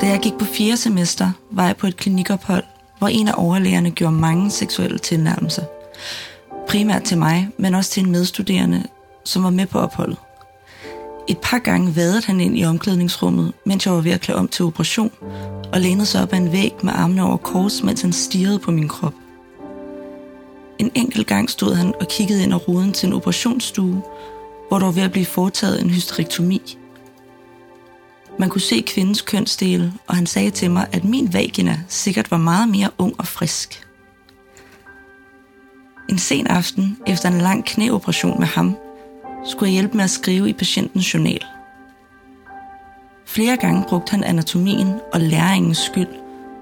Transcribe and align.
Da 0.00 0.06
jeg 0.06 0.20
gik 0.20 0.38
på 0.38 0.44
fjerde 0.44 0.76
semester, 0.76 1.30
var 1.50 1.66
jeg 1.66 1.76
på 1.76 1.86
et 1.86 1.96
klinikophold, 1.96 2.64
hvor 2.98 3.08
en 3.08 3.28
af 3.28 3.34
overlægerne 3.36 3.90
gjorde 3.90 4.14
mange 4.14 4.50
seksuelle 4.50 4.98
tilnærmelser. 4.98 5.62
Primært 6.68 7.02
til 7.02 7.18
mig, 7.18 7.48
men 7.58 7.74
også 7.74 7.90
til 7.90 8.04
en 8.04 8.10
medstuderende, 8.10 8.82
som 9.24 9.42
var 9.42 9.50
med 9.50 9.66
på 9.66 9.78
opholdet. 9.78 10.16
Et 11.28 11.38
par 11.38 11.58
gange 11.58 11.96
vadede 11.96 12.22
han 12.26 12.40
ind 12.40 12.58
i 12.58 12.64
omklædningsrummet, 12.64 13.52
mens 13.66 13.86
jeg 13.86 13.94
var 13.94 14.00
ved 14.00 14.12
at 14.12 14.20
klæde 14.20 14.38
om 14.38 14.48
til 14.48 14.64
operation, 14.64 15.10
og 15.72 15.80
lænede 15.80 16.06
sig 16.06 16.22
op 16.22 16.32
ad 16.32 16.38
en 16.38 16.52
væg 16.52 16.72
med 16.82 16.92
armene 16.96 17.22
over 17.22 17.36
kors, 17.36 17.82
mens 17.82 18.02
han 18.02 18.12
stirrede 18.12 18.58
på 18.58 18.70
min 18.70 18.88
krop. 18.88 19.14
En 20.78 20.90
enkelt 20.94 21.26
gang 21.26 21.50
stod 21.50 21.74
han 21.74 21.94
og 22.00 22.08
kiggede 22.08 22.42
ind 22.42 22.54
ad 22.54 22.68
ruden 22.68 22.92
til 22.92 23.06
en 23.06 23.12
operationsstue, 23.12 24.02
hvor 24.68 24.78
der 24.78 24.86
var 24.86 24.92
ved 24.92 25.02
at 25.02 25.12
blive 25.12 25.26
foretaget 25.26 25.82
en 25.82 25.90
hysterektomi. 25.90 26.78
Man 28.38 28.48
kunne 28.48 28.60
se 28.60 28.82
kvindens 28.86 29.22
kønsdele, 29.22 29.92
og 30.06 30.16
han 30.16 30.26
sagde 30.26 30.50
til 30.50 30.70
mig, 30.70 30.86
at 30.92 31.04
min 31.04 31.32
vagina 31.32 31.80
sikkert 31.88 32.30
var 32.30 32.36
meget 32.36 32.68
mere 32.68 32.90
ung 32.98 33.14
og 33.18 33.26
frisk. 33.26 33.86
En 36.08 36.18
sen 36.18 36.46
aften, 36.46 36.98
efter 37.06 37.28
en 37.28 37.38
lang 37.38 37.64
knæoperation 37.64 38.38
med 38.38 38.46
ham, 38.46 38.76
skulle 39.44 39.68
jeg 39.68 39.72
hjælpe 39.72 39.96
med 39.96 40.04
at 40.04 40.10
skrive 40.10 40.48
i 40.48 40.52
patientens 40.52 41.14
journal. 41.14 41.44
Flere 43.26 43.56
gange 43.56 43.84
brugte 43.88 44.10
han 44.10 44.24
anatomien 44.24 44.94
og 45.12 45.20
læringens 45.20 45.78
skyld 45.78 46.08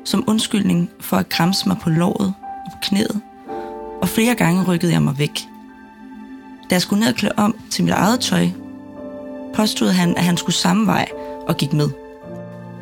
som 0.05 0.25
undskyldning 0.27 0.91
for 1.01 1.17
at 1.17 1.29
kramse 1.29 1.69
mig 1.69 1.77
på 1.83 1.91
låret 1.91 2.35
og 2.67 2.73
på 2.73 2.79
knæet, 2.83 3.21
og 4.03 4.09
flere 4.09 4.35
gange 4.35 4.65
rykkede 4.65 4.93
jeg 4.93 5.03
mig 5.03 5.19
væk. 5.19 5.41
Da 6.71 6.75
jeg 6.75 6.83
skulle 6.83 7.01
ned 7.01 7.09
og 7.09 7.15
klæde 7.15 7.35
om 7.37 7.57
til 7.71 7.85
mit 7.85 7.93
eget 7.93 8.21
tøj, 8.21 8.49
påstod 9.55 9.89
han, 9.89 10.17
at 10.17 10.25
han 10.25 10.37
skulle 10.37 10.57
samme 10.57 10.87
vej 10.87 11.09
og 11.49 11.57
gik 11.57 11.73
med. 11.73 11.89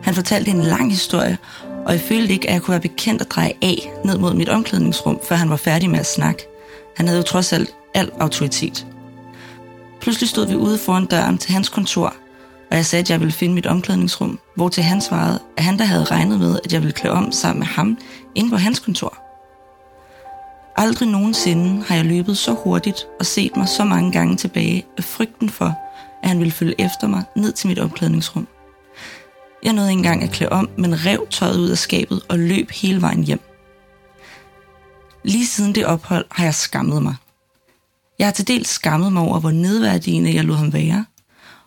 Han 0.02 0.14
fortalte 0.14 0.50
en 0.50 0.62
lang 0.62 0.90
historie, 0.90 1.38
og 1.86 1.92
jeg 1.92 2.00
følte 2.00 2.32
ikke, 2.32 2.48
at 2.48 2.54
jeg 2.54 2.62
kunne 2.62 2.72
være 2.72 2.80
bekendt 2.80 3.20
at 3.20 3.30
dreje 3.30 3.52
af 3.62 3.92
ned 4.04 4.18
mod 4.18 4.34
mit 4.34 4.48
omklædningsrum, 4.48 5.20
før 5.28 5.36
han 5.36 5.50
var 5.50 5.56
færdig 5.56 5.90
med 5.90 5.98
at 5.98 6.06
snakke. 6.06 6.46
Han 6.96 7.06
havde 7.06 7.18
jo 7.18 7.24
trods 7.24 7.52
alt 7.52 7.74
al 7.94 8.10
autoritet. 8.20 8.86
Pludselig 10.00 10.28
stod 10.28 10.46
vi 10.46 10.54
ude 10.56 10.78
foran 10.78 11.06
døren 11.06 11.38
til 11.38 11.52
hans 11.52 11.68
kontor, 11.68 12.14
og 12.70 12.76
jeg 12.76 12.86
sagde, 12.86 13.02
at 13.02 13.10
jeg 13.10 13.20
ville 13.20 13.32
finde 13.32 13.54
mit 13.54 13.66
omklædningsrum, 13.66 14.38
hvor 14.56 14.68
til 14.68 14.82
han 14.82 15.00
svarede, 15.00 15.40
at 15.56 15.64
han 15.64 15.78
der 15.78 15.84
havde 15.84 16.04
regnet 16.04 16.38
med, 16.38 16.58
at 16.64 16.72
jeg 16.72 16.80
ville 16.80 16.92
klæde 16.92 17.14
om 17.14 17.32
sammen 17.32 17.58
med 17.58 17.66
ham 17.66 17.98
inde 18.34 18.50
på 18.50 18.56
hans 18.56 18.78
kontor. 18.78 19.16
Aldrig 20.76 21.08
nogensinde 21.08 21.84
har 21.84 21.94
jeg 21.94 22.04
løbet 22.04 22.38
så 22.38 22.52
hurtigt 22.52 23.06
og 23.20 23.26
set 23.26 23.56
mig 23.56 23.68
så 23.68 23.84
mange 23.84 24.12
gange 24.12 24.36
tilbage 24.36 24.86
af 24.98 25.04
frygten 25.04 25.50
for, 25.50 25.74
at 26.22 26.28
han 26.28 26.38
ville 26.38 26.52
følge 26.52 26.80
efter 26.80 27.06
mig 27.06 27.22
ned 27.36 27.52
til 27.52 27.68
mit 27.68 27.78
omklædningsrum. 27.78 28.48
Jeg 29.62 29.72
nåede 29.72 29.90
ikke 29.90 29.98
engang 29.98 30.22
at 30.22 30.30
klæde 30.30 30.52
om, 30.52 30.70
men 30.76 31.06
rev 31.06 31.26
tøjet 31.30 31.58
ud 31.58 31.68
af 31.68 31.78
skabet 31.78 32.22
og 32.28 32.38
løb 32.38 32.70
hele 32.70 33.02
vejen 33.02 33.24
hjem. 33.24 33.40
Lige 35.24 35.46
siden 35.46 35.74
det 35.74 35.86
ophold 35.86 36.24
har 36.30 36.44
jeg 36.44 36.54
skammet 36.54 37.02
mig. 37.02 37.14
Jeg 38.18 38.26
har 38.26 38.32
til 38.32 38.48
dels 38.48 38.68
skammet 38.68 39.12
mig 39.12 39.22
over, 39.22 39.40
hvor 39.40 39.50
nedværdigende 39.50 40.34
jeg 40.34 40.44
lod 40.44 40.56
ham 40.56 40.72
være, 40.72 41.04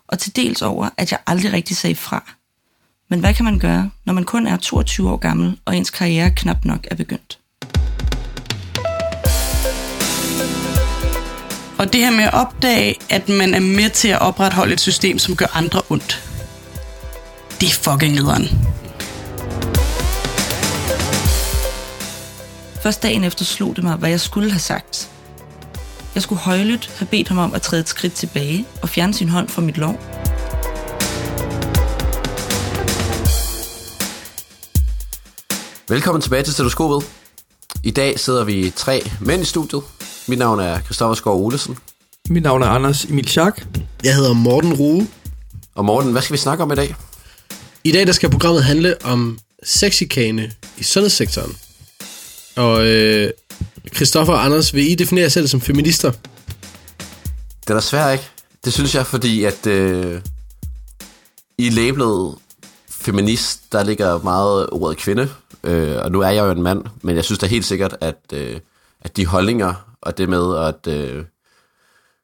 og 0.08 0.20
til 0.20 0.36
dels 0.36 0.62
over, 0.62 0.90
at 0.98 1.12
jeg 1.12 1.20
aldrig 1.28 1.54
rigtig 1.54 1.78
sagde 1.78 1.96
fra. 1.96 2.34
Men 3.10 3.20
hvad 3.20 3.34
kan 3.34 3.46
man 3.46 3.60
gøre, 3.60 3.90
når 4.06 4.14
man 4.14 4.24
kun 4.24 4.48
er 4.48 4.58
22 4.58 5.10
år 5.10 5.18
gammel, 5.18 5.60
og 5.66 5.78
ens 5.78 5.90
karriere 5.90 6.32
knap 6.36 6.66
nok 6.66 6.88
er 6.92 6.96
begyndt? 6.96 7.40
Og 11.80 11.94
det 11.94 12.02
her 12.02 12.12
med 12.12 12.24
at 12.24 12.34
opdage, 12.34 12.96
at 13.10 13.30
man 13.30 13.54
er 13.54 13.60
med 13.60 13.90
til 13.90 14.08
at 14.08 14.22
opretholde 14.22 14.74
et 14.74 14.82
system, 14.82 15.20
som 15.20 15.36
gør 15.36 15.58
andre 15.58 15.82
ondt. 15.90 16.35
Det 17.60 17.68
er 17.70 17.74
fucking 17.74 18.14
nederen. 18.14 18.44
Først 22.84 23.04
dagen 23.04 23.24
efter 23.24 23.46
slog 23.46 23.76
det 23.76 23.84
mig, 23.84 23.96
hvad 23.96 24.10
jeg 24.10 24.20
skulle 24.20 24.52
have 24.52 24.60
sagt. 24.60 25.10
Jeg 26.16 26.24
skulle 26.24 26.40
højlydt 26.40 26.92
have 26.98 27.08
bedt 27.12 27.28
ham 27.28 27.38
om 27.38 27.54
at 27.54 27.62
træde 27.62 27.82
et 27.82 27.90
skridt 27.90 28.14
tilbage 28.14 28.66
og 28.82 28.90
fjerne 28.90 29.14
sin 29.14 29.30
hånd 29.30 29.50
fra 29.50 29.62
mit 29.62 29.78
lov. 29.78 30.00
Velkommen 35.90 36.22
tilbage 36.22 36.44
til 36.44 36.54
Stetoskopet. 36.54 37.10
I 37.84 37.92
dag 37.92 38.20
sidder 38.20 38.44
vi 38.44 38.74
tre 38.76 39.02
mænd 39.22 39.42
i 39.42 39.46
studiet. 39.46 39.82
Mit 40.28 40.40
navn 40.40 40.60
er 40.60 40.80
Christoffer 40.80 41.16
Skov 41.16 41.46
Olesen. 41.46 41.78
Mit 42.30 42.44
navn 42.44 42.62
er 42.62 42.68
Anders 42.68 43.06
Emil 43.06 43.28
Schack. 43.28 43.68
Jeg 44.04 44.16
hedder 44.16 44.34
Morten 44.34 44.74
Rue. 44.74 45.08
Og 45.76 45.86
Morten, 45.86 46.12
hvad 46.12 46.22
skal 46.22 46.34
vi 46.34 46.38
snakke 46.38 46.64
om 46.64 46.72
i 46.72 46.76
dag? 46.76 46.96
I 47.86 47.92
dag 47.92 48.08
der 48.08 48.14
skal 48.14 48.30
programmet 48.30 48.64
handle 48.64 48.96
om 49.04 49.40
sexikane 49.64 50.52
i 50.78 50.84
sundhedssektoren. 50.84 51.58
Og 52.56 52.88
øh, 52.88 53.32
Christoffer 53.96 54.34
og 54.34 54.46
Anders, 54.46 54.74
vil 54.74 54.92
I 54.92 54.96
definere 54.96 55.24
jer 55.24 55.30
selv 55.30 55.48
som 55.48 55.62
feminister? 55.62 56.12
Det 57.62 57.70
er 57.70 57.74
da 57.74 57.80
svært, 57.80 58.14
ikke? 58.14 58.26
Det 58.66 58.74
synes 58.74 58.96
jeg, 58.96 59.06
fordi 59.06 59.44
at 59.44 59.68
øh, 59.68 60.22
i 61.58 61.70
labelet 61.70 62.36
feminist, 62.90 63.72
der 63.72 63.84
ligger 63.84 64.20
meget 64.20 64.70
ordet 64.70 64.98
kvinde. 64.98 65.30
Øh, 65.64 65.98
og 65.98 66.12
nu 66.12 66.22
er 66.22 66.30
jeg 66.30 66.46
jo 66.46 66.52
en 66.52 66.62
mand, 66.62 66.84
men 67.02 67.16
jeg 67.16 67.26
synes 67.26 67.40
da 67.40 67.46
helt 67.46 67.66
sikkert, 67.66 67.98
at, 68.02 68.20
øh, 68.34 68.60
at 69.02 69.18
de 69.18 69.26
holdninger 69.26 69.98
og 70.02 70.18
det 70.18 70.30
med 70.30 70.58
at 70.58 70.94
øh, 70.94 71.26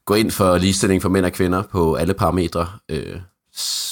gå 0.05 0.13
ind 0.13 0.31
for 0.31 0.57
ligestilling 0.57 1.01
for 1.01 1.09
mænd 1.09 1.25
og 1.25 1.31
kvinder 1.31 1.61
på 1.61 1.95
alle 1.95 2.13
parametre, 2.13 2.69
øh, 2.89 3.19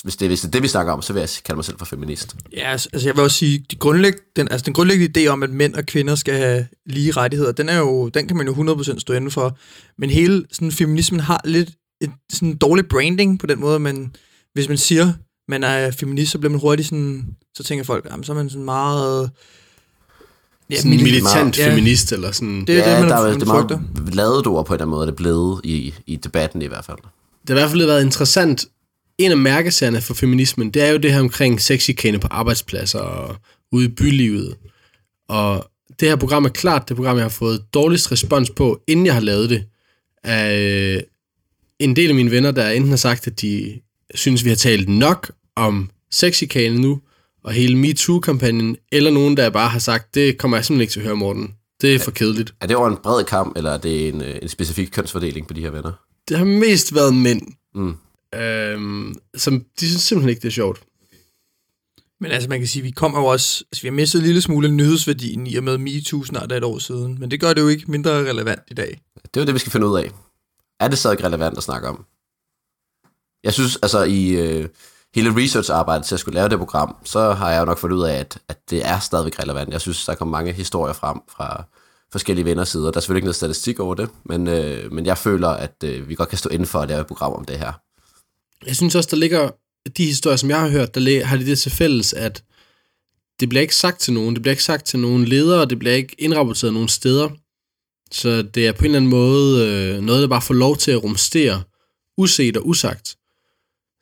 hvis 0.03 0.15
det, 0.15 0.27
hvis 0.27 0.41
det 0.41 0.47
er 0.47 0.51
det, 0.51 0.63
vi 0.63 0.67
snakker 0.67 0.93
om, 0.93 1.01
så 1.01 1.13
vil 1.13 1.19
jeg 1.19 1.29
kalde 1.45 1.57
mig 1.57 1.65
selv 1.65 1.77
for 1.77 1.85
feminist. 1.85 2.35
Ja, 2.53 2.71
altså 2.71 2.89
altså, 2.93 3.07
jeg 3.07 3.15
vil 3.15 3.23
også 3.23 3.37
sige, 3.37 3.65
de 3.71 3.75
grundlæg, 3.75 4.13
den, 4.35 4.47
altså 4.51 4.65
den 4.65 4.73
grundlæggende 4.73 5.21
idé 5.23 5.27
om, 5.27 5.43
at 5.43 5.49
mænd 5.49 5.73
og 5.75 5.85
kvinder 5.85 6.15
skal 6.15 6.33
have 6.33 6.67
lige 6.85 7.11
rettigheder, 7.11 7.51
den, 7.51 7.69
er 7.69 7.77
jo, 7.77 8.09
den 8.09 8.27
kan 8.27 8.37
man 8.37 8.47
jo 8.47 8.53
100% 8.83 8.99
stå 8.99 9.13
inden 9.13 9.31
for. 9.31 9.57
Men 9.97 10.09
hele 10.09 10.45
sådan, 10.51 10.71
feminismen 10.71 11.19
har 11.19 11.41
lidt 11.45 11.69
et 12.01 12.11
sådan 12.31 12.57
dårlig 12.57 12.85
branding 12.87 13.39
på 13.39 13.47
den 13.47 13.59
måde, 13.59 13.79
men 13.79 14.15
hvis 14.53 14.67
man 14.69 14.77
siger, 14.77 15.13
man 15.47 15.63
er 15.63 15.91
feminist, 15.91 16.31
så 16.31 16.37
bliver 16.37 16.51
man 16.51 16.59
hurtigt 16.59 16.87
sådan, 16.87 17.25
så 17.55 17.63
tænker 17.63 17.83
folk, 17.85 18.05
jamen, 18.11 18.23
så 18.23 18.31
er 18.31 18.35
man 18.35 18.49
sådan 18.49 18.65
meget... 18.65 19.31
Ja, 20.69 20.75
sådan 20.77 20.91
mili- 20.91 21.03
militant 21.03 21.57
Ja. 21.57 21.69
feminist, 21.69 22.11
eller 22.11 22.31
sådan. 22.31 22.65
Det 22.65 22.69
er 22.69 22.89
ja, 22.89 22.91
det, 22.93 23.01
man, 23.01 23.09
der 23.09 23.17
er, 23.17 23.23
man 23.29 23.39
det 23.39 23.41
er 23.41 23.45
meget 23.45 24.15
lavet 24.15 24.47
ord 24.47 24.65
på 24.65 24.77
den 24.77 24.89
måde, 24.89 25.05
det 25.07 25.11
er 25.11 25.15
blevet 25.15 25.61
i, 25.63 25.93
i 26.07 26.15
debatten 26.15 26.61
i 26.61 26.65
hvert 26.65 26.85
fald. 26.85 26.97
Det 27.41 27.49
har 27.49 27.55
i 27.55 27.59
hvert 27.59 27.69
fald 27.69 27.85
været 27.85 28.03
interessant. 28.03 28.65
En 29.19 29.31
af 29.31 29.37
mærkesagerne 29.37 30.01
for 30.01 30.13
feminismen, 30.13 30.71
det 30.71 30.81
er 30.83 30.91
jo 30.91 30.97
det 30.97 31.13
her 31.13 31.19
omkring 31.19 31.61
sexikane 31.61 32.19
på 32.19 32.27
arbejdspladser 32.31 32.99
og 32.99 33.35
ude 33.71 33.85
i 33.85 33.87
bylivet. 33.87 34.55
Og 35.29 35.69
det 35.99 36.07
her 36.07 36.15
program 36.15 36.45
er 36.45 36.49
klart 36.49 36.89
det 36.89 36.95
program, 36.95 37.15
jeg 37.15 37.23
har 37.23 37.29
fået 37.29 37.63
dårligst 37.73 38.11
respons 38.11 38.49
på, 38.49 38.81
inden 38.87 39.05
jeg 39.05 39.13
har 39.13 39.21
lavet 39.21 39.49
det. 39.49 39.63
Af 40.23 40.59
øh, 40.59 41.01
en 41.79 41.95
del 41.95 42.09
af 42.09 42.15
mine 42.15 42.31
venner, 42.31 42.51
der 42.51 42.69
enten 42.69 42.89
har 42.89 42.97
sagt, 42.97 43.27
at 43.27 43.41
de 43.41 43.79
synes, 44.15 44.43
vi 44.43 44.49
har 44.49 44.55
talt 44.55 44.89
nok 44.89 45.31
om 45.55 45.89
sexikane 46.11 46.79
nu, 46.81 47.01
og 47.43 47.51
hele 47.51 47.75
MeToo-kampagnen, 47.77 48.77
eller 48.91 49.11
nogen, 49.11 49.37
der 49.37 49.49
bare 49.49 49.69
har 49.69 49.79
sagt, 49.79 50.15
det 50.15 50.37
kommer 50.37 50.57
jeg 50.57 50.65
simpelthen 50.65 50.81
ikke 50.81 50.91
til 50.91 50.99
at 50.99 51.05
høre, 51.05 51.15
Morten. 51.15 51.53
Det 51.81 51.95
er 51.95 51.99
for 51.99 52.11
kedeligt. 52.11 52.53
Er 52.61 52.67
det 52.67 52.75
over 52.75 52.87
en 52.87 52.97
bred 53.03 53.23
kamp, 53.23 53.57
eller 53.57 53.71
er 53.71 53.77
det 53.77 54.07
en, 54.07 54.21
øh, 54.21 54.35
en 54.41 54.47
specifik 54.49 54.89
kønsfordeling 54.91 55.47
på 55.47 55.53
de 55.53 55.61
her 55.61 55.69
venner? 55.69 55.91
Det 56.29 56.37
har 56.37 56.45
mest 56.45 56.95
været 56.95 57.15
mænd, 57.15 57.41
Mm. 57.75 57.95
Øhm, 58.35 59.15
som 59.37 59.65
de 59.79 59.87
synes 59.87 60.01
simpelthen 60.01 60.29
ikke, 60.29 60.41
det 60.41 60.47
er 60.47 60.51
sjovt. 60.51 60.83
Men 62.21 62.31
altså, 62.31 62.49
man 62.49 62.59
kan 62.59 62.67
sige, 62.67 62.83
vi 62.83 62.91
kommer 62.91 63.19
jo 63.19 63.25
også... 63.25 63.63
Altså, 63.71 63.81
vi 63.81 63.87
har 63.87 63.93
mistet 63.93 64.19
en 64.19 64.25
lille 64.25 64.41
smule 64.41 64.71
nyhedsværdien 64.71 65.47
i 65.47 65.55
og 65.55 65.63
med 65.63 65.77
MeToo 65.77 66.23
snart 66.23 66.51
et 66.51 66.63
år 66.63 66.79
siden. 66.79 67.19
Men 67.19 67.31
det 67.31 67.39
gør 67.41 67.53
det 67.53 67.61
jo 67.61 67.67
ikke 67.67 67.91
mindre 67.91 68.11
relevant 68.11 68.61
i 68.67 68.73
dag. 68.73 69.01
Det 69.15 69.37
er 69.37 69.41
jo 69.41 69.45
det, 69.45 69.53
vi 69.53 69.59
skal 69.59 69.71
finde 69.71 69.87
ud 69.87 69.97
af. 69.97 70.11
Er 70.79 70.87
det 70.87 70.97
stadig 70.97 71.23
relevant 71.23 71.57
at 71.57 71.63
snakke 71.63 71.87
om? 71.87 72.05
Jeg 73.43 73.53
synes, 73.53 73.75
altså 73.75 74.03
i 74.03 74.29
øh, 74.29 74.69
hele 75.15 75.35
research-arbejdet 75.35 76.05
til 76.05 76.15
at 76.15 76.19
skulle 76.19 76.35
lave 76.35 76.49
det 76.49 76.57
program, 76.57 76.95
så 77.03 77.33
har 77.33 77.51
jeg 77.51 77.59
jo 77.59 77.65
nok 77.65 77.77
fundet 77.77 77.97
ud 77.97 78.03
af, 78.03 78.13
at, 78.13 78.37
at 78.47 78.69
det 78.69 78.87
er 78.87 78.99
stadigvæk 78.99 79.39
relevant. 79.39 79.73
Jeg 79.73 79.81
synes, 79.81 80.05
der 80.05 80.15
kommer 80.15 80.37
mange 80.37 80.53
historier 80.53 80.93
frem 80.93 81.19
fra 81.27 81.63
forskellige 82.11 82.45
venners 82.45 82.69
sider. 82.69 82.91
Der 82.91 82.97
er 82.97 83.01
selvfølgelig 83.01 83.19
ikke 83.19 83.25
noget 83.25 83.35
statistik 83.35 83.79
over 83.79 83.95
det, 83.95 84.09
men, 84.25 84.47
øh, 84.47 84.91
men 84.91 85.05
jeg 85.05 85.17
føler, 85.17 85.49
at 85.49 85.83
øh, 85.83 86.09
vi 86.09 86.15
godt 86.15 86.29
kan 86.29 86.37
stå 86.37 86.49
inden 86.49 86.67
for 86.67 86.79
at 86.79 86.87
lave 86.87 87.01
et 87.01 87.07
program 87.07 87.33
om 87.33 87.45
det 87.45 87.59
her. 87.59 87.71
Jeg 88.65 88.75
synes 88.75 88.95
også, 88.95 89.09
der 89.11 89.17
ligger 89.17 89.49
de 89.97 90.05
historier, 90.05 90.37
som 90.37 90.49
jeg 90.49 90.59
har 90.59 90.69
hørt, 90.69 90.95
der 90.95 91.25
har 91.25 91.37
de 91.37 91.45
det 91.45 91.59
til 91.59 91.71
fælles, 91.71 92.13
at 92.13 92.43
det 93.39 93.49
bliver 93.49 93.61
ikke 93.61 93.75
sagt 93.75 93.99
til 93.99 94.13
nogen. 94.13 94.35
Det 94.35 94.41
bliver 94.41 94.51
ikke 94.51 94.63
sagt 94.63 94.85
til 94.85 94.99
nogen 94.99 95.25
ledere, 95.25 95.65
det 95.65 95.79
bliver 95.79 95.95
ikke 95.95 96.15
indrapporteret 96.17 96.73
nogen 96.73 96.89
steder. 96.89 97.29
Så 98.11 98.41
det 98.41 98.67
er 98.67 98.71
på 98.71 98.79
en 98.79 98.85
eller 98.85 98.97
anden 98.97 99.11
måde 99.11 99.67
øh, 99.67 100.01
noget, 100.01 100.21
der 100.21 100.27
bare 100.27 100.41
får 100.41 100.53
lov 100.53 100.77
til 100.77 100.91
at 100.91 101.03
rumstere 101.03 101.63
uset 102.17 102.57
og 102.57 102.67
usagt. 102.67 103.17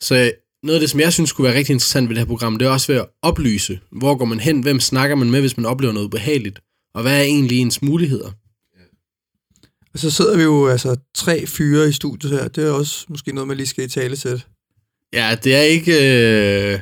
Så 0.01 0.31
noget 0.63 0.75
af 0.75 0.80
det, 0.80 0.89
som 0.89 1.00
jeg 1.00 1.13
synes 1.13 1.31
kunne 1.31 1.48
være 1.48 1.57
rigtig 1.57 1.74
interessant 1.74 2.10
ved 2.10 2.15
det 2.15 2.21
her 2.21 2.27
program, 2.27 2.57
det 2.57 2.65
er 2.65 2.69
også 2.69 2.92
ved 2.92 3.00
at 3.00 3.07
oplyse, 3.21 3.80
hvor 3.92 4.15
går 4.15 4.25
man 4.25 4.39
hen, 4.39 4.62
hvem 4.62 4.80
snakker 4.80 5.15
man 5.15 5.31
med, 5.31 5.39
hvis 5.39 5.57
man 5.57 5.65
oplever 5.65 5.94
noget 5.94 6.06
ubehageligt, 6.06 6.60
og 6.94 7.01
hvad 7.01 7.18
er 7.18 7.24
egentlig 7.24 7.60
ens 7.60 7.81
muligheder? 7.81 8.31
Og 9.94 10.00
så 10.00 10.12
sidder 10.12 10.38
vi 10.38 10.44
jo 10.44 10.68
altså 10.68 10.95
tre 11.16 11.48
fyre 11.48 11.89
i 11.89 11.92
studiet 11.92 12.31
her. 12.31 12.48
Det 12.48 12.68
er 12.68 12.72
også 12.72 13.06
måske 13.10 13.31
noget, 13.31 13.48
man 13.48 13.57
lige 13.57 13.68
skal 13.68 13.84
i 13.84 13.88
tale 13.88 14.16
til. 14.16 14.44
Ja, 15.13 15.38
det 15.44 15.56
er 15.56 15.62
ikke... 15.62 15.92
Øh... 15.92 16.80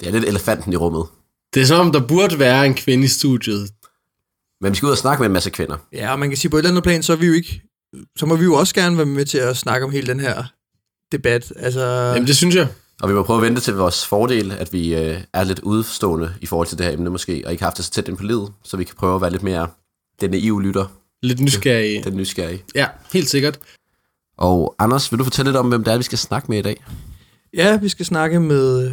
Det 0.00 0.08
er 0.08 0.12
lidt 0.12 0.24
elefanten 0.24 0.72
i 0.72 0.76
rummet. 0.76 1.06
Det 1.54 1.62
er 1.62 1.66
som 1.66 1.86
om, 1.86 1.92
der 1.92 2.06
burde 2.06 2.38
være 2.38 2.66
en 2.66 2.74
kvinde 2.74 3.04
i 3.04 3.08
studiet. 3.08 3.70
Men 4.60 4.70
vi 4.70 4.76
skal 4.76 4.86
ud 4.86 4.90
og 4.90 4.98
snakke 4.98 5.20
med 5.20 5.26
en 5.26 5.32
masse 5.32 5.50
kvinder. 5.50 5.76
Ja, 5.92 6.12
og 6.12 6.18
man 6.18 6.28
kan 6.28 6.36
sige, 6.36 6.50
på 6.50 6.56
et 6.56 6.60
eller 6.60 6.70
andet 6.70 6.82
plan, 6.82 7.02
så 7.02 7.12
er 7.12 7.16
vi 7.16 7.26
jo 7.26 7.32
ikke... 7.32 7.62
Så 8.18 8.26
må 8.26 8.36
vi 8.36 8.44
jo 8.44 8.54
også 8.54 8.74
gerne 8.74 8.96
være 8.96 9.06
med 9.06 9.24
til 9.24 9.38
at 9.38 9.56
snakke 9.56 9.86
om 9.86 9.92
hele 9.92 10.06
den 10.06 10.20
her 10.20 10.44
debat. 11.12 11.52
Altså, 11.56 11.80
Jamen, 11.80 12.26
det 12.26 12.36
synes 12.36 12.54
jeg. 12.54 12.68
Og 13.02 13.08
vi 13.08 13.14
må 13.14 13.22
prøve 13.22 13.36
at 13.36 13.42
vente 13.42 13.60
til 13.60 13.74
vores 13.74 14.06
fordel, 14.06 14.52
at 14.52 14.72
vi 14.72 14.94
øh, 14.94 15.20
er 15.34 15.44
lidt 15.44 15.58
udstående 15.58 16.34
i 16.40 16.46
forhold 16.46 16.68
til 16.68 16.78
det 16.78 16.86
her 16.86 16.92
emne 16.92 17.10
måske, 17.10 17.42
og 17.46 17.52
ikke 17.52 17.62
har 17.62 17.66
haft 17.66 17.76
det 17.76 17.84
så 17.84 17.90
tæt 17.90 18.08
ind 18.08 18.16
på 18.16 18.22
livet, 18.22 18.52
så 18.64 18.76
vi 18.76 18.84
kan 18.84 18.94
prøve 18.98 19.14
at 19.14 19.20
være 19.20 19.30
lidt 19.30 19.42
mere 19.42 19.68
den 20.20 20.30
naive 20.30 20.62
lytter, 20.62 20.99
Lidt 21.22 21.40
nysgerrig. 21.40 22.04
den 22.04 22.16
nysgerrige. 22.16 22.62
Ja, 22.74 22.86
helt 23.12 23.28
sikkert. 23.28 23.58
Og 24.38 24.74
Anders, 24.78 25.12
vil 25.12 25.18
du 25.18 25.24
fortælle 25.24 25.50
lidt 25.50 25.56
om, 25.56 25.68
hvem 25.68 25.84
det 25.84 25.92
er, 25.92 25.96
vi 25.96 26.02
skal 26.02 26.18
snakke 26.18 26.48
med 26.48 26.58
i 26.58 26.62
dag? 26.62 26.84
Ja, 27.54 27.76
vi 27.76 27.88
skal 27.88 28.06
snakke 28.06 28.40
med 28.40 28.92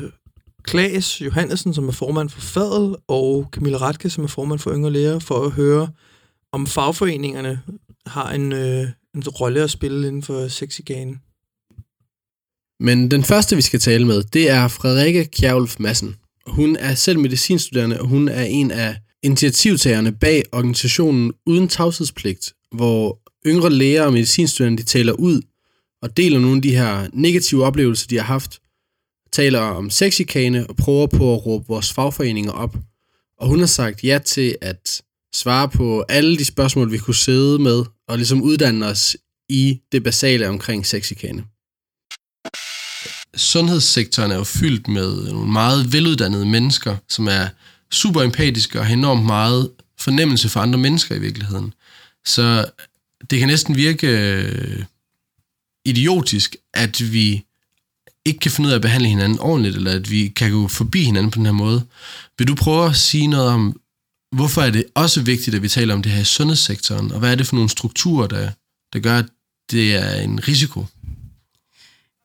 Klaas 0.64 1.22
Johannesen, 1.22 1.74
som 1.74 1.88
er 1.88 1.92
formand 1.92 2.30
for 2.30 2.42
Fadel, 2.42 2.96
og 3.08 3.50
Camilla 3.52 3.78
Ratke, 3.78 4.10
som 4.10 4.24
er 4.24 4.28
formand 4.28 4.60
for 4.60 4.72
Yngre 4.74 4.92
Læger, 4.92 5.20
for 5.20 5.46
at 5.46 5.52
høre, 5.52 5.90
om 6.52 6.68
fagforeningerne 6.68 7.62
har 8.06 8.32
en, 8.32 8.54
øh, 8.54 8.88
en 9.16 9.28
rolle 9.28 9.62
at 9.62 9.70
spille 9.70 10.08
inden 10.08 10.24
for 10.24 10.48
sexiganen. 10.48 11.22
Men 12.80 13.12
den 13.12 13.24
første, 13.24 13.56
vi 13.56 13.62
skal 13.62 13.80
tale 13.80 14.06
med, 14.08 14.24
det 14.24 14.50
er 14.50 14.68
Frederikke 14.68 15.26
Kjærulf 15.26 15.76
Madsen. 15.80 16.16
Hun 16.48 16.76
er 16.76 16.94
selv 16.94 17.20
medicinstuderende, 17.20 18.02
og 18.02 18.08
hun 18.08 18.28
er 18.28 18.44
en 18.44 18.72
af 18.72 18.98
initiativtagerne 19.24 20.12
bag 20.12 20.44
organisationen 20.52 21.34
Uden 21.46 21.68
Tavshedspligt, 21.68 22.54
hvor 22.72 23.20
yngre 23.46 23.70
læger 23.70 24.04
og 24.04 24.14
medicinstuderende 24.14 24.78
de 24.84 24.88
taler 24.88 25.14
ud 25.14 25.42
og 26.02 26.18
deler 26.18 26.40
nogle 26.40 26.56
af 26.56 26.62
de 26.62 26.76
her 26.76 27.08
negative 27.14 27.66
oplevelser, 27.66 28.08
de 28.08 28.16
har 28.18 28.24
haft, 28.24 28.60
taler 29.32 29.60
om 29.60 29.90
sexikane 29.90 30.68
og 30.68 30.76
prøver 30.76 31.08
på 31.08 31.34
at 31.34 31.46
råbe 31.46 31.68
vores 31.68 31.94
fagforeninger 31.94 32.52
op. 32.52 32.78
Og 33.40 33.48
hun 33.48 33.60
har 33.60 33.66
sagt 33.66 34.04
ja 34.04 34.20
til 34.26 34.58
at 34.62 35.02
svare 35.36 35.70
på 35.70 36.02
alle 36.10 36.38
de 36.38 36.46
spørgsmål, 36.46 36.92
vi 36.92 36.98
kunne 36.98 37.16
sidde 37.16 37.60
med, 37.60 37.84
og 38.08 38.18
ligesom 38.18 38.42
uddanne 38.42 38.86
os 38.86 39.18
i 39.50 39.80
det 39.92 40.04
basale 40.04 40.50
omkring 40.50 40.86
sexikane 40.86 41.44
sundhedssektoren 43.38 44.32
er 44.32 44.36
jo 44.36 44.44
fyldt 44.44 44.88
med 44.88 45.32
nogle 45.32 45.52
meget 45.52 45.94
veluddannede 45.94 46.46
mennesker, 46.46 46.96
som 47.10 47.28
er 47.28 47.48
super 47.92 48.22
empatiske 48.22 48.80
og 48.80 48.86
har 48.86 48.94
enormt 48.94 49.26
meget 49.26 49.72
fornemmelse 50.00 50.50
for 50.50 50.60
andre 50.60 50.80
mennesker 50.80 51.16
i 51.16 51.20
virkeligheden. 51.20 51.74
Så 52.26 52.66
det 53.30 53.40
kan 53.40 53.48
næsten 53.48 53.76
virke 53.76 54.08
øh, 54.08 54.84
idiotisk, 55.86 56.56
at 56.74 57.14
vi 57.14 57.44
ikke 58.26 58.40
kan 58.40 58.52
finde 58.52 58.68
ud 58.68 58.72
af 58.72 58.76
at 58.76 58.82
behandle 58.82 59.10
hinanden 59.10 59.40
ordentligt, 59.40 59.76
eller 59.76 59.92
at 59.92 60.12
vi 60.12 60.28
kan 60.28 60.52
gå 60.52 60.68
forbi 60.68 61.04
hinanden 61.04 61.32
på 61.32 61.38
den 61.38 61.46
her 61.46 61.54
måde. 61.54 61.86
Vil 62.38 62.48
du 62.48 62.56
prøve 62.56 62.90
at 62.90 62.96
sige 62.96 63.28
noget 63.28 63.50
om, 63.50 63.80
hvorfor 64.32 64.62
er 64.62 64.70
det 64.70 64.86
også 64.96 65.22
vigtigt, 65.22 65.56
at 65.56 65.62
vi 65.62 65.70
taler 65.70 65.94
om 65.94 66.04
det 66.04 66.12
her 66.12 66.22
i 66.22 66.26
sundhedssektoren, 66.26 67.12
og 67.12 67.20
hvad 67.20 67.32
er 67.32 67.36
det 67.36 67.48
for 67.48 67.56
nogle 67.56 67.70
strukturer, 67.70 68.28
der, 68.28 68.52
der 68.94 69.00
gør, 69.00 69.18
at 69.18 69.26
det 69.72 69.96
er 69.96 70.22
en 70.22 70.48
risiko? 70.48 70.86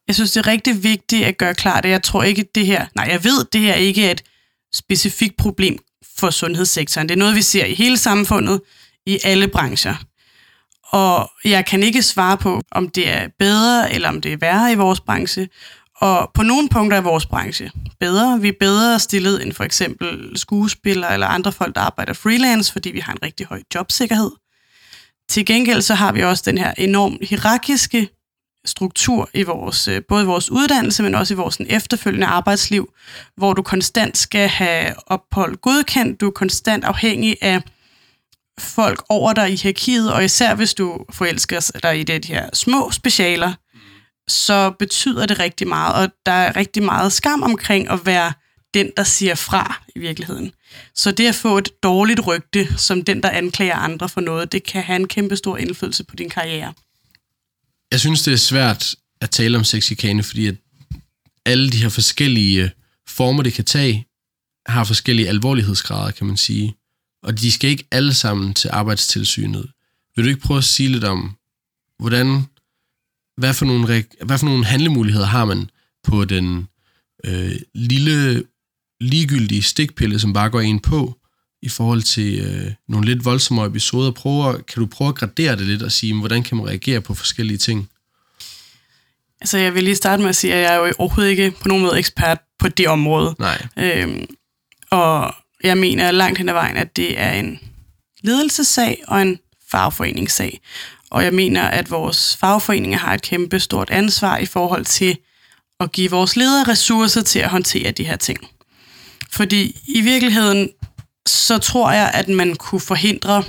Jeg 0.07 0.15
synes, 0.15 0.33
det 0.33 0.41
er 0.41 0.47
rigtig 0.47 0.83
vigtigt 0.83 1.25
at 1.25 1.39
gøre 1.39 1.55
klart, 1.55 1.85
at 1.85 1.91
jeg 1.91 2.03
tror 2.03 2.23
ikke, 2.23 2.45
det 2.55 2.67
her... 2.67 2.87
Nej, 2.95 3.09
jeg 3.11 3.25
ved, 3.25 3.45
det 3.53 3.61
her 3.61 3.75
ikke 3.75 4.07
er 4.07 4.11
et 4.11 4.23
specifikt 4.75 5.37
problem 5.37 5.79
for 6.19 6.31
sundhedssektoren. 6.31 7.09
Det 7.09 7.15
er 7.15 7.19
noget, 7.19 7.37
vi 7.37 7.43
ser 7.43 7.65
i 7.65 7.75
hele 7.75 7.97
samfundet, 7.97 8.61
i 9.07 9.19
alle 9.25 9.49
brancher. 9.49 9.95
Og 10.85 11.31
jeg 11.45 11.67
kan 11.67 11.83
ikke 11.83 12.03
svare 12.03 12.37
på, 12.37 12.63
om 12.71 12.89
det 12.89 13.09
er 13.09 13.29
bedre 13.39 13.93
eller 13.93 14.09
om 14.09 14.21
det 14.21 14.33
er 14.33 14.37
værre 14.37 14.73
i 14.73 14.75
vores 14.75 15.01
branche. 15.01 15.49
Og 15.97 16.31
på 16.35 16.43
nogle 16.43 16.69
punkter 16.69 16.97
er 16.97 17.01
vores 17.01 17.27
branche 17.27 17.71
bedre. 18.01 18.41
Vi 18.41 18.49
er 18.49 18.53
bedre 18.61 18.99
stillet 18.99 19.43
end 19.43 19.53
for 19.53 19.65
eksempel 19.65 20.39
skuespillere 20.39 21.13
eller 21.13 21.27
andre 21.27 21.53
folk, 21.53 21.75
der 21.75 21.81
arbejder 21.81 22.13
freelance, 22.13 22.73
fordi 22.73 22.91
vi 22.91 23.01
har 23.01 23.13
en 23.13 23.23
rigtig 23.23 23.47
høj 23.47 23.63
jobsikkerhed. 23.75 24.31
Til 25.29 25.47
gengæld 25.47 25.83
så 25.83 25.95
har 25.95 26.13
vi 26.13 26.23
også 26.23 26.43
den 26.47 26.59
her 26.59 26.73
enormt 26.79 27.29
hierarkiske 27.29 28.09
struktur 28.65 29.31
i 29.35 29.43
vores, 29.43 29.89
øh, 29.89 30.03
både 30.09 30.23
i 30.23 30.27
vores 30.27 30.51
uddannelse, 30.51 31.03
men 31.03 31.15
også 31.15 31.35
i 31.35 31.37
vores 31.37 31.59
efterfølgende 31.67 32.27
arbejdsliv, 32.27 32.93
hvor 33.37 33.53
du 33.53 33.63
konstant 33.63 34.19
skal 34.19 34.49
have 34.49 34.95
ophold 35.07 35.57
godkendt, 35.57 36.21
du 36.21 36.27
er 36.27 36.31
konstant 36.31 36.85
afhængig 36.85 37.37
af 37.41 37.63
folk 38.59 39.05
over 39.09 39.33
dig 39.33 39.53
i 39.53 39.57
hierarkiet, 39.57 40.13
og 40.13 40.25
især 40.25 40.55
hvis 40.55 40.75
du 40.75 41.05
forelsker 41.11 41.71
dig 41.83 42.01
i 42.01 42.03
det 42.03 42.25
her 42.25 42.49
små 42.53 42.91
specialer, 42.91 43.53
så 44.29 44.71
betyder 44.79 45.27
det 45.27 45.39
rigtig 45.39 45.69
meget, 45.69 45.95
og 45.95 46.13
der 46.27 46.33
er 46.33 46.57
rigtig 46.57 46.83
meget 46.83 47.13
skam 47.13 47.43
omkring 47.43 47.91
at 47.91 48.07
være 48.07 48.33
den, 48.75 48.91
der 48.97 49.03
siger 49.03 49.35
fra 49.35 49.83
i 49.97 49.99
virkeligheden. 49.99 50.53
Så 50.95 51.13
det 51.13 51.27
at 51.27 51.35
få 51.35 51.59
et 51.59 51.83
dårligt 51.83 52.27
rygte, 52.27 52.79
som 52.79 53.05
den, 53.05 53.23
der 53.23 53.31
anklager 53.31 53.77
andre 53.77 54.09
for 54.09 54.21
noget, 54.21 54.53
det 54.53 54.63
kan 54.63 54.83
have 54.83 54.97
en 54.97 55.09
kæmpe 55.09 55.37
stor 55.37 55.57
indflydelse 55.57 56.05
på 56.05 56.17
din 56.17 56.31
karriere 56.31 56.73
jeg 57.93 58.01
synes, 58.01 58.23
det 58.23 58.33
er 58.33 58.37
svært 58.37 58.95
at 59.21 59.31
tale 59.31 59.59
om 59.59 59.65
sexikane, 59.65 60.23
fordi 60.23 60.47
at 60.47 60.57
alle 61.47 61.71
de 61.71 61.77
her 61.77 61.89
forskellige 61.89 62.63
øh, 62.63 62.71
former, 63.09 63.43
det 63.43 63.53
kan 63.53 63.65
tage, 63.65 64.07
har 64.67 64.85
forskellige 64.85 65.29
alvorlighedsgrader, 65.29 66.11
kan 66.11 66.27
man 66.27 66.37
sige. 66.37 66.75
Og 67.23 67.41
de 67.41 67.53
skal 67.53 67.71
ikke 67.71 67.85
alle 67.91 68.15
sammen 68.15 68.55
til 68.55 68.71
arbejdstilsynet. 68.73 69.71
Vil 70.17 70.25
du 70.25 70.29
ikke 70.29 70.41
prøve 70.41 70.59
at 70.59 70.65
sige 70.65 70.89
lidt 70.89 71.05
om, 71.05 71.37
hvordan, 71.99 72.43
hvad 73.37 73.55
for 73.55 73.67
nogle, 73.67 74.05
hvad 74.25 74.39
for 74.39 74.47
nogle 74.47 74.65
handlemuligheder 74.65 75.27
har 75.27 75.45
man 75.45 75.71
på 76.05 76.25
den 76.25 76.69
øh, 77.25 77.57
lille, 77.75 78.45
ligegyldige 79.01 79.63
stikpille, 79.63 80.19
som 80.19 80.33
bare 80.33 80.51
går 80.51 80.61
ind 80.61 80.81
på, 80.81 81.19
i 81.63 81.69
forhold 81.69 82.03
til 82.03 82.41
øh, 82.41 82.73
nogle 82.89 83.07
lidt 83.07 83.25
voldsomme 83.25 83.67
episoder. 83.67 84.11
Prøver, 84.11 84.53
kan 84.53 84.81
du 84.81 84.87
prøve 84.87 85.09
at 85.09 85.15
gradere 85.15 85.57
det 85.57 85.67
lidt 85.67 85.83
og 85.83 85.93
sige, 85.93 86.19
hvordan 86.19 86.43
kan 86.43 86.57
man 86.57 86.69
reagere 86.69 87.01
på 87.01 87.15
forskellige 87.15 87.59
ting? 87.59 87.89
Altså, 89.41 89.59
jeg 89.59 89.75
vil 89.75 89.85
lige 89.85 89.97
starte 89.97 90.23
med 90.23 90.29
at 90.29 90.37
sige, 90.37 90.55
at 90.55 90.63
jeg 90.63 90.75
er 90.75 90.87
jo 90.87 90.93
overhovedet 90.99 91.31
ikke 91.31 91.51
på 91.51 91.69
nogen 91.69 91.83
måde 91.83 91.99
ekspert 91.99 92.39
på 92.59 92.69
det 92.69 92.89
område. 92.89 93.35
Nej. 93.39 93.67
Øhm, 93.77 94.25
og 94.91 95.35
jeg 95.65 95.79
mener 95.79 96.11
langt 96.11 96.39
hen 96.39 96.49
ad 96.49 96.55
vejen, 96.55 96.77
at 96.77 96.97
det 96.97 97.21
er 97.21 97.33
en 97.33 97.59
ledelsessag 98.23 99.03
og 99.09 99.23
en 99.23 99.39
fagforeningssag. 99.71 100.61
Og 101.11 101.25
jeg 101.25 101.35
mener, 101.35 101.63
at 101.63 101.91
vores 101.91 102.37
fagforeninger 102.37 102.99
har 102.99 103.15
et 103.15 103.23
kæmpe 103.23 103.61
stort 103.61 103.91
ansvar 103.91 104.39
i 104.39 104.47
forhold 104.47 104.85
til 104.85 105.17
at 105.81 105.93
give 105.93 106.11
vores 106.11 106.37
ledere 106.37 106.69
ressourcer 106.69 107.23
til 107.23 107.39
at 107.39 107.51
håndtere 107.51 107.91
de 107.91 108.05
her 108.05 108.17
ting. 108.17 108.39
Fordi 109.31 109.81
i 109.87 110.01
virkeligheden, 110.01 110.71
så 111.27 111.59
tror 111.59 111.93
jeg, 111.93 112.11
at 112.15 112.29
man 112.29 112.57
kunne 112.57 112.81
forhindre 112.81 113.45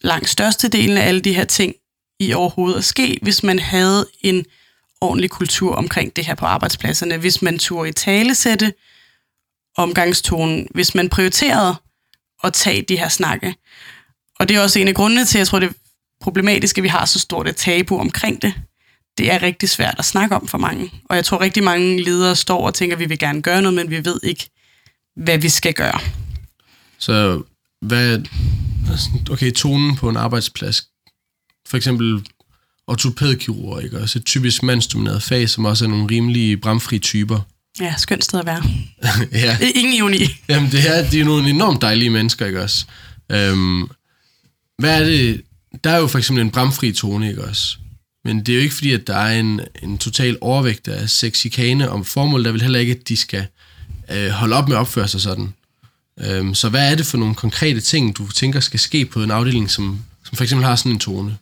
langt 0.00 0.28
størstedelen 0.28 0.96
af 0.96 1.08
alle 1.08 1.20
de 1.20 1.34
her 1.34 1.44
ting 1.44 1.74
i 2.20 2.32
overhovedet 2.32 2.78
at 2.78 2.84
ske, 2.84 3.18
hvis 3.22 3.42
man 3.42 3.58
havde 3.58 4.06
en 4.20 4.44
ordentlig 5.00 5.30
kultur 5.30 5.74
omkring 5.74 6.16
det 6.16 6.26
her 6.26 6.34
på 6.34 6.46
arbejdspladserne, 6.46 7.16
hvis 7.16 7.42
man 7.42 7.58
turde 7.58 7.88
i 7.88 7.92
talesætte 7.92 8.74
omgangstonen, 9.76 10.68
hvis 10.74 10.94
man 10.94 11.08
prioriterede 11.08 11.74
at 12.44 12.52
tage 12.52 12.82
de 12.82 12.98
her 12.98 13.08
snakke. 13.08 13.54
Og 14.38 14.48
det 14.48 14.56
er 14.56 14.60
også 14.60 14.78
en 14.78 14.88
af 14.88 14.94
grundene 14.94 15.24
til, 15.24 15.38
at 15.38 15.40
jeg 15.40 15.46
tror, 15.46 15.58
det 15.58 15.68
er 15.68 15.72
problematisk, 16.20 16.78
at 16.78 16.84
vi 16.84 16.88
har 16.88 17.04
så 17.04 17.18
stort 17.18 17.48
et 17.48 17.56
tabu 17.56 17.98
omkring 17.98 18.42
det. 18.42 18.54
Det 19.18 19.32
er 19.32 19.42
rigtig 19.42 19.68
svært 19.68 19.94
at 19.98 20.04
snakke 20.04 20.36
om 20.36 20.48
for 20.48 20.58
mange. 20.58 20.92
Og 21.04 21.16
jeg 21.16 21.24
tror, 21.24 21.40
rigtig 21.40 21.62
mange 21.62 22.02
ledere 22.02 22.36
står 22.36 22.66
og 22.66 22.74
tænker, 22.74 22.96
at 22.96 23.00
vi 23.00 23.08
vil 23.08 23.18
gerne 23.18 23.42
gøre 23.42 23.62
noget, 23.62 23.74
men 23.74 23.90
vi 23.90 24.04
ved 24.04 24.20
ikke, 24.22 24.50
hvad 25.16 25.38
vi 25.38 25.48
skal 25.48 25.74
gøre. 25.74 26.00
Så 26.98 27.42
hvad, 27.82 28.20
okay, 29.30 29.52
tonen 29.52 29.96
på 29.96 30.08
en 30.08 30.16
arbejdsplads, 30.16 30.86
for 31.68 31.76
eksempel 31.76 32.26
ortopædkirurg, 32.86 33.84
ikke? 33.84 33.98
Også 33.98 34.18
et 34.18 34.24
typisk 34.24 34.62
mandsdomineret 34.62 35.22
fag, 35.22 35.48
som 35.48 35.64
også 35.64 35.84
er 35.84 35.88
nogle 35.88 36.06
rimelige 36.10 36.56
bramfri 36.56 36.98
typer. 36.98 37.40
Ja, 37.80 37.94
skønt 37.98 38.24
sted 38.24 38.38
at 38.40 38.46
være. 38.46 38.62
ja. 39.32 39.58
Er 39.60 39.72
ingen 39.74 39.94
ironi. 39.94 40.18
Jamen, 40.48 40.70
det 40.72 40.82
her, 40.82 41.10
de 41.10 41.20
er 41.20 41.24
nogle 41.24 41.50
enormt 41.50 41.82
dejlige 41.82 42.10
mennesker, 42.10 42.46
ikke 42.46 42.62
også? 42.62 42.86
Øhm, 43.32 43.88
hvad 44.78 45.00
er 45.00 45.04
det? 45.04 45.42
Der 45.84 45.90
er 45.90 45.98
jo 45.98 46.06
for 46.06 46.18
eksempel 46.18 46.44
en 46.44 46.50
bramfri 46.50 46.92
tone, 46.92 47.28
ikke 47.28 47.44
også? 47.44 47.76
Men 48.24 48.38
det 48.38 48.48
er 48.48 48.56
jo 48.56 48.62
ikke 48.62 48.74
fordi, 48.74 48.92
at 48.92 49.06
der 49.06 49.16
er 49.16 49.40
en, 49.40 49.60
en 49.82 49.98
total 49.98 50.38
overvægt 50.40 50.88
af 50.88 51.10
sexikane, 51.10 51.90
om 51.90 52.04
formålet 52.04 52.44
der 52.44 52.52
vil 52.52 52.62
heller 52.62 52.78
ikke, 52.78 52.92
at 52.92 53.08
de 53.08 53.16
skal 53.16 53.46
øh, 54.10 54.28
holde 54.28 54.56
op 54.56 54.68
med 54.68 54.76
at 54.76 54.80
opføre 54.80 55.08
sig 55.08 55.20
sådan. 55.20 55.54
Øhm, 56.20 56.54
så 56.54 56.68
hvad 56.68 56.90
er 56.90 56.94
det 56.94 57.06
for 57.06 57.18
nogle 57.18 57.34
konkrete 57.34 57.80
ting, 57.80 58.16
du 58.16 58.32
tænker 58.32 58.60
skal 58.60 58.80
ske 58.80 59.04
på 59.04 59.22
en 59.22 59.30
afdeling, 59.30 59.70
som, 59.70 60.04
som 60.24 60.36
for 60.36 60.44
eksempel 60.44 60.66
har 60.66 60.76
sådan 60.76 60.92
en 60.92 60.98
tone? 60.98 61.36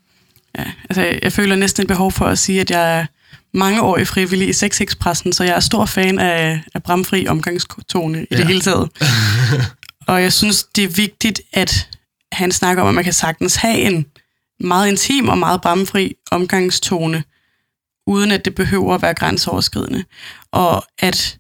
Ja, 0.59 0.65
altså 0.91 1.19
jeg 1.23 1.33
føler 1.33 1.57
næsten 1.57 1.83
et 1.83 1.89
behov 1.89 2.13
for 2.13 2.27
at 2.27 2.39
sige, 2.39 2.61
at 2.61 2.71
jeg 2.71 2.99
er 2.99 3.07
mange 3.55 3.83
år 3.83 3.99
i 3.99 4.05
frivillig 4.05 4.49
i 4.49 4.53
Sexexpressen, 4.53 5.33
så 5.33 5.45
jeg 5.45 5.57
er 5.57 5.61
stor 5.61 5.87
fan 5.87 6.19
af, 6.19 6.63
af 6.75 6.83
bramfri 6.83 7.27
omgangstone 7.27 8.23
i 8.23 8.27
ja. 8.31 8.37
det 8.37 8.47
hele 8.47 8.61
taget. 8.61 8.91
og 10.09 10.23
jeg 10.23 10.33
synes, 10.33 10.65
det 10.65 10.85
er 10.85 10.89
vigtigt, 10.89 11.41
at 11.53 11.89
han 12.33 12.53
snakker 12.53 12.83
om, 12.83 12.89
at 12.89 12.95
man 12.95 13.05
kan 13.05 13.13
sagtens 13.13 13.57
have 13.57 13.79
en 13.79 14.07
meget 14.61 14.89
intim 14.89 15.29
og 15.29 15.39
meget 15.39 15.61
bramfri 15.61 16.15
omgangstone, 16.31 17.25
uden 18.07 18.31
at 18.31 18.45
det 18.45 18.55
behøver 18.55 18.95
at 18.95 19.03
være 19.03 19.15
grænseoverskridende. 19.15 20.05
Og 20.53 20.85
at 20.99 21.39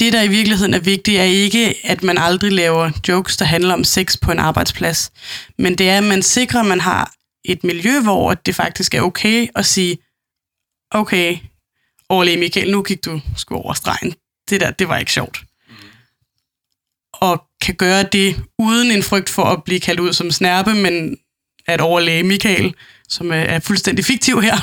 det, 0.00 0.12
der 0.12 0.22
i 0.22 0.28
virkeligheden 0.28 0.74
er 0.74 0.78
vigtigt, 0.78 1.18
er 1.18 1.24
ikke, 1.24 1.74
at 1.84 2.02
man 2.02 2.18
aldrig 2.18 2.52
laver 2.52 2.90
jokes, 3.08 3.36
der 3.36 3.44
handler 3.44 3.74
om 3.74 3.84
sex 3.84 4.20
på 4.20 4.32
en 4.32 4.38
arbejdsplads. 4.38 5.12
Men 5.58 5.78
det 5.78 5.88
er, 5.88 5.98
at 5.98 6.04
man 6.04 6.22
sikrer, 6.22 6.60
at 6.60 6.66
man 6.66 6.80
har 6.80 7.14
et 7.44 7.64
miljø, 7.64 8.00
hvor 8.00 8.34
det 8.34 8.54
faktisk 8.54 8.94
er 8.94 9.02
okay 9.02 9.48
at 9.54 9.66
sige, 9.66 9.98
okay, 10.90 11.38
overlæge 12.08 12.36
Michael, 12.36 12.70
nu 12.70 12.82
gik 12.82 13.04
du 13.04 13.20
sgu 13.36 13.54
over 13.54 13.72
stregen. 13.72 14.14
Det 14.50 14.60
der, 14.60 14.70
det 14.70 14.88
var 14.88 14.98
ikke 14.98 15.12
sjovt. 15.12 15.42
Og 17.12 17.44
kan 17.62 17.74
gøre 17.74 18.02
det 18.02 18.42
uden 18.58 18.90
en 18.90 19.02
frygt 19.02 19.28
for 19.28 19.44
at 19.44 19.64
blive 19.64 19.80
kaldt 19.80 20.00
ud 20.00 20.12
som 20.12 20.30
snærpe, 20.30 20.74
men 20.74 21.18
at 21.66 21.80
overlæge 21.80 22.22
Michael, 22.22 22.74
som 23.08 23.30
er 23.32 23.58
fuldstændig 23.58 24.04
fiktiv 24.04 24.42
her, 24.42 24.56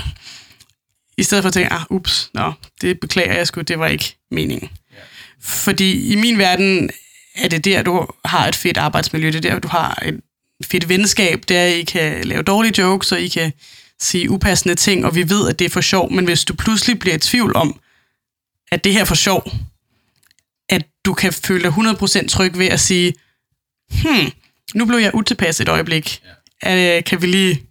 i 1.18 1.24
stedet 1.24 1.44
for 1.44 1.48
at 1.48 1.54
tænke, 1.54 1.74
ah, 1.74 1.82
ups, 1.90 2.30
nå, 2.34 2.54
det 2.82 3.00
beklager 3.00 3.34
jeg 3.34 3.48
sgu, 3.48 3.62
det 3.62 3.80
var 3.80 3.88
ikke 3.88 4.18
meningen. 4.32 4.70
Fordi 5.42 6.12
i 6.12 6.16
min 6.16 6.38
verden 6.38 6.90
er 7.36 7.48
det 7.48 7.66
der, 7.66 7.84
du 7.84 8.08
har 8.26 8.48
et 8.48 8.56
fedt 8.56 8.78
arbejdsmiljø, 8.78 9.28
det 9.28 9.46
er 9.46 9.52
der, 9.52 9.60
du 9.60 9.68
har 9.68 10.04
et 10.06 10.22
fedt 10.66 10.90
venskab, 10.90 11.44
der 11.48 11.66
I 11.66 11.84
kan 11.84 12.26
lave 12.26 12.44
dårlige 12.44 12.82
jokes, 12.82 13.12
og 13.12 13.22
I 13.22 13.28
kan 13.28 13.54
sige 14.00 14.30
upassende 14.30 14.76
ting, 14.76 15.06
og 15.06 15.16
vi 15.16 15.30
ved, 15.30 15.50
at 15.50 15.60
det 15.60 15.66
er 15.66 15.70
for 15.70 15.82
sjov, 15.82 16.12
men 16.12 16.26
hvis 16.26 16.46
du 16.46 16.56
pludselig 16.56 17.00
bliver 17.00 17.16
i 17.16 17.20
tvivl 17.20 17.56
om, 17.56 17.80
at 18.72 18.84
det 18.84 18.94
her 18.94 19.02
er 19.02 19.06
for 19.06 19.16
sjov, 19.16 19.52
at 20.70 20.86
du 21.06 21.14
kan 21.14 21.34
føle 21.34 21.64
dig 21.64 21.72
100% 21.72 22.28
tryg 22.28 22.58
ved 22.58 22.68
at 22.68 22.80
sige, 22.80 23.14
hmm, 23.92 24.32
nu 24.74 24.86
blev 24.86 25.00
jeg 25.00 25.16
utilpas 25.16 25.62
et 25.62 25.70
øjeblik, 25.70 26.22
ja. 26.64 27.02
kan 27.02 27.22
vi 27.22 27.28
lige 27.28 27.64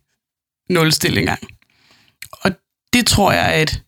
nulstille 0.71 1.21
en 1.21 1.27
gang. 1.27 1.49
Og 2.33 2.53
det 2.93 3.07
tror 3.07 3.33
jeg, 3.33 3.47
at 3.47 3.83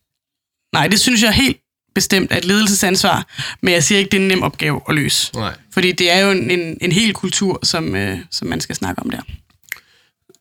nej, 0.73 0.87
det 0.87 0.99
synes 0.99 1.23
jeg 1.23 1.33
helt 1.33 1.57
bestemt 1.99 2.31
er 2.31 2.37
et 2.37 2.45
ledelsesansvar, 2.45 3.27
men 3.61 3.73
jeg 3.73 3.83
siger 3.83 3.99
ikke, 3.99 4.11
det 4.11 4.17
er 4.17 4.21
en 4.21 4.27
nem 4.27 4.41
opgave 4.41 4.81
at 4.89 4.95
løse. 4.95 5.33
Nej. 5.33 5.55
Fordi 5.73 5.91
det 5.91 6.11
er 6.11 6.19
jo 6.19 6.31
en, 6.31 6.51
en, 6.51 6.77
en 6.81 6.91
hel 6.91 7.13
kultur, 7.13 7.59
som, 7.63 7.95
øh, 7.95 8.17
som 8.31 8.47
man 8.47 8.61
skal 8.61 8.75
snakke 8.75 9.01
om 9.01 9.09
der. 9.09 9.21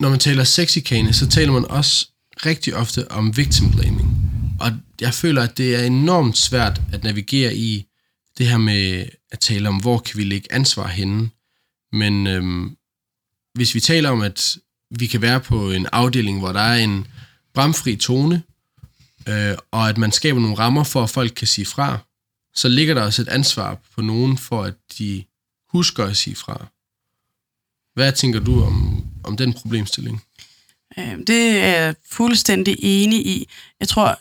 Når 0.01 0.11
man 0.11 0.19
taler 0.19 0.45
sexikane, 0.45 1.13
så 1.13 1.29
taler 1.29 1.53
man 1.53 1.71
også 1.71 2.09
rigtig 2.47 2.77
ofte 2.77 3.11
om 3.11 3.37
victim 3.37 3.71
blaming. 3.71 4.09
Og 4.61 4.71
jeg 5.01 5.15
føler, 5.15 5.43
at 5.43 5.59
det 5.59 5.77
er 5.77 5.85
enormt 5.85 6.39
svært 6.39 6.81
at 6.93 7.05
navigere 7.05 7.55
i 7.55 7.85
det 8.39 8.47
her 8.47 8.59
med 8.59 9.07
at 9.33 9.39
tale 9.39 9.69
om, 9.69 9.77
hvor 9.77 9.99
kan 9.99 10.19
vi 10.19 10.25
lægge 10.25 10.53
ansvar 10.53 10.87
henne. 10.87 11.31
Men 11.93 12.27
øhm, 12.27 12.77
hvis 13.55 13.75
vi 13.75 13.81
taler 13.81 14.11
om, 14.11 14.21
at 14.21 14.57
vi 14.99 15.07
kan 15.07 15.23
være 15.23 15.41
på 15.41 15.71
en 15.71 15.87
afdeling, 15.93 16.39
hvor 16.39 16.53
der 16.53 16.61
er 16.61 16.77
en 16.77 17.07
bramfri 17.55 17.97
tone, 17.97 18.43
øh, 19.29 19.57
og 19.71 19.89
at 19.89 19.99
man 19.99 20.13
skaber 20.13 20.41
nogle 20.41 20.59
rammer 20.59 20.85
for, 20.85 21.03
at 21.03 21.11
folk 21.11 21.33
kan 21.37 21.47
sige 21.47 21.67
fra, 21.67 21.99
så 22.55 22.69
ligger 22.69 22.95
der 22.95 23.03
også 23.03 23.23
et 23.23 23.29
ansvar 23.29 23.79
på 23.95 24.01
nogen 24.01 24.39
for, 24.39 24.63
at 24.63 24.75
de 24.99 25.25
husker 25.73 26.05
at 26.05 26.17
sige 26.17 26.37
fra. 26.37 26.67
Hvad 27.95 28.13
tænker 28.13 28.41
du 28.41 28.65
om, 28.65 29.05
om 29.25 29.37
den 29.37 29.53
problemstilling? 29.53 30.23
Øh, 30.99 31.19
det 31.27 31.51
er 31.51 31.83
jeg 31.83 31.95
fuldstændig 32.11 32.77
enig 32.81 33.27
i. 33.27 33.49
Jeg 33.81 33.89
tror, 33.89 34.19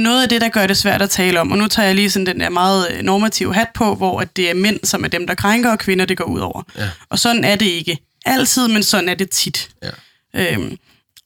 noget 0.00 0.22
af 0.22 0.28
det, 0.28 0.40
der 0.40 0.48
gør 0.48 0.66
det 0.66 0.76
svært 0.76 1.02
at 1.02 1.10
tale 1.10 1.40
om, 1.40 1.52
og 1.52 1.58
nu 1.58 1.68
tager 1.68 1.86
jeg 1.86 1.94
lige 1.94 2.10
sådan 2.10 2.26
den 2.26 2.40
der 2.40 2.48
meget 2.48 2.92
øh, 2.92 3.02
normative 3.02 3.54
hat 3.54 3.68
på, 3.74 3.94
hvor 3.94 4.20
at 4.20 4.36
det 4.36 4.50
er 4.50 4.54
mænd, 4.54 4.80
som 4.84 5.04
er 5.04 5.08
dem, 5.08 5.26
der 5.26 5.34
krænker, 5.34 5.70
og 5.70 5.78
kvinder, 5.78 6.04
det 6.04 6.16
går 6.16 6.24
ud 6.24 6.40
over. 6.40 6.62
Ja. 6.76 6.90
Og 7.08 7.18
sådan 7.18 7.44
er 7.44 7.56
det 7.56 7.66
ikke 7.66 7.98
altid, 8.24 8.68
men 8.68 8.82
sådan 8.82 9.08
er 9.08 9.14
det 9.14 9.30
tit. 9.30 9.70
Ja. 9.82 9.90
Øhm, 10.34 10.78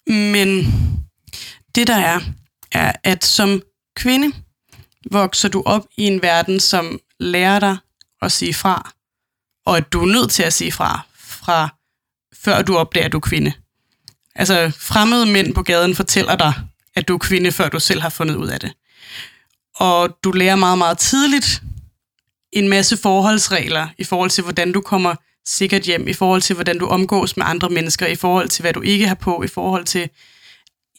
men 0.06 0.74
det 1.74 1.86
der 1.86 1.96
er, 1.96 2.20
er, 2.72 2.92
at 3.04 3.24
som 3.24 3.62
kvinde 3.96 4.32
vokser 5.10 5.48
du 5.48 5.62
op 5.66 5.86
i 5.96 6.02
en 6.02 6.22
verden, 6.22 6.60
som 6.60 7.00
lærer 7.20 7.60
dig 7.60 7.76
at 8.22 8.32
sige 8.32 8.54
fra, 8.54 8.92
og 9.66 9.76
at 9.76 9.92
du 9.92 10.02
er 10.02 10.06
nødt 10.06 10.30
til 10.30 10.42
at 10.42 10.52
sige 10.52 10.72
fra, 10.72 11.00
fra 11.18 11.68
før 12.44 12.62
du 12.62 12.76
opdager, 12.76 13.06
at 13.06 13.12
du 13.12 13.16
er 13.16 13.20
kvinde. 13.20 13.52
Altså, 14.34 14.72
fremmede 14.78 15.26
mænd 15.26 15.54
på 15.54 15.62
gaden 15.62 15.94
fortæller 15.94 16.36
dig, 16.36 16.54
at 16.94 17.08
du 17.08 17.14
er 17.14 17.18
kvinde, 17.18 17.52
før 17.52 17.68
du 17.68 17.80
selv 17.80 18.00
har 18.00 18.08
fundet 18.08 18.34
ud 18.34 18.48
af 18.48 18.60
det. 18.60 18.72
Og 19.76 20.18
du 20.24 20.30
lærer 20.30 20.56
meget, 20.56 20.78
meget 20.78 20.98
tidligt 20.98 21.62
en 22.52 22.68
masse 22.68 22.96
forholdsregler 22.96 23.88
i 23.98 24.04
forhold 24.04 24.30
til, 24.30 24.44
hvordan 24.44 24.72
du 24.72 24.80
kommer 24.80 25.14
sikkert 25.46 25.82
hjem, 25.82 26.08
i 26.08 26.12
forhold 26.12 26.42
til, 26.42 26.54
hvordan 26.54 26.78
du 26.78 26.86
omgås 26.86 27.36
med 27.36 27.46
andre 27.46 27.68
mennesker, 27.68 28.06
i 28.06 28.16
forhold 28.16 28.48
til, 28.48 28.62
hvad 28.62 28.72
du 28.72 28.80
ikke 28.80 29.08
har 29.08 29.14
på, 29.14 29.42
i 29.42 29.48
forhold 29.48 29.84
til 29.84 30.08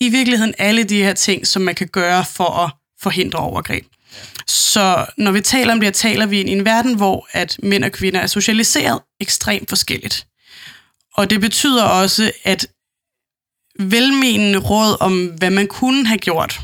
i 0.05 0.09
virkeligheden 0.09 0.53
alle 0.57 0.83
de 0.83 1.03
her 1.03 1.13
ting, 1.13 1.47
som 1.47 1.61
man 1.61 1.75
kan 1.75 1.87
gøre 1.87 2.25
for 2.25 2.49
at 2.49 2.71
forhindre 3.01 3.39
overgreb. 3.39 3.85
Så 4.47 5.05
når 5.17 5.31
vi 5.31 5.41
taler 5.41 5.73
om 5.73 5.79
det, 5.79 5.93
taler 5.93 6.25
vi 6.25 6.41
i 6.41 6.49
en 6.49 6.65
verden, 6.65 6.95
hvor 6.95 7.27
at 7.31 7.59
mænd 7.63 7.83
og 7.83 7.91
kvinder 7.91 8.19
er 8.19 8.27
socialiseret 8.27 8.99
ekstremt 9.19 9.69
forskelligt. 9.69 10.27
Og 11.13 11.29
det 11.29 11.41
betyder 11.41 11.83
også, 11.83 12.31
at 12.43 12.67
velmenende 13.79 14.59
råd 14.59 14.97
om, 14.99 15.25
hvad 15.25 15.49
man 15.49 15.67
kunne 15.67 16.07
have 16.07 16.17
gjort, 16.17 16.61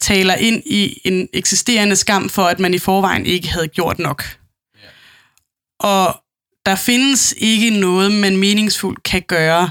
taler 0.00 0.34
ind 0.34 0.62
i 0.66 1.00
en 1.04 1.28
eksisterende 1.32 1.96
skam 1.96 2.28
for, 2.28 2.44
at 2.44 2.60
man 2.60 2.74
i 2.74 2.78
forvejen 2.78 3.26
ikke 3.26 3.48
havde 3.48 3.68
gjort 3.68 3.98
nok. 3.98 4.24
Og 5.80 6.22
der 6.66 6.76
findes 6.76 7.34
ikke 7.36 7.70
noget, 7.70 8.12
man 8.12 8.36
meningsfuldt 8.36 9.02
kan 9.02 9.22
gøre 9.22 9.70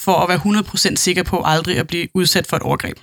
for 0.00 0.16
at 0.16 0.28
være 0.28 0.62
100% 0.92 0.96
sikker 0.96 1.22
på 1.22 1.42
aldrig 1.44 1.78
at 1.78 1.86
blive 1.86 2.08
udsat 2.14 2.46
for 2.46 2.56
et 2.56 2.62
overgreb. 2.62 2.98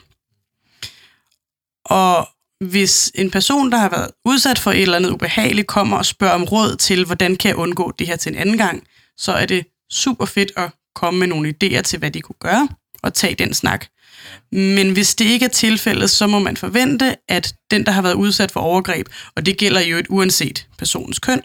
Og 1.85 2.29
hvis 2.65 3.11
en 3.15 3.31
person, 3.31 3.71
der 3.71 3.77
har 3.77 3.89
været 3.89 4.11
udsat 4.25 4.59
for 4.59 4.71
et 4.71 4.81
eller 4.81 4.95
andet 4.95 5.09
ubehageligt, 5.09 5.67
kommer 5.67 5.97
og 5.97 6.05
spørger 6.05 6.33
om 6.33 6.43
råd 6.43 6.75
til, 6.75 7.05
hvordan 7.05 7.35
kan 7.35 7.49
jeg 7.49 7.55
undgå 7.55 7.93
det 7.99 8.07
her 8.07 8.15
til 8.15 8.31
en 8.31 8.39
anden 8.39 8.57
gang, 8.57 8.83
så 9.17 9.31
er 9.31 9.45
det 9.45 9.65
super 9.91 10.25
fedt 10.25 10.51
at 10.55 10.71
komme 10.95 11.19
med 11.19 11.27
nogle 11.27 11.53
idéer 11.53 11.81
til, 11.81 11.99
hvad 11.99 12.11
de 12.11 12.21
kunne 12.21 12.35
gøre, 12.39 12.69
og 13.03 13.13
tage 13.13 13.35
den 13.35 13.53
snak. 13.53 13.85
Men 14.51 14.91
hvis 14.91 15.15
det 15.15 15.25
ikke 15.25 15.45
er 15.45 15.49
tilfældet, 15.49 16.09
så 16.09 16.27
må 16.27 16.39
man 16.39 16.57
forvente, 16.57 17.15
at 17.27 17.53
den, 17.71 17.85
der 17.85 17.91
har 17.91 18.01
været 18.01 18.13
udsat 18.13 18.51
for 18.51 18.59
overgreb, 18.59 19.07
og 19.35 19.45
det 19.45 19.57
gælder 19.57 19.81
jo 19.81 19.97
et 19.97 20.05
uanset 20.09 20.67
personens 20.77 21.19
køn, 21.19 21.41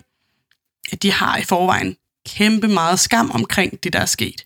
at 0.93 1.03
de 1.03 1.13
har 1.13 1.37
i 1.37 1.45
forvejen 1.45 1.97
kæmpe 2.29 2.69
meget 2.69 3.01
skam 3.01 3.31
omkring 3.31 3.83
det, 3.85 3.93
der 3.93 3.99
er 3.99 4.07
sket. 4.07 4.45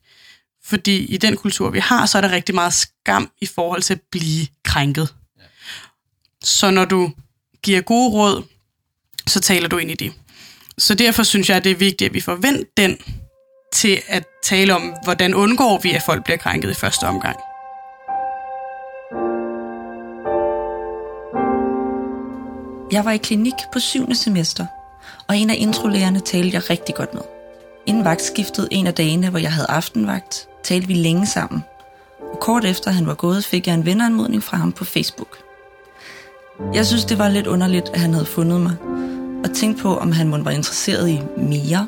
Fordi 0.66 1.04
i 1.04 1.16
den 1.16 1.36
kultur, 1.36 1.70
vi 1.70 1.78
har, 1.78 2.06
så 2.06 2.18
er 2.18 2.22
der 2.22 2.30
rigtig 2.30 2.54
meget 2.54 2.74
skam 2.74 3.30
i 3.40 3.46
forhold 3.46 3.82
til 3.82 3.94
at 3.94 4.00
blive 4.10 4.46
krænket. 4.64 5.14
Så 6.44 6.70
når 6.70 6.84
du 6.84 7.12
giver 7.62 7.80
gode 7.80 8.10
råd, 8.10 8.42
så 9.26 9.40
taler 9.40 9.68
du 9.68 9.76
ind 9.76 9.90
i 9.90 9.94
det. 9.94 10.12
Så 10.78 10.94
derfor 10.94 11.22
synes 11.22 11.50
jeg, 11.50 11.64
det 11.64 11.72
er 11.72 11.76
vigtigt, 11.76 12.08
at 12.08 12.14
vi 12.14 12.20
får 12.20 12.34
vendt 12.34 12.76
den 12.76 12.98
til 13.72 14.02
at 14.08 14.24
tale 14.44 14.74
om, 14.74 14.94
hvordan 15.04 15.34
undgår 15.34 15.80
vi, 15.82 15.92
at 15.92 16.02
folk 16.02 16.24
bliver 16.24 16.36
krænket 16.36 16.70
i 16.70 16.74
første 16.74 17.04
omgang. 17.04 17.36
Jeg 22.92 23.04
var 23.04 23.12
i 23.12 23.16
klinik 23.16 23.54
på 23.72 23.78
syvende 23.78 24.16
semester, 24.16 24.66
og 25.28 25.36
en 25.36 25.50
af 25.50 25.56
introlærerne 25.58 26.20
talte 26.20 26.54
jeg 26.54 26.70
rigtig 26.70 26.94
godt 26.94 27.14
med. 27.14 27.35
Inden 27.86 28.04
vagtskiftet 28.04 28.68
en 28.70 28.86
af 28.86 28.94
dagene, 28.94 29.30
hvor 29.30 29.38
jeg 29.38 29.52
havde 29.52 29.70
aftenvagt, 29.70 30.48
talte 30.64 30.86
vi 30.86 30.94
længe 30.94 31.26
sammen. 31.26 31.64
Og 32.32 32.40
kort 32.40 32.64
efter 32.64 32.90
han 32.90 33.06
var 33.06 33.14
gået, 33.14 33.44
fik 33.44 33.66
jeg 33.66 33.74
en 33.74 33.86
venneanmodning 33.86 34.42
fra 34.42 34.56
ham 34.56 34.72
på 34.72 34.84
Facebook. 34.84 35.38
Jeg 36.74 36.86
synes, 36.86 37.04
det 37.04 37.18
var 37.18 37.28
lidt 37.28 37.46
underligt, 37.46 37.88
at 37.88 38.00
han 38.00 38.12
havde 38.12 38.26
fundet 38.26 38.60
mig, 38.60 38.76
og 39.44 39.54
tænkte 39.54 39.82
på, 39.82 39.96
om 39.96 40.12
han 40.12 40.28
måtte 40.28 40.44
var 40.44 40.50
interesseret 40.50 41.08
i 41.08 41.20
mere. 41.36 41.86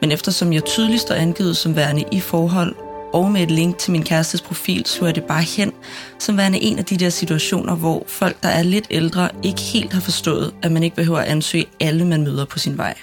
Men 0.00 0.12
eftersom 0.12 0.52
jeg 0.52 0.64
tydeligst 0.64 1.10
er 1.10 1.14
angivet 1.14 1.56
som 1.56 1.76
værende 1.76 2.04
i 2.12 2.20
forhold, 2.20 2.74
og 3.12 3.30
med 3.30 3.42
et 3.42 3.50
link 3.50 3.78
til 3.78 3.92
min 3.92 4.02
kærestes 4.02 4.40
profil, 4.40 4.86
så 4.86 5.04
jeg 5.04 5.14
det 5.14 5.24
bare 5.24 5.42
hen, 5.42 5.72
som 6.18 6.36
værende 6.36 6.60
en 6.60 6.78
af 6.78 6.84
de 6.84 6.96
der 6.96 7.10
situationer, 7.10 7.74
hvor 7.74 8.04
folk, 8.06 8.42
der 8.42 8.48
er 8.48 8.62
lidt 8.62 8.86
ældre, 8.90 9.28
ikke 9.42 9.60
helt 9.60 9.92
har 9.92 10.00
forstået, 10.00 10.54
at 10.62 10.72
man 10.72 10.82
ikke 10.82 10.96
behøver 10.96 11.18
at 11.18 11.28
ansøge 11.28 11.66
alle, 11.80 12.04
man 12.04 12.22
møder 12.22 12.44
på 12.44 12.58
sin 12.58 12.78
vej. 12.78 12.94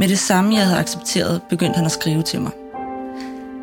Med 0.00 0.08
det 0.08 0.18
samme, 0.18 0.54
jeg 0.54 0.64
havde 0.64 0.78
accepteret, 0.78 1.42
begyndte 1.50 1.76
han 1.76 1.86
at 1.86 1.92
skrive 1.92 2.22
til 2.22 2.40
mig. 2.40 2.52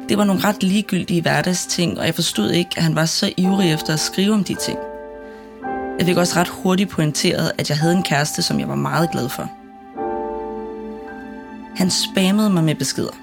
Det 0.09 0.17
var 0.17 0.23
nogle 0.23 0.41
ret 0.43 0.63
ligegyldige 0.63 1.21
hverdagsting, 1.21 1.99
og 1.99 2.05
jeg 2.05 2.15
forstod 2.15 2.51
ikke, 2.51 2.69
at 2.77 2.83
han 2.83 2.95
var 2.95 3.05
så 3.05 3.33
ivrig 3.37 3.73
efter 3.73 3.93
at 3.93 3.99
skrive 3.99 4.33
om 4.33 4.43
de 4.43 4.55
ting. 4.55 4.77
Jeg 5.99 6.05
fik 6.05 6.17
også 6.17 6.39
ret 6.39 6.47
hurtigt 6.47 6.89
pointeret, 6.89 7.51
at 7.57 7.69
jeg 7.69 7.77
havde 7.77 7.93
en 7.93 8.03
kæreste, 8.03 8.41
som 8.41 8.59
jeg 8.59 8.69
var 8.69 8.75
meget 8.75 9.11
glad 9.11 9.29
for. 9.29 9.49
Han 11.75 11.89
spammede 11.89 12.49
mig 12.49 12.63
med 12.63 12.75
beskeder. 12.75 13.15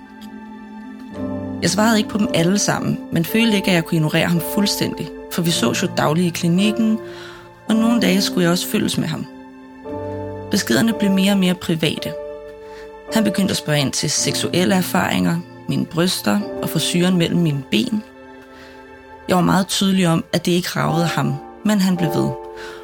Jeg 1.62 1.71
svarede 1.71 1.99
ikke 1.99 2.11
på 2.11 2.19
dem 2.19 2.28
alle 2.35 2.59
sammen, 2.59 2.99
men 3.12 3.25
følte 3.25 3.57
ikke, 3.57 3.69
at 3.69 3.75
jeg 3.75 3.85
kunne 3.85 3.97
ignorere 3.97 4.26
ham 4.26 4.40
fuldstændig, 4.54 5.09
for 5.33 5.42
vi 5.42 5.50
så 5.50 5.78
jo 5.83 5.88
dagligt 5.97 6.26
i 6.26 6.31
klinikken, 6.40 6.99
og 7.69 7.75
nogle 7.75 8.00
dage 8.00 8.23
skulle 8.23 8.45
jeg 8.45 8.52
også 8.52 8.69
følges 8.69 8.99
med 8.99 9.09
ham. 9.09 9.26
Beskederne 10.50 10.92
blev 10.92 11.11
mere 11.11 11.33
og 11.33 11.38
mere 11.38 11.54
private. 11.54 12.12
Han 13.14 13.25
begyndte 13.25 13.52
at 13.52 13.57
spørge 13.57 13.81
ind 13.81 13.92
til 13.92 14.11
seksuelle 14.11 14.75
erfaringer, 14.75 15.38
mine 15.69 15.87
bryster 15.87 16.40
og 16.62 16.69
forsyren 16.69 17.16
mellem 17.16 17.40
mine 17.40 17.62
ben. 17.71 18.02
Jeg 19.28 19.37
var 19.37 19.42
meget 19.42 19.69
tydelig 19.69 20.09
om, 20.09 20.25
at 20.33 20.47
det 20.47 20.52
ikke 20.52 20.69
ravede 20.69 21.07
ham, 21.07 21.35
men 21.64 21.81
han 21.81 21.97
blev 21.97 22.09
ved. 22.09 22.31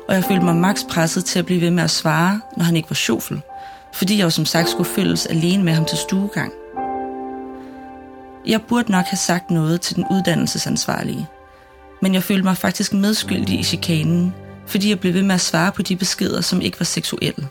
og 0.08 0.14
jeg 0.14 0.24
følte 0.24 0.44
mig 0.44 0.56
max 0.56 0.84
presset 0.90 1.24
til 1.24 1.38
at 1.38 1.46
blive 1.46 1.60
ved 1.60 1.70
med 1.70 1.82
at 1.82 1.90
svare, 1.90 2.40
når 2.56 2.64
han 2.64 2.76
ikke 2.76 2.90
var 2.90 2.94
sjofel, 2.94 3.40
fordi 3.94 4.18
jeg 4.18 4.24
jo 4.24 4.30
som 4.30 4.46
sagt 4.46 4.68
skulle 4.68 4.90
følges 4.90 5.26
alene 5.26 5.64
med 5.64 5.72
ham 5.72 5.84
til 5.84 5.98
stuegang. 5.98 6.52
Jeg 8.46 8.62
burde 8.62 8.92
nok 8.92 9.04
have 9.04 9.18
sagt 9.18 9.50
noget 9.50 9.80
til 9.80 9.96
den 9.96 10.04
uddannelsesansvarlige, 10.10 11.26
men 12.02 12.14
jeg 12.14 12.22
følte 12.22 12.44
mig 12.44 12.56
faktisk 12.56 12.92
medskyldig 12.92 13.60
i 13.60 13.62
chikanen, 13.62 14.34
fordi 14.66 14.88
jeg 14.88 15.00
blev 15.00 15.14
ved 15.14 15.22
med 15.22 15.34
at 15.34 15.40
svare 15.40 15.72
på 15.72 15.82
de 15.82 15.96
beskeder, 15.96 16.40
som 16.40 16.60
ikke 16.60 16.80
var 16.80 16.84
seksuelle. 16.84 17.48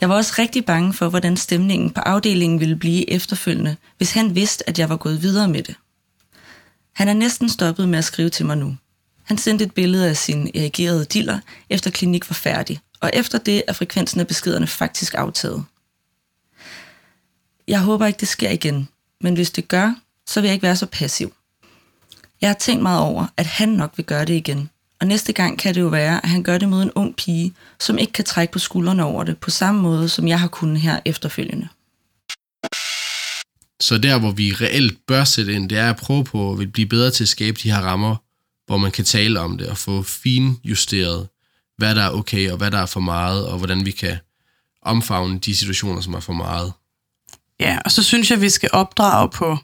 Jeg 0.00 0.08
var 0.08 0.14
også 0.14 0.34
rigtig 0.38 0.64
bange 0.64 0.92
for, 0.92 1.08
hvordan 1.08 1.36
stemningen 1.36 1.90
på 1.90 2.00
afdelingen 2.00 2.60
ville 2.60 2.76
blive 2.76 3.10
efterfølgende, 3.10 3.76
hvis 3.96 4.12
han 4.12 4.34
vidste, 4.34 4.68
at 4.68 4.78
jeg 4.78 4.88
var 4.88 4.96
gået 4.96 5.22
videre 5.22 5.48
med 5.48 5.62
det. 5.62 5.74
Han 6.92 7.08
er 7.08 7.12
næsten 7.12 7.48
stoppet 7.48 7.88
med 7.88 7.98
at 7.98 8.04
skrive 8.04 8.28
til 8.28 8.46
mig 8.46 8.56
nu. 8.56 8.76
Han 9.22 9.38
sendte 9.38 9.64
et 9.64 9.74
billede 9.74 10.08
af 10.08 10.16
sin 10.16 10.50
erigerede 10.54 11.04
diller, 11.04 11.38
efter 11.70 11.90
klinik 11.90 12.30
var 12.30 12.34
færdig, 12.34 12.80
og 13.00 13.10
efter 13.14 13.38
det 13.38 13.62
er 13.68 13.72
frekvensen 13.72 14.20
af 14.20 14.26
beskederne 14.26 14.66
faktisk 14.66 15.14
aftaget. 15.14 15.64
Jeg 17.68 17.80
håber 17.80 18.06
ikke, 18.06 18.20
det 18.20 18.28
sker 18.28 18.50
igen, 18.50 18.88
men 19.20 19.34
hvis 19.34 19.50
det 19.50 19.68
gør, 19.68 19.94
så 20.26 20.40
vil 20.40 20.48
jeg 20.48 20.54
ikke 20.54 20.62
være 20.62 20.76
så 20.76 20.86
passiv. 20.86 21.34
Jeg 22.40 22.48
har 22.50 22.54
tænkt 22.54 22.82
meget 22.82 23.00
over, 23.00 23.26
at 23.36 23.46
han 23.46 23.68
nok 23.68 23.92
vil 23.96 24.06
gøre 24.06 24.24
det 24.24 24.34
igen, 24.34 24.70
og 25.00 25.06
næste 25.06 25.32
gang 25.32 25.58
kan 25.58 25.74
det 25.74 25.80
jo 25.80 25.86
være, 25.86 26.24
at 26.24 26.30
han 26.30 26.42
gør 26.42 26.58
det 26.58 26.68
mod 26.68 26.82
en 26.82 26.90
ung 26.94 27.16
pige, 27.16 27.54
som 27.80 27.98
ikke 27.98 28.12
kan 28.12 28.24
trække 28.24 28.52
på 28.52 28.58
skuldrene 28.58 29.04
over 29.04 29.24
det, 29.24 29.38
på 29.38 29.50
samme 29.50 29.82
måde, 29.82 30.08
som 30.08 30.28
jeg 30.28 30.40
har 30.40 30.48
kunnet 30.48 30.80
her 30.80 31.00
efterfølgende. 31.04 31.68
Så 33.80 33.98
der, 33.98 34.18
hvor 34.18 34.30
vi 34.30 34.52
reelt 34.52 35.06
bør 35.06 35.24
sætte 35.24 35.52
ind, 35.52 35.68
det 35.68 35.78
er 35.78 35.90
at 35.90 35.96
prøve 35.96 36.24
på 36.24 36.52
at 36.52 36.72
blive 36.72 36.88
bedre 36.88 37.10
til 37.10 37.24
at 37.24 37.28
skabe 37.28 37.58
de 37.62 37.72
her 37.72 37.80
rammer, 37.80 38.16
hvor 38.66 38.76
man 38.76 38.90
kan 38.90 39.04
tale 39.04 39.40
om 39.40 39.58
det 39.58 39.66
og 39.66 39.78
få 39.78 40.02
finjusteret, 40.02 41.28
hvad 41.78 41.94
der 41.94 42.02
er 42.02 42.10
okay 42.10 42.50
og 42.50 42.56
hvad 42.56 42.70
der 42.70 42.78
er 42.78 42.86
for 42.86 43.00
meget, 43.00 43.46
og 43.46 43.58
hvordan 43.58 43.86
vi 43.86 43.90
kan 43.90 44.18
omfavne 44.82 45.38
de 45.38 45.56
situationer, 45.56 46.00
som 46.00 46.14
er 46.14 46.20
for 46.20 46.32
meget. 46.32 46.72
Ja, 47.60 47.78
og 47.84 47.90
så 47.90 48.02
synes 48.02 48.30
jeg, 48.30 48.36
at 48.36 48.42
vi 48.42 48.50
skal 48.50 48.70
opdrage 48.72 49.30
på... 49.30 49.58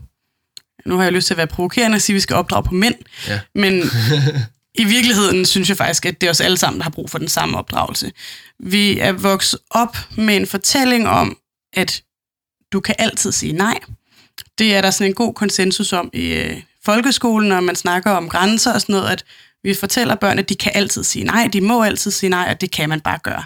Nu 0.87 0.97
har 0.97 1.03
jeg 1.03 1.13
lyst 1.13 1.27
til 1.27 1.35
at 1.35 1.39
være 1.39 1.47
provokerende 1.47 1.97
og 1.97 2.01
sige, 2.01 2.15
at 2.15 2.17
vi 2.17 2.21
skal 2.21 2.37
opdrage 2.37 2.63
på 2.63 2.75
mænd. 2.75 2.95
Ja. 3.29 3.41
Men 3.55 3.83
i 4.79 4.85
virkeligheden 4.85 5.45
synes 5.45 5.69
jeg 5.69 5.77
faktisk, 5.77 6.07
at 6.07 6.21
det 6.21 6.27
er 6.27 6.31
os 6.31 6.41
alle 6.41 6.57
sammen, 6.57 6.79
der 6.79 6.85
har 6.85 6.91
brug 6.91 7.11
for 7.11 7.19
den 7.19 7.29
samme 7.29 7.59
opdragelse. 7.59 8.13
Vi 8.61 8.99
er 8.99 9.13
vokset 9.13 9.61
op 9.71 9.97
med 10.17 10.37
en 10.37 10.47
fortælling 10.47 11.09
om, 11.09 11.39
at 11.73 12.03
du 12.73 12.81
kan 12.81 12.95
altid 12.99 13.33
sige 13.33 13.53
nej. 13.53 13.79
Det 14.59 14.75
er 14.75 14.81
der 14.81 14.91
sådan 14.91 15.11
en 15.11 15.15
god 15.15 15.35
konsensus 15.35 15.93
om 15.93 16.11
i 16.13 16.33
øh, 16.33 16.63
folkeskolen, 16.85 17.49
når 17.49 17.61
man 17.61 17.77
snakker 17.77 18.11
om 18.11 18.29
grænser 18.29 18.73
og 18.73 18.81
sådan 18.81 18.93
noget, 18.93 19.09
at 19.09 19.25
vi 19.63 19.75
fortæller 19.75 20.15
børn, 20.15 20.39
at 20.39 20.49
de 20.49 20.55
kan 20.55 20.73
altid 20.75 21.05
sige 21.05 21.25
nej, 21.25 21.49
de 21.53 21.61
må 21.61 21.83
altid 21.83 22.11
sige 22.11 22.31
nej, 22.31 22.49
og 22.51 22.61
det 22.61 22.71
kan 22.71 22.89
man 22.89 23.01
bare 23.01 23.19
gøre. 23.23 23.45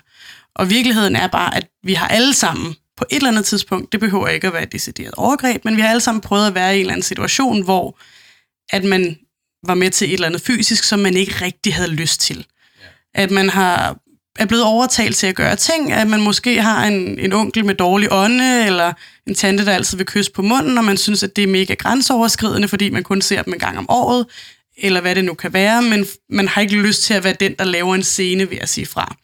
Og 0.54 0.70
virkeligheden 0.70 1.16
er 1.16 1.26
bare, 1.26 1.56
at 1.56 1.66
vi 1.82 1.94
har 1.94 2.08
alle 2.08 2.34
sammen 2.34 2.76
på 2.96 3.04
et 3.10 3.16
eller 3.16 3.28
andet 3.28 3.44
tidspunkt, 3.44 3.92
det 3.92 4.00
behøver 4.00 4.28
ikke 4.28 4.46
at 4.46 4.52
være 4.52 4.62
et 4.62 4.72
decideret 4.72 5.14
overgreb, 5.14 5.64
men 5.64 5.76
vi 5.76 5.80
har 5.80 5.88
alle 5.88 6.00
sammen 6.00 6.20
prøvet 6.20 6.46
at 6.46 6.54
være 6.54 6.72
i 6.72 6.76
en 6.76 6.80
eller 6.80 6.92
anden 6.92 7.02
situation, 7.02 7.62
hvor 7.62 7.98
at 8.72 8.84
man 8.84 9.16
var 9.66 9.74
med 9.74 9.90
til 9.90 10.08
et 10.08 10.14
eller 10.14 10.26
andet 10.26 10.42
fysisk, 10.42 10.84
som 10.84 10.98
man 10.98 11.16
ikke 11.16 11.44
rigtig 11.44 11.74
havde 11.74 11.90
lyst 11.90 12.20
til. 12.20 12.46
At 13.14 13.30
man 13.30 13.50
har 13.50 13.96
er 14.38 14.46
blevet 14.46 14.64
overtalt 14.64 15.16
til 15.16 15.26
at 15.26 15.34
gøre 15.34 15.56
ting, 15.56 15.92
at 15.92 16.06
man 16.06 16.20
måske 16.20 16.62
har 16.62 16.84
en, 16.84 17.18
en 17.18 17.32
onkel 17.32 17.64
med 17.64 17.74
dårlig 17.74 18.08
ånde, 18.10 18.66
eller 18.66 18.92
en 19.26 19.34
tante, 19.34 19.64
der 19.64 19.72
altid 19.72 19.96
vil 19.96 20.06
kysse 20.06 20.32
på 20.32 20.42
munden, 20.42 20.78
og 20.78 20.84
man 20.84 20.96
synes, 20.96 21.22
at 21.22 21.36
det 21.36 21.44
er 21.44 21.48
mega 21.48 21.74
grænseoverskridende, 21.74 22.68
fordi 22.68 22.90
man 22.90 23.02
kun 23.02 23.22
ser 23.22 23.42
dem 23.42 23.52
en 23.52 23.58
gang 23.58 23.78
om 23.78 23.90
året, 23.90 24.26
eller 24.78 25.00
hvad 25.00 25.14
det 25.14 25.24
nu 25.24 25.34
kan 25.34 25.52
være, 25.52 25.82
men 25.82 26.06
man 26.30 26.48
har 26.48 26.60
ikke 26.60 26.76
lyst 26.76 27.02
til 27.02 27.14
at 27.14 27.24
være 27.24 27.36
den, 27.40 27.54
der 27.58 27.64
laver 27.64 27.94
en 27.94 28.02
scene 28.02 28.50
ved 28.50 28.58
at 28.58 28.68
sige 28.68 28.86
fra. 28.86 29.16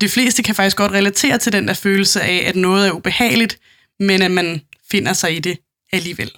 De 0.00 0.08
fleste 0.08 0.42
kan 0.42 0.54
faktisk 0.54 0.76
godt 0.76 0.92
relatere 0.92 1.38
til 1.38 1.52
den 1.52 1.68
der 1.68 1.74
følelse 1.74 2.20
af, 2.20 2.44
at 2.46 2.56
noget 2.56 2.88
er 2.88 2.92
ubehageligt, 2.92 3.58
men 4.00 4.22
at 4.22 4.30
man 4.30 4.60
finder 4.90 5.12
sig 5.12 5.36
i 5.36 5.38
det 5.38 5.58
alligevel. 5.92 6.30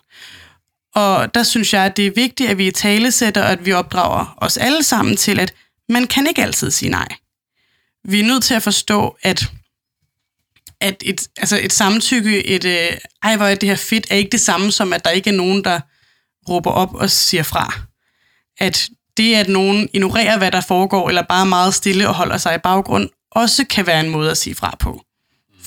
Og 0.95 1.35
der 1.35 1.43
synes 1.43 1.75
jeg, 1.75 1.85
at 1.85 1.97
det 1.97 2.07
er 2.07 2.11
vigtigt, 2.11 2.51
at 2.51 2.59
vi 2.59 2.67
i 2.67 2.71
talesætter, 2.71 3.43
og 3.43 3.51
at 3.51 3.67
vi 3.67 3.73
opdrager 3.73 4.35
os 4.37 4.57
alle 4.57 4.83
sammen 4.83 5.17
til, 5.17 5.41
at 5.41 5.55
man 5.89 6.07
kan 6.07 6.27
ikke 6.27 6.43
altid 6.43 6.71
sige 6.71 6.91
nej. 6.91 7.09
Vi 8.05 8.21
er 8.21 8.25
nødt 8.25 8.45
til 8.45 8.55
at 8.55 8.63
forstå, 8.63 9.17
at, 9.23 9.53
at 10.81 11.03
et, 11.07 11.29
altså 11.37 11.59
et 11.63 11.73
samtykke, 11.73 12.47
et 12.47 12.65
øh, 12.65 12.97
ej, 13.23 13.37
hvor 13.37 13.47
er 13.47 13.55
det 13.55 13.69
her 13.69 13.77
fedt, 13.77 14.07
er 14.11 14.17
ikke 14.17 14.31
det 14.31 14.41
samme 14.41 14.73
som, 14.73 14.93
at 14.93 15.05
der 15.05 15.11
ikke 15.11 15.31
er 15.31 15.35
nogen, 15.35 15.65
der 15.65 15.81
råber 16.49 16.71
op 16.71 16.95
og 16.95 17.11
siger 17.11 17.43
fra. 17.43 17.81
At 18.59 18.89
det, 19.17 19.35
at 19.35 19.49
nogen 19.49 19.89
ignorerer, 19.93 20.39
hvad 20.39 20.51
der 20.51 20.61
foregår, 20.61 21.09
eller 21.09 21.23
bare 21.23 21.47
meget 21.47 21.75
stille 21.75 22.09
og 22.09 22.15
holder 22.15 22.37
sig 22.37 22.55
i 22.55 22.59
baggrund, 22.59 23.09
også 23.31 23.65
kan 23.65 23.87
være 23.87 24.01
en 24.01 24.11
måde 24.11 24.31
at 24.31 24.39
sige 24.39 24.55
fra 24.55 24.77
på. 24.81 25.03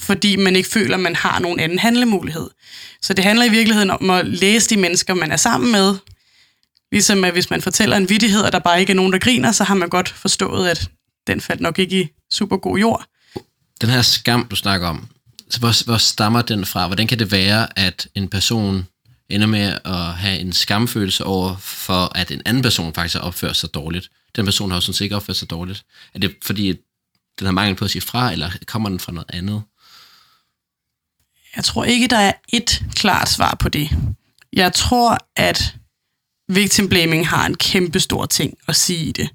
Fordi 0.04 0.36
man 0.36 0.56
ikke 0.56 0.70
føler, 0.70 0.96
at 0.96 1.00
man 1.00 1.16
har 1.16 1.40
nogen 1.40 1.60
anden 1.60 1.80
handlemulighed. 1.80 2.50
Så 3.02 3.14
det 3.14 3.26
handler 3.26 3.46
i 3.46 3.50
virkeligheden 3.50 3.92
om 3.92 4.10
at 4.10 4.28
læse 4.28 4.70
de 4.70 4.78
mennesker, 4.78 5.14
man 5.14 5.32
er 5.32 5.38
sammen 5.38 5.72
med. 5.72 5.96
Ligesom 6.92 7.24
at 7.24 7.32
hvis 7.32 7.50
man 7.50 7.62
fortæller 7.62 7.98
en 7.98 8.10
vittighed, 8.10 8.42
og 8.42 8.52
der 8.52 8.60
bare 8.60 8.80
ikke 8.80 8.92
er 8.92 8.96
nogen, 8.96 9.14
der 9.14 9.20
griner, 9.20 9.52
så 9.52 9.64
har 9.64 9.76
man 9.76 9.90
godt 9.90 10.10
forstået, 10.10 10.68
at 10.68 10.90
den 11.28 11.42
faldt 11.42 11.62
nok 11.62 11.80
ikke 11.80 12.02
i 12.02 12.08
super 12.34 12.58
god 12.58 12.78
jord. 12.78 13.06
Den 13.82 13.90
her 13.90 14.02
skam, 14.02 14.48
du 14.48 14.56
snakker 14.56 14.88
om, 14.88 15.08
så 15.50 15.60
hvor, 15.60 15.84
hvor 15.86 15.98
stammer 15.98 16.42
den 16.42 16.66
fra? 16.66 16.88
Hvordan 16.88 17.08
kan 17.08 17.20
det 17.20 17.32
være, 17.32 17.80
at 17.80 18.08
en 18.16 18.28
person 18.28 18.88
ender 19.30 19.48
med 19.48 19.80
at 19.86 20.06
have 20.06 20.40
en 20.40 20.54
skamfølelse 20.54 21.24
over, 21.24 21.56
for 21.60 22.18
at 22.18 22.32
en 22.32 22.42
anden 22.46 22.64
person 22.64 22.94
faktisk 22.94 23.16
har 23.16 23.22
opført 23.22 23.56
sig 23.56 23.74
dårligt? 23.74 24.10
Den 24.36 24.46
person 24.46 24.72
har 24.72 24.78
jo 24.78 24.82
sådan 24.82 24.94
set 24.94 25.06
ikke 25.06 25.16
opført 25.16 25.36
sig 25.36 25.50
dårligt. 25.50 25.84
Er 26.14 26.20
det 26.20 26.36
fordi, 26.44 26.74
den 27.40 27.46
har 27.46 27.52
mangel 27.52 27.76
på 27.76 27.86
at 27.86 27.92
sige 27.92 28.02
fra, 28.02 28.32
eller 28.32 28.52
kommer 28.66 28.90
den 28.90 29.00
fra 29.00 29.12
noget 29.12 29.30
andet? 29.34 29.62
Jeg 31.56 31.64
tror 31.64 31.84
ikke, 31.84 32.08
der 32.08 32.18
er 32.18 32.32
et 32.50 32.84
klart 32.96 33.30
svar 33.30 33.56
på 33.60 33.70
det. 33.70 33.90
Jeg 34.54 34.74
tror, 34.74 35.18
at 35.36 35.76
victim 36.50 36.90
blaming 36.90 37.28
har 37.28 37.46
en 37.46 37.56
kæmpe 37.56 38.00
stor 38.00 38.26
ting 38.26 38.58
at 38.68 38.76
sige 38.76 39.06
i 39.06 39.12
det. 39.12 39.30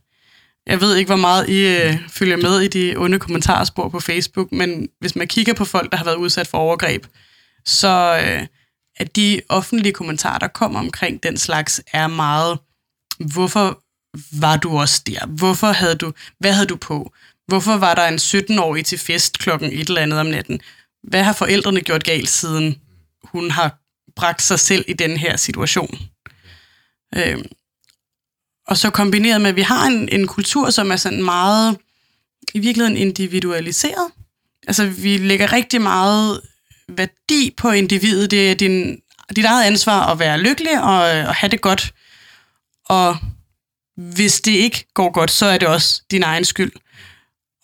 Jeg 0.66 0.80
ved 0.80 0.96
ikke, 0.96 1.08
hvor 1.08 1.16
meget 1.16 1.48
I 1.48 1.66
øh, 1.66 1.96
følger 2.08 2.36
med 2.36 2.60
i 2.60 2.68
de 2.68 2.96
onde 2.96 3.18
kommentarspor 3.18 3.88
på 3.88 4.00
Facebook, 4.00 4.52
men 4.52 4.88
hvis 5.00 5.16
man 5.16 5.28
kigger 5.28 5.54
på 5.54 5.64
folk, 5.64 5.90
der 5.92 5.98
har 5.98 6.04
været 6.04 6.16
udsat 6.16 6.46
for 6.46 6.58
overgreb, 6.58 7.06
så 7.64 8.22
øh, 8.24 8.46
at 8.96 9.16
de 9.16 9.40
offentlige 9.48 9.92
kommentarer, 9.92 10.38
der 10.38 10.48
kommer 10.48 10.80
omkring 10.80 11.22
den 11.22 11.36
slags, 11.36 11.80
er 11.92 12.06
meget, 12.06 12.58
hvorfor 13.18 13.82
var 14.40 14.56
du 14.56 14.78
også 14.78 15.02
der? 15.06 15.26
Hvorfor 15.26 15.66
havde 15.66 15.94
du, 15.94 16.12
hvad 16.38 16.52
havde 16.52 16.66
du 16.66 16.76
på? 16.76 17.12
Hvorfor 17.46 17.76
var 17.76 17.94
der 17.94 18.08
en 18.08 18.14
17-årig 18.14 18.84
til 18.84 18.98
fest 18.98 19.38
klokken 19.38 19.72
et 19.72 19.88
eller 19.88 20.00
andet 20.00 20.20
om 20.20 20.26
natten? 20.26 20.60
Hvad 21.02 21.22
har 21.22 21.32
forældrene 21.32 21.80
gjort 21.80 22.04
galt, 22.04 22.28
siden 22.28 22.80
hun 23.24 23.50
har 23.50 23.78
bragt 24.16 24.42
sig 24.42 24.60
selv 24.60 24.84
i 24.88 24.92
den 24.92 25.16
her 25.16 25.36
situation? 25.36 25.98
Øhm, 27.16 27.46
og 28.66 28.76
så 28.76 28.90
kombineret 28.90 29.40
med, 29.40 29.50
at 29.50 29.56
vi 29.56 29.62
har 29.62 29.86
en, 29.86 30.08
en 30.08 30.26
kultur, 30.26 30.70
som 30.70 30.90
er 30.90 30.96
sådan 30.96 31.22
meget 31.22 31.78
i 32.54 32.58
virkeligheden 32.58 32.96
individualiseret. 32.96 34.10
Altså, 34.66 34.86
vi 34.86 35.16
lægger 35.16 35.52
rigtig 35.52 35.82
meget 35.82 36.40
værdi 36.88 37.54
på 37.56 37.70
individet. 37.70 38.30
Det 38.30 38.50
er 38.50 38.54
din, 38.54 39.00
dit 39.36 39.44
eget 39.44 39.64
ansvar 39.64 40.06
at 40.06 40.18
være 40.18 40.38
lykkelig 40.40 40.82
og, 40.82 41.00
og 41.00 41.34
have 41.34 41.50
det 41.50 41.60
godt. 41.60 41.94
Og 42.84 43.16
hvis 43.96 44.40
det 44.40 44.52
ikke 44.52 44.86
går 44.94 45.12
godt, 45.12 45.30
så 45.30 45.46
er 45.46 45.58
det 45.58 45.68
også 45.68 46.02
din 46.10 46.22
egen 46.22 46.44
skyld. 46.44 46.72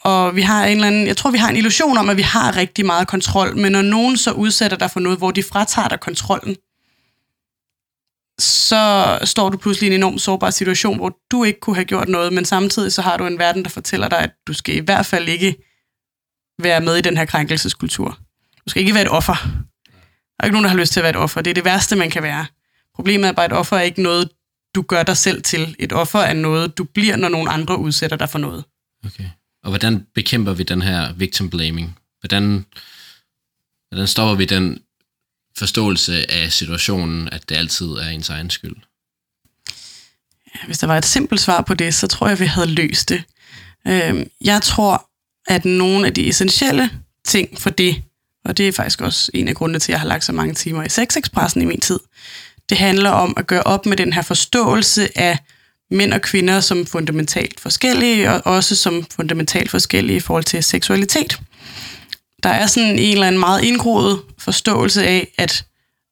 Og 0.04 0.36
vi 0.36 0.42
har 0.42 0.64
en 0.64 0.76
eller 0.76 0.86
anden, 0.86 1.06
jeg 1.06 1.16
tror, 1.16 1.30
vi 1.30 1.38
har 1.38 1.48
en 1.48 1.56
illusion 1.56 1.98
om, 1.98 2.10
at 2.10 2.16
vi 2.16 2.22
har 2.22 2.56
rigtig 2.56 2.86
meget 2.86 3.08
kontrol, 3.08 3.56
men 3.56 3.72
når 3.72 3.82
nogen 3.82 4.16
så 4.16 4.32
udsætter 4.32 4.76
dig 4.76 4.90
for 4.90 5.00
noget, 5.00 5.18
hvor 5.18 5.30
de 5.30 5.42
fratager 5.42 5.88
dig 5.88 6.00
kontrollen, 6.00 6.56
så 8.38 9.18
står 9.24 9.48
du 9.48 9.56
pludselig 9.56 9.86
i 9.86 9.94
en 9.94 10.00
enorm 10.00 10.18
sårbar 10.18 10.50
situation, 10.50 10.96
hvor 10.96 11.18
du 11.30 11.44
ikke 11.44 11.60
kunne 11.60 11.76
have 11.76 11.84
gjort 11.84 12.08
noget, 12.08 12.32
men 12.32 12.44
samtidig 12.44 12.92
så 12.92 13.02
har 13.02 13.16
du 13.16 13.26
en 13.26 13.38
verden, 13.38 13.62
der 13.62 13.70
fortæller 13.70 14.08
dig, 14.08 14.18
at 14.18 14.30
du 14.46 14.52
skal 14.52 14.76
i 14.76 14.80
hvert 14.80 15.06
fald 15.06 15.28
ikke 15.28 15.56
være 16.62 16.80
med 16.80 16.96
i 16.96 17.00
den 17.00 17.16
her 17.16 17.24
krænkelseskultur. 17.24 18.18
Du 18.64 18.70
skal 18.70 18.80
ikke 18.80 18.94
være 18.94 19.02
et 19.02 19.10
offer. 19.10 19.34
Der 19.34 20.40
er 20.40 20.44
ikke 20.44 20.52
nogen, 20.52 20.64
der 20.64 20.70
har 20.70 20.76
lyst 20.76 20.92
til 20.92 21.00
at 21.00 21.04
være 21.04 21.10
et 21.10 21.16
offer. 21.16 21.42
Det 21.42 21.50
er 21.50 21.54
det 21.54 21.64
værste, 21.64 21.96
man 21.96 22.10
kan 22.10 22.22
være. 22.22 22.46
Problemet 22.94 23.28
er 23.28 23.32
bare, 23.32 23.44
at 23.44 23.52
et 23.52 23.58
offer 23.58 23.76
er 23.76 23.82
ikke 23.82 24.02
noget, 24.02 24.28
du 24.74 24.82
gør 24.82 25.02
dig 25.02 25.16
selv 25.16 25.42
til. 25.42 25.76
Et 25.78 25.92
offer 25.92 26.18
er 26.18 26.32
noget, 26.32 26.78
du 26.78 26.84
bliver, 26.84 27.16
når 27.16 27.28
nogen 27.28 27.48
andre 27.48 27.78
udsætter 27.78 28.16
dig 28.16 28.30
for 28.30 28.38
noget. 28.38 28.64
Okay. 29.06 29.24
Og 29.64 29.70
hvordan 29.70 30.06
bekæmper 30.14 30.52
vi 30.52 30.62
den 30.62 30.82
her 30.82 31.12
victim 31.12 31.50
blaming? 31.50 31.98
Hvordan, 32.20 32.66
hvordan 33.88 34.06
stopper 34.06 34.34
vi 34.34 34.44
den 34.44 34.78
forståelse 35.58 36.30
af 36.30 36.52
situationen, 36.52 37.28
at 37.28 37.48
det 37.48 37.56
altid 37.56 37.86
er 37.86 38.08
ens 38.08 38.28
egen 38.28 38.50
skyld? 38.50 38.76
Hvis 40.66 40.78
der 40.78 40.86
var 40.86 40.98
et 40.98 41.04
simpelt 41.04 41.40
svar 41.40 41.60
på 41.60 41.74
det, 41.74 41.94
så 41.94 42.06
tror 42.06 42.28
jeg, 42.28 42.40
vi 42.40 42.46
havde 42.46 42.70
løst 42.70 43.08
det. 43.08 43.22
Øhm, 43.86 44.30
jeg 44.40 44.62
tror, 44.62 45.10
at 45.46 45.64
nogle 45.64 46.06
af 46.06 46.14
de 46.14 46.28
essentielle 46.28 46.90
ting 47.24 47.60
for 47.60 47.70
det, 47.70 48.02
og 48.44 48.56
det 48.56 48.68
er 48.68 48.72
faktisk 48.72 49.00
også 49.00 49.30
en 49.34 49.48
af 49.48 49.54
grundene 49.54 49.78
til, 49.78 49.92
at 49.92 49.94
jeg 49.94 50.00
har 50.00 50.08
lagt 50.08 50.24
så 50.24 50.32
mange 50.32 50.54
timer 50.54 50.84
i 50.84 50.88
Sexexpressen 50.88 51.62
i 51.62 51.64
min 51.64 51.80
tid, 51.80 52.00
det 52.68 52.78
handler 52.78 53.10
om 53.10 53.34
at 53.36 53.46
gøre 53.46 53.62
op 53.62 53.86
med 53.86 53.96
den 53.96 54.12
her 54.12 54.22
forståelse 54.22 55.18
af 55.18 55.38
mænd 55.90 56.12
og 56.12 56.22
kvinder 56.22 56.60
som 56.60 56.86
fundamentalt 56.86 57.60
forskellige, 57.60 58.32
og 58.32 58.42
også 58.44 58.76
som 58.76 59.06
fundamentalt 59.16 59.70
forskellige 59.70 60.16
i 60.16 60.20
forhold 60.20 60.44
til 60.44 60.64
seksualitet. 60.64 61.40
Der 62.42 62.50
er 62.50 62.66
sådan 62.66 62.98
en 62.98 63.12
eller 63.12 63.26
anden 63.26 63.40
meget 63.40 63.64
indgroet 63.64 64.22
forståelse 64.38 65.06
af, 65.06 65.34
at 65.38 65.66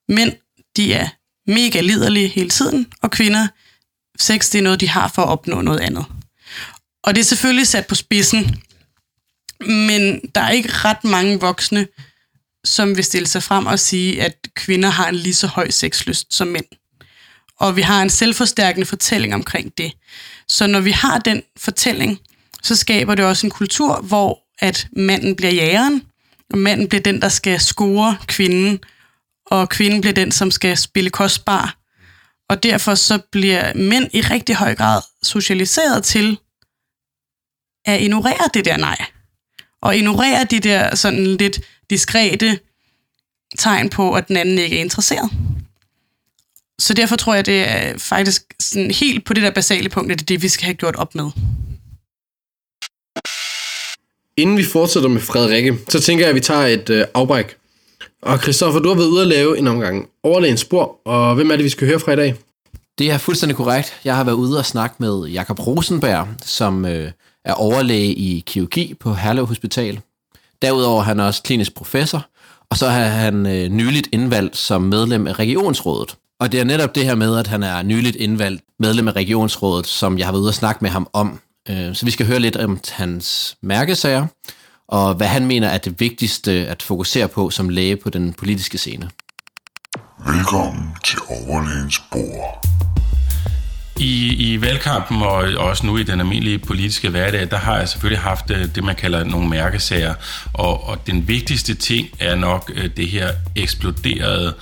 mænd, 0.09 0.33
de 0.77 0.93
er 0.93 1.07
mega 1.47 1.81
liderlige 1.81 2.27
hele 2.27 2.49
tiden, 2.49 2.87
og 3.01 3.11
kvinder, 3.11 3.47
sex, 4.19 4.51
det 4.51 4.59
er 4.59 4.63
noget, 4.63 4.79
de 4.79 4.89
har 4.89 5.07
for 5.07 5.21
at 5.21 5.29
opnå 5.29 5.61
noget 5.61 5.79
andet. 5.79 6.05
Og 7.03 7.15
det 7.15 7.21
er 7.21 7.25
selvfølgelig 7.25 7.67
sat 7.67 7.87
på 7.87 7.95
spidsen, 7.95 8.61
men 9.59 10.21
der 10.35 10.41
er 10.41 10.49
ikke 10.49 10.69
ret 10.71 11.03
mange 11.03 11.39
voksne, 11.39 11.87
som 12.65 12.95
vil 12.95 13.03
stille 13.03 13.27
sig 13.27 13.43
frem 13.43 13.65
og 13.65 13.79
sige, 13.79 14.23
at 14.23 14.47
kvinder 14.55 14.89
har 14.89 15.09
en 15.09 15.15
lige 15.15 15.33
så 15.33 15.47
høj 15.47 15.69
sexlyst 15.69 16.33
som 16.33 16.47
mænd. 16.47 16.65
Og 17.59 17.75
vi 17.75 17.81
har 17.81 18.01
en 18.01 18.09
selvforstærkende 18.09 18.85
fortælling 18.85 19.33
omkring 19.33 19.77
det. 19.77 19.93
Så 20.47 20.67
når 20.67 20.79
vi 20.79 20.91
har 20.91 21.19
den 21.19 21.43
fortælling, 21.57 22.19
så 22.63 22.75
skaber 22.75 23.15
det 23.15 23.25
også 23.25 23.47
en 23.47 23.51
kultur, 23.51 24.01
hvor 24.01 24.39
at 24.59 24.87
manden 24.91 25.35
bliver 25.35 25.51
jægeren, 25.51 26.03
og 26.49 26.57
manden 26.57 26.89
bliver 26.89 27.01
den, 27.01 27.21
der 27.21 27.29
skal 27.29 27.59
score 27.59 28.17
kvinden, 28.27 28.79
og 29.45 29.69
kvinden 29.69 30.01
bliver 30.01 30.13
den, 30.13 30.31
som 30.31 30.51
skal 30.51 30.77
spille 30.77 31.09
kostbar. 31.09 31.77
Og 32.49 32.63
derfor 32.63 32.95
så 32.95 33.19
bliver 33.31 33.73
mænd 33.75 34.09
i 34.13 34.21
rigtig 34.21 34.55
høj 34.55 34.75
grad 34.75 35.01
socialiseret 35.23 36.03
til 36.03 36.37
at 37.85 38.01
ignorere 38.01 38.49
det 38.53 38.65
der 38.65 38.77
nej. 38.77 39.05
Og 39.81 39.97
ignorere 39.97 40.43
de 40.43 40.59
der 40.59 40.95
sådan 40.95 41.27
lidt 41.27 41.59
diskrete 41.89 42.59
tegn 43.57 43.89
på, 43.89 44.13
at 44.13 44.27
den 44.27 44.37
anden 44.37 44.57
ikke 44.57 44.77
er 44.77 44.81
interesseret. 44.81 45.29
Så 46.83 46.93
derfor 46.93 47.15
tror 47.15 47.35
jeg, 47.35 47.45
det 47.45 47.69
er 47.69 47.97
faktisk 47.97 48.41
sådan 48.59 48.91
helt 48.91 49.25
på 49.25 49.33
det 49.33 49.43
der 49.43 49.51
basale 49.51 49.89
punkt, 49.89 50.11
at 50.11 50.19
det 50.19 50.23
er 50.23 50.35
det, 50.35 50.43
vi 50.43 50.47
skal 50.47 50.65
have 50.65 50.73
gjort 50.73 50.95
op 50.95 51.15
med. 51.15 51.29
Inden 54.37 54.57
vi 54.57 54.63
fortsætter 54.63 55.09
med 55.09 55.21
Frederikke, 55.21 55.77
så 55.89 55.99
tænker 55.99 56.23
jeg, 56.23 56.29
at 56.29 56.35
vi 56.35 56.39
tager 56.39 56.65
et 56.65 56.89
øh, 56.89 57.05
afbræk. 57.13 57.55
Og 58.21 58.39
Christoffer, 58.39 58.79
du 58.79 58.89
har 58.89 58.95
været 58.95 59.07
ude 59.07 59.21
at 59.21 59.27
lave 59.27 59.57
en 59.57 59.67
omgang 59.67 60.09
overlægens 60.23 60.59
spor, 60.59 60.99
og 61.05 61.35
hvem 61.35 61.51
er 61.51 61.55
det, 61.55 61.63
vi 61.63 61.69
skal 61.69 61.87
høre 61.87 61.99
fra 61.99 62.11
i 62.11 62.15
dag? 62.15 62.35
Det 62.97 63.11
er 63.11 63.17
fuldstændig 63.17 63.55
korrekt. 63.55 63.99
Jeg 64.05 64.15
har 64.15 64.23
været 64.23 64.35
ude 64.35 64.57
og 64.57 64.65
snakke 64.65 64.95
med 64.99 65.25
Jakob 65.25 65.67
Rosenberg, 65.67 66.27
som 66.41 66.85
øh, 66.85 67.11
er 67.45 67.53
overlæge 67.53 68.13
i 68.13 68.43
kirurgi 68.45 68.93
på 68.93 69.13
Herlev 69.13 69.45
Hospital. 69.45 69.99
Derudover 70.61 70.99
er 70.99 71.05
han 71.05 71.19
også 71.19 71.43
klinisk 71.43 71.75
professor, 71.75 72.25
og 72.69 72.77
så 72.77 72.85
er 72.85 73.07
han 73.07 73.45
øh, 73.45 73.69
nyligt 73.69 74.09
indvalgt 74.11 74.57
som 74.57 74.81
medlem 74.81 75.27
af 75.27 75.39
regionsrådet. 75.39 76.15
Og 76.43 76.51
det 76.51 76.59
er 76.59 76.63
netop 76.63 76.95
det 76.95 77.05
her 77.05 77.15
med, 77.15 77.37
at 77.37 77.47
han 77.47 77.63
er 77.63 77.83
nyligt 77.83 78.15
indvalgt 78.15 78.61
medlem 78.79 79.07
af 79.07 79.11
regionsrådet, 79.11 79.87
som 79.87 80.17
jeg 80.17 80.27
har 80.27 80.31
været 80.31 80.41
ude 80.41 80.49
og 80.49 80.53
snakke 80.53 80.79
med 80.81 80.89
ham 80.89 81.07
om. 81.13 81.39
Øh, 81.69 81.95
så 81.95 82.05
vi 82.05 82.11
skal 82.11 82.25
høre 82.25 82.39
lidt 82.39 82.55
om 82.55 82.79
hans 82.91 83.57
mærkesager, 83.61 84.25
og 84.87 85.13
hvad 85.15 85.27
han 85.27 85.45
mener 85.45 85.67
er 85.67 85.77
det 85.77 85.99
vigtigste 85.99 86.51
at 86.51 86.81
fokusere 86.81 87.27
på 87.27 87.49
som 87.49 87.69
læge 87.69 87.95
på 87.95 88.09
den 88.09 88.33
politiske 88.33 88.77
scene. 88.77 89.09
Velkommen 90.27 90.89
til 91.05 91.19
Overlægens 91.29 92.03
bord. 92.11 92.65
I, 93.99 94.53
I 94.53 94.61
valgkampen 94.61 95.21
og 95.21 95.35
også 95.57 95.85
nu 95.85 95.97
i 95.97 96.03
den 96.03 96.19
almindelige 96.19 96.59
politiske 96.59 97.09
hverdag, 97.09 97.51
der 97.51 97.57
har 97.57 97.77
jeg 97.77 97.89
selvfølgelig 97.89 98.21
haft 98.21 98.51
øh, 98.51 98.75
det, 98.75 98.83
man 98.83 98.95
kalder 98.95 99.23
nogle 99.23 99.49
mærkesager. 99.49 100.13
Og, 100.53 100.83
og 100.83 101.07
den 101.07 101.27
vigtigste 101.27 101.73
ting 101.73 102.07
er 102.19 102.35
nok 102.35 102.71
øh, 102.75 102.89
det 102.97 103.07
her 103.07 103.29
eksploderede 103.55 104.53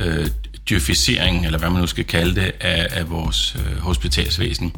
øh, 0.00 0.26
dyrficering, 0.70 1.46
eller 1.46 1.58
hvad 1.58 1.70
man 1.70 1.80
nu 1.80 1.86
skal 1.86 2.04
kalde 2.04 2.34
det, 2.40 2.52
af, 2.60 2.86
af 2.90 3.10
vores 3.10 3.56
øh, 3.58 3.78
hospitalsvæsen. 3.78 4.72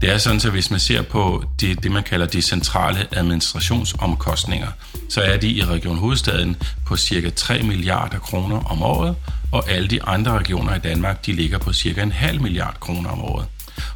Det 0.00 0.10
er 0.10 0.18
sådan, 0.18 0.40
at 0.44 0.50
hvis 0.50 0.70
man 0.70 0.80
ser 0.80 1.02
på 1.02 1.44
det, 1.60 1.82
det, 1.82 1.92
man 1.92 2.02
kalder 2.02 2.26
de 2.26 2.42
centrale 2.42 3.06
administrationsomkostninger, 3.12 4.68
så 5.08 5.20
er 5.20 5.36
de 5.36 5.50
i 5.50 5.64
Region 5.64 5.98
Hovedstaden 5.98 6.56
på 6.86 6.96
cirka 6.96 7.30
3 7.30 7.62
milliarder 7.62 8.18
kroner 8.18 8.64
om 8.64 8.82
året, 8.82 9.16
og 9.52 9.70
alle 9.70 9.88
de 9.88 10.02
andre 10.02 10.38
regioner 10.38 10.74
i 10.74 10.78
Danmark, 10.78 11.26
de 11.26 11.32
ligger 11.32 11.58
på 11.58 11.72
cirka 11.72 12.02
en 12.02 12.12
halv 12.12 12.42
milliard 12.42 12.76
kroner 12.80 13.10
om 13.10 13.20
året. 13.20 13.46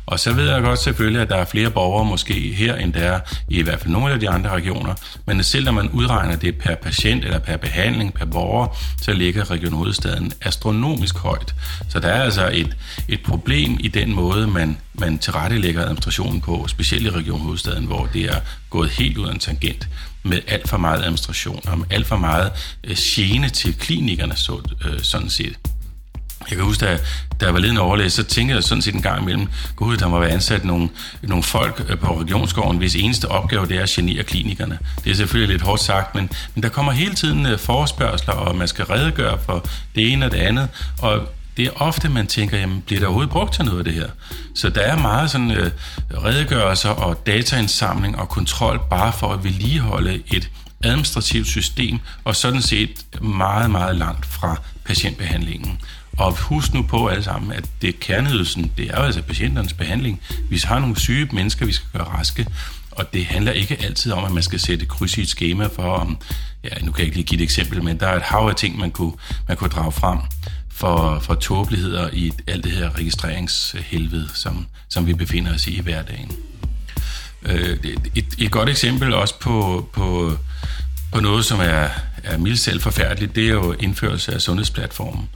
Og 0.06 0.20
så 0.20 0.32
ved 0.32 0.50
jeg 0.50 0.62
godt 0.62 0.78
selvfølgelig, 0.78 1.22
at 1.22 1.28
der 1.28 1.36
er 1.36 1.44
flere 1.44 1.70
borgere 1.70 2.04
måske 2.04 2.34
her, 2.34 2.76
end 2.76 2.92
der 2.92 3.00
er 3.00 3.20
i 3.48 3.62
hvert 3.62 3.80
fald 3.80 3.92
nogle 3.92 4.12
af 4.12 4.20
de 4.20 4.28
andre 4.28 4.50
regioner. 4.50 4.94
Men 5.26 5.42
selv 5.42 5.64
når 5.64 5.72
man 5.72 5.88
udregner 5.88 6.36
det 6.36 6.54
per 6.58 6.74
patient 6.74 7.24
eller 7.24 7.38
per 7.38 7.56
behandling, 7.56 8.14
per 8.14 8.24
borger, 8.24 8.76
så 9.02 9.12
ligger 9.12 9.50
Region 9.50 9.72
Hovedstaden 9.72 10.32
astronomisk 10.42 11.18
højt. 11.18 11.54
Så 11.88 12.00
der 12.00 12.08
er 12.08 12.22
altså 12.22 12.50
et, 12.52 12.76
et 13.08 13.20
problem 13.22 13.76
i 13.80 13.88
den 13.88 14.14
måde, 14.14 14.46
man, 14.46 14.76
man 14.94 15.18
tilrettelægger 15.18 15.82
administrationen 15.82 16.40
på, 16.40 16.64
specielt 16.68 17.06
i 17.06 17.10
Region 17.10 17.40
Hovedstaden, 17.40 17.84
hvor 17.84 18.08
det 18.12 18.24
er 18.24 18.40
gået 18.70 18.90
helt 18.90 19.18
ud 19.18 19.26
af 19.26 19.32
en 19.32 19.38
tangent 19.38 19.88
med 20.22 20.40
alt 20.48 20.68
for 20.68 20.76
meget 20.76 21.00
administration 21.00 21.60
og 21.68 21.78
med 21.78 21.86
alt 21.90 22.06
for 22.06 22.16
meget 22.16 22.52
øh, 22.84 22.96
gene 22.98 23.48
til 23.48 23.78
klinikerne, 23.78 24.36
så, 24.36 24.60
øh, 24.84 25.02
sådan 25.02 25.30
set. 25.30 25.58
Jeg 26.50 26.56
kan 26.56 26.66
huske, 26.66 26.86
da, 26.86 26.98
da 27.40 27.44
jeg 27.44 27.54
var 27.54 27.60
ledende 27.60 27.80
overlæge, 27.80 28.10
så 28.10 28.22
tænkte 28.22 28.54
jeg 28.54 28.64
sådan 28.64 28.82
set 28.82 28.94
en 28.94 29.02
gang 29.02 29.22
imellem, 29.22 29.48
gud, 29.76 29.96
der 29.96 30.08
må 30.08 30.18
være 30.18 30.30
ansat 30.30 30.64
nogle, 30.64 30.88
nogle 31.22 31.42
folk 31.42 31.86
øh, 31.88 31.98
på 31.98 32.20
regionsgården, 32.20 32.78
hvis 32.78 32.94
eneste 32.94 33.28
opgave 33.28 33.66
det 33.66 33.76
er 33.76 33.82
at 33.82 33.88
genere 33.88 34.22
klinikerne. 34.22 34.78
Det 35.04 35.10
er 35.10 35.14
selvfølgelig 35.14 35.54
lidt 35.54 35.62
hårdt 35.62 35.82
sagt, 35.82 36.14
men, 36.14 36.30
men 36.54 36.62
der 36.62 36.68
kommer 36.68 36.92
hele 36.92 37.14
tiden 37.14 37.46
øh, 37.46 37.58
forespørgseler, 37.58 38.34
og 38.34 38.56
man 38.56 38.68
skal 38.68 38.84
redegøre 38.84 39.38
for 39.46 39.66
det 39.94 40.12
ene 40.12 40.26
og 40.26 40.32
det 40.32 40.38
andet, 40.38 40.68
og 40.98 41.28
det 41.56 41.66
er 41.66 41.70
ofte, 41.76 42.08
man 42.08 42.26
tænker, 42.26 42.58
jamen, 42.58 42.82
bliver 42.86 43.00
der 43.00 43.06
overhovedet 43.06 43.32
brugt 43.32 43.54
til 43.54 43.64
noget 43.64 43.78
af 43.78 43.84
det 43.84 43.94
her? 43.94 44.08
Så 44.54 44.68
der 44.68 44.80
er 44.80 44.98
meget 44.98 45.30
sådan 45.30 45.50
øh, 45.50 45.70
redegørelser 46.24 46.90
og 46.90 47.26
dataindsamling 47.26 48.18
og 48.18 48.28
kontrol, 48.28 48.80
bare 48.90 49.12
for 49.12 49.32
at 49.32 49.44
vedligeholde 49.44 50.22
et 50.26 50.50
administrativt 50.84 51.46
system, 51.46 51.98
og 52.24 52.36
sådan 52.36 52.62
set 52.62 52.90
meget, 53.20 53.70
meget 53.70 53.96
langt 53.96 54.26
fra 54.26 54.60
patientbehandlingen. 54.84 55.80
Og 56.18 56.36
husk 56.38 56.74
nu 56.74 56.82
på 56.82 57.06
alle 57.06 57.24
sammen, 57.24 57.52
at 57.52 57.64
det 57.82 58.00
kerneydelsen, 58.00 58.72
det 58.76 58.90
er 58.90 58.96
jo 58.96 59.02
altså 59.02 59.22
patienternes 59.22 59.72
behandling. 59.72 60.20
Vi 60.50 60.62
har 60.64 60.78
nogle 60.78 61.00
syge 61.00 61.28
mennesker, 61.32 61.66
vi 61.66 61.72
skal 61.72 61.88
gøre 61.92 62.04
raske, 62.04 62.46
og 62.90 63.12
det 63.12 63.26
handler 63.26 63.52
ikke 63.52 63.78
altid 63.82 64.12
om, 64.12 64.24
at 64.24 64.32
man 64.32 64.42
skal 64.42 64.60
sætte 64.60 64.86
kryds 64.86 65.18
i 65.18 65.20
et 65.20 65.28
schema 65.28 65.66
for, 65.66 65.82
om, 65.82 66.18
ja, 66.64 66.68
nu 66.82 66.92
kan 66.92 66.98
jeg 66.98 67.06
ikke 67.06 67.16
lige 67.16 67.26
give 67.26 67.40
et 67.40 67.44
eksempel, 67.44 67.82
men 67.84 68.00
der 68.00 68.06
er 68.06 68.16
et 68.16 68.22
hav 68.22 68.48
af 68.48 68.54
ting, 68.54 68.78
man 68.78 68.90
kunne, 68.90 69.12
man 69.48 69.56
kunne 69.56 69.70
drage 69.70 69.92
frem 69.92 70.18
for, 70.68 71.18
for 71.18 71.34
tåbeligheder 71.34 72.10
i 72.12 72.32
alt 72.46 72.64
det 72.64 72.72
her 72.72 72.98
registreringshelvede, 72.98 74.28
som, 74.34 74.66
som 74.88 75.06
vi 75.06 75.14
befinder 75.14 75.54
os 75.54 75.66
i 75.66 75.76
i 75.76 75.80
hverdagen. 75.80 76.32
Øh, 77.42 77.78
et, 78.14 78.26
et 78.38 78.50
godt 78.50 78.68
eksempel 78.68 79.14
også 79.14 79.38
på, 79.38 79.88
på, 79.92 80.38
på 81.12 81.20
noget, 81.20 81.44
som 81.44 81.60
er, 81.60 81.88
er 82.24 82.38
mildt 82.38 82.82
forfærdeligt, 82.82 83.36
det 83.36 83.44
er 83.44 83.52
jo 83.52 83.72
indførelse 83.72 84.34
af 84.34 84.40
sundhedsplatformen. 84.40 85.28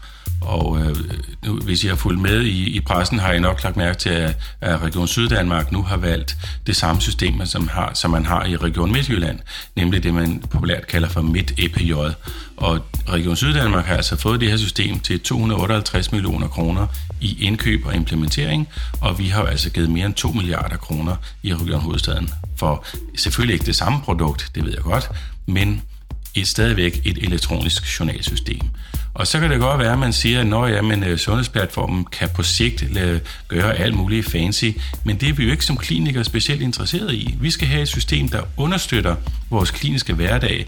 Og 0.47 0.79
øh, 0.81 0.97
nu, 1.45 1.57
hvis 1.57 1.85
I 1.85 1.87
har 1.87 1.97
fulgt 1.97 2.21
med 2.21 2.43
i, 2.43 2.77
i 2.77 2.81
pressen, 2.81 3.19
har 3.19 3.33
I 3.33 3.41
nok 3.41 3.65
lagt 3.65 3.77
mærke 3.77 3.99
til, 3.99 4.11
at, 4.11 4.37
at 4.61 4.83
Region 4.83 5.09
Syddanmark 5.09 5.73
nu 5.73 5.83
har 5.83 5.97
valgt 5.97 6.37
det 6.67 6.77
samme 6.77 7.01
system, 7.01 7.47
som, 7.47 7.69
har, 7.69 7.91
som 7.95 8.11
man 8.11 8.27
har 8.27 8.45
i 8.45 8.57
Region 8.57 8.93
Midtjylland, 8.93 9.39
nemlig 9.77 10.03
det, 10.03 10.15
man 10.15 10.43
populært 10.51 10.87
kalder 10.87 11.09
for 11.09 11.23
Midt-EPJ. 11.23 11.93
Og 12.57 12.81
Region 13.09 13.37
Syddanmark 13.37 13.85
har 13.85 13.97
altså 13.97 14.17
fået 14.17 14.41
det 14.41 14.51
her 14.51 14.57
system 14.57 15.01
til 15.01 15.21
258 15.21 16.13
millioner 16.13 16.49
kroner 16.49 16.87
i 17.21 17.45
indkøb 17.45 17.87
og 17.87 17.95
implementering, 17.95 18.69
og 19.01 19.19
vi 19.19 19.27
har 19.29 19.43
altså 19.43 19.71
givet 19.71 19.91
mere 19.91 20.07
end 20.07 20.15
2 20.15 20.29
milliarder 20.29 20.77
kroner 20.77 21.17
i 21.43 21.55
Region 21.55 21.81
Hovedstaden 21.81 22.31
for 22.57 22.85
selvfølgelig 23.17 23.55
ikke 23.55 23.67
det 23.67 23.77
samme 23.77 24.01
produkt, 24.01 24.51
det 24.55 24.65
ved 24.65 24.73
jeg 24.73 24.83
godt, 24.83 25.11
men 25.47 25.83
et 26.37 26.49
stadigvæk 26.49 27.01
et 27.05 27.19
elektronisk 27.19 28.01
journalsystem. 28.01 28.61
Og 29.15 29.27
så 29.27 29.41
kan 29.41 29.51
det 29.51 29.61
godt 29.61 29.79
være, 29.79 29.93
at 29.93 29.99
man 29.99 30.13
siger, 30.13 30.41
at 30.41 30.47
når, 30.47 30.67
ja, 30.67 30.83
men, 30.83 31.05
øh, 31.05 31.19
sundhedsplatformen 31.19 32.05
kan 32.05 32.29
på 32.35 32.43
sigt 32.43 32.95
lade, 32.95 33.21
gøre 33.49 33.77
alt 33.77 33.95
muligt 33.95 34.31
fancy, 34.31 34.65
men 35.05 35.17
det 35.17 35.29
er 35.29 35.33
vi 35.33 35.45
jo 35.45 35.51
ikke 35.51 35.65
som 35.65 35.77
klinikere 35.77 36.25
specielt 36.25 36.63
interesseret 36.63 37.15
i. 37.15 37.35
Vi 37.41 37.51
skal 37.51 37.69
have 37.69 37.83
et 37.83 37.89
system, 37.89 38.29
der 38.29 38.43
understøtter 38.57 39.17
vores 39.51 39.71
kliniske 39.71 40.15
hverdag, 40.15 40.67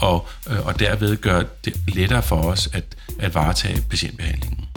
og, 0.00 0.28
øh, 0.50 0.66
og 0.66 0.80
derved 0.80 1.16
gør 1.16 1.42
det 1.64 1.74
lettere 1.88 2.22
for 2.22 2.42
os 2.42 2.68
at, 2.72 2.84
at 3.18 3.34
varetage 3.34 3.82
patientbehandlingen. 3.90 4.67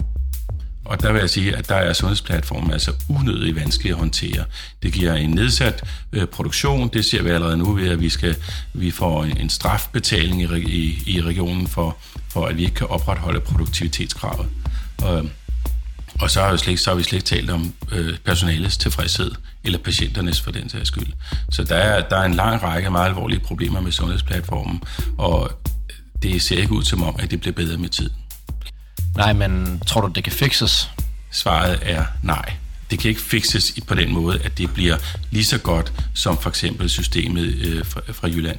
Og 0.92 1.02
der 1.02 1.12
vil 1.12 1.20
jeg 1.20 1.30
sige, 1.30 1.56
at 1.56 1.68
der 1.68 1.74
er 1.74 1.92
sundhedsplatformen 1.92 2.72
altså 2.72 2.92
unødigt 3.08 3.56
vanskelig 3.56 3.92
at 3.92 3.98
håndtere. 3.98 4.44
Det 4.82 4.92
giver 4.92 5.14
en 5.14 5.30
nedsat 5.30 5.84
øh, 6.12 6.26
produktion. 6.26 6.88
Det 6.92 7.04
ser 7.04 7.22
vi 7.22 7.30
allerede 7.30 7.56
nu 7.56 7.72
ved, 7.72 7.88
at 7.88 8.00
vi, 8.00 8.08
skal, 8.08 8.36
vi 8.72 8.90
får 8.90 9.24
en 9.24 9.50
strafbetaling 9.50 10.42
i, 10.42 10.44
i, 10.56 11.02
i 11.06 11.22
regionen 11.22 11.66
for, 11.66 11.96
for, 12.28 12.46
at 12.46 12.56
vi 12.56 12.62
ikke 12.62 12.74
kan 12.74 12.86
opretholde 12.86 13.40
produktivitetskravet. 13.40 14.46
Og, 15.02 15.24
og 16.20 16.30
så 16.30 16.40
har, 16.40 16.52
vi 16.52 16.58
slet, 16.58 16.80
så 16.80 16.90
har 16.90 16.96
vi 16.96 17.02
slet 17.02 17.18
ikke 17.18 17.26
talt 17.26 17.50
om 17.50 17.74
øh, 17.92 18.18
personalets 18.24 18.76
tilfredshed, 18.76 19.30
eller 19.64 19.78
patienternes 19.78 20.40
for 20.40 20.50
den 20.50 20.68
sags 20.68 20.88
skyld. 20.88 21.12
Så 21.50 21.64
der 21.64 21.76
er, 21.76 22.08
der 22.08 22.16
er 22.16 22.24
en 22.24 22.34
lang 22.34 22.62
række 22.62 22.90
meget 22.90 23.08
alvorlige 23.08 23.40
problemer 23.40 23.80
med 23.80 23.92
sundhedsplatformen, 23.92 24.82
og 25.18 25.60
det 26.22 26.42
ser 26.42 26.58
ikke 26.58 26.72
ud 26.72 26.84
som 26.84 27.02
om, 27.02 27.16
at 27.18 27.30
det 27.30 27.40
bliver 27.40 27.54
bedre 27.54 27.78
med 27.78 27.88
tiden. 27.88 28.21
Nej, 29.16 29.32
men 29.32 29.82
tror 29.86 30.00
du, 30.00 30.08
det 30.08 30.24
kan 30.24 30.32
fixes? 30.32 30.90
Svaret 31.30 31.78
er 31.82 32.04
nej. 32.22 32.52
det 32.90 32.98
kan 32.98 33.08
ikke 33.08 33.20
fixes 33.20 33.74
på 33.86 33.94
den 33.94 34.12
måde, 34.12 34.40
at 34.44 34.58
det 34.58 34.74
bliver 34.74 34.96
lige 35.30 35.44
så 35.44 35.58
godt 35.58 35.92
som 36.14 36.38
for 36.38 36.48
eksempel 36.48 36.90
systemet 36.90 37.42
øh, 37.42 37.86
fra, 37.86 38.00
fra 38.12 38.28
Jylland. 38.28 38.58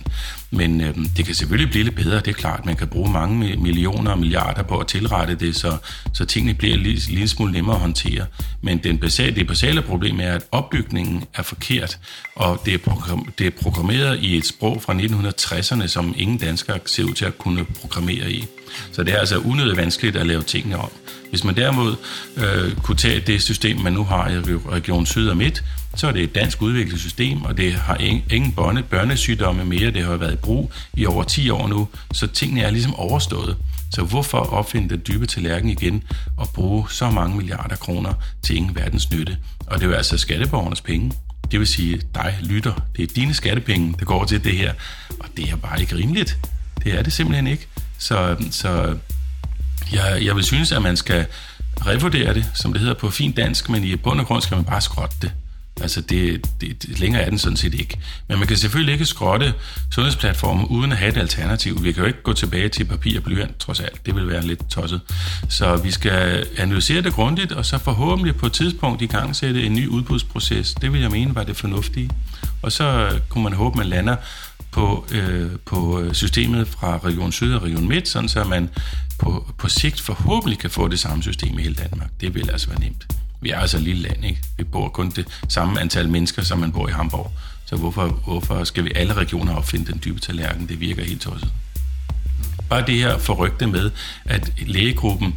Men 0.54 0.82
øh, 0.82 0.96
det 1.18 1.26
kan 1.26 1.36
selvfølgelig 1.36 1.72
blive 1.72 1.84
lidt 1.84 1.96
bedre, 1.96 2.16
det 2.16 2.28
er 2.28 2.34
klart. 2.34 2.66
Man 2.66 2.76
kan 2.76 2.88
bruge 2.88 3.12
mange 3.12 3.58
millioner 3.58 4.12
og 4.12 4.20
milliarder 4.20 4.64
på 4.64 4.78
at 4.78 4.88
tilrette 4.88 5.36
det, 5.36 5.56
så, 5.56 5.78
så 6.14 6.26
tingene 6.26 6.54
bliver 6.54 6.74
en 6.74 6.80
lille, 6.80 7.02
lille 7.10 7.28
smule 7.28 7.52
nemmere 7.52 7.76
at 7.76 7.82
håndtere. 7.82 8.26
Men 8.62 8.78
den 8.78 8.98
basale, 8.98 9.36
det 9.36 9.48
basale 9.48 9.82
problem 9.82 10.20
er, 10.20 10.32
at 10.32 10.44
opbygningen 10.52 11.24
er 11.34 11.42
forkert, 11.42 12.00
og 12.36 12.62
det 12.66 12.74
er, 12.74 12.78
program, 12.78 13.34
det 13.38 13.48
er 13.48 13.52
programmeret 13.62 14.20
i 14.20 14.38
et 14.38 14.46
sprog 14.46 14.82
fra 14.82 14.94
1960'erne, 14.94 15.88
som 15.88 16.14
ingen 16.18 16.38
danskere 16.38 16.80
ser 16.86 17.04
ud 17.04 17.14
til 17.14 17.26
at 17.26 17.38
kunne 17.38 17.66
programmere 17.82 18.32
i. 18.32 18.46
Så 18.92 19.04
det 19.04 19.14
er 19.14 19.18
altså 19.18 19.38
unødigt 19.38 19.78
vanskeligt 19.78 20.16
at 20.16 20.28
lave 20.28 20.44
tingene 20.44 20.78
om. 20.78 20.90
Hvis 21.30 21.44
man 21.44 21.56
derimod 21.56 21.96
øh, 22.38 22.76
kunne 22.76 22.98
tage 22.98 23.20
det 23.20 23.42
system, 23.42 23.78
man 23.78 23.94
nu 23.94 24.04
har 24.04 24.30
i 24.30 24.38
Region 24.70 25.06
Syd 25.06 25.28
og 25.28 25.38
Midt, 25.38 25.64
så 25.96 26.08
er 26.08 26.12
det 26.12 26.24
et 26.24 26.36
dansk 26.36 26.62
udviklet 26.62 27.00
system, 27.00 27.42
og 27.42 27.58
det 27.58 27.74
har 27.74 27.96
ingen 28.30 28.52
børne, 28.52 28.84
børnesygdomme 28.84 29.66
mere. 29.66 29.92
Det 29.92 30.04
har 30.04 30.18
været 30.18 30.34
i 30.34 30.36
brug 30.36 30.72
i 30.94 31.06
over 31.06 31.24
10 31.24 31.50
år 31.50 31.68
nu, 31.68 31.88
så 32.14 32.28
tingene 32.28 32.62
er 32.62 32.72
ligesom 32.72 32.96
overstået. 32.96 33.58
Så 33.92 34.04
hvorfor 34.04 34.38
opfinde 34.38 34.90
den 34.90 35.02
dybe 35.08 35.26
tallerken 35.26 35.70
igen 35.70 36.04
og 36.38 36.50
bruge 36.50 36.90
så 36.90 37.10
mange 37.10 37.38
milliarder 37.38 37.76
kroner 37.76 38.14
til 38.42 38.56
ingen 38.56 38.76
verdens 38.76 39.12
nytte? 39.12 39.38
Og 39.68 39.80
det 39.80 39.86
er 39.86 39.90
jo 39.90 39.96
altså 39.96 40.18
skatteborgernes 40.18 40.82
penge. 40.82 41.12
Det 41.52 41.60
vil 41.60 41.68
sige 41.68 42.02
dig, 42.16 42.38
lytter. 42.42 42.74
Det 42.98 43.04
er 43.04 43.14
dine 43.16 43.34
skattepenge, 43.34 43.96
der 44.00 44.06
går 44.06 44.26
til 44.26 44.44
det 44.44 44.58
her. 44.58 44.74
Og 45.20 45.26
det 45.38 45.50
er 45.50 45.56
bare 45.56 45.82
ikke 45.82 45.96
rimeligt. 45.96 46.38
Det 46.84 47.00
er 47.00 47.04
det 47.04 47.14
simpelthen 47.14 47.48
ikke. 47.48 47.68
Så, 47.98 48.36
så 48.52 48.98
jeg, 49.94 50.20
jeg 50.26 50.36
vil 50.36 50.44
synes, 50.44 50.72
at 50.72 50.82
man 50.82 50.98
skal 50.98 51.26
revurdere 51.86 52.34
det, 52.34 52.46
som 52.54 52.74
det 52.74 52.82
hedder 52.82 52.96
på 52.96 53.10
fint 53.10 53.38
dansk, 53.38 53.70
men 53.70 53.84
i 53.84 53.96
bund 53.96 54.20
og 54.20 54.26
grund 54.26 54.42
skal 54.42 54.56
man 54.56 54.66
bare 54.66 54.82
skrotte 54.82 55.16
det. 55.22 55.32
Altså, 55.82 56.02
det, 56.02 56.48
det, 56.62 56.84
det, 56.84 57.00
længere 57.00 57.22
er 57.22 57.30
den 57.30 57.38
sådan 57.38 57.58
set 57.58 57.74
ikke. 57.74 58.00
Men 58.28 58.38
man 58.40 58.48
kan 58.48 58.58
selvfølgelig 58.58 58.94
ikke 58.94 59.06
skrotte 59.06 59.54
sundhedsplatformen 59.92 60.66
uden 60.66 60.92
at 60.92 60.98
have 60.98 61.10
et 61.10 61.18
alternativ. 61.18 61.84
Vi 61.84 61.92
kan 61.92 62.02
jo 62.02 62.08
ikke 62.08 62.22
gå 62.24 62.34
tilbage 62.34 62.70
til 62.70 62.86
papir 62.86 63.18
og 63.18 63.24
blyant, 63.24 63.60
trods 63.60 63.80
alt. 63.80 64.06
Det 64.06 64.16
vil 64.16 64.28
være 64.28 64.46
lidt 64.46 64.70
tosset. 64.70 65.02
Så 65.50 65.76
vi 65.76 65.92
skal 65.92 66.48
analysere 66.58 67.02
det 67.02 67.14
grundigt, 67.14 67.52
og 67.52 67.66
så 67.66 67.78
forhåbentlig 67.78 68.36
på 68.36 68.46
et 68.46 68.54
tidspunkt 68.54 69.02
i 69.02 69.06
gang 69.06 69.36
sætte 69.36 69.64
en 69.64 69.74
ny 69.74 69.88
udbudsproces. 69.88 70.74
Det 70.74 70.94
vil 70.94 71.02
jeg 71.02 71.12
mene 71.12 71.36
var 71.36 71.44
det 71.44 71.56
fornuftige. 71.56 72.10
Og 72.62 72.72
så 72.72 73.20
kunne 73.30 73.44
man 73.44 73.54
håbe, 73.54 73.78
man 73.78 73.88
lander 73.88 74.16
på, 74.72 75.06
øh, 75.12 75.52
på 75.66 76.00
øh, 76.00 76.14
systemet 76.14 76.68
fra 76.68 76.98
Region 76.98 77.32
Syd 77.32 77.54
og 77.54 77.64
Region 77.64 77.88
Midt, 77.88 78.08
sådan 78.08 78.30
så 78.30 78.44
man 78.44 78.70
på, 79.20 79.54
på 79.58 79.70
sigt 79.70 80.02
forhåbentlig 80.02 80.60
kan 80.60 80.70
få 80.70 80.88
det 80.88 81.00
samme 81.00 81.24
system 81.24 81.60
i 81.60 81.62
hele 81.62 81.76
Danmark. 81.76 82.10
Det 82.22 82.36
vil 82.36 82.50
altså 82.50 82.68
være 82.68 82.80
nemt. 82.80 83.08
Vi 83.44 83.50
er 83.50 83.60
altså 83.60 83.78
et 83.78 83.84
lille 83.84 84.02
land, 84.02 84.26
ikke? 84.26 84.42
Vi 84.58 84.64
bor 84.64 84.90
kun 84.90 85.10
det 85.10 85.28
samme 85.50 85.82
antal 85.82 86.10
mennesker, 86.10 86.42
som 86.42 86.60
man 86.60 86.72
bor 86.72 86.88
i 86.88 86.92
Hamburg. 86.92 87.32
Så 87.66 87.76
hvorfor, 87.76 88.08
hvorfor 88.08 88.64
skal 88.64 88.86
vi 88.86 88.92
alle 88.96 89.14
regioner 89.14 89.56
opfinde 89.56 89.92
den 89.92 90.02
dybe 90.06 90.20
tallerken? 90.20 90.68
Det 90.68 90.80
virker 90.80 91.04
helt 91.04 91.22
tosset. 91.22 91.52
Bare 92.70 92.86
det 92.86 92.96
her 92.96 93.18
forrygte 93.18 93.68
med, 93.68 93.92
at 94.26 94.52
lægegruppen 94.58 95.36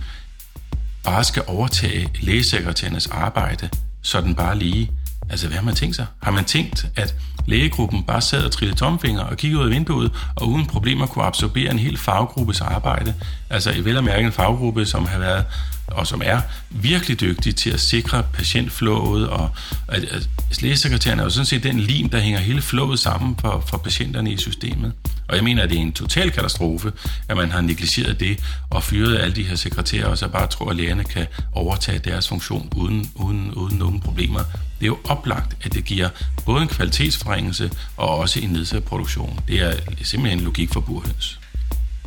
bare 1.05 1.25
skal 1.25 1.43
overtage 1.47 2.09
lægesekretærernes 2.21 3.07
arbejde, 3.07 3.69
så 4.03 4.21
den 4.21 4.35
bare 4.35 4.59
lige. 4.59 4.91
Altså, 5.31 5.47
hvad 5.47 5.57
har 5.57 5.65
man 5.65 5.75
tænkt 5.75 5.97
sig? 5.97 6.07
Har 6.23 6.31
man 6.31 6.45
tænkt, 6.45 6.87
at 6.97 7.15
lægegruppen 7.47 8.05
bare 8.05 8.21
sad 8.21 8.45
og 8.45 8.53
trillede 8.53 8.79
tomfinger 8.79 9.21
og 9.23 9.37
kiggede 9.37 9.61
ud 9.61 9.67
af 9.67 9.71
vinduet, 9.71 10.13
og 10.37 10.49
uden 10.49 10.67
problemer 10.67 11.07
kunne 11.07 11.25
absorbere 11.25 11.71
en 11.71 11.79
hel 11.79 11.97
faggruppes 11.97 12.61
arbejde? 12.61 13.15
Altså, 13.51 13.71
i 13.71 13.85
vel 13.85 13.97
og 13.97 14.05
mærke 14.05 14.27
en 14.27 14.33
faggruppe, 14.33 14.87
som 14.87 15.07
har 15.07 15.19
været 15.19 15.45
og 15.87 16.07
som 16.07 16.23
er 16.25 16.41
virkelig 16.71 17.21
dygtige 17.21 17.53
til 17.53 17.71
at 17.71 17.81
sikre 17.81 18.23
patientflowet, 18.33 19.29
og 19.29 19.51
at, 19.89 20.05
at 20.05 20.29
lægesekretæren 20.61 21.19
er 21.19 21.25
jo 21.25 21.31
sådan 21.31 21.47
set 21.47 21.63
den 21.63 21.81
lim, 21.81 22.09
der 22.09 22.19
hænger 22.19 22.39
hele 22.39 22.63
flowet 22.63 22.99
sammen 22.99 23.37
for, 23.41 23.65
for 23.67 23.77
patienterne 23.77 24.33
i 24.33 24.37
systemet. 24.37 24.93
Og 25.29 25.37
jeg 25.37 25.45
mener, 25.45 25.63
at 25.63 25.71
det 25.71 25.79
er 25.79 25.83
en 25.83 25.93
total 25.93 26.31
katastrofe, 26.31 26.93
at 27.29 27.37
man 27.37 27.51
har 27.51 27.61
negligeret 27.61 28.21
det 28.21 28.41
og 28.71 28.83
fyret 28.83 29.19
alle 29.19 29.37
de 29.37 29.43
her 29.43 29.57
sekretærer, 29.57 30.07
og 30.07 30.19
så 30.19 30.29
bare 30.29 30.47
tror, 30.47 30.71
at 30.71 30.77
lægerne 30.77 31.05
kan 31.05 31.27
overtage 31.53 31.99
deres 31.99 32.29
funktion 32.29 32.69
uden, 32.77 33.11
uden, 33.15 33.53
uden 33.55 33.79
nogen 33.79 34.01
problemer. 34.01 34.41
Det 34.81 34.83
er 34.83 34.87
jo 34.87 34.99
oplagt, 35.05 35.57
at 35.63 35.75
det 35.75 35.85
giver 35.85 36.09
både 36.45 36.63
en 36.63 36.69
kvalitetsforringelse 36.69 37.71
og 37.97 38.19
også 38.19 38.41
en 38.41 38.51
nedsat 38.51 38.85
produktion. 38.85 39.41
Det 39.49 39.61
er 39.61 39.73
simpelthen 40.03 40.41
logik 40.41 40.73
for 40.73 40.81
burhøns. 40.81 41.39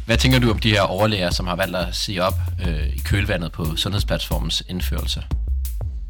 Hvad 0.09 0.17
tænker 0.17 0.39
du 0.39 0.51
om 0.51 0.59
de 0.59 0.69
her 0.69 0.81
overlæger, 0.81 1.29
som 1.29 1.47
har 1.47 1.55
valgt 1.55 1.75
at 1.75 1.95
sige 1.95 2.23
op 2.23 2.33
øh, 2.67 2.87
i 2.87 2.97
kølvandet 3.05 3.51
på 3.51 3.75
Sundhedsplatformens 3.75 4.63
indførelse? 4.69 5.23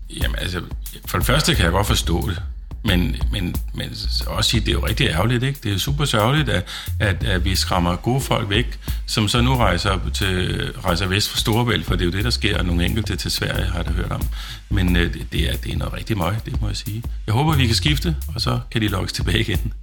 Jamen 0.09 0.35
altså, 0.37 0.61
for 1.05 1.17
det 1.17 1.27
første 1.27 1.55
kan 1.55 1.63
jeg 1.63 1.71
godt 1.71 1.87
forstå 1.87 2.29
det. 2.29 2.41
Men, 2.85 3.15
men, 3.31 3.55
men 3.73 3.89
også 4.27 4.49
sige, 4.49 4.61
det 4.61 4.67
er 4.67 4.73
jo 4.73 4.85
rigtig 4.85 5.07
ærgerligt, 5.07 5.43
ikke? 5.43 5.59
Det 5.63 5.73
er 5.73 5.77
super 5.77 6.05
sørgeligt, 6.05 6.49
at, 6.49 6.65
at, 6.99 7.23
at 7.23 7.45
vi 7.45 7.55
skræmmer 7.55 7.95
gode 7.95 8.21
folk 8.21 8.49
væk, 8.49 8.79
som 9.05 9.27
så 9.27 9.41
nu 9.41 9.55
rejser, 9.55 9.99
til, 10.13 10.71
rejser 10.83 11.07
vest 11.07 11.29
for 11.29 11.37
Storebælt, 11.37 11.85
for 11.85 11.95
det 11.95 12.01
er 12.01 12.05
jo 12.05 12.11
det, 12.11 12.23
der 12.23 12.29
sker, 12.29 12.57
og 12.57 12.65
nogle 12.65 12.85
enkelte 12.85 13.15
til 13.15 13.31
Sverige 13.31 13.65
har 13.65 13.83
jeg 13.83 13.93
hørt 13.93 14.11
om. 14.11 14.21
Men 14.69 14.95
øh, 14.95 15.13
det, 15.31 15.49
er, 15.49 15.57
det 15.57 15.73
er 15.73 15.77
noget 15.77 15.93
rigtig 15.93 16.17
møg, 16.17 16.35
det 16.45 16.61
må 16.61 16.67
jeg 16.67 16.77
sige. 16.77 17.03
Jeg 17.27 17.33
håber, 17.33 17.55
vi 17.55 17.65
kan 17.65 17.75
skifte, 17.75 18.15
og 18.35 18.41
så 18.41 18.59
kan 18.71 18.81
de 18.81 18.87
lokkes 18.87 19.13
tilbage 19.13 19.39
igen 19.39 19.73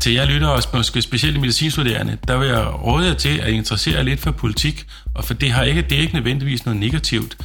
til 0.00 0.12
jer 0.12 0.24
lytter, 0.24 0.48
og 0.48 0.62
måske 0.74 1.02
specielt 1.02 1.40
medicinstuderende, 1.40 2.18
der 2.28 2.36
vil 2.36 2.48
jeg 2.48 2.66
råde 2.84 3.06
jer 3.06 3.14
til 3.14 3.38
at 3.38 3.52
interessere 3.52 4.04
lidt 4.04 4.20
for 4.20 4.30
politik, 4.30 4.86
og 5.14 5.24
for 5.24 5.34
det, 5.34 5.50
har 5.50 5.62
ikke, 5.62 5.82
det 5.82 5.92
er 5.92 6.00
ikke 6.00 6.14
nødvendigvis 6.14 6.64
noget 6.66 6.80
negativt. 6.80 7.36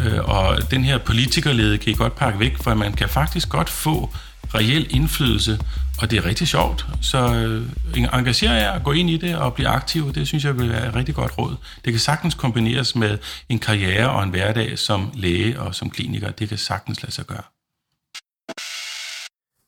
Øh, 0.00 0.18
og 0.24 0.70
den 0.70 0.84
her 0.84 0.98
politikerlede 0.98 1.78
kan 1.78 1.92
I 1.92 1.94
godt 1.94 2.16
pakke 2.16 2.38
væk, 2.38 2.62
for 2.62 2.74
man 2.74 2.92
kan 2.92 3.08
faktisk 3.08 3.48
godt 3.48 3.70
få 3.70 4.10
reel 4.54 4.86
indflydelse, 4.90 5.58
og 5.98 6.10
det 6.10 6.18
er 6.18 6.24
rigtig 6.24 6.48
sjovt. 6.48 6.86
Så 7.00 7.34
øh, 7.34 7.66
engager 7.96 8.52
jer 8.52 8.70
og 8.70 8.82
gå 8.82 8.92
ind 8.92 9.10
i 9.10 9.16
det 9.16 9.36
og 9.36 9.54
blive 9.54 9.68
aktiv. 9.68 10.14
Det 10.14 10.26
synes 10.26 10.44
jeg 10.44 10.58
vil 10.58 10.70
være 10.70 10.88
et 10.88 10.94
rigtig 10.94 11.14
godt 11.14 11.38
råd. 11.38 11.56
Det 11.84 11.92
kan 11.92 12.00
sagtens 12.00 12.34
kombineres 12.34 12.96
med 12.96 13.18
en 13.48 13.58
karriere 13.58 14.10
og 14.10 14.22
en 14.22 14.30
hverdag 14.30 14.78
som 14.78 15.10
læge 15.14 15.60
og 15.60 15.74
som 15.74 15.90
kliniker. 15.90 16.30
Det 16.30 16.48
kan 16.48 16.58
sagtens 16.58 17.02
lade 17.02 17.12
sig 17.12 17.26
gøre. 17.26 17.42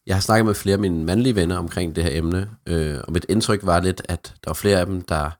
Jeg 0.07 0.17
har 0.17 0.21
snakket 0.21 0.47
med 0.47 0.55
flere 0.55 0.75
af 0.75 0.81
mine 0.81 1.05
mandlige 1.05 1.35
venner 1.35 1.57
omkring 1.57 1.97
det 1.97 2.05
her 2.05 2.19
emne, 2.19 2.51
øh, 2.67 2.99
og 3.05 3.13
mit 3.13 3.27
indtryk 3.29 3.61
var 3.63 3.81
lidt, 3.81 4.03
at 4.05 4.35
der 4.45 4.51
var 4.51 4.55
flere 4.55 4.81
af 4.81 4.87
dem, 4.87 5.03
der 5.03 5.31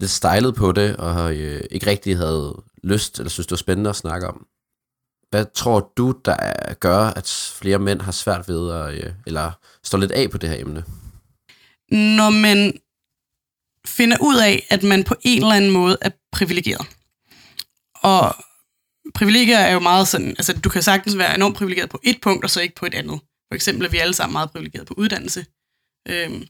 lidt 0.00 0.10
stejlede 0.10 0.52
på 0.52 0.72
det, 0.72 0.96
og 0.96 1.36
øh, 1.36 1.64
ikke 1.70 1.86
rigtig 1.86 2.16
havde 2.16 2.62
lyst, 2.82 3.18
eller 3.18 3.30
synes 3.30 3.46
det 3.46 3.50
var 3.50 3.56
spændende 3.56 3.90
at 3.90 3.96
snakke 3.96 4.28
om. 4.28 4.46
Hvad 5.30 5.46
tror 5.54 5.92
du, 5.96 6.14
der 6.24 6.74
gør, 6.74 6.98
at 6.98 7.54
flere 7.60 7.78
mænd 7.78 8.00
har 8.00 8.12
svært 8.12 8.48
ved 8.48 8.72
at, 8.72 8.94
øh, 8.94 9.12
eller 9.26 9.52
står 9.82 9.98
lidt 9.98 10.12
af 10.12 10.30
på 10.30 10.38
det 10.38 10.48
her 10.48 10.60
emne? 10.60 10.84
Når 11.90 12.30
man 12.30 12.72
finder 13.86 14.16
ud 14.20 14.36
af, 14.36 14.66
at 14.70 14.82
man 14.82 15.04
på 15.04 15.14
en 15.22 15.42
eller 15.42 15.54
anden 15.54 15.70
måde 15.70 15.98
er 16.00 16.10
privilegeret. 16.32 16.86
Og 17.94 18.34
privilegier 19.14 19.58
er 19.58 19.72
jo 19.72 19.80
meget 19.80 20.08
sådan, 20.08 20.28
altså 20.28 20.60
du 20.60 20.68
kan 20.68 20.82
sagtens 20.82 21.18
være 21.18 21.34
enormt 21.34 21.56
privilegeret 21.56 21.90
på 21.90 22.00
et 22.02 22.18
punkt, 22.22 22.44
og 22.44 22.50
så 22.50 22.60
ikke 22.60 22.74
på 22.74 22.86
et 22.86 22.94
andet. 22.94 23.20
For 23.52 23.54
eksempel 23.54 23.86
er 23.86 23.90
vi 23.90 23.98
alle 23.98 24.14
sammen 24.14 24.32
meget 24.32 24.50
privilegerede 24.50 24.86
på 24.86 24.94
uddannelse. 24.96 25.46
Øhm, 26.08 26.46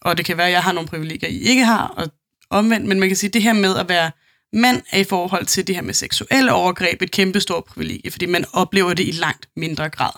og 0.00 0.16
det 0.16 0.24
kan 0.24 0.36
være, 0.36 0.46
at 0.46 0.52
jeg 0.52 0.62
har 0.62 0.72
nogle 0.72 0.88
privilegier, 0.88 1.28
I 1.28 1.38
ikke 1.38 1.64
har, 1.64 1.86
og 1.86 2.08
omvendt. 2.50 2.86
Men 2.86 3.00
man 3.00 3.08
kan 3.08 3.16
sige, 3.16 3.28
at 3.28 3.34
det 3.34 3.42
her 3.42 3.52
med 3.52 3.76
at 3.76 3.88
være 3.88 4.10
mand 4.52 4.82
er 4.90 4.98
i 4.98 5.04
forhold 5.04 5.46
til 5.46 5.66
det 5.66 5.74
her 5.74 5.82
med 5.82 5.94
seksuelle 5.94 6.52
overgreb 6.52 7.02
et 7.02 7.10
kæmpe 7.10 7.40
stort 7.40 7.64
privilegie, 7.64 8.10
fordi 8.10 8.26
man 8.26 8.44
oplever 8.52 8.94
det 8.94 9.08
i 9.08 9.10
langt 9.10 9.48
mindre 9.56 9.88
grad. 9.88 10.10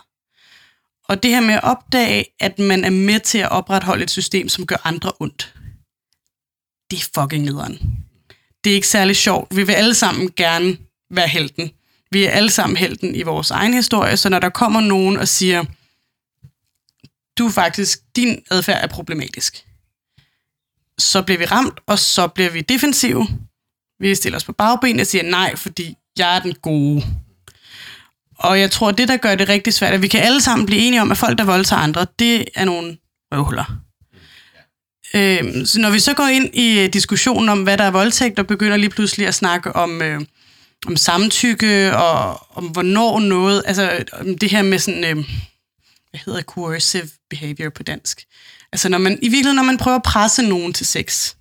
Og 1.08 1.22
det 1.22 1.30
her 1.30 1.40
med 1.40 1.54
at 1.54 1.64
opdage, 1.64 2.24
at 2.40 2.58
man 2.58 2.84
er 2.84 2.90
med 2.90 3.20
til 3.20 3.38
at 3.38 3.50
opretholde 3.50 4.02
et 4.02 4.10
system, 4.10 4.48
som 4.48 4.66
gør 4.66 4.76
andre 4.84 5.12
ondt, 5.20 5.54
det 6.90 6.98
er 6.98 7.20
fucking 7.20 7.44
nederen. 7.44 7.78
Det 8.64 8.70
er 8.70 8.74
ikke 8.74 8.88
særlig 8.88 9.16
sjovt. 9.16 9.56
Vi 9.56 9.62
vil 9.62 9.72
alle 9.72 9.94
sammen 9.94 10.30
gerne 10.36 10.76
være 11.10 11.28
helten. 11.28 11.70
Vi 12.10 12.24
er 12.24 12.30
alle 12.30 12.50
sammen 12.50 12.76
helten 12.76 13.14
i 13.14 13.22
vores 13.22 13.50
egen 13.50 13.74
historie, 13.74 14.16
så 14.16 14.28
når 14.28 14.38
der 14.38 14.48
kommer 14.48 14.80
nogen 14.80 15.16
og 15.16 15.28
siger, 15.28 15.64
du 17.38 17.48
faktisk, 17.50 17.98
din 18.16 18.42
adfærd 18.50 18.84
er 18.84 18.86
problematisk. 18.86 19.64
Så 20.98 21.22
bliver 21.22 21.38
vi 21.38 21.44
ramt, 21.44 21.80
og 21.86 21.98
så 21.98 22.28
bliver 22.28 22.50
vi 22.50 22.60
defensive. 22.60 23.28
Vi 24.00 24.14
stiller 24.14 24.36
os 24.36 24.44
på 24.44 24.52
bagben 24.52 25.00
og 25.00 25.06
siger 25.06 25.22
nej, 25.22 25.56
fordi 25.56 25.94
jeg 26.18 26.36
er 26.36 26.40
den 26.40 26.54
gode. 26.54 27.04
Og 28.38 28.60
jeg 28.60 28.70
tror, 28.70 28.90
det, 28.90 29.08
der 29.08 29.16
gør 29.16 29.34
det 29.34 29.48
rigtig 29.48 29.74
svært, 29.74 29.94
at 29.94 30.02
vi 30.02 30.08
kan 30.08 30.20
alle 30.20 30.40
sammen 30.40 30.66
blive 30.66 30.80
enige 30.80 31.00
om, 31.00 31.10
at 31.10 31.16
folk, 31.16 31.38
der 31.38 31.44
voldtager 31.44 31.82
andre, 31.82 32.06
det 32.18 32.44
er 32.54 32.64
nogle 32.64 32.96
røvhuller. 33.32 33.64
Øh, 35.14 35.66
så 35.66 35.80
når 35.80 35.90
vi 35.90 35.98
så 35.98 36.14
går 36.14 36.26
ind 36.26 36.54
i 36.54 36.80
øh, 36.80 36.92
diskussionen 36.92 37.48
om, 37.48 37.62
hvad 37.62 37.78
der 37.78 37.84
er 37.84 37.90
voldtægt, 37.90 38.38
og 38.38 38.46
begynder 38.46 38.76
lige 38.76 38.90
pludselig 38.90 39.26
at 39.26 39.34
snakke 39.34 39.76
om, 39.76 40.02
øh, 40.02 40.20
om 40.86 40.96
samtykke, 40.96 41.96
og 41.96 42.46
om 42.56 42.64
hvornår 42.66 43.20
noget, 43.20 43.62
altså 43.66 44.04
om 44.12 44.38
det 44.38 44.50
her 44.50 44.62
med 44.62 44.78
sådan... 44.78 45.04
Øh, 45.04 45.24
hvad 46.10 46.20
hedder 46.26 46.42
coercive 46.42 47.08
behavior 47.30 47.70
på 47.70 47.82
dansk? 47.82 48.24
Altså 48.72 48.88
når 48.88 48.98
man, 48.98 49.12
i 49.12 49.28
virkeligheden, 49.28 49.56
når 49.56 49.62
man 49.62 49.78
prøver 49.78 49.96
at 49.96 50.02
presse 50.02 50.42
nogen 50.42 50.72
til 50.72 50.86
sex, 50.86 51.34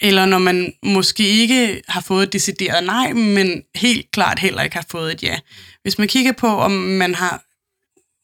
Eller 0.00 0.26
når 0.26 0.38
man 0.38 0.72
måske 0.82 1.28
ikke 1.28 1.82
har 1.88 2.00
fået 2.00 2.22
et 2.26 2.32
decideret 2.32 2.84
nej, 2.84 3.12
men 3.12 3.62
helt 3.74 4.10
klart 4.10 4.38
heller 4.38 4.62
ikke 4.62 4.76
har 4.76 4.86
fået 4.90 5.12
et 5.12 5.22
ja. 5.22 5.38
Hvis 5.82 5.98
man 5.98 6.08
kigger 6.08 6.32
på, 6.32 6.46
om 6.48 6.70
man 6.70 7.14
har 7.14 7.44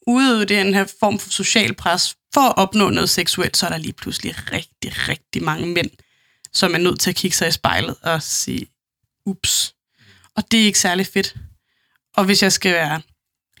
udøvet 0.07 0.49
den 0.49 0.73
her 0.73 0.85
form 0.99 1.19
for 1.19 1.29
social 1.29 1.73
pres 1.73 2.17
for 2.33 2.41
at 2.41 2.57
opnå 2.57 2.89
noget 2.89 3.09
seksuelt, 3.09 3.57
så 3.57 3.65
er 3.65 3.69
der 3.69 3.77
lige 3.77 3.93
pludselig 3.93 4.51
rigtig, 4.51 5.07
rigtig 5.09 5.43
mange 5.43 5.67
mænd, 5.67 5.89
som 6.53 6.73
er 6.73 6.77
nødt 6.77 6.99
til 6.99 7.09
at 7.09 7.15
kigge 7.15 7.37
sig 7.37 7.47
i 7.47 7.51
spejlet 7.51 7.95
og 8.01 8.23
sige, 8.23 8.67
ups. 9.25 9.75
Og 10.35 10.51
det 10.51 10.61
er 10.61 10.65
ikke 10.65 10.79
særlig 10.79 11.07
fedt. 11.07 11.35
Og 12.15 12.25
hvis 12.25 12.43
jeg 12.43 12.51
skal 12.51 12.73
være 12.73 13.01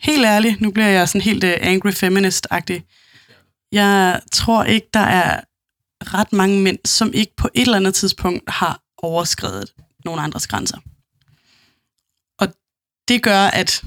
helt 0.01 0.25
ærlig, 0.25 0.57
nu 0.59 0.71
bliver 0.71 0.87
jeg 0.87 1.09
sådan 1.09 1.21
helt 1.21 1.43
uh, 1.43 1.49
angry 1.61 1.91
feminist-agtig, 1.91 2.81
jeg 3.71 4.21
tror 4.31 4.63
ikke, 4.63 4.87
der 4.93 4.99
er 4.99 5.41
ret 6.01 6.33
mange 6.33 6.59
mænd, 6.59 6.79
som 6.85 7.13
ikke 7.13 7.35
på 7.37 7.49
et 7.53 7.61
eller 7.61 7.77
andet 7.77 7.95
tidspunkt 7.95 8.49
har 8.49 8.81
overskrevet 8.97 9.73
nogle 10.05 10.21
andres 10.21 10.47
grænser. 10.47 10.77
Og 12.39 12.47
det 13.07 13.23
gør, 13.23 13.45
at 13.47 13.83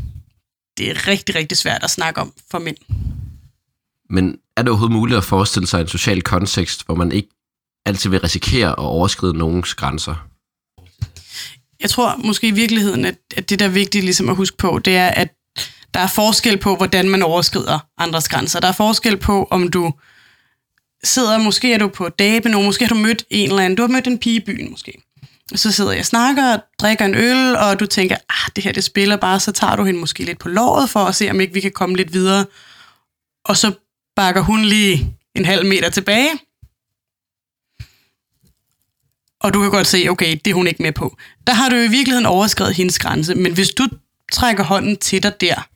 det 0.78 0.90
er 0.90 1.06
rigtig, 1.06 1.34
rigtig 1.34 1.58
svært 1.58 1.84
at 1.84 1.90
snakke 1.90 2.20
om 2.20 2.32
for 2.50 2.58
mænd. 2.58 2.76
Men 4.10 4.38
er 4.56 4.62
det 4.62 4.68
overhovedet 4.68 4.96
muligt 4.96 5.18
at 5.18 5.24
forestille 5.24 5.66
sig 5.66 5.80
en 5.80 5.88
social 5.88 6.22
kontekst, 6.22 6.86
hvor 6.86 6.94
man 6.94 7.12
ikke 7.12 7.28
altid 7.86 8.10
vil 8.10 8.20
risikere 8.20 8.68
at 8.68 8.78
overskride 8.78 9.38
nogens 9.38 9.74
grænser? 9.74 10.28
Jeg 11.80 11.90
tror 11.90 12.16
måske 12.16 12.48
i 12.48 12.50
virkeligheden, 12.50 13.04
at, 13.04 13.18
at 13.36 13.50
det, 13.50 13.58
der 13.58 13.64
er 13.64 13.70
vigtigt 13.70 14.04
ligesom 14.04 14.28
at 14.28 14.36
huske 14.36 14.56
på, 14.56 14.78
det 14.78 14.96
er, 14.96 15.08
at 15.08 15.34
der 15.94 16.00
er 16.00 16.06
forskel 16.06 16.56
på, 16.56 16.76
hvordan 16.76 17.08
man 17.08 17.22
overskrider 17.22 17.78
andres 17.98 18.28
grænser. 18.28 18.60
Der 18.60 18.68
er 18.68 18.72
forskel 18.72 19.16
på, 19.16 19.48
om 19.50 19.68
du 19.68 19.92
sidder, 21.04 21.38
måske 21.38 21.72
er 21.72 21.78
du 21.78 21.88
på 21.88 22.08
date 22.08 22.44
med 22.44 22.52
nogen, 22.52 22.66
måske 22.66 22.86
har 22.86 22.94
du 22.94 23.00
mødt 23.00 23.24
en 23.30 23.48
eller 23.48 23.62
anden, 23.62 23.76
du 23.76 23.82
har 23.82 23.88
mødt 23.88 24.06
en 24.06 24.18
pige 24.18 24.36
i 24.36 24.44
byen 24.44 24.70
måske. 24.70 25.02
Og 25.52 25.58
så 25.58 25.72
sidder 25.72 25.90
jeg 25.90 26.00
og 26.00 26.06
snakker 26.06 26.52
og 26.52 26.60
drikker 26.78 27.04
en 27.04 27.14
øl, 27.14 27.56
og 27.56 27.80
du 27.80 27.86
tænker, 27.86 28.16
ah, 28.16 28.50
det 28.56 28.64
her 28.64 28.72
det 28.72 28.84
spiller 28.84 29.16
bare, 29.16 29.40
så 29.40 29.52
tager 29.52 29.76
du 29.76 29.84
hende 29.84 30.00
måske 30.00 30.24
lidt 30.24 30.38
på 30.38 30.48
låret 30.48 30.90
for 30.90 31.00
at 31.00 31.14
se, 31.14 31.30
om 31.30 31.40
ikke 31.40 31.54
vi 31.54 31.60
kan 31.60 31.72
komme 31.72 31.96
lidt 31.96 32.12
videre. 32.12 32.46
Og 33.44 33.56
så 33.56 33.72
bakker 34.16 34.40
hun 34.40 34.64
lige 34.64 35.16
en 35.34 35.44
halv 35.44 35.66
meter 35.66 35.90
tilbage. 35.90 36.30
Og 39.40 39.54
du 39.54 39.60
kan 39.60 39.70
godt 39.70 39.86
se, 39.86 40.06
okay, 40.10 40.38
det 40.44 40.50
er 40.50 40.54
hun 40.54 40.66
ikke 40.66 40.82
med 40.82 40.92
på. 40.92 41.16
Der 41.46 41.52
har 41.52 41.68
du 41.68 41.76
i 41.76 41.88
virkeligheden 41.88 42.26
overskrevet 42.26 42.74
hendes 42.74 42.98
grænse, 42.98 43.34
men 43.34 43.52
hvis 43.52 43.70
du 43.70 43.88
trækker 44.32 44.64
hånden 44.64 44.96
til 44.96 45.22
dig 45.22 45.40
der, 45.40 45.68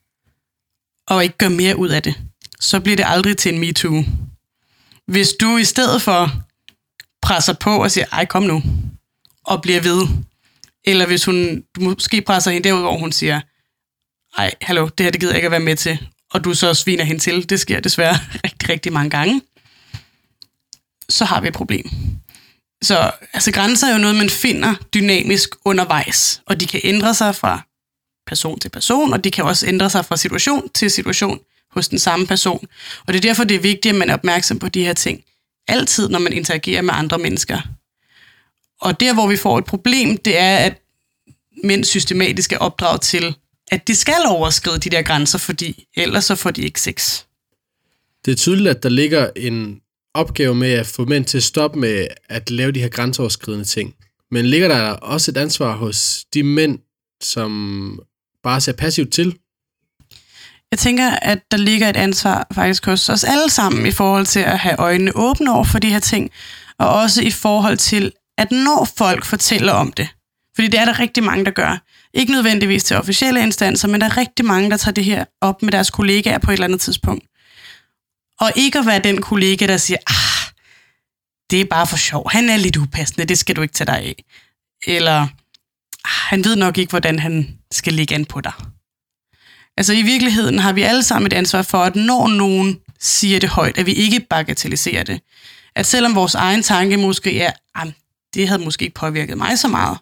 og 1.08 1.24
ikke 1.24 1.38
gør 1.38 1.48
mere 1.48 1.76
ud 1.76 1.88
af 1.88 2.02
det, 2.02 2.14
så 2.60 2.80
bliver 2.80 2.96
det 2.96 3.04
aldrig 3.08 3.36
til 3.36 3.54
en 3.54 3.60
MeToo. 3.60 4.04
Hvis 5.06 5.28
du 5.40 5.56
i 5.56 5.64
stedet 5.64 6.02
for 6.02 6.42
presser 7.22 7.52
på 7.52 7.82
og 7.82 7.90
siger, 7.90 8.06
ej 8.12 8.24
kom 8.24 8.42
nu, 8.42 8.62
og 9.44 9.62
bliver 9.62 9.80
ved, 9.80 10.06
eller 10.84 11.06
hvis 11.06 11.24
hun 11.24 11.62
du 11.76 11.80
måske 11.80 12.22
presser 12.22 12.50
hende 12.50 12.68
derud, 12.68 12.80
hvor 12.80 12.98
hun 12.98 13.12
siger, 13.12 13.40
ej, 14.38 14.54
hallo, 14.60 14.88
det 14.98 15.04
her 15.04 15.10
det 15.10 15.20
gider 15.20 15.32
jeg 15.32 15.38
ikke 15.38 15.46
at 15.46 15.52
være 15.52 15.60
med 15.60 15.76
til, 15.76 15.98
og 16.30 16.44
du 16.44 16.54
så 16.54 16.74
sviner 16.74 17.04
hende 17.04 17.20
til, 17.20 17.50
det 17.50 17.60
sker 17.60 17.80
desværre 17.80 18.16
rigtig, 18.44 18.68
rigtig 18.68 18.92
mange 18.92 19.10
gange, 19.10 19.42
så 21.08 21.24
har 21.24 21.40
vi 21.40 21.48
et 21.48 21.54
problem. 21.54 21.90
Så 22.82 23.10
altså, 23.32 23.52
grænser 23.52 23.86
er 23.86 23.92
jo 23.92 23.98
noget, 23.98 24.16
man 24.16 24.30
finder 24.30 24.74
dynamisk 24.94 25.48
undervejs, 25.64 26.42
og 26.46 26.60
de 26.60 26.66
kan 26.66 26.80
ændre 26.84 27.14
sig 27.14 27.34
fra 27.34 27.67
person 28.28 28.58
til 28.58 28.68
person, 28.68 29.12
og 29.12 29.24
de 29.24 29.30
kan 29.30 29.44
også 29.44 29.66
ændre 29.66 29.90
sig 29.90 30.04
fra 30.04 30.16
situation 30.16 30.68
til 30.74 30.90
situation 30.90 31.40
hos 31.70 31.88
den 31.88 31.98
samme 31.98 32.26
person. 32.26 32.66
Og 33.06 33.12
det 33.12 33.16
er 33.16 33.20
derfor, 33.20 33.44
det 33.44 33.54
er 33.54 33.60
vigtigt, 33.60 33.92
at 33.92 33.98
man 33.98 34.10
er 34.10 34.14
opmærksom 34.14 34.58
på 34.58 34.68
de 34.68 34.84
her 34.84 34.92
ting. 34.92 35.24
Altid, 35.68 36.08
når 36.08 36.18
man 36.18 36.32
interagerer 36.32 36.82
med 36.82 36.94
andre 36.94 37.18
mennesker. 37.18 37.60
Og 38.80 39.00
der, 39.00 39.14
hvor 39.14 39.26
vi 39.26 39.36
får 39.36 39.58
et 39.58 39.64
problem, 39.64 40.16
det 40.16 40.38
er, 40.38 40.56
at 40.56 40.82
mænd 41.64 41.84
systematisk 41.84 42.52
er 42.52 42.58
opdraget 42.58 43.00
til, 43.00 43.36
at 43.70 43.88
de 43.88 43.94
skal 43.94 44.22
overskride 44.26 44.78
de 44.78 44.90
der 44.90 45.02
grænser, 45.02 45.38
fordi 45.38 45.86
ellers 45.96 46.24
så 46.24 46.34
får 46.34 46.50
de 46.50 46.62
ikke 46.62 46.80
sex. 46.80 47.22
Det 48.24 48.32
er 48.32 48.36
tydeligt, 48.36 48.68
at 48.68 48.82
der 48.82 48.88
ligger 48.88 49.30
en 49.36 49.80
opgave 50.14 50.54
med 50.54 50.72
at 50.72 50.86
få 50.86 51.04
mænd 51.04 51.24
til 51.24 51.36
at 51.36 51.42
stoppe 51.42 51.78
med 51.78 52.06
at 52.28 52.50
lave 52.50 52.72
de 52.72 52.80
her 52.80 52.88
grænseoverskridende 52.88 53.64
ting. 53.64 53.94
Men 54.30 54.46
ligger 54.46 54.68
der 54.68 54.90
også 54.90 55.30
et 55.30 55.36
ansvar 55.36 55.76
hos 55.76 56.24
de 56.34 56.42
mænd, 56.42 56.78
som 57.22 58.00
bare 58.42 58.60
ser 58.60 58.72
passivt 58.72 59.12
til? 59.12 59.38
Jeg 60.70 60.78
tænker, 60.78 61.10
at 61.10 61.38
der 61.50 61.56
ligger 61.56 61.88
et 61.88 61.96
ansvar 61.96 62.46
faktisk 62.52 62.86
hos 62.86 63.08
os 63.08 63.24
alle 63.24 63.50
sammen 63.50 63.86
i 63.86 63.90
forhold 63.90 64.26
til 64.26 64.40
at 64.40 64.58
have 64.58 64.76
øjnene 64.76 65.12
åbne 65.14 65.52
over 65.52 65.64
for 65.64 65.78
de 65.78 65.90
her 65.90 66.00
ting, 66.00 66.30
og 66.78 66.88
også 66.88 67.22
i 67.22 67.30
forhold 67.30 67.76
til, 67.76 68.12
at 68.38 68.50
når 68.50 68.88
folk 68.96 69.24
fortæller 69.24 69.72
om 69.72 69.92
det, 69.92 70.08
fordi 70.54 70.68
det 70.68 70.80
er 70.80 70.84
der 70.84 70.98
rigtig 70.98 71.22
mange, 71.22 71.44
der 71.44 71.50
gør, 71.50 71.84
ikke 72.14 72.32
nødvendigvis 72.32 72.84
til 72.84 72.96
officielle 72.96 73.42
instanser, 73.42 73.88
men 73.88 74.00
der 74.00 74.06
er 74.06 74.16
rigtig 74.16 74.44
mange, 74.44 74.70
der 74.70 74.76
tager 74.76 74.92
det 74.92 75.04
her 75.04 75.24
op 75.40 75.62
med 75.62 75.72
deres 75.72 75.90
kollegaer 75.90 76.38
på 76.38 76.50
et 76.50 76.52
eller 76.52 76.64
andet 76.64 76.80
tidspunkt. 76.80 77.24
Og 78.40 78.52
ikke 78.56 78.78
at 78.78 78.86
være 78.86 78.98
den 78.98 79.20
kollega, 79.20 79.66
der 79.66 79.76
siger, 79.76 79.98
ah, 80.06 80.52
det 81.50 81.60
er 81.60 81.64
bare 81.64 81.86
for 81.86 81.96
sjov, 81.96 82.30
han 82.30 82.48
er 82.48 82.56
lidt 82.56 82.76
upassende, 82.76 83.26
det 83.26 83.38
skal 83.38 83.56
du 83.56 83.62
ikke 83.62 83.74
tage 83.74 83.86
dig 83.86 83.98
af. 83.98 84.24
Eller, 84.86 85.26
han 86.08 86.44
ved 86.44 86.56
nok 86.56 86.78
ikke, 86.78 86.90
hvordan 86.90 87.18
han 87.18 87.58
skal 87.72 87.92
ligge 87.92 88.14
an 88.14 88.24
på 88.24 88.40
dig. 88.40 88.52
Altså 89.76 89.92
i 89.92 90.02
virkeligheden 90.02 90.58
har 90.58 90.72
vi 90.72 90.82
alle 90.82 91.02
sammen 91.02 91.26
et 91.26 91.32
ansvar 91.32 91.62
for, 91.62 91.78
at 91.78 91.96
når 91.96 92.28
nogen 92.28 92.80
siger 93.00 93.40
det 93.40 93.48
højt, 93.48 93.78
at 93.78 93.86
vi 93.86 93.92
ikke 93.92 94.20
bagatelliserer 94.20 95.02
det. 95.02 95.20
At 95.74 95.86
selvom 95.86 96.14
vores 96.14 96.34
egen 96.34 96.62
tanke 96.62 96.96
måske 96.96 97.40
er, 97.40 97.52
at 97.74 97.88
det 98.34 98.48
havde 98.48 98.64
måske 98.64 98.84
ikke 98.84 98.94
påvirket 98.94 99.38
mig 99.38 99.58
så 99.58 99.68
meget, 99.68 99.98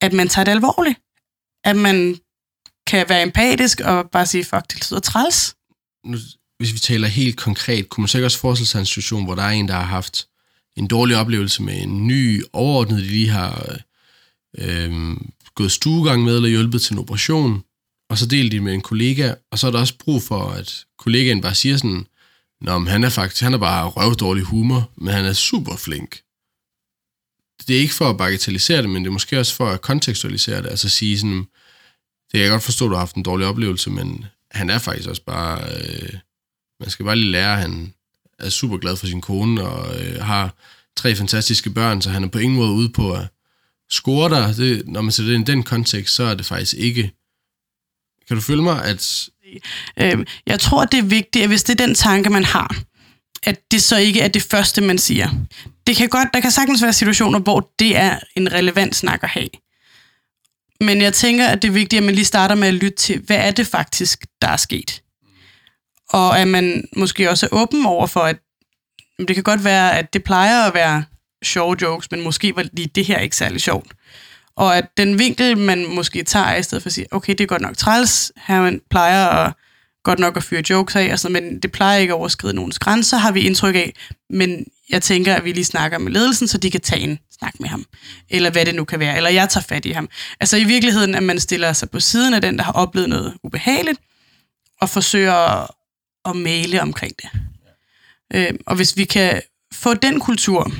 at 0.00 0.12
man 0.12 0.28
tager 0.28 0.44
det 0.44 0.52
alvorligt. 0.52 0.98
At 1.64 1.76
man 1.76 2.18
kan 2.86 3.08
være 3.08 3.22
empatisk 3.22 3.80
og 3.80 4.10
bare 4.10 4.26
sige, 4.26 4.44
fuck, 4.44 4.62
det 4.72 4.90
lyder 4.90 5.00
træls. 5.00 5.54
Nu, 6.04 6.18
hvis 6.58 6.72
vi 6.72 6.78
taler 6.78 7.08
helt 7.08 7.36
konkret, 7.36 7.88
kunne 7.88 8.02
man 8.02 8.08
sikkert 8.08 8.26
også 8.26 8.38
forestille 8.38 8.68
sig 8.68 8.80
en 8.80 8.86
situation, 8.86 9.24
hvor 9.24 9.34
der 9.34 9.42
er 9.42 9.50
en, 9.50 9.68
der 9.68 9.74
har 9.74 9.82
haft 9.82 10.26
en 10.76 10.86
dårlig 10.86 11.16
oplevelse 11.16 11.62
med 11.62 11.82
en 11.82 12.06
ny 12.06 12.44
overordnet, 12.52 12.98
de 12.98 13.06
lige 13.06 13.28
har 13.28 13.66
øh, 13.70 13.78
øh, 14.58 15.16
gået 15.54 15.72
stuegang 15.72 16.24
med, 16.24 16.36
eller 16.36 16.48
hjulpet 16.48 16.82
til 16.82 16.92
en 16.92 16.98
operation, 16.98 17.62
og 18.10 18.18
så 18.18 18.26
delte 18.26 18.56
de 18.56 18.62
med 18.62 18.74
en 18.74 18.80
kollega, 18.80 19.34
og 19.50 19.58
så 19.58 19.66
er 19.66 19.70
der 19.70 19.78
også 19.78 19.98
brug 19.98 20.22
for, 20.22 20.50
at 20.50 20.84
kollegaen 20.98 21.40
bare 21.40 21.54
siger 21.54 21.76
sådan, 21.76 22.06
Nå, 22.60 22.78
men 22.78 22.88
han 22.88 23.04
er 23.04 23.08
faktisk, 23.08 23.42
han 23.42 23.54
er 23.54 23.58
bare 23.58 23.88
røvdårlig 23.88 24.44
humor, 24.44 24.90
men 24.96 25.14
han 25.14 25.24
er 25.24 25.32
super 25.32 25.76
flink. 25.76 26.20
Det 27.68 27.76
er 27.76 27.80
ikke 27.80 27.94
for 27.94 28.10
at 28.10 28.16
bagatellisere 28.16 28.82
det, 28.82 28.90
men 28.90 29.02
det 29.02 29.08
er 29.08 29.12
måske 29.12 29.38
også 29.38 29.54
for 29.54 29.66
at 29.66 29.80
kontekstualisere 29.80 30.62
det, 30.62 30.68
altså 30.68 30.88
sige 30.88 31.18
sådan, 31.18 31.38
det 32.32 32.32
kan 32.32 32.40
jeg 32.40 32.50
godt 32.50 32.62
forstå, 32.62 32.84
at 32.84 32.88
du 32.88 32.94
har 32.94 32.98
haft 32.98 33.16
en 33.16 33.22
dårlig 33.22 33.46
oplevelse, 33.46 33.90
men 33.90 34.24
han 34.50 34.70
er 34.70 34.78
faktisk 34.78 35.08
også 35.08 35.24
bare, 35.24 35.74
øh, 35.74 36.12
man 36.80 36.90
skal 36.90 37.04
bare 37.04 37.16
lige 37.16 37.30
lære, 37.30 37.52
at 37.52 37.60
han 37.60 37.94
er 38.38 38.48
super 38.48 38.76
glad 38.76 38.96
for 38.96 39.06
sin 39.06 39.20
kone, 39.20 39.62
og 39.66 40.00
øh, 40.00 40.22
har 40.22 40.54
tre 40.96 41.16
fantastiske 41.16 41.70
børn, 41.70 42.02
så 42.02 42.10
han 42.10 42.24
er 42.24 42.28
på 42.28 42.38
ingen 42.38 42.58
måde 42.58 42.70
ude 42.70 42.88
på 42.88 43.12
at 43.12 43.28
score. 43.90 44.52
Det, 44.52 44.82
når 44.86 45.00
man 45.00 45.12
sætter 45.12 45.32
det 45.32 45.40
i 45.40 45.52
den 45.52 45.62
kontekst, 45.62 46.14
så 46.14 46.22
er 46.22 46.34
det 46.34 46.46
faktisk 46.46 46.74
ikke 46.74 47.12
kan 48.30 48.36
du 48.36 48.42
følge 48.42 48.62
mig, 48.62 48.84
at... 48.84 49.28
Øh, 49.96 50.26
jeg 50.46 50.60
tror, 50.60 50.84
det 50.84 50.98
er 50.98 51.02
vigtigt, 51.02 51.42
at 51.42 51.48
hvis 51.48 51.62
det 51.62 51.80
er 51.80 51.86
den 51.86 51.94
tanke, 51.94 52.30
man 52.30 52.44
har, 52.44 52.76
at 53.42 53.60
det 53.70 53.82
så 53.82 53.96
ikke 53.96 54.20
er 54.20 54.28
det 54.28 54.42
første, 54.42 54.80
man 54.80 54.98
siger. 54.98 55.28
Det 55.86 55.96
kan 55.96 56.08
godt, 56.08 56.28
der 56.34 56.40
kan 56.40 56.50
sagtens 56.50 56.82
være 56.82 56.92
situationer, 56.92 57.38
hvor 57.38 57.72
det 57.78 57.96
er 57.96 58.18
en 58.36 58.52
relevant 58.52 58.96
snak 58.96 59.22
at 59.22 59.28
have. 59.28 59.48
Men 60.80 61.02
jeg 61.02 61.14
tænker, 61.14 61.46
at 61.46 61.62
det 61.62 61.68
er 61.68 61.72
vigtigt, 61.72 62.00
at 62.00 62.06
man 62.06 62.14
lige 62.14 62.24
starter 62.24 62.54
med 62.54 62.68
at 62.68 62.74
lytte 62.74 62.96
til, 62.96 63.20
hvad 63.26 63.36
er 63.36 63.50
det 63.50 63.66
faktisk, 63.66 64.26
der 64.42 64.48
er 64.48 64.56
sket? 64.56 65.02
Og 66.10 66.40
at 66.40 66.48
man 66.48 66.84
måske 66.96 67.30
også 67.30 67.46
er 67.46 67.50
åben 67.52 67.86
over 67.86 68.06
for, 68.06 68.20
at 68.20 68.36
det 69.18 69.34
kan 69.34 69.44
godt 69.44 69.64
være, 69.64 69.98
at 69.98 70.12
det 70.12 70.24
plejer 70.24 70.66
at 70.66 70.74
være 70.74 71.04
sjove 71.44 71.76
jokes, 71.82 72.10
men 72.10 72.20
måske 72.20 72.56
var 72.56 72.64
lige 72.72 72.90
det 72.94 73.04
her 73.04 73.18
ikke 73.18 73.36
særlig 73.36 73.60
sjovt. 73.60 73.92
Og 74.56 74.76
at 74.76 74.84
den 74.96 75.18
vinkel, 75.18 75.58
man 75.58 75.86
måske 75.94 76.22
tager, 76.22 76.56
i 76.56 76.62
stedet 76.62 76.82
for 76.82 76.88
at 76.88 76.92
sige, 76.92 77.06
okay, 77.10 77.32
det 77.32 77.40
er 77.40 77.46
godt 77.46 77.62
nok 77.62 77.76
træls, 77.76 78.32
her 78.36 78.60
man 78.60 78.80
plejer 78.90 79.26
at 79.26 79.52
godt 80.04 80.18
nok 80.18 80.36
at 80.36 80.42
fyre 80.42 80.62
jokes 80.70 80.96
af, 80.96 81.02
altså, 81.02 81.28
men 81.28 81.58
det 81.58 81.72
plejer 81.72 81.98
ikke 81.98 82.12
at 82.12 82.16
overskride 82.16 82.54
nogens 82.54 82.78
grænser, 82.78 83.16
har 83.16 83.32
vi 83.32 83.40
indtryk 83.40 83.74
af. 83.74 83.94
Men 84.30 84.66
jeg 84.90 85.02
tænker, 85.02 85.34
at 85.34 85.44
vi 85.44 85.52
lige 85.52 85.64
snakker 85.64 85.98
med 85.98 86.12
ledelsen, 86.12 86.48
så 86.48 86.58
de 86.58 86.70
kan 86.70 86.80
tage 86.80 87.00
en 87.00 87.18
snak 87.38 87.60
med 87.60 87.68
ham. 87.68 87.84
Eller 88.30 88.50
hvad 88.50 88.66
det 88.66 88.74
nu 88.74 88.84
kan 88.84 89.00
være. 89.00 89.16
Eller 89.16 89.30
jeg 89.30 89.48
tager 89.48 89.64
fat 89.68 89.84
i 89.84 89.90
ham. 89.90 90.08
Altså 90.40 90.56
i 90.56 90.64
virkeligheden, 90.64 91.14
at 91.14 91.22
man 91.22 91.40
stiller 91.40 91.72
sig 91.72 91.90
på 91.90 92.00
siden 92.00 92.34
af 92.34 92.40
den, 92.40 92.58
der 92.58 92.64
har 92.64 92.72
oplevet 92.72 93.08
noget 93.08 93.34
ubehageligt, 93.42 94.00
og 94.80 94.88
forsøger 94.88 95.34
at, 95.34 95.68
at 96.24 96.36
male 96.36 96.82
omkring 96.82 97.12
det. 97.22 97.30
Øh, 98.34 98.50
og 98.66 98.76
hvis 98.76 98.96
vi 98.96 99.04
kan 99.04 99.42
få 99.74 99.94
den 99.94 100.20
kultur, 100.20 100.72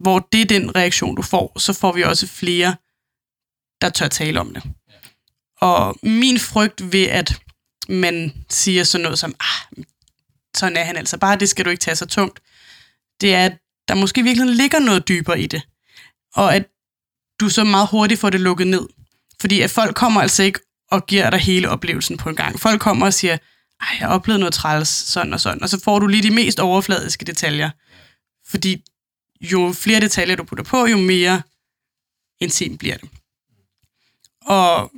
hvor 0.00 0.28
det 0.32 0.40
er 0.40 0.44
den 0.44 0.76
reaktion, 0.76 1.16
du 1.16 1.22
får, 1.22 1.58
så 1.58 1.72
får 1.72 1.92
vi 1.92 2.02
også 2.02 2.26
flere 2.26 2.76
der 3.80 3.90
tør 3.90 4.08
tale 4.08 4.40
om 4.40 4.54
det. 4.54 4.62
Og 5.60 5.96
min 6.02 6.38
frygt 6.38 6.92
ved, 6.92 7.06
at 7.06 7.40
man 7.88 8.44
siger 8.50 8.84
sådan 8.84 9.02
noget 9.02 9.18
som, 9.18 9.34
ah, 9.40 9.84
sådan 10.56 10.76
er 10.76 10.84
han 10.84 10.96
altså 10.96 11.18
bare, 11.18 11.36
det 11.36 11.48
skal 11.48 11.64
du 11.64 11.70
ikke 11.70 11.80
tage 11.80 11.96
så 11.96 12.06
tungt, 12.06 12.40
det 13.20 13.34
er, 13.34 13.46
at 13.46 13.58
der 13.88 13.94
måske 13.94 14.22
virkelig 14.22 14.56
ligger 14.56 14.78
noget 14.78 15.08
dybere 15.08 15.40
i 15.40 15.46
det. 15.46 15.62
og 16.34 16.54
at 16.56 16.66
du 17.40 17.48
så 17.48 17.64
meget 17.64 17.88
hurtigt 17.90 18.20
får 18.20 18.30
det 18.30 18.40
lukket 18.40 18.66
ned. 18.66 18.86
Fordi 19.40 19.60
at 19.60 19.70
folk 19.70 19.96
kommer 19.96 20.20
altså 20.20 20.42
ikke 20.42 20.60
og 20.90 21.06
giver 21.06 21.30
dig 21.30 21.38
hele 21.40 21.70
oplevelsen 21.70 22.16
på 22.16 22.28
en 22.28 22.36
gang. 22.36 22.60
Folk 22.60 22.80
kommer 22.80 23.06
og 23.06 23.14
siger, 23.14 23.32
ej, 23.80 23.88
jeg 24.00 24.08
har 24.08 24.14
oplevet 24.14 24.40
noget 24.40 24.54
træls, 24.54 24.88
sådan 24.88 25.32
og 25.32 25.40
sådan, 25.40 25.62
og 25.62 25.68
så 25.68 25.80
får 25.80 25.98
du 25.98 26.06
lige 26.06 26.22
de 26.22 26.30
mest 26.34 26.60
overfladiske 26.60 27.24
detaljer. 27.24 27.70
Fordi 28.50 28.82
jo 29.40 29.72
flere 29.72 30.00
detaljer 30.00 30.36
du 30.36 30.44
putter 30.44 30.64
på, 30.64 30.86
jo 30.86 30.96
mere 30.96 31.42
intim 32.40 32.78
bliver 32.78 32.96
det. 32.96 33.10
Og 34.40 34.92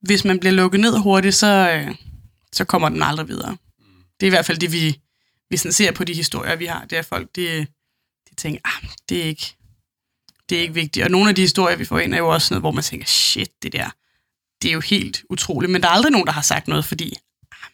hvis 0.00 0.24
man 0.24 0.40
bliver 0.40 0.52
lukket 0.52 0.80
ned 0.80 0.98
hurtigt, 0.98 1.34
så, 1.34 1.46
øh, 1.46 1.94
så 2.52 2.64
kommer 2.64 2.88
den 2.88 3.02
aldrig 3.02 3.28
videre. 3.28 3.56
Det 4.20 4.26
er 4.26 4.28
i 4.28 4.34
hvert 4.36 4.46
fald 4.46 4.58
det, 4.58 4.72
vi, 4.72 5.00
vi 5.50 5.56
sådan 5.56 5.72
ser 5.72 5.92
på 5.92 6.04
de 6.04 6.14
historier, 6.14 6.56
vi 6.56 6.66
har. 6.66 6.84
Det 6.84 6.98
er 6.98 7.02
folk, 7.02 7.36
de, 7.36 7.66
de 8.30 8.34
tænker, 8.36 8.60
ah, 8.64 8.88
det 9.08 9.20
er 9.20 9.24
ikke, 9.24 9.56
det 10.48 10.58
er 10.58 10.62
ikke 10.62 10.74
vigtigt. 10.74 11.04
Og 11.04 11.10
nogle 11.10 11.28
af 11.28 11.34
de 11.34 11.40
historier, 11.40 11.76
vi 11.76 11.84
får 11.84 11.98
ind, 11.98 12.14
er 12.14 12.18
jo 12.18 12.28
også 12.28 12.54
noget, 12.54 12.62
hvor 12.62 12.70
man 12.70 12.84
tænker, 12.84 13.06
shit, 13.06 13.62
det 13.62 13.72
der, 13.72 13.90
det 14.62 14.68
er 14.68 14.72
jo 14.72 14.80
helt 14.80 15.24
utroligt. 15.30 15.72
Men 15.72 15.82
der 15.82 15.88
er 15.88 15.92
aldrig 15.92 16.12
nogen, 16.12 16.26
der 16.26 16.32
har 16.32 16.42
sagt 16.42 16.68
noget, 16.68 16.84
fordi 16.84 17.16
ah, 17.52 17.70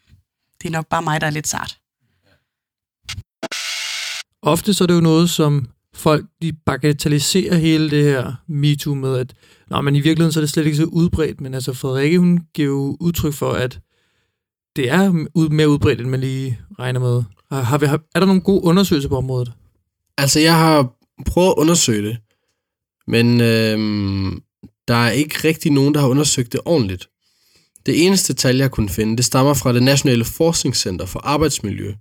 det 0.63 0.69
er 0.69 0.73
nok 0.73 0.87
bare 0.87 1.03
mig, 1.03 1.21
der 1.21 1.27
er 1.27 1.31
lidt 1.31 1.49
sart. 1.49 1.79
Ofte 4.43 4.75
så 4.75 4.85
er 4.85 4.87
det 4.87 4.95
jo 4.95 5.01
noget, 5.01 5.31
som 5.31 5.69
folk 5.95 6.27
de 6.43 6.53
bagatelliserer 6.53 7.57
hele 7.57 7.91
det 7.91 8.05
her 8.05 8.33
MeToo 8.49 8.95
med, 8.95 9.19
at 9.19 9.35
Nå, 9.71 9.81
men 9.81 9.97
i 9.97 10.01
virkeligheden 10.01 10.33
så 10.33 10.41
er 10.41 10.43
det 10.43 10.51
slet 10.51 10.67
ikke 10.67 10.77
så 10.77 10.85
udbredt, 10.85 11.41
men 11.41 11.55
altså 11.55 11.73
Frederikke, 11.73 12.19
hun 12.19 12.41
giver 12.55 12.69
jo 12.69 12.97
udtryk 13.01 13.35
for, 13.35 13.53
at 13.53 13.81
det 14.77 14.91
er 14.91 15.11
mere 15.51 15.69
udbredt, 15.69 16.01
end 16.01 16.09
man 16.09 16.21
lige 16.21 16.61
regner 16.79 17.01
med. 17.01 17.23
Har, 17.51 17.79
vi, 17.79 17.87
har, 17.87 18.01
er 18.15 18.21
der 18.21 18.27
nogle 18.27 18.41
gode 18.41 18.65
undersøgelser 18.65 19.09
på 19.09 19.17
området? 19.17 19.53
Altså, 20.19 20.41
jeg 20.41 20.59
har 20.59 20.93
prøvet 21.27 21.49
at 21.49 21.55
undersøge 21.57 22.09
det, 22.09 22.17
men 23.07 23.41
øh, 23.41 23.79
der 24.89 24.95
er 24.95 25.11
ikke 25.11 25.49
rigtig 25.49 25.73
nogen, 25.73 25.95
der 25.95 26.01
har 26.01 26.09
undersøgt 26.09 26.53
det 26.53 26.61
ordentligt. 26.65 27.09
Det 27.87 28.07
eneste 28.07 28.35
tal, 28.35 28.57
jeg 28.57 28.71
kunne 28.71 28.89
finde, 28.89 29.17
det 29.17 29.25
stammer 29.25 29.55
fra 29.55 29.73
det 29.73 29.83
Nationale 29.83 30.25
Forskningscenter 30.25 31.07
for 31.07 31.21
Arbejdsmiljø. 31.21 31.95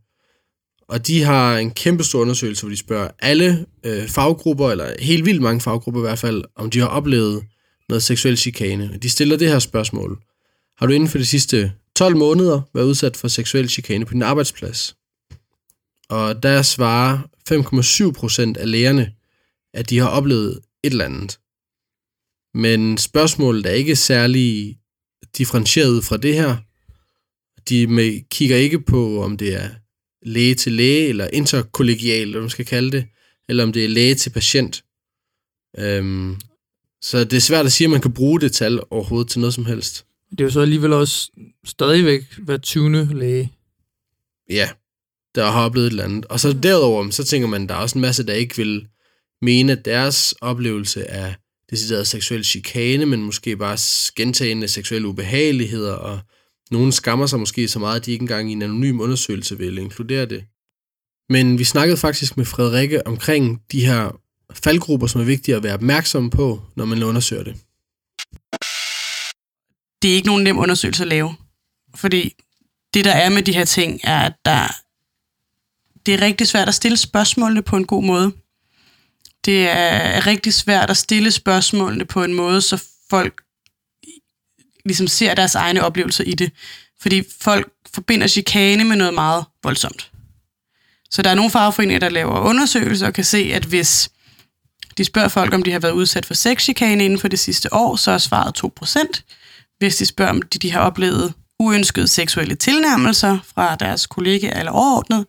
Og 0.90 1.08
de 1.08 1.24
har 1.24 1.58
en 1.58 1.72
kæmpe 1.72 2.04
stor 2.04 2.20
undersøgelse, 2.22 2.62
hvor 2.62 2.70
de 2.70 2.78
spørger 2.78 3.10
alle 3.20 3.66
øh, 3.84 4.08
faggrupper, 4.08 4.72
eller 4.72 4.94
helt 5.00 5.26
vildt 5.26 5.42
mange 5.42 5.62
faggrupper 5.62 6.02
i 6.02 6.08
hvert 6.08 6.20
fald, 6.20 6.44
om 6.56 6.70
de 6.70 6.80
har 6.80 6.88
oplevet 6.88 7.44
noget 7.90 8.04
seksuel 8.04 8.38
chikane. 8.38 8.98
De 9.02 9.10
stiller 9.10 9.38
det 9.38 9.50
her 9.50 9.60
spørgsmål. 9.60 10.24
Har 10.78 10.86
du 10.86 10.94
inden 10.94 11.10
for 11.10 11.18
de 11.18 11.26
sidste 11.26 11.72
12 11.96 12.18
måneder 12.18 12.62
været 12.74 12.86
udsat 12.86 13.18
for 13.18 13.28
seksuel 13.28 13.70
chikane 13.70 14.06
på 14.06 14.14
din 14.14 14.22
arbejdsplads? 14.22 14.96
Og 16.10 16.44
der 16.44 16.62
svarer 16.62 17.20
5,7 18.10 18.12
procent 18.12 18.58
af 18.58 18.72
lægerne, 18.72 19.14
at 19.74 19.90
de 19.90 20.00
har 20.00 20.08
oplevet 20.10 20.60
et 20.84 20.92
eller 20.92 21.06
andet. 21.06 21.40
Men 22.54 22.98
spørgsmålet 22.98 23.66
er 23.66 23.72
ikke 23.72 23.96
særlig 23.96 24.78
differentieret 25.38 26.04
fra 26.04 26.18
det 26.18 26.34
her. 26.34 26.58
De 27.70 27.88
med, 27.88 28.30
kigger 28.30 28.58
ikke 28.58 28.82
på, 28.82 29.24
om 29.24 29.38
det 29.38 29.54
er 29.54 29.70
læge 30.22 30.56
til 30.56 30.74
læge, 30.74 31.08
eller 31.08 31.30
interkollegial, 31.34 32.22
eller 32.22 32.34
hvad 32.34 32.42
man 32.42 32.50
skal 32.50 32.66
kalde 32.66 32.92
det, 32.92 33.06
eller 33.50 33.64
om 33.64 33.74
det 33.74 33.86
er 33.86 33.90
læge 33.90 34.16
til 34.16 34.30
patient. 34.30 34.84
Øhm, 35.78 36.36
så 37.02 37.24
det 37.24 37.34
er 37.34 37.42
svært 37.42 37.66
at 37.66 37.72
sige, 37.72 37.86
at 37.86 37.92
man 37.92 38.02
kan 38.02 38.14
bruge 38.14 38.40
det 38.40 38.52
tal 38.52 38.80
overhovedet 38.90 39.30
til 39.30 39.40
noget 39.40 39.54
som 39.54 39.66
helst. 39.66 40.06
Det 40.32 40.40
er 40.40 40.44
jo 40.44 40.50
så 40.50 40.62
alligevel 40.62 40.94
også 40.94 41.32
stadigvæk 41.66 42.22
hver 42.38 42.58
20. 42.58 43.14
læge. 43.14 43.52
Ja, 44.50 44.70
der 45.36 45.52
har 45.52 45.66
oplevet 45.66 45.88
et 45.88 45.92
eller 45.92 46.04
andet. 46.04 46.26
Og 46.26 46.40
så 46.40 46.54
derudover, 46.54 47.10
så 47.10 47.24
tænker 47.24 47.48
man, 47.48 47.68
der 47.68 47.76
er 47.76 47.80
også 47.80 47.98
en 47.98 48.02
masse, 48.02 48.26
der 48.26 48.34
ikke 48.34 48.58
vil 48.58 48.88
mene, 49.42 49.72
at 49.72 49.86
deres 49.86 50.32
oplevelse 50.42 51.04
er 51.04 51.34
decideret 51.70 52.08
seksuel 52.08 52.44
chikane, 52.44 53.06
men 53.06 53.24
måske 53.24 53.58
bare 53.58 53.78
gentagende 54.16 54.68
seksuelle 54.68 55.08
ubehageligheder, 55.08 55.94
og 55.94 56.20
nogen 56.72 56.92
skammer 56.92 57.26
sig 57.26 57.40
måske 57.40 57.68
så 57.68 57.80
meget, 57.80 58.00
at 58.00 58.06
de 58.06 58.12
ikke 58.12 58.24
engang 58.24 58.50
i 58.50 58.54
en 58.54 58.62
anonym 58.62 59.00
undersøgelse 59.00 59.58
vil 59.58 59.78
inkludere 59.78 60.26
det. 60.26 60.46
Men 61.30 61.60
vi 61.60 61.64
snakkede 61.64 61.98
faktisk 61.98 62.38
med 62.38 62.46
Frederikke 62.46 63.08
omkring 63.08 63.62
de 63.72 63.86
her 63.86 64.20
faldgrupper, 64.54 65.08
som 65.08 65.22
er 65.22 65.26
vigtige 65.26 65.56
at 65.56 65.64
være 65.64 65.74
opmærksom 65.74 66.30
på, 66.30 66.62
når 66.76 66.86
man 66.86 67.04
undersøger 67.04 67.44
det. 67.44 67.56
det 70.02 70.12
er 70.12 70.16
ikke 70.16 70.28
nogen 70.28 70.44
nem 70.44 70.58
undersøgelse 70.58 71.04
at 71.04 71.08
lave. 71.08 71.36
Fordi 71.96 72.36
det, 72.94 73.06
der 73.06 73.12
er 73.12 73.30
med 73.30 73.44
de 73.44 73.54
her 73.54 73.66
ting, 73.66 74.00
er, 74.04 74.20
at 74.20 74.34
der, 74.46 74.68
det 76.06 76.14
er 76.14 76.22
rigtig 76.22 76.48
svært 76.48 76.68
at 76.68 76.76
stille 76.76 76.98
spørgsmålene 76.98 77.62
på 77.62 77.78
en 77.78 77.86
god 77.86 78.04
måde. 78.04 78.32
Det 79.46 79.68
er 79.70 80.28
rigtig 80.28 80.54
svært 80.54 80.90
at 80.90 80.98
stille 80.98 81.32
spørgsmålene 81.32 82.06
på 82.06 82.24
en 82.24 82.34
måde, 82.34 82.62
så 82.62 82.84
folk 83.10 83.42
ligesom 84.88 85.08
ser 85.08 85.36
deres 85.36 85.56
egne 85.56 85.84
oplevelser 85.84 86.24
i 86.24 86.34
det. 86.34 86.52
Fordi 87.02 87.24
folk 87.42 87.72
forbinder 87.94 88.28
chikane 88.28 88.84
med 88.84 88.96
noget 88.96 89.14
meget 89.14 89.46
voldsomt. 89.64 90.12
Så 91.12 91.22
der 91.22 91.30
er 91.30 91.36
nogle 91.36 91.52
fagforeninger, 91.52 92.00
der 92.00 92.10
laver 92.10 92.40
undersøgelser 92.40 93.08
og 93.08 93.14
kan 93.14 93.24
se, 93.24 93.52
at 93.54 93.66
hvis 93.66 94.10
de 94.98 95.06
spørger 95.06 95.28
folk, 95.28 95.54
om 95.54 95.64
de 95.64 95.72
har 95.72 95.80
været 95.80 95.92
udsat 95.92 96.26
for 96.26 96.34
sexchikane 96.34 97.06
inden 97.06 97.20
for 97.20 97.28
det 97.28 97.40
sidste 97.40 97.74
år, 97.74 97.96
så 97.96 98.12
er 98.12 98.18
svaret 98.18 98.64
2%. 98.84 99.78
Hvis 99.78 99.96
de 99.96 100.06
spørger, 100.06 100.32
om 100.32 100.42
de, 100.42 100.60
de 100.60 100.72
har 100.72 100.80
oplevet 100.80 101.34
uønskede 101.60 102.08
seksuelle 102.08 102.56
tilnærmelser 102.56 103.40
fra 103.56 103.76
deres 103.76 104.08
kollegaer 104.08 104.60
eller 104.60 104.72
overordnet, 104.72 105.26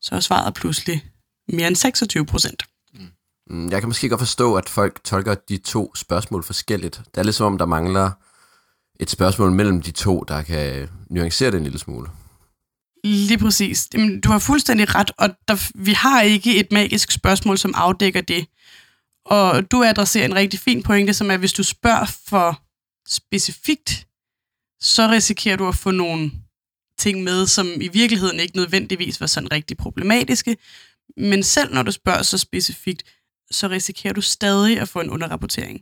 så 0.00 0.14
er 0.14 0.20
svaret 0.20 0.54
pludselig 0.54 1.04
mere 1.48 1.68
end 1.68 1.76
26 1.76 2.26
procent. 2.26 2.62
Mm. 2.94 3.06
Mm, 3.50 3.70
jeg 3.70 3.80
kan 3.80 3.88
måske 3.88 4.08
godt 4.08 4.20
forstå, 4.20 4.54
at 4.54 4.68
folk 4.68 5.04
tolker 5.04 5.34
de 5.34 5.56
to 5.56 5.94
spørgsmål 5.94 6.44
forskelligt. 6.44 7.00
Det 7.14 7.20
er 7.20 7.22
lidt 7.22 7.36
som 7.36 7.46
om, 7.46 7.58
der 7.58 7.66
mangler 7.66 8.10
et 9.00 9.10
spørgsmål 9.10 9.52
mellem 9.52 9.82
de 9.82 9.90
to, 9.90 10.24
der 10.28 10.42
kan 10.42 10.88
nuancere 11.10 11.50
det 11.50 11.56
en 11.56 11.62
lille 11.62 11.78
smule. 11.78 12.08
Lige 13.04 13.38
præcis. 13.38 13.88
Jamen, 13.94 14.20
du 14.20 14.28
har 14.28 14.38
fuldstændig 14.38 14.94
ret, 14.94 15.10
og 15.18 15.30
der, 15.48 15.70
vi 15.74 15.92
har 15.92 16.22
ikke 16.22 16.56
et 16.56 16.72
magisk 16.72 17.10
spørgsmål, 17.10 17.58
som 17.58 17.74
afdækker 17.76 18.20
det. 18.20 18.46
Og 19.24 19.70
du 19.70 19.82
adresserer 19.82 20.24
en 20.24 20.34
rigtig 20.34 20.60
fin 20.60 20.82
pointe, 20.82 21.14
som 21.14 21.30
er, 21.30 21.34
at 21.34 21.40
hvis 21.40 21.52
du 21.52 21.62
spørger 21.62 22.06
for 22.28 22.62
specifikt, 23.08 24.06
så 24.80 25.08
risikerer 25.08 25.56
du 25.56 25.68
at 25.68 25.74
få 25.74 25.90
nogle 25.90 26.30
ting 26.98 27.22
med, 27.22 27.46
som 27.46 27.66
i 27.80 27.88
virkeligheden 27.88 28.40
ikke 28.40 28.56
nødvendigvis 28.56 29.20
var 29.20 29.26
sådan 29.26 29.52
rigtig 29.52 29.76
problematiske. 29.76 30.56
Men 31.16 31.42
selv 31.42 31.74
når 31.74 31.82
du 31.82 31.92
spørger 31.92 32.22
så 32.22 32.38
specifikt, 32.38 33.02
så 33.50 33.68
risikerer 33.68 34.12
du 34.12 34.20
stadig 34.20 34.80
at 34.80 34.88
få 34.88 35.00
en 35.00 35.10
underrapportering. 35.10 35.80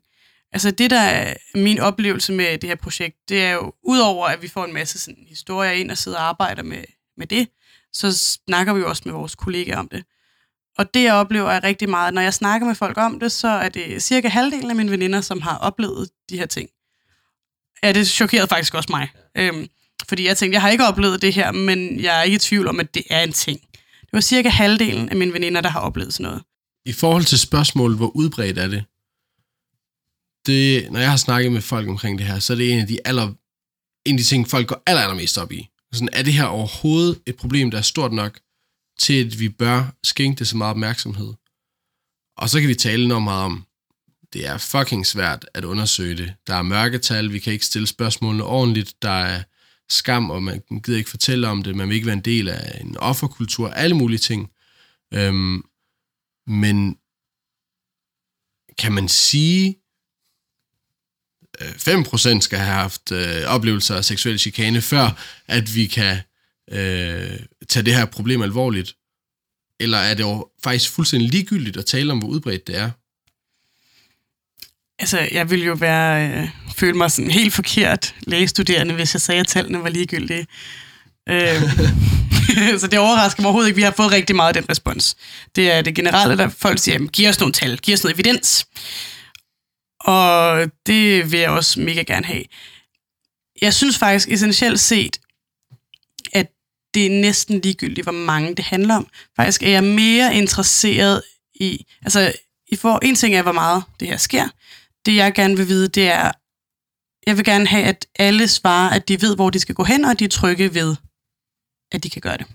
Altså 0.53 0.71
det, 0.71 0.91
der 0.91 1.01
er 1.01 1.35
min 1.55 1.79
oplevelse 1.79 2.33
med 2.33 2.59
det 2.59 2.69
her 2.69 2.77
projekt, 2.77 3.17
det 3.29 3.43
er 3.43 3.53
jo, 3.53 3.73
udover 3.83 4.27
at 4.27 4.43
vi 4.43 4.49
får 4.49 4.65
en 4.65 4.75
masse 4.75 4.99
sådan, 4.99 5.25
historier 5.29 5.71
ind 5.71 5.91
og 5.91 5.99
sidder 5.99 6.19
og 6.19 6.25
arbejder 6.25 6.63
med, 6.63 6.85
med 7.17 7.27
det, 7.27 7.49
så 7.93 8.13
snakker 8.19 8.73
vi 8.73 8.81
jo 8.81 8.89
også 8.89 9.03
med 9.05 9.13
vores 9.13 9.35
kollegaer 9.35 9.79
om 9.79 9.89
det. 9.89 10.05
Og 10.79 10.95
det, 10.95 11.03
jeg 11.03 11.15
oplever, 11.15 11.51
er 11.51 11.65
rigtig 11.65 11.91
meget, 11.91 12.15
når 12.15 12.23
jeg 12.23 12.35
snakker 12.35 12.67
med 12.67 12.75
folk 12.75 12.99
om 12.99 13.21
det, 13.21 13.33
så 13.33 13.49
er 13.49 13.69
det 13.69 14.03
cirka 14.03 14.29
halvdelen 14.29 14.71
af 14.71 14.77
mine 14.77 14.91
veninder, 14.91 15.21
som 15.21 15.41
har 15.41 15.57
oplevet 15.57 16.11
de 16.31 16.39
her 16.39 16.47
ting. 16.47 16.69
Ja, 17.83 17.93
det 17.93 18.09
chokerede 18.09 18.49
faktisk 18.49 18.75
også 18.75 18.89
mig. 18.93 19.09
Øhm, 19.37 19.69
fordi 20.09 20.27
jeg 20.27 20.37
tænkte, 20.37 20.55
jeg 20.55 20.63
har 20.63 20.69
ikke 20.69 20.85
oplevet 20.85 21.23
det 21.23 21.35
her, 21.35 21.53
men 21.53 22.01
jeg 22.01 22.19
er 22.19 22.23
ikke 22.23 22.35
i 22.35 22.39
tvivl 22.39 22.69
om, 22.69 22.81
at 22.81 22.95
det 22.95 23.03
er 23.11 23.23
en 23.23 23.33
ting. 23.33 23.61
Det 24.01 24.13
var 24.13 24.21
cirka 24.21 24.49
halvdelen 24.49 25.09
af 25.09 25.17
mine 25.17 25.33
veninder, 25.33 25.61
der 25.61 25.69
har 25.69 25.81
oplevet 25.81 26.15
sådan 26.15 26.25
noget. 26.25 26.43
I 26.85 26.93
forhold 26.93 27.25
til 27.25 27.39
spørgsmålet, 27.39 27.97
hvor 27.97 28.17
udbredt 28.17 28.59
er 28.59 28.67
det? 28.67 28.85
Det, 30.49 30.93
når 30.93 31.01
jeg 31.01 31.11
har 31.11 31.17
snakket 31.17 31.53
med 31.53 31.61
folk 31.61 31.89
omkring 31.89 32.19
det 32.19 32.27
her, 32.27 32.39
så 32.39 32.53
er 32.53 32.57
det 32.57 32.73
en 32.73 32.79
af 32.79 32.87
de, 32.87 32.99
aller, 33.05 33.33
en 34.05 34.15
af 34.15 34.19
de 34.19 34.25
ting, 34.25 34.49
folk 34.49 34.67
går 34.69 34.83
aller, 34.87 35.03
allermest 35.03 35.39
op 35.39 35.53
i. 35.53 35.69
Sådan, 35.93 36.09
er 36.13 36.23
det 36.23 36.33
her 36.33 36.45
overhovedet 36.45 37.21
et 37.27 37.37
problem, 37.37 37.71
der 37.71 37.79
er 37.79 37.83
stort 37.83 38.13
nok, 38.13 38.41
til 38.99 39.25
at 39.25 39.41
vi 39.41 39.49
bør 39.49 39.95
skænke 40.05 40.39
det 40.39 40.49
så 40.49 40.57
meget 40.57 40.71
opmærksomhed? 40.71 41.33
Og 42.37 42.49
så 42.49 42.61
kan 42.61 42.69
vi 42.69 42.75
tale 42.75 43.05
enormt 43.05 43.25
meget 43.25 43.45
om, 43.45 43.65
det 44.33 44.47
er 44.47 44.59
fucking 44.59 45.07
svært 45.07 45.47
at 45.55 45.65
undersøge 45.65 46.17
det. 46.17 46.35
Der 46.47 46.55
er 46.55 46.63
mørketal, 46.63 47.33
vi 47.33 47.39
kan 47.39 47.53
ikke 47.53 47.67
stille 47.67 47.87
spørgsmålene 47.87 48.45
ordentligt, 48.45 49.03
der 49.03 49.11
er 49.11 49.43
skam, 49.89 50.31
og 50.31 50.43
man 50.43 50.63
gider 50.85 50.99
ikke 50.99 51.11
fortælle 51.11 51.49
om 51.49 51.63
det, 51.63 51.77
man 51.77 51.89
vil 51.89 51.95
ikke 51.95 52.07
være 52.07 52.17
en 52.17 52.25
del 52.25 52.49
af 52.49 52.81
en 52.81 52.97
offerkultur, 52.97 53.69
alle 53.69 53.97
mulige 53.97 54.19
ting. 54.19 54.51
Øhm, 55.15 55.63
men 56.47 56.99
kan 58.79 58.93
man 58.93 59.09
sige, 59.09 59.77
5% 61.61 62.41
skal 62.41 62.59
have 62.59 62.73
haft 62.75 63.13
øh, 63.13 63.45
oplevelser 63.47 63.97
af 63.97 64.05
seksuel 64.05 64.39
chikane, 64.39 64.81
før 64.81 65.11
at 65.49 65.75
vi 65.75 65.87
kan 65.87 66.17
øh, 66.73 67.39
tage 67.69 67.85
det 67.85 67.95
her 67.95 68.05
problem 68.05 68.43
alvorligt? 68.43 68.95
Eller 69.81 69.99
er 69.99 70.15
det 70.15 70.23
jo 70.23 70.49
faktisk 70.65 70.91
fuldstændig 70.91 71.29
ligegyldigt 71.31 71.77
at 71.77 71.87
tale 71.87 72.13
om, 72.13 72.19
hvor 72.19 72.29
udbredt 72.29 72.67
det 72.67 72.77
er? 72.77 72.91
Altså, 74.99 75.29
jeg 75.33 75.51
ville 75.51 75.65
jo 75.65 75.75
være, 75.75 76.31
øh, 76.31 76.49
føle 76.77 76.97
mig 76.99 77.11
sådan 77.11 77.31
helt 77.31 77.55
forkert 77.55 78.15
lægestuderende, 78.21 78.95
hvis 78.95 79.15
jeg 79.15 79.21
sagde, 79.21 79.41
at 79.41 79.47
tallene 79.47 79.83
var 79.83 79.89
ligegyldige. 79.89 80.47
Øh, 81.29 81.63
så 82.81 82.87
det 82.91 82.99
overrasker 82.99 83.43
mig 83.43 83.47
overhovedet 83.47 83.69
ikke. 83.69 83.77
Vi 83.77 83.83
har 83.83 83.95
fået 83.97 84.13
rigtig 84.13 84.37
meget 84.37 84.57
af 84.57 84.63
den 84.63 84.71
respons. 84.71 85.17
Det 85.57 85.71
er 85.71 85.83
det 85.83 85.95
generelle, 85.95 86.37
der 86.37 86.49
folk 86.49 86.79
siger, 86.79 86.95
jamen, 86.95 87.09
giv 87.09 87.29
os 87.29 87.41
nogle 87.41 87.53
tal, 87.53 87.79
giv 87.79 87.95
os 87.95 88.05
noget 88.05 88.15
evidens. 88.15 88.67
Og 90.09 90.71
det 90.87 91.33
vil 91.33 91.41
jeg 91.41 91.51
også 91.51 91.81
mega 91.81 92.03
gerne 92.03 92.27
have. 92.27 92.45
Jeg 93.63 93.75
synes 93.75 93.99
faktisk 93.99 94.29
essentielt 94.29 94.81
set, 94.81 95.21
at 96.33 96.47
det 96.95 97.07
er 97.07 97.21
næsten 97.21 97.61
ligegyldigt, 97.61 98.05
hvor 98.05 98.13
mange 98.13 98.55
det 98.55 98.65
handler 98.65 98.95
om. 98.95 99.09
Faktisk 99.37 99.63
er 99.63 99.69
jeg 99.69 99.85
mere 99.85 100.35
interesseret 100.35 101.23
i, 101.55 101.87
altså 102.03 102.33
i 102.69 102.77
for, 102.77 102.99
en 103.03 103.15
ting 103.15 103.35
er, 103.35 103.43
hvor 103.43 103.53
meget 103.53 103.85
det 104.01 104.09
her 104.09 104.17
sker. 104.17 104.49
Det 105.07 105.17
jeg 105.17 105.35
gerne 105.35 105.57
vil 105.57 105.69
vide, 105.69 105.89
det 105.89 106.09
er, 106.09 106.33
jeg 107.27 107.37
vil 107.37 107.45
gerne 107.45 107.67
have, 107.67 107.85
at 107.85 108.07
alle 108.19 108.49
svarer, 108.49 108.91
at 108.91 109.09
de 109.09 109.23
ved, 109.23 109.35
hvor 109.35 109.51
de 109.51 109.61
skal 109.61 109.75
gå 109.75 109.85
hen, 109.85 110.05
og 110.05 110.19
de 110.19 110.25
er 110.25 110.29
trygge 110.29 110.75
ved, 110.75 110.97
at 111.93 112.03
de 112.03 112.11
kan 112.11 112.23
gøre 112.23 112.37
det. 112.37 112.47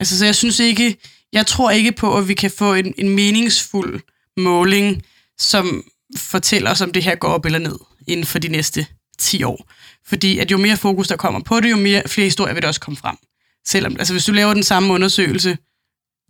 Altså, 0.00 0.18
så 0.18 0.24
jeg 0.24 0.34
synes 0.34 0.60
ikke, 0.60 0.96
jeg 1.32 1.46
tror 1.46 1.70
ikke 1.70 1.92
på, 1.92 2.18
at 2.18 2.28
vi 2.28 2.34
kan 2.34 2.50
få 2.50 2.74
en, 2.74 2.94
en 2.98 3.08
meningsfuld 3.08 4.00
måling, 4.36 5.02
som 5.38 5.84
fortæller 6.16 6.70
os, 6.70 6.80
om 6.80 6.92
det 6.92 7.04
her 7.04 7.14
går 7.14 7.28
op 7.28 7.44
eller 7.44 7.58
ned 7.58 7.78
inden 8.06 8.26
for 8.26 8.38
de 8.38 8.48
næste 8.48 8.86
10 9.18 9.42
år. 9.42 9.72
Fordi 10.06 10.38
at 10.38 10.50
jo 10.50 10.56
mere 10.56 10.76
fokus 10.76 11.08
der 11.08 11.16
kommer 11.16 11.40
på 11.40 11.60
det, 11.60 11.70
jo 11.70 11.76
mere, 11.76 12.02
flere 12.06 12.24
historier 12.24 12.54
vil 12.54 12.62
det 12.62 12.68
også 12.68 12.80
komme 12.80 12.96
frem. 12.96 13.16
Selvom, 13.66 13.96
altså 13.98 14.14
hvis 14.14 14.24
du 14.24 14.32
laver 14.32 14.54
den 14.54 14.62
samme 14.62 14.92
undersøgelse 14.92 15.58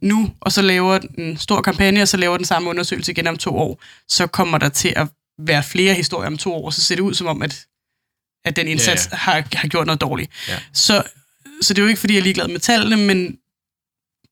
nu, 0.02 0.30
og 0.40 0.52
så 0.52 0.62
laver 0.62 0.98
en 1.18 1.36
stor 1.36 1.62
kampagne, 1.62 2.02
og 2.02 2.08
så 2.08 2.16
laver 2.16 2.36
den 2.36 2.46
samme 2.46 2.70
undersøgelse 2.70 3.12
igen 3.12 3.26
om 3.26 3.36
to 3.36 3.56
år, 3.58 3.82
så 4.08 4.26
kommer 4.26 4.58
der 4.58 4.68
til 4.68 4.92
at 4.96 5.08
være 5.38 5.62
flere 5.62 5.94
historier 5.94 6.26
om 6.26 6.38
to 6.38 6.54
år, 6.54 6.70
så 6.70 6.82
ser 6.82 6.94
det 6.94 7.02
ud 7.02 7.14
som 7.14 7.26
om, 7.26 7.42
at, 7.42 7.66
at 8.44 8.56
den 8.56 8.68
indsats 8.68 9.06
ja, 9.06 9.10
ja. 9.12 9.16
Har, 9.16 9.44
har 9.52 9.68
gjort 9.68 9.86
noget 9.86 10.00
dårligt. 10.00 10.30
Ja. 10.48 10.58
Så, 10.72 11.02
så 11.60 11.74
det 11.74 11.78
er 11.78 11.82
jo 11.82 11.88
ikke, 11.88 12.00
fordi 12.00 12.14
jeg 12.14 12.20
er 12.20 12.24
ligeglad 12.24 12.48
med 12.48 12.60
tallene, 12.60 12.96
men 12.96 13.38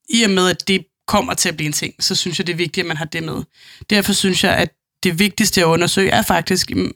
i 0.09 0.23
og 0.23 0.31
med, 0.31 0.49
at 0.49 0.69
det 0.69 0.87
kommer 1.07 1.35
til 1.35 1.49
at 1.49 1.57
blive 1.57 1.67
en 1.67 1.73
ting, 1.73 1.95
så 2.01 2.15
synes 2.15 2.39
jeg, 2.39 2.47
det 2.47 2.53
er 2.53 2.57
vigtigt, 2.57 2.85
at 2.85 2.89
man 2.89 2.97
har 2.97 3.05
det 3.05 3.23
med. 3.23 3.43
Derfor 3.91 4.13
synes 4.13 4.45
jeg, 4.45 4.57
at 4.57 4.71
det 5.05 5.19
vigtigste 5.19 5.61
at 5.61 5.65
undersøge 5.65 6.11
er 6.11 6.23
faktisk, 6.23 6.71
mm, 6.71 6.93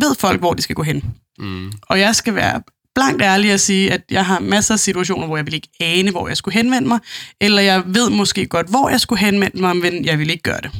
ved 0.00 0.14
folk, 0.18 0.40
hvor 0.40 0.54
de 0.54 0.62
skal 0.62 0.76
gå 0.76 0.82
hen? 0.82 1.14
Mm. 1.38 1.72
Og 1.82 2.00
jeg 2.00 2.16
skal 2.16 2.34
være 2.34 2.62
blankt 2.94 3.22
ærlig 3.22 3.50
at 3.52 3.60
sige, 3.60 3.92
at 3.92 4.02
jeg 4.10 4.26
har 4.26 4.40
masser 4.40 4.74
af 4.74 4.80
situationer, 4.80 5.26
hvor 5.26 5.36
jeg 5.36 5.46
vil 5.46 5.54
ikke 5.54 5.68
ane, 5.80 6.10
hvor 6.10 6.28
jeg 6.28 6.36
skulle 6.36 6.54
henvende 6.54 6.88
mig, 6.88 6.98
eller 7.40 7.62
jeg 7.62 7.82
ved 7.86 8.10
måske 8.10 8.46
godt, 8.46 8.68
hvor 8.68 8.88
jeg 8.88 9.00
skulle 9.00 9.20
henvende 9.20 9.60
mig, 9.60 9.76
men 9.76 10.04
jeg 10.04 10.18
vil 10.18 10.30
ikke 10.30 10.42
gøre 10.42 10.60
det. 10.60 10.70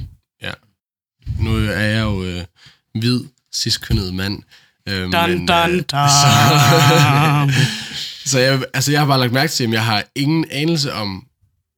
Ja. 0.43 0.53
Nu 1.39 1.57
er 1.57 1.81
jeg 1.81 2.03
jo 2.03 2.25
øh, 2.25 2.45
hvid, 2.95 3.21
ciskønnet 3.55 4.15
mand. 4.15 4.43
Øh, 4.89 5.03
Dun, 5.03 5.31
men, 5.31 5.47
dun, 5.47 5.71
øh, 5.71 5.77
dun. 5.77 5.85
Så, 8.25 8.31
så 8.31 8.39
jeg, 8.39 8.65
altså, 8.75 8.91
jeg 8.91 9.01
har 9.01 9.07
bare 9.07 9.21
lagt 9.21 9.33
mærke 9.33 9.53
til, 9.53 9.65
at 9.65 9.71
jeg 9.71 9.85
har 9.85 10.05
ingen 10.15 10.45
anelse 10.51 10.93
om, 10.93 11.27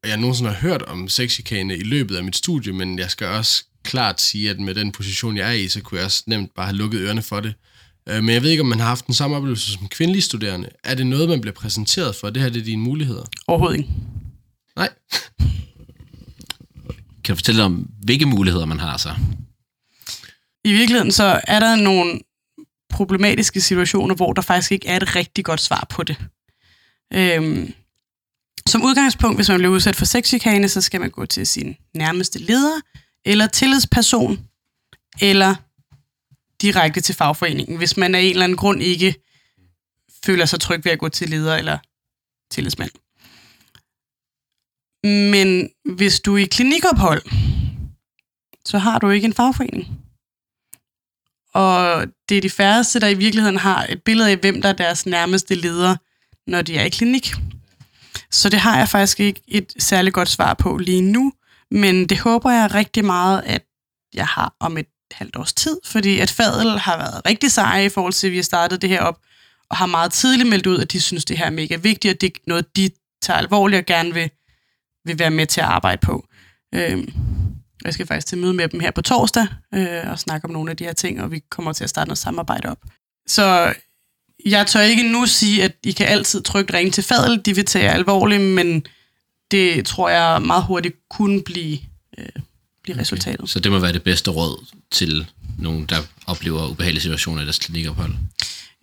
at 0.03 0.11
jeg 0.11 0.19
nogensinde 0.19 0.51
har 0.51 0.59
hørt 0.59 0.83
om 0.83 1.09
sexchikane 1.09 1.77
i 1.77 1.83
løbet 1.83 2.17
af 2.17 2.25
mit 2.25 2.37
studie, 2.37 2.73
men 2.73 2.99
jeg 2.99 3.11
skal 3.11 3.27
også 3.27 3.65
klart 3.85 4.21
sige, 4.21 4.51
at 4.51 4.61
med 4.61 4.75
den 4.75 4.93
position, 4.93 5.37
jeg 5.37 5.49
er 5.49 5.53
i, 5.53 5.69
så 5.69 5.81
kunne 5.81 5.99
jeg 5.99 6.05
også 6.05 6.23
nemt 6.27 6.55
bare 6.55 6.67
have 6.67 6.77
lukket 6.77 7.01
ørerne 7.01 7.23
for 7.23 7.41
det. 7.41 7.55
Øh, 8.09 8.25
Men 8.25 8.35
jeg 8.35 8.43
ved 8.43 8.51
ikke, 8.51 8.61
om 8.61 8.67
man 8.67 8.81
har 8.81 8.87
haft 8.87 9.07
den 9.07 9.15
samme 9.15 9.37
oplevelse 9.37 9.73
som 9.73 9.89
kvindelig 9.89 10.23
studerende. 10.23 10.69
Er 10.85 10.95
det 10.95 11.07
noget, 11.07 11.29
man 11.29 11.41
bliver 11.41 11.55
præsenteret 11.55 12.17
for? 12.17 12.31
Det 12.31 12.43
her 12.43 12.49
det 12.49 12.61
er 12.61 12.65
dine 12.65 12.83
muligheder. 12.83 13.25
Overhovedet 13.47 13.79
ikke. 13.79 13.91
Nej. 14.77 14.89
Kan 17.25 17.35
du 17.35 17.35
fortælle 17.35 17.63
om, 17.63 17.89
hvilke 18.03 18.27
muligheder 18.27 18.67
man 18.67 18.81
har 18.81 18.97
så? 18.97 19.15
I 20.65 20.73
virkeligheden 20.73 21.13
så 21.13 21.41
er 21.49 21.61
der 21.61 21.77
nogle 21.77 22.21
problematiske 22.91 23.61
situationer, 23.61 24.15
hvor 24.15 24.33
der 24.33 24.43
faktisk 24.43 24.73
ikke 24.73 24.89
er 24.89 24.97
et 24.97 25.17
rigtig 25.17 25.45
godt 25.45 25.61
svar 25.61 25.87
på 25.91 26.03
det. 26.03 26.17
Øhm, 27.13 27.73
som 28.67 28.85
udgangspunkt, 28.85 29.39
hvis 29.39 29.49
man 29.49 29.59
bliver 29.59 29.73
udsat 29.73 29.97
for 29.97 30.05
sexchikane, 30.05 30.69
så 30.69 30.81
skal 30.81 31.01
man 31.01 31.11
gå 31.11 31.27
til 31.27 31.47
sin 31.47 31.77
nærmeste 31.95 32.39
leder, 32.39 32.81
eller 33.25 33.47
tillidsperson, 33.47 34.49
eller 35.21 35.55
direkte 36.63 37.01
til 37.01 37.15
fagforeningen, 37.15 37.77
hvis 37.77 37.97
man 37.97 38.15
af 38.15 38.21
en 38.21 38.31
eller 38.31 38.45
anden 38.45 38.59
grund 38.59 38.83
ikke 38.83 39.15
føler 40.25 40.45
sig 40.45 40.61
tryg 40.61 40.85
ved 40.85 40.93
at 40.93 40.99
gå 40.99 41.09
til 41.09 41.29
leder 41.31 41.57
eller 41.57 41.79
tillidsmand. 42.51 42.91
Men 45.31 45.71
hvis 45.97 46.21
du 46.21 46.35
er 46.35 46.39
i 46.39 46.45
klinikophold, 46.45 47.23
så 48.65 48.79
har 48.79 48.99
du 48.99 49.11
ikke 49.11 49.25
en 49.25 49.33
fagforening. 49.33 50.05
Og 51.55 52.07
det 52.29 52.37
er 52.37 52.41
de 52.41 52.51
færreste, 52.51 53.01
der 53.01 53.09
i 53.09 53.15
virkeligheden 53.15 53.59
har 53.59 53.87
et 53.89 54.03
billede 54.03 54.31
af, 54.31 54.37
hvem 54.37 54.63
der 54.63 54.69
er 54.69 54.73
deres 54.73 55.07
nærmeste 55.07 55.55
leder, 55.55 55.97
når 56.47 56.63
de 56.63 56.77
er 56.77 56.85
i 56.85 56.89
klinik. 56.89 57.35
Så 58.31 58.49
det 58.49 58.61
har 58.61 58.79
jeg 58.79 58.89
faktisk 58.89 59.21
ikke 59.21 59.41
et 59.49 59.73
særligt 59.79 60.15
godt 60.15 60.29
svar 60.29 60.55
på 60.55 60.77
lige 60.77 61.03
nu, 61.03 61.33
men 61.75 62.07
det 62.07 62.19
håber 62.19 62.51
jeg 62.51 62.75
rigtig 62.75 63.05
meget, 63.05 63.43
at 63.47 63.63
jeg 64.15 64.27
har 64.27 64.57
om 64.61 64.79
et 64.79 64.87
halvt 65.13 65.37
års 65.37 65.53
tid, 65.53 65.77
fordi 65.85 66.19
at 66.21 66.31
Fadel 66.31 66.79
har 66.79 66.97
været 66.97 67.23
rigtig 67.27 67.53
seje 67.53 67.85
i 67.85 67.89
forhold 67.89 68.13
til, 68.13 68.27
at 68.27 68.31
vi 68.31 68.37
har 68.37 68.43
startet 68.43 68.83
det 68.83 68.91
her 68.91 69.01
op, 69.01 69.19
og 69.71 69.77
har 69.77 69.87
meget 69.87 70.13
tidligt 70.13 70.49
meldt 70.49 70.67
ud, 70.67 70.79
at 70.79 70.93
de 70.93 71.01
synes, 71.01 71.25
det 71.25 71.39
her 71.39 71.47
er 71.47 71.51
mega 71.51 71.77
vigtigt, 71.77 72.15
og 72.15 72.21
det 72.21 72.27
er 72.27 72.41
noget, 72.47 72.77
de 72.77 72.91
tager 73.23 73.39
alvorligt 73.39 73.81
og 73.81 73.87
gerne 73.87 74.15
vil, 74.15 74.31
vil 75.05 75.19
være 75.19 75.31
med 75.31 75.47
til 75.47 75.61
at 75.61 75.67
arbejde 75.67 76.01
på. 76.01 76.27
Øhm, 76.75 77.15
jeg 77.85 77.95
skal 77.95 78.07
faktisk 78.07 78.27
til 78.27 78.39
møde 78.39 78.55
med 78.55 78.69
dem 78.69 78.81
her 78.81 78.91
på 78.91 79.03
torsdag 79.03 79.47
øh, 79.75 80.11
og 80.11 80.19
snakke 80.19 80.45
om 80.45 80.51
nogle 80.51 80.71
af 80.71 80.77
de 80.77 80.85
her 80.85 80.93
ting, 80.93 81.23
og 81.23 81.31
vi 81.31 81.39
kommer 81.51 81.73
til 81.73 81.85
at 81.85 81.91
starte 81.91 82.09
noget 82.09 82.19
samarbejde 82.19 82.69
op. 82.69 82.79
Så 83.27 83.75
jeg 84.47 84.67
tør 84.67 84.81
ikke 84.81 85.13
nu 85.13 85.27
sige, 85.27 85.65
at 85.65 85.73
I 85.85 85.93
kan 85.93 86.07
altid 86.07 86.43
trygt 86.43 86.75
ringe 86.75 86.91
til 86.91 87.05
Fadel. 87.05 87.41
De 87.45 87.55
vil 87.55 87.65
tage 87.65 87.85
jer 87.85 87.93
alvorligt, 87.93 88.43
men 88.43 88.87
det 89.51 89.87
tror 89.87 90.09
jeg 90.09 90.43
meget 90.43 90.65
hurtigt 90.65 90.95
kunne 91.11 91.43
blive, 91.43 91.79
øh, 92.19 92.27
blive 92.83 92.99
resultatet. 92.99 93.51
Så 93.51 93.61
det 93.61 93.73
må 93.73 93.79
være 93.79 93.93
det 93.93 94.03
bedste 94.03 94.31
råd 94.31 94.65
til 94.91 95.27
nogen, 95.59 95.87
der 95.87 95.97
oplever 96.27 96.69
ubehagelige 96.69 97.03
situationer 97.03 97.43
i 97.43 97.45
deres 97.45 97.59
klinikophold. 97.59 98.15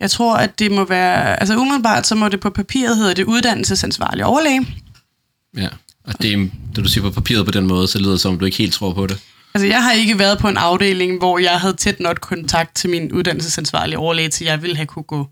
Jeg 0.00 0.10
tror, 0.10 0.36
at 0.36 0.58
det 0.58 0.72
må 0.72 0.84
være... 0.84 1.40
Altså 1.40 1.56
umiddelbart, 1.56 2.06
så 2.06 2.14
må 2.14 2.28
det 2.28 2.40
på 2.40 2.50
papiret 2.50 2.96
hedder 2.96 3.14
det 3.14 3.24
uddannelsesansvarlig 3.24 4.24
overlæge. 4.24 4.66
Ja. 5.56 5.68
Og 6.04 6.22
det, 6.22 6.50
da 6.76 6.82
du 6.82 6.88
siger 6.88 7.04
på 7.04 7.10
papiret 7.10 7.44
på 7.44 7.50
den 7.50 7.66
måde, 7.66 7.88
så 7.88 7.98
lyder 7.98 8.10
det 8.10 8.20
som, 8.20 8.32
om 8.32 8.38
du 8.38 8.44
ikke 8.44 8.58
helt 8.58 8.72
tror 8.72 8.92
på 8.92 9.06
det. 9.06 9.18
Altså, 9.54 9.66
jeg 9.66 9.84
har 9.84 9.92
ikke 9.92 10.18
været 10.18 10.38
på 10.38 10.48
en 10.48 10.56
afdeling, 10.56 11.18
hvor 11.18 11.38
jeg 11.38 11.60
havde 11.60 11.74
tæt 11.74 12.00
nok 12.00 12.18
kontakt 12.20 12.76
til 12.76 12.90
min 12.90 13.12
uddannelsesansvarlige 13.12 13.98
overlæge, 13.98 14.28
til 14.28 14.44
jeg 14.44 14.62
ville 14.62 14.76
have 14.76 14.86
kunne 14.86 15.02
gå 15.02 15.28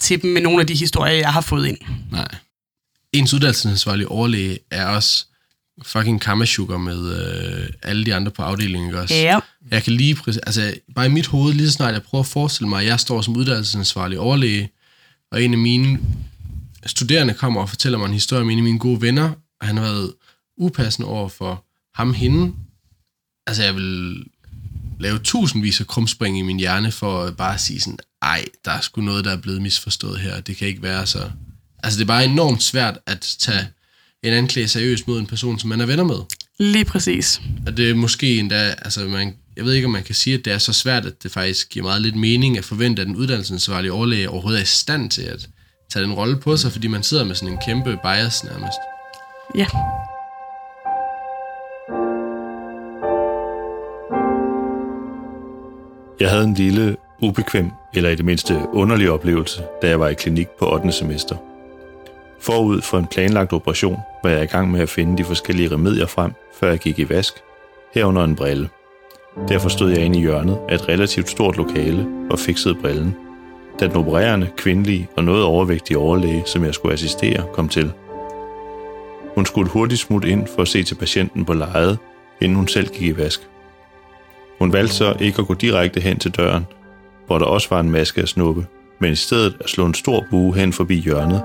til 0.00 0.22
dem 0.22 0.30
med 0.30 0.42
nogle 0.42 0.60
af 0.60 0.66
de 0.66 0.74
historier, 0.74 1.14
jeg 1.14 1.32
har 1.32 1.40
fået 1.40 1.66
ind. 1.66 1.78
Nej. 2.10 2.28
Ens 3.14 3.34
uddannelsesansvarlige 3.34 4.08
overlæge 4.08 4.58
er 4.70 4.86
også 4.86 5.26
fucking 5.82 6.20
kammersugar 6.20 6.78
med 6.78 7.16
øh, 7.16 7.68
alle 7.82 8.04
de 8.04 8.14
andre 8.14 8.32
på 8.32 8.42
afdelingen, 8.42 8.88
ikke 8.88 9.00
også? 9.00 9.14
Ja. 9.14 9.38
Jeg 9.70 9.82
kan 9.82 9.92
lige, 9.92 10.14
præcis, 10.14 10.40
altså 10.46 10.74
bare 10.94 11.06
i 11.06 11.08
mit 11.08 11.26
hoved, 11.26 11.52
lige 11.54 11.66
så 11.66 11.72
snart 11.72 11.94
jeg 11.94 12.02
prøver 12.02 12.22
at 12.22 12.28
forestille 12.28 12.68
mig, 12.68 12.80
at 12.80 12.86
jeg 12.86 13.00
står 13.00 13.22
som 13.22 13.36
uddannelsesansvarlig 13.36 14.18
overlæge, 14.18 14.70
og 15.32 15.42
en 15.42 15.52
af 15.52 15.58
mine 15.58 15.98
studerende 16.86 17.34
kommer 17.34 17.60
og 17.60 17.68
fortæller 17.68 17.98
mig 17.98 18.06
en 18.06 18.12
historie 18.12 18.42
om 18.42 18.50
en 18.50 18.58
af 18.58 18.64
mine 18.64 18.78
gode 18.78 19.00
venner, 19.00 19.30
og 19.60 19.66
han 19.66 19.76
har 19.76 19.84
været 19.84 20.12
upassende 20.56 21.08
over 21.08 21.28
for 21.28 21.64
ham 21.94 22.14
hende. 22.14 22.54
Altså 23.46 23.62
jeg 23.62 23.74
vil 23.74 24.16
lave 25.00 25.18
tusindvis 25.18 25.80
af 25.80 25.86
krumspring 25.86 26.38
i 26.38 26.42
min 26.42 26.58
hjerne 26.58 26.92
for 26.92 27.22
at 27.22 27.36
bare 27.36 27.58
sige 27.58 27.80
sådan, 27.80 27.98
ej, 28.22 28.44
der 28.64 28.70
er 28.70 28.80
sgu 28.80 29.00
noget, 29.00 29.24
der 29.24 29.32
er 29.32 29.40
blevet 29.40 29.62
misforstået 29.62 30.20
her, 30.20 30.40
det 30.40 30.56
kan 30.56 30.68
ikke 30.68 30.82
være 30.82 31.06
så... 31.06 31.30
Altså 31.84 31.98
det 31.98 32.04
er 32.04 32.06
bare 32.06 32.24
enormt 32.24 32.62
svært 32.62 32.98
at 33.06 33.36
tage 33.38 33.68
en 34.22 34.32
anklage 34.32 34.68
seriøst 34.68 35.08
mod 35.08 35.20
en 35.20 35.26
person, 35.26 35.58
som 35.58 35.68
man 35.68 35.80
er 35.80 35.86
venner 35.86 36.04
med. 36.04 36.16
Lige 36.58 36.84
præcis. 36.84 37.40
Og 37.66 37.76
det 37.76 37.90
er 37.90 37.94
måske 37.94 38.38
endda, 38.38 38.74
altså 38.82 39.00
man, 39.00 39.34
jeg 39.56 39.64
ved 39.64 39.72
ikke, 39.72 39.86
om 39.86 39.90
man 39.90 40.02
kan 40.02 40.14
sige, 40.14 40.38
at 40.38 40.44
det 40.44 40.52
er 40.52 40.58
så 40.58 40.72
svært, 40.72 41.06
at 41.06 41.22
det 41.22 41.30
faktisk 41.30 41.70
giver 41.70 41.84
meget 41.84 42.02
lidt 42.02 42.16
mening 42.16 42.58
at 42.58 42.64
forvente, 42.64 43.02
at 43.02 43.08
den 43.08 43.16
uddannelsesansvarlige 43.16 43.92
overlæge 43.92 44.30
overhovedet 44.30 44.58
er 44.58 44.62
i 44.62 44.66
stand 44.66 45.10
til 45.10 45.22
at 45.22 45.48
tage 45.92 46.04
den 46.04 46.12
rolle 46.12 46.36
på 46.36 46.56
sig, 46.56 46.72
fordi 46.72 46.86
man 46.86 47.02
sidder 47.02 47.24
med 47.24 47.34
sådan 47.34 47.52
en 47.52 47.58
kæmpe 47.66 47.98
bias 48.04 48.44
nærmest. 48.44 48.78
Ja. 49.54 49.66
Jeg 56.20 56.30
havde 56.30 56.44
en 56.44 56.54
lille, 56.54 56.96
ubekvem, 57.22 57.70
eller 57.94 58.10
i 58.10 58.14
det 58.14 58.24
mindste 58.24 58.62
underlig 58.72 59.10
oplevelse, 59.10 59.62
da 59.82 59.88
jeg 59.88 60.00
var 60.00 60.08
i 60.08 60.14
klinik 60.14 60.46
på 60.58 60.72
8. 60.74 60.92
semester. 60.92 61.53
Forud 62.44 62.80
for 62.80 62.98
en 62.98 63.06
planlagt 63.06 63.52
operation 63.52 64.00
var 64.22 64.30
jeg 64.30 64.42
i 64.42 64.46
gang 64.46 64.70
med 64.70 64.80
at 64.80 64.88
finde 64.88 65.18
de 65.18 65.24
forskellige 65.24 65.72
remedier 65.72 66.06
frem, 66.06 66.32
før 66.60 66.68
jeg 66.68 66.78
gik 66.78 66.98
i 66.98 67.08
vask, 67.08 67.34
herunder 67.94 68.24
en 68.24 68.36
brille. 68.36 68.68
Derfor 69.48 69.68
stod 69.68 69.90
jeg 69.90 70.04
inde 70.04 70.18
i 70.18 70.22
hjørnet 70.22 70.58
af 70.68 70.74
et 70.74 70.88
relativt 70.88 71.30
stort 71.30 71.56
lokale 71.56 72.06
og 72.30 72.38
fiksede 72.38 72.74
brillen, 72.74 73.16
da 73.80 73.86
den 73.86 73.96
opererende, 73.96 74.50
kvindelige 74.56 75.08
og 75.16 75.24
noget 75.24 75.44
overvægtige 75.44 75.98
overlæge, 75.98 76.42
som 76.46 76.64
jeg 76.64 76.74
skulle 76.74 76.92
assistere, 76.92 77.44
kom 77.52 77.68
til. 77.68 77.92
Hun 79.34 79.46
skulle 79.46 79.70
hurtigt 79.70 80.00
smutte 80.00 80.28
ind 80.28 80.46
for 80.46 80.62
at 80.62 80.68
se 80.68 80.82
til 80.82 80.94
patienten 80.94 81.44
på 81.44 81.54
lejet, 81.54 81.98
inden 82.40 82.56
hun 82.56 82.68
selv 82.68 82.88
gik 82.88 83.02
i 83.02 83.16
vask. 83.16 83.40
Hun 84.58 84.72
valgte 84.72 84.94
så 84.94 85.16
ikke 85.20 85.40
at 85.40 85.46
gå 85.46 85.54
direkte 85.54 86.00
hen 86.00 86.18
til 86.18 86.30
døren, 86.30 86.66
hvor 87.26 87.38
der 87.38 87.46
også 87.46 87.68
var 87.70 87.80
en 87.80 87.90
maske 87.90 88.22
at 88.22 88.28
snuppe, 88.28 88.66
men 88.98 89.12
i 89.12 89.16
stedet 89.16 89.56
at 89.60 89.70
slå 89.70 89.86
en 89.86 89.94
stor 89.94 90.24
bue 90.30 90.56
hen 90.56 90.72
forbi 90.72 91.00
hjørnet, 91.00 91.42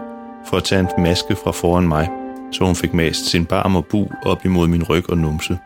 for 0.47 0.57
at 0.57 0.63
tage 0.63 0.81
en 0.81 1.03
maske 1.03 1.35
fra 1.43 1.51
foran 1.51 1.87
mig, 1.87 2.09
så 2.51 2.65
hun 2.65 2.75
fik 2.75 2.93
mast 2.93 3.25
sin 3.25 3.45
barm 3.45 3.75
og 3.75 3.85
bu 3.85 4.07
op 4.25 4.45
imod 4.45 4.67
min 4.67 4.83
ryg 4.83 5.09
og 5.09 5.17
numse. 5.17 5.57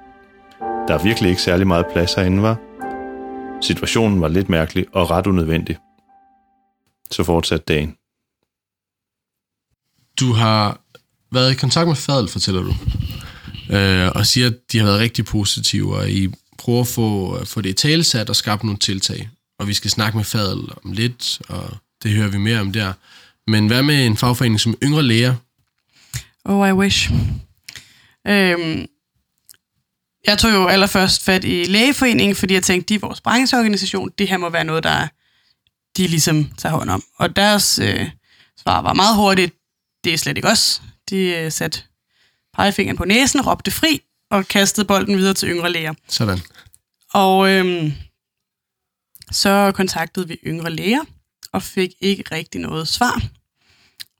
Der 0.87 0.93
er 0.93 1.03
virkelig 1.03 1.29
ikke 1.29 1.41
særlig 1.41 1.67
meget 1.67 1.85
plads 1.93 2.13
herinde, 2.13 2.41
var. 2.41 2.57
Situationen 3.61 4.21
var 4.21 4.27
lidt 4.27 4.49
mærkelig 4.49 4.85
og 4.93 5.09
ret 5.09 5.27
unødvendig. 5.27 5.77
Så 7.11 7.23
fortsatte 7.23 7.65
dagen. 7.65 7.95
Du 10.19 10.33
har 10.33 10.79
været 11.31 11.51
i 11.51 11.55
kontakt 11.55 11.87
med 11.87 11.95
Fadel, 11.95 12.27
fortæller 12.27 12.61
du, 12.61 12.73
øh, 13.75 14.11
og 14.15 14.25
siger, 14.25 14.47
at 14.47 14.55
de 14.71 14.77
har 14.77 14.85
været 14.85 14.99
rigtig 14.99 15.25
positive, 15.25 15.95
og 15.95 16.09
I 16.09 16.33
prøver 16.57 16.81
at 16.81 16.87
få, 16.87 17.37
få 17.45 17.61
det 17.61 17.69
i 17.69 17.73
talesat 17.73 18.29
og 18.29 18.35
skabe 18.35 18.65
nogle 18.65 18.79
tiltag. 18.79 19.29
Og 19.59 19.67
vi 19.67 19.73
skal 19.73 19.91
snakke 19.91 20.17
med 20.17 20.25
Fadel 20.25 20.69
om 20.83 20.91
lidt, 20.91 21.41
og 21.49 21.77
det 22.03 22.11
hører 22.11 22.27
vi 22.27 22.37
mere 22.37 22.59
om 22.59 22.71
der. 22.71 22.93
Men 23.47 23.67
hvad 23.67 23.83
med 23.83 24.05
en 24.05 24.17
fagforening 24.17 24.59
som 24.59 24.77
Yngre 24.83 25.03
Læger? 25.03 25.35
Oh, 26.45 26.69
I 26.69 26.71
wish. 26.71 27.11
Øhm, 28.27 28.85
jeg 30.27 30.37
tog 30.37 30.51
jo 30.51 30.67
allerførst 30.67 31.23
fat 31.23 31.43
i 31.43 31.63
lægeforeningen, 31.63 32.35
fordi 32.35 32.53
jeg 32.53 32.63
tænkte, 32.63 32.89
de 32.89 32.95
er 32.95 32.99
vores 32.99 33.21
brancheorganisation. 33.21 34.09
Det 34.17 34.27
her 34.27 34.37
må 34.37 34.49
være 34.49 34.63
noget, 34.63 34.83
der 34.83 35.07
de 35.97 36.07
ligesom 36.07 36.51
tager 36.57 36.75
hånd 36.75 36.89
om. 36.89 37.03
Og 37.15 37.35
deres 37.35 37.79
øh, 37.79 38.09
svar 38.57 38.81
var 38.81 38.93
meget 38.93 39.15
hurtigt, 39.15 39.53
det 40.03 40.13
er 40.13 40.17
slet 40.17 40.37
ikke 40.37 40.49
os. 40.49 40.81
De 41.09 41.17
øh, 41.17 41.51
satte 41.51 41.79
pegefingeren 42.53 42.97
på 42.97 43.05
næsen, 43.05 43.41
råbte 43.41 43.71
fri 43.71 44.01
og 44.31 44.47
kastede 44.47 44.87
bolden 44.87 45.17
videre 45.17 45.33
til 45.33 45.49
yngre 45.49 45.71
læger. 45.71 45.93
Sådan. 46.07 46.39
Og 47.13 47.49
øhm, 47.49 47.93
så 49.31 49.71
kontaktede 49.75 50.27
vi 50.27 50.37
yngre 50.45 50.71
læger 50.71 51.01
og 51.53 51.63
fik 51.63 51.91
ikke 52.01 52.23
rigtig 52.31 52.61
noget 52.61 52.87
svar. 52.87 53.21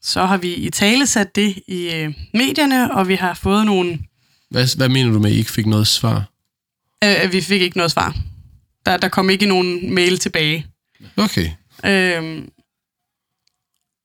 Så 0.01 0.25
har 0.25 0.37
vi 0.37 0.53
i 0.53 0.69
tale 0.69 1.07
sat 1.07 1.35
det 1.35 1.63
i 1.67 1.93
øh, 1.93 2.13
medierne, 2.33 2.93
og 2.93 3.07
vi 3.07 3.15
har 3.15 3.33
fået 3.33 3.65
nogle... 3.65 3.99
Hvad, 4.49 4.77
hvad 4.77 4.89
mener 4.89 5.11
du 5.11 5.19
med, 5.19 5.29
at 5.29 5.35
I 5.35 5.37
ikke 5.39 5.51
fik 5.51 5.65
noget 5.65 5.87
svar? 5.87 6.29
Øh, 7.03 7.31
vi 7.31 7.41
fik 7.41 7.61
ikke 7.61 7.77
noget 7.77 7.91
svar. 7.91 8.15
Der, 8.85 8.97
der 8.97 9.09
kom 9.09 9.29
ikke 9.29 9.45
nogen 9.45 9.93
mail 9.93 10.19
tilbage. 10.19 10.67
Okay. 11.17 11.51
Øhm, 11.85 12.49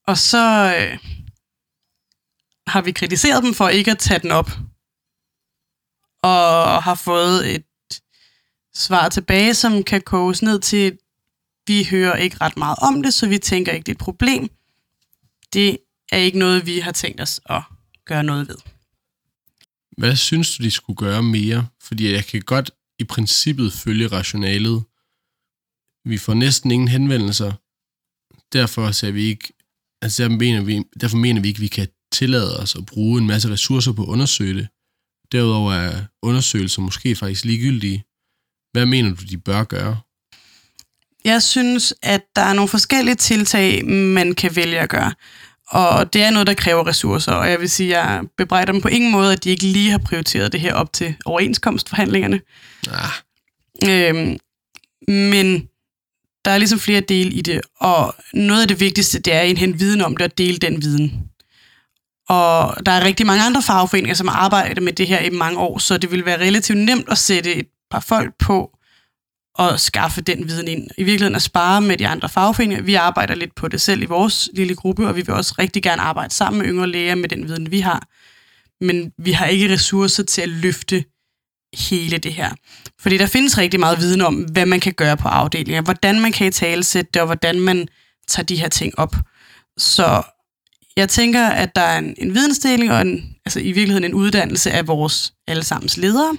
og 0.06 0.18
så 0.18 0.74
øh, 0.78 0.98
har 2.66 2.82
vi 2.82 2.92
kritiseret 2.92 3.44
dem 3.44 3.54
for 3.54 3.68
ikke 3.68 3.90
at 3.90 3.98
tage 3.98 4.20
den 4.20 4.30
op. 4.30 4.50
Og 6.22 6.82
har 6.82 6.94
fået 6.94 7.54
et 7.54 7.64
svar 8.74 9.08
tilbage, 9.08 9.54
som 9.54 9.82
kan 9.82 10.00
koges 10.00 10.42
ned 10.42 10.60
til, 10.60 10.98
vi 11.68 11.84
hører 11.90 12.16
ikke 12.16 12.36
ret 12.40 12.56
meget 12.56 12.78
om 12.82 13.02
det, 13.02 13.14
så 13.14 13.28
vi 13.28 13.38
tænker 13.38 13.72
ikke, 13.72 13.86
det 13.86 13.92
er 13.92 13.94
et 13.94 13.98
problem. 13.98 14.50
Det 15.52 15.78
er 16.12 16.18
ikke 16.18 16.38
noget, 16.38 16.66
vi 16.66 16.78
har 16.78 16.92
tænkt 16.92 17.20
os 17.20 17.40
at 17.46 17.62
gøre 18.04 18.24
noget 18.24 18.48
ved. 18.48 18.56
Hvad 19.98 20.16
synes 20.16 20.56
du, 20.56 20.62
de 20.62 20.70
skulle 20.70 20.96
gøre 20.96 21.22
mere? 21.22 21.66
Fordi 21.82 22.12
jeg 22.12 22.24
kan 22.24 22.42
godt 22.42 22.70
i 22.98 23.04
princippet 23.04 23.72
følge 23.72 24.06
rationalet. 24.06 24.84
Vi 26.04 26.18
får 26.18 26.34
næsten 26.34 26.70
ingen 26.70 26.88
henvendelser. 26.88 27.52
Derfor 28.52 28.90
ser 28.90 29.10
vi 29.10 29.22
ikke, 29.22 29.52
altså 30.02 30.22
derfor 30.22 30.36
mener 30.36 30.62
vi, 30.64 30.84
derfor 31.00 31.16
mener 31.16 31.40
vi 31.40 31.48
ikke, 31.48 31.58
at 31.58 31.62
vi 31.62 31.68
kan 31.68 31.88
tillade 32.12 32.60
os 32.60 32.76
at 32.76 32.86
bruge 32.86 33.20
en 33.20 33.26
masse 33.26 33.50
ressourcer 33.50 33.92
på 33.92 34.02
at 34.02 34.08
undersøge 34.08 34.54
det. 34.54 34.68
Derudover 35.32 35.72
er 35.72 36.04
undersøgelser 36.22 36.82
måske 36.82 37.16
faktisk 37.16 37.44
ligegyldige. 37.44 38.04
Hvad 38.72 38.86
mener 38.86 39.14
du, 39.14 39.24
de 39.24 39.38
bør 39.38 39.64
gøre? 39.64 40.00
Jeg 41.24 41.42
synes, 41.42 41.94
at 42.02 42.20
der 42.36 42.42
er 42.42 42.52
nogle 42.52 42.68
forskellige 42.68 43.14
tiltag, 43.14 43.84
man 43.86 44.34
kan 44.34 44.56
vælge 44.56 44.78
at 44.78 44.88
gøre. 44.88 45.12
Og 45.68 46.12
det 46.12 46.22
er 46.22 46.30
noget, 46.30 46.46
der 46.46 46.54
kræver 46.54 46.86
ressourcer, 46.86 47.32
og 47.32 47.50
jeg 47.50 47.60
vil 47.60 47.70
sige, 47.70 47.96
at 47.96 48.04
jeg 48.06 48.22
bebrejder 48.38 48.72
dem 48.72 48.80
på 48.80 48.88
ingen 48.88 49.12
måde, 49.12 49.32
at 49.32 49.44
de 49.44 49.50
ikke 49.50 49.64
lige 49.64 49.90
har 49.90 49.98
prioriteret 49.98 50.52
det 50.52 50.60
her 50.60 50.74
op 50.74 50.92
til 50.92 51.14
overenskomstforhandlingerne. 51.24 52.40
Ah, 52.90 53.10
Øhm, 53.88 54.38
men 55.08 55.68
der 56.44 56.50
er 56.50 56.58
ligesom 56.58 56.78
flere 56.78 57.00
dele 57.00 57.30
i 57.30 57.40
det, 57.40 57.60
og 57.80 58.14
noget 58.34 58.62
af 58.62 58.68
det 58.68 58.80
vigtigste, 58.80 59.18
det 59.18 59.32
er 59.32 59.40
at 59.40 59.48
indhente 59.48 59.78
viden 59.78 60.00
om 60.00 60.16
det 60.16 60.24
og 60.32 60.38
dele 60.38 60.58
den 60.58 60.82
viden. 60.82 61.12
Og 62.28 62.86
der 62.86 62.92
er 62.92 63.04
rigtig 63.04 63.26
mange 63.26 63.42
andre 63.42 63.62
fagforeninger, 63.62 64.14
som 64.14 64.28
har 64.28 64.36
arbejdet 64.36 64.82
med 64.82 64.92
det 64.92 65.06
her 65.06 65.20
i 65.20 65.30
mange 65.30 65.58
år, 65.58 65.78
så 65.78 65.98
det 65.98 66.10
vil 66.10 66.24
være 66.24 66.40
relativt 66.40 66.78
nemt 66.78 67.08
at 67.08 67.18
sætte 67.18 67.54
et 67.54 67.66
par 67.90 68.00
folk 68.00 68.34
på 68.38 68.77
at 69.58 69.80
skaffe 69.80 70.20
den 70.20 70.48
viden 70.48 70.68
ind. 70.68 70.88
I 70.98 71.02
virkeligheden 71.02 71.34
at 71.34 71.42
spare 71.42 71.80
med 71.80 71.96
de 71.96 72.08
andre 72.08 72.28
fagforeninger. 72.28 72.82
Vi 72.82 72.94
arbejder 72.94 73.34
lidt 73.34 73.54
på 73.54 73.68
det 73.68 73.80
selv 73.80 74.02
i 74.02 74.06
vores 74.06 74.50
lille 74.54 74.74
gruppe, 74.74 75.08
og 75.08 75.16
vi 75.16 75.22
vil 75.22 75.34
også 75.34 75.54
rigtig 75.58 75.82
gerne 75.82 76.02
arbejde 76.02 76.34
sammen 76.34 76.62
med 76.62 76.68
yngre 76.68 76.86
læger 76.86 77.14
med 77.14 77.28
den 77.28 77.48
viden, 77.48 77.70
vi 77.70 77.80
har. 77.80 78.06
Men 78.84 79.12
vi 79.18 79.32
har 79.32 79.46
ikke 79.46 79.72
ressourcer 79.72 80.22
til 80.22 80.42
at 80.42 80.48
løfte 80.48 81.04
hele 81.88 82.18
det 82.18 82.32
her. 82.32 82.50
Fordi 83.00 83.18
der 83.18 83.26
findes 83.26 83.58
rigtig 83.58 83.80
meget 83.80 83.98
viden 83.98 84.20
om, 84.20 84.34
hvad 84.34 84.66
man 84.66 84.80
kan 84.80 84.92
gøre 84.92 85.16
på 85.16 85.28
afdelinger, 85.28 85.82
hvordan 85.82 86.20
man 86.20 86.32
kan 86.32 86.46
i 86.46 86.50
talesætte 86.50 87.10
det, 87.14 87.22
og 87.22 87.26
hvordan 87.26 87.60
man 87.60 87.88
tager 88.28 88.46
de 88.46 88.56
her 88.56 88.68
ting 88.68 88.98
op. 88.98 89.16
Så 89.78 90.22
jeg 90.96 91.08
tænker, 91.08 91.46
at 91.46 91.76
der 91.76 91.82
er 91.82 91.98
en, 91.98 92.14
en 92.18 92.34
vidensdeling 92.34 92.92
og 92.92 93.00
en, 93.00 93.36
altså 93.46 93.60
i 93.60 93.72
virkeligheden 93.72 94.04
en 94.04 94.14
uddannelse 94.14 94.70
af 94.70 94.86
vores 94.86 95.32
allesammens 95.46 95.96
ledere. 95.96 96.36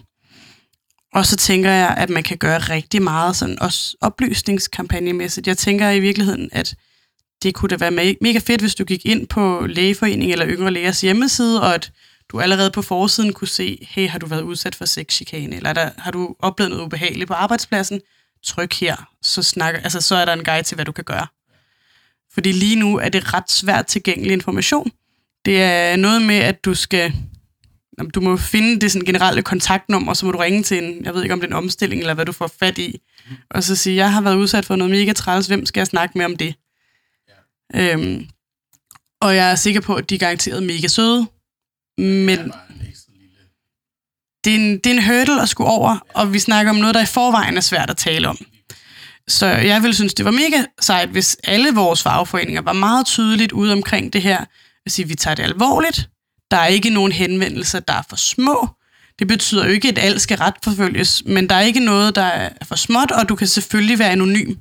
Og 1.13 1.25
så 1.25 1.35
tænker 1.35 1.71
jeg, 1.71 1.95
at 1.97 2.09
man 2.09 2.23
kan 2.23 2.37
gøre 2.37 2.57
rigtig 2.57 3.01
meget 3.01 3.35
sådan 3.35 3.61
også 3.61 3.97
oplysningskampagnemæssigt. 4.01 5.47
Jeg 5.47 5.57
tænker 5.57 5.89
i 5.89 5.99
virkeligheden, 5.99 6.49
at 6.51 6.75
det 7.43 7.55
kunne 7.55 7.69
da 7.69 7.75
være 7.75 8.15
mega 8.21 8.39
fedt, 8.39 8.61
hvis 8.61 8.75
du 8.75 8.83
gik 8.83 9.05
ind 9.05 9.27
på 9.27 9.65
Lægeforening 9.69 10.31
eller 10.31 10.47
Yngre 10.47 10.71
Lægers 10.71 11.01
hjemmeside, 11.01 11.61
og 11.61 11.75
at 11.75 11.91
du 12.29 12.39
allerede 12.39 12.71
på 12.71 12.81
forsiden 12.81 13.33
kunne 13.33 13.47
se, 13.47 13.87
hey, 13.89 14.09
har 14.09 14.19
du 14.19 14.25
været 14.25 14.41
udsat 14.41 14.75
for 14.75 14.85
sexchikane, 14.85 15.55
eller 15.55 15.73
der, 15.73 15.89
har 15.97 16.11
du 16.11 16.35
oplevet 16.39 16.69
noget 16.69 16.83
ubehageligt 16.83 17.27
på 17.27 17.33
arbejdspladsen? 17.33 18.01
Tryk 18.43 18.73
her, 18.73 18.95
så, 19.21 19.43
snakker, 19.43 19.79
altså, 19.81 20.01
så 20.01 20.15
er 20.15 20.25
der 20.25 20.33
en 20.33 20.43
guide 20.43 20.63
til, 20.63 20.75
hvad 20.75 20.85
du 20.85 20.91
kan 20.91 21.03
gøre. 21.03 21.27
Fordi 22.33 22.51
lige 22.51 22.75
nu 22.75 22.97
er 22.97 23.09
det 23.09 23.33
ret 23.33 23.51
svært 23.51 23.85
tilgængelig 23.85 24.33
information. 24.33 24.91
Det 25.45 25.63
er 25.63 25.95
noget 25.95 26.21
med, 26.21 26.35
at 26.35 26.65
du 26.65 26.73
skal 26.73 27.13
du 28.07 28.21
må 28.21 28.37
finde 28.37 28.81
det 28.81 28.91
sådan 28.91 29.05
generelle 29.05 29.41
kontaktnummer, 29.41 30.13
så 30.13 30.25
må 30.25 30.31
du 30.31 30.37
ringe 30.37 30.63
til 30.63 30.83
en, 30.83 31.05
jeg 31.05 31.13
ved 31.13 31.23
ikke 31.23 31.33
om 31.33 31.39
det 31.39 31.47
er 31.47 31.51
en 31.51 31.63
omstilling, 31.63 32.01
eller 32.01 32.13
hvad 32.13 32.25
du 32.25 32.31
får 32.31 32.51
fat 32.59 32.77
i, 32.77 32.99
og 33.49 33.63
så 33.63 33.75
sige, 33.75 33.95
jeg 33.95 34.13
har 34.13 34.21
været 34.21 34.35
udsat 34.35 34.65
for 34.65 34.75
noget 34.75 34.91
mega 34.91 35.13
træls, 35.13 35.47
hvem 35.47 35.65
skal 35.65 35.79
jeg 35.79 35.87
snakke 35.87 36.17
med 36.17 36.25
om 36.25 36.37
det? 36.37 36.55
Ja. 37.73 37.93
Øhm, 37.93 38.27
og 39.21 39.35
jeg 39.35 39.51
er 39.51 39.55
sikker 39.55 39.81
på, 39.81 39.95
at 39.95 40.09
de 40.09 40.15
er 40.15 40.19
garanteret 40.19 40.63
mega 40.63 40.87
søde, 40.87 41.27
men 41.97 42.53
det 44.43 44.55
er, 44.55 44.59
en, 44.59 44.77
det 44.77 44.85
er 44.85 44.93
en 44.93 45.03
hurdle 45.03 45.41
at 45.41 45.49
skulle 45.49 45.69
over, 45.69 45.97
og 46.13 46.33
vi 46.33 46.39
snakker 46.39 46.69
om 46.69 46.75
noget, 46.75 46.95
der 46.95 47.01
i 47.01 47.05
forvejen 47.05 47.57
er 47.57 47.61
svært 47.61 47.89
at 47.89 47.97
tale 47.97 48.27
om. 48.27 48.37
Så 49.27 49.45
jeg 49.45 49.83
vil 49.83 49.93
synes, 49.93 50.13
det 50.13 50.25
var 50.25 50.31
mega 50.31 50.63
sejt, 50.81 51.09
hvis 51.09 51.37
alle 51.43 51.73
vores 51.73 52.03
fagforeninger 52.03 52.61
var 52.61 52.73
meget 52.73 53.05
tydeligt 53.05 53.51
ude 53.51 53.73
omkring 53.73 54.13
det 54.13 54.21
her, 54.21 54.45
at 54.85 54.91
sige, 54.91 55.07
vi 55.07 55.15
tager 55.15 55.35
det 55.35 55.43
alvorligt, 55.43 56.09
der 56.51 56.57
er 56.57 56.67
ikke 56.67 56.89
nogen 56.89 57.11
henvendelser, 57.11 57.79
der 57.79 57.93
er 57.93 58.03
for 58.09 58.15
små. 58.15 58.67
Det 59.19 59.27
betyder 59.27 59.65
jo 59.65 59.71
ikke, 59.71 59.87
at 59.87 59.97
alt 59.97 60.21
skal 60.21 60.37
retforfølges, 60.37 61.23
men 61.25 61.49
der 61.49 61.55
er 61.55 61.61
ikke 61.61 61.79
noget, 61.79 62.15
der 62.15 62.23
er 62.23 62.49
for 62.65 62.75
småt, 62.75 63.11
og 63.11 63.29
du 63.29 63.35
kan 63.35 63.47
selvfølgelig 63.47 63.99
være 63.99 64.11
anonym. 64.11 64.55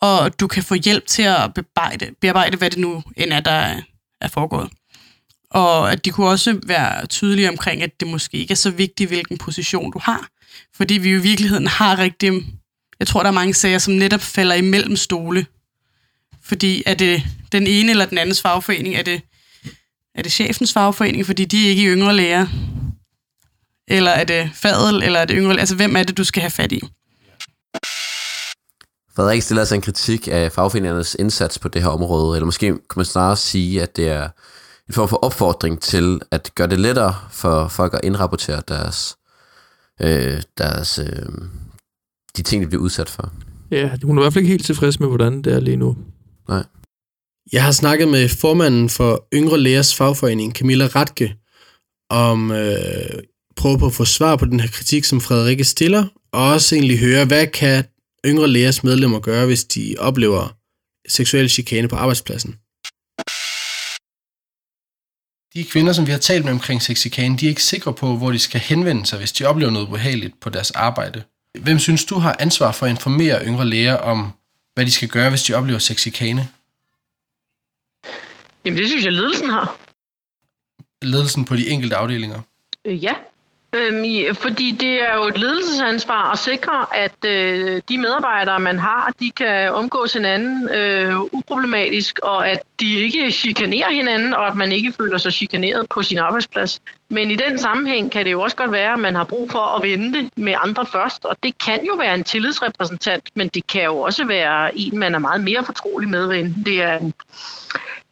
Og 0.00 0.40
du 0.40 0.46
kan 0.46 0.62
få 0.62 0.74
hjælp 0.74 1.06
til 1.06 1.22
at 1.22 1.54
bearbejde, 1.54 2.06
bearbejde 2.20 2.56
hvad 2.56 2.70
det 2.70 2.78
nu 2.78 3.02
end 3.16 3.32
er, 3.32 3.40
der 3.40 3.80
er 4.20 4.28
foregået. 4.28 4.70
Og 5.50 5.92
at 5.92 6.04
de 6.04 6.10
kunne 6.10 6.28
også 6.28 6.60
være 6.66 7.06
tydelige 7.06 7.48
omkring, 7.48 7.82
at 7.82 8.00
det 8.00 8.08
måske 8.08 8.36
ikke 8.36 8.52
er 8.52 8.56
så 8.56 8.70
vigtigt, 8.70 9.10
hvilken 9.10 9.38
position 9.38 9.92
du 9.92 9.98
har. 10.02 10.28
Fordi 10.76 10.94
vi 10.94 11.10
jo 11.10 11.18
i 11.18 11.22
virkeligheden 11.22 11.66
har 11.66 11.98
rigtig... 11.98 12.32
Jeg 12.98 13.06
tror, 13.06 13.22
der 13.22 13.28
er 13.28 13.34
mange 13.34 13.54
sager, 13.54 13.78
som 13.78 13.94
netop 13.94 14.20
falder 14.20 14.54
imellem 14.54 14.96
stole. 14.96 15.46
Fordi 16.42 16.82
er 16.86 16.94
det 16.94 17.22
den 17.52 17.66
ene 17.66 17.90
eller 17.90 18.06
den 18.06 18.18
andens 18.18 18.42
fagforening, 18.42 18.94
er 18.94 19.02
det 19.02 19.22
er 20.18 20.22
det 20.22 20.32
chefens 20.32 20.72
fagforening, 20.72 21.26
fordi 21.26 21.44
de 21.44 21.66
er 21.66 21.70
ikke 21.70 21.82
i 21.82 21.86
yngre 21.86 22.16
læger? 22.16 22.46
Eller 23.88 24.10
er 24.10 24.24
det 24.24 24.50
fadel, 24.54 25.02
eller 25.02 25.20
er 25.20 25.24
det 25.24 25.36
yngre 25.38 25.60
Altså, 25.60 25.76
hvem 25.76 25.96
er 25.96 26.02
det, 26.02 26.16
du 26.16 26.24
skal 26.24 26.40
have 26.40 26.50
fat 26.50 26.72
i? 26.72 26.80
Frederik 29.16 29.42
stiller 29.42 29.60
altså 29.60 29.74
en 29.74 29.80
kritik 29.80 30.28
af 30.30 30.52
fagforeningernes 30.52 31.16
indsats 31.18 31.58
på 31.58 31.68
det 31.68 31.82
her 31.82 31.88
område, 31.88 32.36
eller 32.36 32.44
måske 32.44 32.66
kan 32.66 32.96
man 32.96 33.04
snarere 33.04 33.36
sige, 33.36 33.82
at 33.82 33.96
det 33.96 34.08
er 34.08 34.28
en 34.88 34.94
form 34.94 35.08
for 35.08 35.16
opfordring 35.16 35.80
til 35.80 36.20
at 36.30 36.50
gøre 36.54 36.68
det 36.68 36.80
lettere 36.80 37.14
for 37.30 37.68
folk 37.68 37.94
at 37.94 38.00
indrapportere 38.02 38.62
deres, 38.68 39.16
øh, 40.00 40.42
deres 40.58 40.98
øh, 40.98 41.26
de 42.36 42.42
ting, 42.42 42.62
de 42.62 42.68
bliver 42.68 42.82
udsat 42.82 43.08
for. 43.08 43.32
Ja, 43.70 43.90
hun 44.02 44.18
er 44.18 44.22
i 44.22 44.24
hvert 44.24 44.32
fald 44.32 44.42
ikke 44.42 44.52
helt 44.52 44.66
tilfreds 44.66 45.00
med, 45.00 45.08
hvordan 45.08 45.42
det 45.42 45.52
er 45.52 45.60
lige 45.60 45.76
nu. 45.76 45.96
Nej. 46.48 46.64
Jeg 47.52 47.64
har 47.64 47.72
snakket 47.72 48.08
med 48.08 48.28
formanden 48.28 48.88
for 48.88 49.28
Yngre 49.34 49.60
Lægers 49.60 49.94
fagforening, 49.94 50.52
Camilla 50.54 50.86
Ratke, 50.86 51.34
om 52.10 52.50
øh, 52.50 53.22
prøve 53.56 53.78
på 53.78 53.86
at 53.86 53.94
få 53.94 54.04
svar 54.04 54.36
på 54.36 54.44
den 54.44 54.60
her 54.60 54.68
kritik, 54.68 55.04
som 55.04 55.20
Frederikke 55.20 55.64
stiller, 55.64 56.06
og 56.32 56.48
også 56.52 56.74
egentlig 56.74 56.98
høre, 56.98 57.24
hvad 57.24 57.46
kan 57.46 57.84
Yngre 58.26 58.48
Lægers 58.48 58.84
medlemmer 58.84 59.20
gøre, 59.20 59.46
hvis 59.46 59.64
de 59.64 59.94
oplever 59.98 60.56
seksuel 61.08 61.50
chikane 61.50 61.88
på 61.88 61.96
arbejdspladsen? 61.96 62.54
de 65.54 65.64
kvinder, 65.64 65.92
som 65.92 66.06
vi 66.06 66.10
har 66.10 66.18
talt 66.18 66.44
med 66.44 66.52
omkring 66.52 66.82
sexikane, 66.82 67.36
de 67.36 67.44
er 67.44 67.48
ikke 67.48 67.62
sikre 67.62 67.92
på, 67.92 68.16
hvor 68.16 68.32
de 68.32 68.38
skal 68.38 68.60
henvende 68.60 69.06
sig, 69.06 69.18
hvis 69.18 69.32
de 69.32 69.44
oplever 69.44 69.70
noget 69.70 69.86
ubehageligt 69.86 70.40
på 70.40 70.50
deres 70.50 70.70
arbejde. 70.70 71.22
Hvem 71.58 71.78
synes 71.78 72.04
du 72.04 72.18
har 72.18 72.36
ansvar 72.38 72.72
for 72.72 72.86
at 72.86 72.90
informere 72.90 73.46
yngre 73.46 73.66
læger 73.66 73.94
om, 73.94 74.32
hvad 74.74 74.86
de 74.86 74.90
skal 74.90 75.08
gøre, 75.08 75.30
hvis 75.30 75.42
de 75.42 75.54
oplever 75.54 75.78
sexikane? 75.78 76.48
Jamen, 78.68 78.78
det 78.78 78.88
synes 78.88 79.04
jeg, 79.04 79.12
ledelsen 79.12 79.50
har. 79.50 79.76
Ledelsen 81.02 81.44
på 81.44 81.56
de 81.56 81.68
enkelte 81.68 81.96
afdelinger? 81.96 82.40
Øh, 82.84 83.04
ja. 83.04 83.14
Øhm, 83.72 84.34
fordi 84.34 84.70
det 84.70 85.02
er 85.10 85.14
jo 85.16 85.22
et 85.22 85.38
ledelsesansvar 85.38 86.32
at 86.32 86.38
sikre, 86.38 86.96
at 86.96 87.24
øh, 87.26 87.82
de 87.88 87.98
medarbejdere, 87.98 88.60
man 88.60 88.78
har, 88.78 89.12
de 89.20 89.30
kan 89.30 89.72
omgås 89.72 90.12
hinanden 90.12 90.68
øh, 90.68 91.20
uproblematisk, 91.20 92.18
og 92.22 92.48
at 92.48 92.62
de 92.80 92.94
ikke 92.94 93.30
chikanerer 93.30 93.90
hinanden, 93.90 94.34
og 94.34 94.46
at 94.46 94.56
man 94.56 94.72
ikke 94.72 94.92
føler 94.92 95.18
sig 95.18 95.32
chikaneret 95.32 95.86
på 95.88 96.02
sin 96.02 96.18
arbejdsplads. 96.18 96.80
Men 97.10 97.30
i 97.30 97.36
den 97.36 97.58
sammenhæng 97.58 98.12
kan 98.12 98.24
det 98.24 98.32
jo 98.32 98.40
også 98.40 98.56
godt 98.56 98.72
være, 98.72 98.92
at 98.92 98.98
man 98.98 99.14
har 99.14 99.24
brug 99.24 99.50
for 99.50 99.76
at 99.76 99.82
vente 99.82 100.30
med 100.36 100.54
andre 100.64 100.86
først, 100.86 101.24
og 101.24 101.36
det 101.42 101.58
kan 101.58 101.84
jo 101.86 101.94
være 101.94 102.14
en 102.14 102.24
tillidsrepræsentant, 102.24 103.24
men 103.34 103.48
det 103.48 103.66
kan 103.66 103.84
jo 103.84 103.98
også 103.98 104.24
være 104.24 104.78
en, 104.78 104.98
man 104.98 105.14
er 105.14 105.18
meget 105.18 105.44
mere 105.44 105.64
fortrolig 105.64 106.08
med, 106.08 106.30
end 106.30 106.64
det 106.64 106.82
er 106.82 106.98
en, 106.98 107.14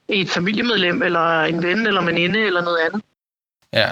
et 0.08 0.30
familiemedlem, 0.30 1.02
eller 1.02 1.40
en 1.42 1.62
ven, 1.62 1.86
eller 1.86 2.04
veninde, 2.04 2.40
eller 2.40 2.62
noget 2.62 2.78
andet. 2.78 3.02
Ja. 3.72 3.90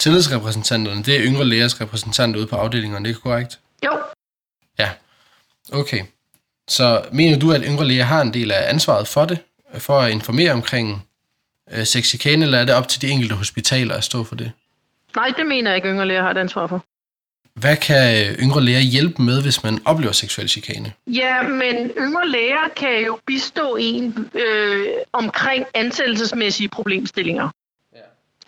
Tillidsrepræsentanterne, 0.00 1.02
det 1.02 1.16
er 1.16 1.22
yngre 1.22 1.44
lægers 1.44 1.80
repræsentanter 1.80 2.40
ude 2.40 2.46
på 2.46 2.56
afdelingerne, 2.56 3.08
det 3.08 3.16
er 3.16 3.20
korrekt? 3.20 3.58
Jo, 3.84 3.98
Ja. 4.78 4.90
Okay. 5.72 6.02
Så 6.68 7.04
mener 7.12 7.38
du, 7.38 7.52
at 7.52 7.62
yngre 7.64 7.84
læger 7.84 8.04
har 8.04 8.20
en 8.22 8.34
del 8.34 8.52
af 8.52 8.70
ansvaret 8.70 9.08
for 9.08 9.24
det? 9.24 9.38
For 9.78 10.00
at 10.00 10.10
informere 10.10 10.52
omkring 10.52 11.06
øh, 11.70 11.84
sexikane, 11.84 12.44
eller 12.44 12.58
er 12.58 12.64
det 12.64 12.74
op 12.74 12.88
til 12.88 13.02
de 13.02 13.08
enkelte 13.08 13.34
hospitaler 13.34 13.94
at 13.94 14.04
stå 14.04 14.24
for 14.24 14.34
det? 14.34 14.52
nej, 15.16 15.32
det 15.36 15.46
mener 15.46 15.70
jeg 15.70 15.76
ikke, 15.76 15.88
yngre 15.88 16.06
læger 16.06 16.22
har 16.22 16.30
et 16.30 16.38
ansvar 16.38 16.66
for. 16.66 16.84
Hvad 17.60 17.76
kan 17.76 18.26
øh, 18.26 18.38
yngre 18.42 18.60
læger 18.60 18.80
hjælpe 18.80 19.22
med, 19.22 19.42
hvis 19.42 19.62
man 19.62 19.78
oplever 19.84 20.12
seksuel 20.12 20.48
chikane? 20.48 20.92
Ja, 21.06 21.42
men 21.42 21.90
yngre 21.98 22.28
læger 22.28 22.68
kan 22.76 23.04
jo 23.06 23.18
bistå 23.26 23.76
en 23.80 24.30
øh, 24.34 24.86
omkring 25.12 25.64
ansættelsesmæssige 25.74 26.68
problemstillinger. 26.68 27.48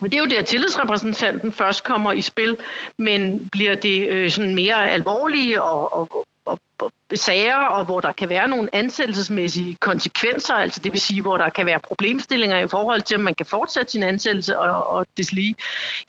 Men 0.01 0.11
det 0.11 0.17
er 0.17 0.21
jo 0.21 0.29
der, 0.29 0.41
tillidsrepræsentanten 0.41 1.51
først 1.51 1.83
kommer 1.83 2.11
i 2.11 2.21
spil, 2.21 2.57
men 2.97 3.49
bliver 3.51 3.75
det 3.75 4.07
øh, 4.07 4.31
sådan 4.31 4.55
mere 4.55 4.89
alvorlige 4.89 5.61
og, 5.61 5.93
og, 5.93 6.25
og, 6.45 6.59
og 6.79 6.91
sager, 7.15 7.55
og 7.55 7.85
hvor 7.85 8.01
der 8.01 8.11
kan 8.11 8.29
være 8.29 8.47
nogle 8.47 8.75
ansættelsesmæssige 8.75 9.75
konsekvenser, 9.75 10.53
altså 10.53 10.79
det 10.79 10.91
vil 10.91 11.01
sige, 11.01 11.21
hvor 11.21 11.37
der 11.37 11.49
kan 11.49 11.65
være 11.65 11.79
problemstillinger 11.79 12.59
i 12.59 12.67
forhold 12.67 13.01
til, 13.01 13.17
om 13.17 13.23
man 13.23 13.35
kan 13.35 13.45
fortsætte 13.45 13.91
sin 13.91 14.03
ansættelse 14.03 14.59
og, 14.59 14.87
og 14.87 15.05
deslige, 15.17 15.55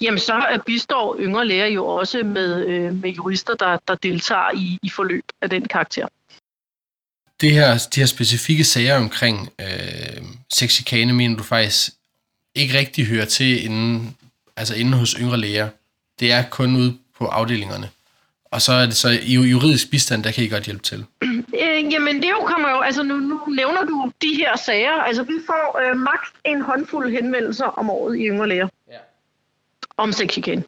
jamen 0.00 0.18
så 0.18 0.46
øh, 0.52 0.58
bistår 0.66 1.16
yngre 1.20 1.46
læger 1.46 1.66
jo 1.66 1.86
også 1.86 2.22
med, 2.22 2.66
øh, 2.66 2.94
med 2.94 3.10
jurister, 3.10 3.54
der, 3.54 3.78
der 3.88 3.94
deltager 3.94 4.54
i, 4.54 4.78
i 4.82 4.90
forløb 4.90 5.24
af 5.40 5.50
den 5.50 5.68
karakter. 5.68 6.08
Det 7.40 7.52
her, 7.52 7.88
de 7.94 8.00
her 8.00 8.06
specifikke 8.06 8.64
sager 8.64 8.96
omkring 8.96 9.52
øh, 9.60 10.22
sexikane, 10.52 11.12
mener 11.12 11.36
du 11.36 11.42
faktisk 11.42 11.90
ikke 12.54 12.78
rigtig 12.78 13.06
hører 13.06 13.24
til 13.24 13.64
inden, 13.64 14.16
altså 14.56 14.74
inden 14.74 14.94
hos 14.94 15.12
yngre 15.12 15.36
læger. 15.36 15.68
Det 16.20 16.32
er 16.32 16.42
kun 16.50 16.76
ude 16.76 16.98
på 17.18 17.26
afdelingerne. 17.26 17.90
Og 18.52 18.62
så 18.62 18.72
er 18.72 18.86
det 18.86 18.96
så 18.96 19.08
i 19.22 19.34
juridisk 19.34 19.90
bistand, 19.90 20.24
der 20.24 20.32
kan 20.32 20.44
I 20.44 20.48
godt 20.48 20.64
hjælpe 20.64 20.82
til. 20.82 21.04
Øh, 21.62 21.92
jamen 21.92 22.22
det 22.22 22.30
jo 22.30 22.44
kommer 22.46 22.70
jo, 22.70 22.80
altså 22.80 23.02
nu, 23.02 23.16
nu 23.16 23.40
nævner 23.46 23.84
du 23.84 24.12
de 24.22 24.34
her 24.36 24.56
sager, 24.56 24.92
altså 24.92 25.22
vi 25.22 25.32
får 25.46 25.80
øh, 25.82 25.96
maks 25.96 26.32
en 26.44 26.62
håndfuld 26.62 27.10
henvendelser 27.10 27.64
om 27.64 27.90
året 27.90 28.18
i 28.18 28.26
yngre 28.26 28.48
læger. 28.48 28.68
Ja. 28.90 28.96
Om 29.96 30.12
sexchikane. 30.12 30.64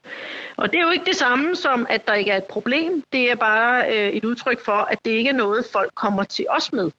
Og 0.56 0.72
det 0.72 0.78
er 0.78 0.82
jo 0.82 0.90
ikke 0.90 1.04
det 1.04 1.16
samme 1.16 1.56
som, 1.56 1.86
at 1.90 2.06
der 2.06 2.14
ikke 2.14 2.30
er 2.30 2.36
et 2.36 2.44
problem. 2.44 3.04
Det 3.12 3.30
er 3.30 3.34
bare 3.34 3.86
øh, 3.88 4.08
et 4.08 4.24
udtryk 4.24 4.64
for, 4.64 4.88
at 4.90 4.98
det 5.04 5.10
ikke 5.10 5.30
er 5.30 5.34
noget, 5.34 5.66
folk 5.72 5.94
kommer 5.94 6.24
til 6.24 6.46
os 6.50 6.72
med. 6.72 6.90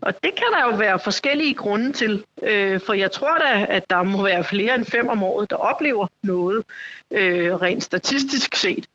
Og 0.00 0.14
det 0.24 0.34
kan 0.34 0.46
der 0.52 0.70
jo 0.70 0.76
være 0.76 0.98
forskellige 0.98 1.54
grunde 1.54 1.92
til. 1.92 2.24
Øh, 2.42 2.80
for 2.86 2.92
jeg 2.92 3.12
tror 3.12 3.38
da, 3.38 3.66
at 3.68 3.90
der 3.90 4.02
må 4.02 4.22
være 4.22 4.44
flere 4.44 4.74
end 4.74 4.84
fem 4.84 5.08
om 5.08 5.22
året, 5.22 5.50
der 5.50 5.56
oplever 5.56 6.06
noget 6.22 6.64
øh, 7.10 7.54
rent 7.54 7.84
statistisk 7.84 8.56
set. 8.56 8.86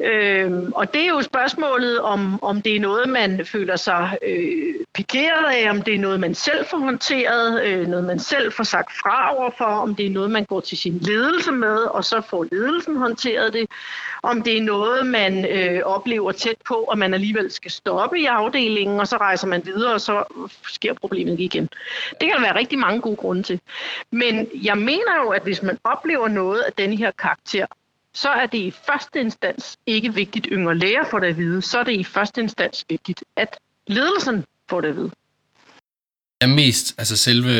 Øhm, 0.00 0.72
og 0.72 0.94
det 0.94 1.02
er 1.02 1.08
jo 1.08 1.22
spørgsmålet, 1.22 2.00
om, 2.00 2.42
om 2.42 2.62
det 2.62 2.76
er 2.76 2.80
noget, 2.80 3.08
man 3.08 3.46
føler 3.46 3.76
sig 3.76 4.18
øh, 4.22 4.74
pikeret 4.94 5.54
af, 5.54 5.70
om 5.70 5.82
det 5.82 5.94
er 5.94 5.98
noget, 5.98 6.20
man 6.20 6.34
selv 6.34 6.66
får 6.66 6.78
håndteret, 6.78 7.64
øh, 7.64 7.86
noget, 7.86 8.04
man 8.04 8.18
selv 8.18 8.52
får 8.52 8.64
sagt 8.64 8.92
fra 8.92 9.36
overfor, 9.36 9.64
om 9.64 9.94
det 9.94 10.06
er 10.06 10.10
noget, 10.10 10.30
man 10.30 10.44
går 10.44 10.60
til 10.60 10.78
sin 10.78 10.98
ledelse 10.98 11.52
med, 11.52 11.76
og 11.76 12.04
så 12.04 12.20
får 12.20 12.46
ledelsen 12.52 12.96
håndteret 12.96 13.52
det, 13.52 13.66
om 14.22 14.42
det 14.42 14.58
er 14.58 14.62
noget, 14.62 15.06
man 15.06 15.44
øh, 15.44 15.80
oplever 15.84 16.32
tæt 16.32 16.56
på, 16.68 16.74
og 16.74 16.98
man 16.98 17.14
alligevel 17.14 17.50
skal 17.50 17.70
stoppe 17.70 18.20
i 18.20 18.24
afdelingen, 18.24 19.00
og 19.00 19.08
så 19.08 19.16
rejser 19.16 19.46
man 19.46 19.66
videre, 19.66 19.92
og 19.94 20.00
så 20.00 20.24
sker 20.68 20.94
problemet 20.94 21.40
igen. 21.40 21.68
Det 22.20 22.28
kan 22.28 22.30
der 22.30 22.40
være 22.40 22.58
rigtig 22.58 22.78
mange 22.78 23.00
gode 23.00 23.16
grunde 23.16 23.42
til. 23.42 23.60
Men 24.10 24.48
jeg 24.62 24.78
mener 24.78 25.22
jo, 25.24 25.30
at 25.30 25.42
hvis 25.42 25.62
man 25.62 25.78
oplever 25.84 26.28
noget 26.28 26.60
af 26.60 26.72
den 26.72 26.92
her 26.98 27.10
karakter, 27.10 27.66
så 28.14 28.28
er 28.28 28.46
det 28.46 28.58
i 28.58 28.70
første 28.86 29.20
instans 29.20 29.76
ikke 29.86 30.14
vigtigt, 30.14 30.48
yngre 30.52 30.74
læger 30.74 31.04
får 31.10 31.18
det 31.18 31.26
at 31.26 31.36
vide. 31.36 31.62
Så 31.62 31.78
er 31.78 31.84
det 31.84 31.92
i 31.92 32.04
første 32.04 32.40
instans 32.40 32.84
vigtigt, 32.88 33.24
at 33.36 33.58
ledelsen 33.86 34.44
får 34.70 34.80
det 34.80 34.88
at 34.88 34.96
vide. 34.96 35.10
er 36.40 36.46
mest 36.46 36.94
altså 36.98 37.16
selve 37.16 37.50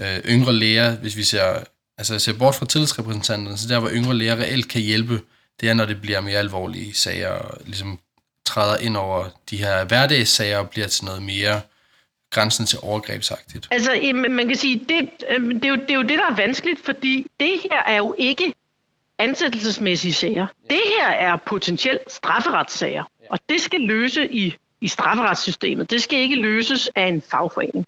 øh, 0.00 0.18
yngre 0.28 0.52
læger, 0.52 0.96
hvis 0.96 1.16
vi 1.16 1.22
ser, 1.22 1.64
altså 1.98 2.18
ser 2.18 2.38
bort 2.38 2.54
fra 2.54 2.66
tillidsrepræsentanterne, 2.66 3.58
så 3.58 3.68
der 3.68 3.80
hvor 3.80 3.90
yngre 3.90 4.14
læger 4.14 4.36
reelt 4.36 4.68
kan 4.68 4.80
hjælpe, 4.80 5.20
det 5.60 5.68
er 5.68 5.74
når 5.74 5.86
det 5.86 6.00
bliver 6.00 6.20
mere 6.20 6.38
alvorlige 6.38 6.94
sager, 6.94 7.28
og 7.28 7.58
ligesom 7.66 7.98
træder 8.44 8.76
ind 8.76 8.96
over 8.96 9.24
de 9.50 9.56
her 9.56 9.84
hverdagssager 9.84 10.58
og 10.58 10.70
bliver 10.70 10.86
til 10.86 11.04
noget 11.04 11.22
mere 11.22 11.60
grænsen 12.30 12.66
til 12.66 12.78
overgrebsagtigt. 12.82 13.68
Altså, 13.70 13.90
man 14.28 14.48
kan 14.48 14.56
sige, 14.56 14.84
det, 14.88 15.10
øhm, 15.28 15.60
det, 15.60 15.64
er 15.64 15.68
jo, 15.68 15.76
det 15.76 15.90
er 15.90 15.94
jo 15.94 16.02
det, 16.02 16.18
der 16.18 16.30
er 16.30 16.36
vanskeligt, 16.36 16.84
fordi 16.84 17.26
det 17.40 17.52
her 17.62 17.82
er 17.86 17.96
jo 17.96 18.14
ikke 18.18 18.54
ansættelsesmæssige 19.18 20.12
sager. 20.12 20.46
Det 20.70 20.80
her 20.98 21.08
er 21.08 21.36
potentielt 21.36 22.12
strafferetssager, 22.12 23.04
og 23.30 23.38
det 23.48 23.60
skal 23.60 23.80
løse 23.80 24.32
i, 24.32 24.54
i 24.80 24.88
strafferetssystemet. 24.88 25.90
Det 25.90 26.02
skal 26.02 26.18
ikke 26.18 26.36
løses 26.36 26.90
af 26.94 27.06
en 27.06 27.22
fagforening. 27.22 27.86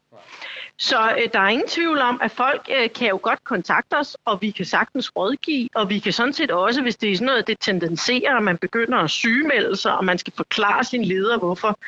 Så 0.80 1.14
øh, 1.18 1.28
der 1.32 1.40
er 1.40 1.48
ingen 1.48 1.68
tvivl 1.68 1.98
om, 1.98 2.20
at 2.22 2.30
folk 2.30 2.68
øh, 2.78 2.92
kan 2.92 3.08
jo 3.08 3.18
godt 3.22 3.44
kontakte 3.44 3.94
os, 3.94 4.16
og 4.24 4.42
vi 4.42 4.50
kan 4.50 4.64
sagtens 4.64 5.16
rådgive, 5.16 5.68
og 5.74 5.90
vi 5.90 5.98
kan 5.98 6.12
sådan 6.12 6.32
set 6.32 6.50
også, 6.50 6.82
hvis 6.82 6.96
det 6.96 7.12
er 7.12 7.16
sådan 7.16 7.26
noget, 7.26 7.46
det 7.46 7.56
tendenserer, 7.60 8.36
at 8.36 8.42
man 8.42 8.58
begynder 8.58 8.98
at 8.98 9.10
sygemelde 9.10 9.76
sig, 9.76 9.96
og 9.96 10.04
man 10.04 10.18
skal 10.18 10.32
forklare 10.36 10.84
sin 10.84 11.04
leder, 11.04 11.38
hvorfor 11.38 11.78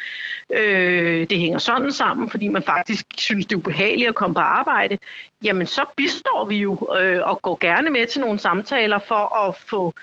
øh, 0.51 1.27
det 1.31 1.39
hænger 1.39 1.59
sådan 1.59 1.93
sammen, 1.93 2.31
fordi 2.31 2.49
man 2.49 2.63
faktisk 2.63 3.07
synes, 3.17 3.47
det 3.47 3.55
er 3.55 3.59
ubehageligt 3.59 4.09
at 4.09 4.15
komme 4.15 4.35
på 4.35 4.41
arbejde, 4.41 4.99
jamen 5.45 5.67
så 5.67 5.85
bistår 5.97 6.45
vi 6.45 6.57
jo 6.57 6.97
øh, 7.01 7.21
og 7.23 7.43
går 7.43 7.59
gerne 7.61 7.91
med 7.91 8.07
til 8.07 8.21
nogle 8.21 8.39
samtaler 8.39 8.99
for 8.99 9.49
at 9.49 9.57
få, 9.57 9.95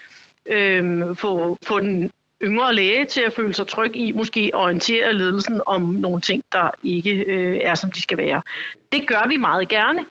øh, 0.46 1.16
få, 1.16 1.58
få 1.64 1.80
den 1.80 2.12
yngre 2.44 2.76
læge 2.76 3.06
til 3.06 3.22
at 3.22 3.34
føle 3.34 3.54
sig 3.54 3.68
tryg 3.68 3.96
i, 3.96 4.12
måske 4.12 4.52
orientere 4.54 5.14
ledelsen 5.14 5.62
om 5.66 5.82
nogle 5.82 6.22
ting, 6.22 6.44
der 6.52 6.70
ikke 6.84 7.12
øh, 7.12 7.60
er, 7.64 7.76
som 7.76 7.92
de 7.92 8.02
skal 8.02 8.18
være. 8.18 8.42
Det 8.92 9.08
gør 9.08 9.28
vi 9.28 9.38
meget 9.38 9.70
gerne. 9.70 10.06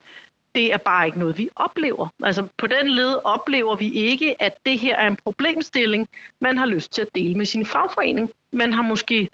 Det 0.55 0.73
er 0.73 0.77
bare 0.77 1.05
ikke 1.05 1.19
noget, 1.19 1.37
vi 1.37 1.49
oplever. 1.55 2.07
Altså 2.23 2.47
på 2.57 2.67
den 2.67 2.89
led 2.89 3.15
oplever 3.23 3.75
vi 3.75 3.91
ikke, 3.93 4.41
at 4.41 4.57
det 4.65 4.79
her 4.79 4.95
er 4.95 5.07
en 5.07 5.17
problemstilling, 5.23 6.09
man 6.41 6.57
har 6.57 6.65
lyst 6.65 6.93
til 6.93 7.01
at 7.01 7.07
dele 7.15 7.35
med 7.35 7.45
sin 7.45 7.65
fagforening. 7.65 8.29
Man 8.51 8.73
har 8.73 8.81
måske, 8.81 9.29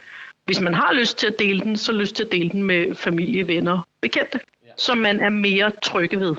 hvis 0.46 0.60
man 0.60 0.74
har 0.74 0.94
lyst 0.94 1.18
til 1.18 1.28
at 1.28 1.36
dele 1.40 1.60
den, 1.60 1.78
så 1.78 1.92
lyst 1.92 2.16
til 2.16 2.24
at 2.24 2.32
dele 2.32 2.50
den 2.50 2.64
med 2.64 2.96
familie, 2.96 3.48
venner, 3.48 3.88
bekendte, 4.02 4.40
som 4.78 4.98
man 4.98 5.20
er 5.20 5.30
mere 5.30 5.72
trygge 5.84 6.20
ved. 6.20 6.36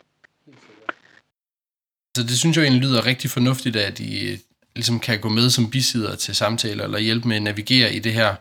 Så 2.17 2.23
det 2.23 2.39
synes 2.39 2.57
jeg 2.57 2.63
egentlig 2.63 2.83
lyder 2.83 3.07
rigtig 3.07 3.31
fornuftigt, 3.31 3.77
at 3.77 4.01
I 4.01 4.39
ligesom 4.77 5.01
kan 5.01 5.21
gå 5.21 5.29
med 5.29 5.51
som 5.51 5.71
bisider 5.71 6.17
til 6.17 6.35
samtaler, 6.35 6.85
eller 6.85 6.99
hjælpe 6.99 7.29
med 7.29 7.37
at 7.37 7.43
navigere 7.43 7.95
i 7.95 7.99
det 7.99 8.13
her 8.13 8.35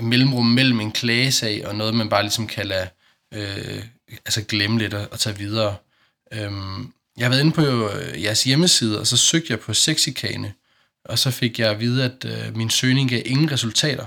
mellemrum 0.00 0.46
mellem 0.46 0.80
en 0.80 0.92
klagesag 0.92 1.66
og 1.66 1.74
noget, 1.74 1.94
man 1.94 2.08
bare 2.08 2.22
ligesom 2.22 2.46
kan 2.46 2.66
lade 2.66 2.88
øh, 3.34 3.82
altså 4.10 4.42
glemme 4.42 4.78
lidt 4.78 4.94
og, 4.94 5.08
og 5.12 5.18
tage 5.18 5.38
videre. 5.38 5.76
Øhm, 6.32 6.92
jeg 7.16 7.24
har 7.24 7.30
været 7.30 7.40
inde 7.40 7.52
på 7.52 7.90
øh, 7.90 8.22
jeres 8.22 8.44
hjemmeside, 8.44 9.00
og 9.00 9.06
så 9.06 9.16
søgte 9.16 9.46
jeg 9.50 9.60
på 9.60 9.74
sexikane, 9.74 10.52
og 11.04 11.18
så 11.18 11.30
fik 11.30 11.58
jeg 11.58 11.70
at 11.70 11.80
vide, 11.80 12.04
at 12.04 12.24
øh, 12.24 12.56
min 12.56 12.70
søgning 12.70 13.10
gav 13.10 13.22
ingen 13.24 13.52
resultater. 13.52 14.04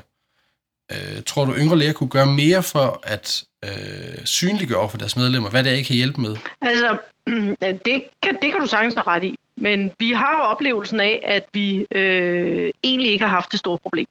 Øh, 0.92 1.24
tror 1.26 1.46
du, 1.46 1.56
yngre 1.56 1.78
læger 1.78 1.94
kunne 1.94 2.10
gøre 2.10 2.26
mere 2.26 2.64
for 2.64 3.00
at 3.04 3.44
øh, 3.66 4.26
synliggøre 4.26 4.80
over 4.80 4.90
for 4.90 4.98
deres 4.98 5.16
medlemmer, 5.16 5.50
hvad 5.50 5.64
det 5.64 5.72
er, 5.72 5.76
I 5.76 5.82
kan 5.82 5.96
hjælpe 5.96 6.22
med? 6.22 6.36
Altså, 6.62 6.98
det 7.86 8.04
kan, 8.24 8.38
det 8.42 8.52
kan 8.52 8.60
du 8.60 8.68
sagtens 8.68 8.94
have 8.94 9.08
ret 9.08 9.24
i. 9.24 9.36
Men 9.56 9.92
vi 10.00 10.12
har 10.12 10.38
jo 10.38 10.44
oplevelsen 10.44 11.00
af, 11.00 11.22
at 11.24 11.46
vi 11.54 11.88
øh, 11.92 12.72
egentlig 12.84 13.12
ikke 13.12 13.26
har 13.26 13.36
haft 13.36 13.52
det 13.52 13.60
store 13.60 13.78
problem. 13.78 14.08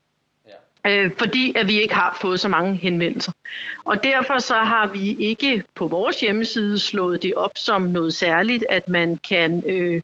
øh, 0.87 1.11
fordi 1.19 1.53
at 1.57 1.69
vi 1.69 1.83
ikke 1.83 1.95
har 1.95 2.19
fået 2.21 2.41
så 2.41 2.49
mange 2.49 2.75
henvendelser. 2.75 3.33
Og 3.85 4.03
derfor 4.03 4.39
så 4.39 4.55
har 4.55 4.87
vi 4.87 5.17
ikke 5.19 5.65
på 5.75 5.87
vores 5.87 6.21
hjemmeside 6.21 6.79
slået 6.79 7.23
det 7.23 7.35
op 7.35 7.51
som 7.57 7.83
noget 7.83 8.15
særligt, 8.15 8.65
at 8.71 8.89
man 8.89 9.17
kan 9.17 9.63
øh, 9.67 10.01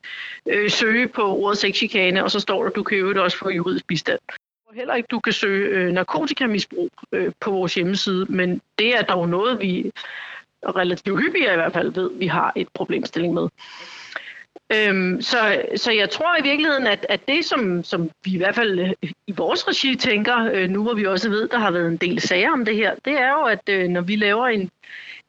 øh, 0.47 0.71
søge 0.71 1.09
på 1.09 1.37
ordet 1.37 1.59
sexchikane, 1.59 2.25
og 2.25 2.31
så 2.31 2.41
står 2.41 2.63
der, 2.63 2.71
at 2.71 2.77
du 2.77 2.83
kan 2.83 2.99
jo 2.99 3.25
også 3.25 3.39
få 3.39 3.51
juridisk 3.51 3.87
bistand. 3.87 4.19
Og 4.67 4.75
heller 4.75 4.95
ikke, 4.95 5.07
du 5.11 5.21
kan 5.21 5.33
søge 5.33 5.69
øh, 5.69 5.93
narkotikamisbrug 5.93 6.91
øh, 7.13 7.33
på 7.41 7.51
vores 7.51 7.75
hjemmeside, 7.75 8.27
men 8.29 8.61
det 8.79 8.97
er 8.97 9.03
dog 9.03 9.29
noget, 9.29 9.61
vi 9.61 9.93
relativt 10.77 11.21
hyppigt 11.21 11.45
i 11.53 11.55
hvert 11.55 11.73
fald 11.73 11.93
ved, 11.93 12.11
vi 12.15 12.27
har 12.27 12.53
et 12.57 12.69
problemstilling 12.75 13.35
med. 13.35 13.49
Øhm, 14.73 15.21
så, 15.21 15.63
så 15.77 15.93
jeg 15.93 16.11
tror 16.11 16.37
i 16.39 16.43
virkeligheden, 16.43 16.87
at, 16.87 17.07
at 17.09 17.21
det, 17.29 17.45
som, 17.45 17.85
som 17.85 18.11
vi 18.25 18.31
i 18.31 18.37
hvert 18.37 18.55
fald 18.55 18.79
øh, 18.79 19.11
i 19.27 19.33
vores 19.37 19.69
regi 19.69 19.97
tænker, 19.97 20.51
øh, 20.53 20.71
nu 20.71 20.83
hvor 20.83 20.95
vi 20.95 21.07
også 21.07 21.31
ved, 21.31 21.49
der 21.49 21.59
har 21.59 21.71
været 21.71 21.87
en 21.89 21.97
del 21.97 22.21
sager 22.21 22.53
om 22.53 22.65
det 22.65 22.77
her, 22.77 22.95
det 23.05 23.13
er 23.13 23.31
jo, 23.31 23.45
at 23.45 23.69
øh, 23.69 23.89
når 23.89 24.01
vi 24.01 24.17
laver 24.17 24.47
en, 24.47 24.71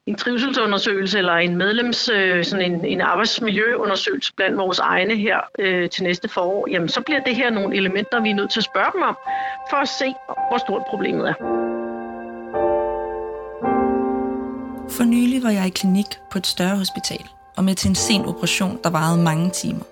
en 0.06 0.16
trivselsundersøgelse 0.16 1.18
eller 1.18 1.34
en 1.34 1.56
medlems, 1.56 2.10
øh, 2.10 2.44
sådan 2.46 2.72
en, 2.72 2.86
en 2.86 3.02
arbejdsmiljøundersøgelse 3.02 4.34
blandt 4.34 4.58
vores 4.58 4.80
egne 4.80 5.16
her 5.16 5.38
øh, 5.60 5.90
til 5.90 6.04
næste 6.04 6.30
forår, 6.30 6.68
jamen 6.72 6.90
så 6.90 7.02
bliver 7.02 7.20
det 7.20 7.36
her 7.36 7.50
nogle 7.50 7.76
elementer, 7.76 8.22
vi 8.22 8.30
er 8.30 8.36
nødt 8.36 8.52
til 8.52 8.60
at 8.60 8.64
spørge 8.66 8.92
dem 8.94 9.02
om, 9.02 9.18
for 9.70 9.78
at 9.78 9.90
se, 9.90 10.14
hvor 10.50 10.58
stort 10.58 10.84
problemet 10.90 11.30
er. 11.30 11.34
For 14.90 15.04
nylig 15.04 15.44
var 15.44 15.50
jeg 15.50 15.68
i 15.68 15.70
klinik 15.70 16.06
på 16.32 16.38
et 16.38 16.48
større 16.48 16.78
hospital 16.78 17.39
og 17.60 17.66
med 17.66 17.76
til 17.76 17.90
en 17.90 17.96
sen 17.96 18.26
operation, 18.26 18.80
der 18.84 18.90
varede 18.90 19.18
mange 19.18 19.50
timer. 19.50 19.84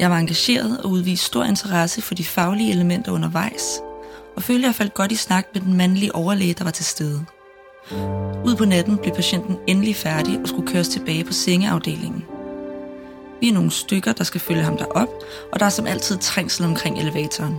Jeg 0.00 0.10
var 0.10 0.18
engageret 0.18 0.80
og 0.84 0.90
udviste 0.90 1.26
stor 1.26 1.44
interesse 1.44 2.02
for 2.02 2.14
de 2.14 2.24
faglige 2.24 2.72
elementer 2.72 3.12
undervejs, 3.12 3.80
og 4.36 4.42
følte, 4.42 4.66
jeg 4.66 4.74
faldt 4.74 4.94
godt 4.94 5.12
i 5.12 5.16
snak 5.16 5.46
med 5.54 5.62
den 5.62 5.74
mandlige 5.74 6.14
overlæge, 6.14 6.54
der 6.54 6.64
var 6.64 6.70
til 6.70 6.84
stede. 6.84 7.24
Ud 8.44 8.54
på 8.58 8.64
natten 8.64 8.98
blev 8.98 9.14
patienten 9.14 9.56
endelig 9.66 9.96
færdig 9.96 10.40
og 10.42 10.48
skulle 10.48 10.68
køres 10.68 10.88
tilbage 10.88 11.24
på 11.24 11.32
sengeafdelingen. 11.32 12.24
Vi 13.40 13.48
er 13.48 13.52
nogle 13.52 13.70
stykker, 13.70 14.12
der 14.12 14.24
skal 14.24 14.40
følge 14.40 14.62
ham 14.62 14.76
derop, 14.76 15.08
og 15.52 15.60
der 15.60 15.66
er 15.66 15.70
som 15.70 15.86
altid 15.86 16.18
trængsel 16.18 16.66
omkring 16.66 16.98
elevatoren. 16.98 17.56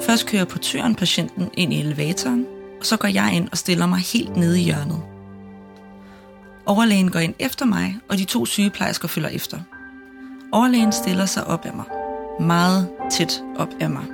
Først 0.00 0.26
kører 0.26 0.44
portøren 0.44 0.94
patienten 0.94 1.50
ind 1.54 1.72
i 1.72 1.80
elevatoren, 1.80 2.46
og 2.80 2.86
så 2.86 2.96
går 2.96 3.08
jeg 3.08 3.32
ind 3.34 3.48
og 3.52 3.58
stiller 3.58 3.86
mig 3.86 3.98
helt 3.98 4.36
nede 4.36 4.60
i 4.60 4.64
hjørnet. 4.64 5.02
Overlægen 6.68 7.10
går 7.10 7.18
ind 7.18 7.34
efter 7.38 7.66
mig, 7.66 7.98
og 8.08 8.18
de 8.18 8.24
to 8.24 8.46
sygeplejersker 8.46 9.08
følger 9.08 9.28
efter. 9.28 9.58
Overlægen 10.52 10.92
stiller 10.92 11.26
sig 11.26 11.46
op 11.46 11.66
af 11.66 11.72
mig. 11.74 11.84
Meget 12.40 12.88
tæt 13.10 13.42
op 13.56 13.68
af 13.80 13.90
mig. 13.90 14.04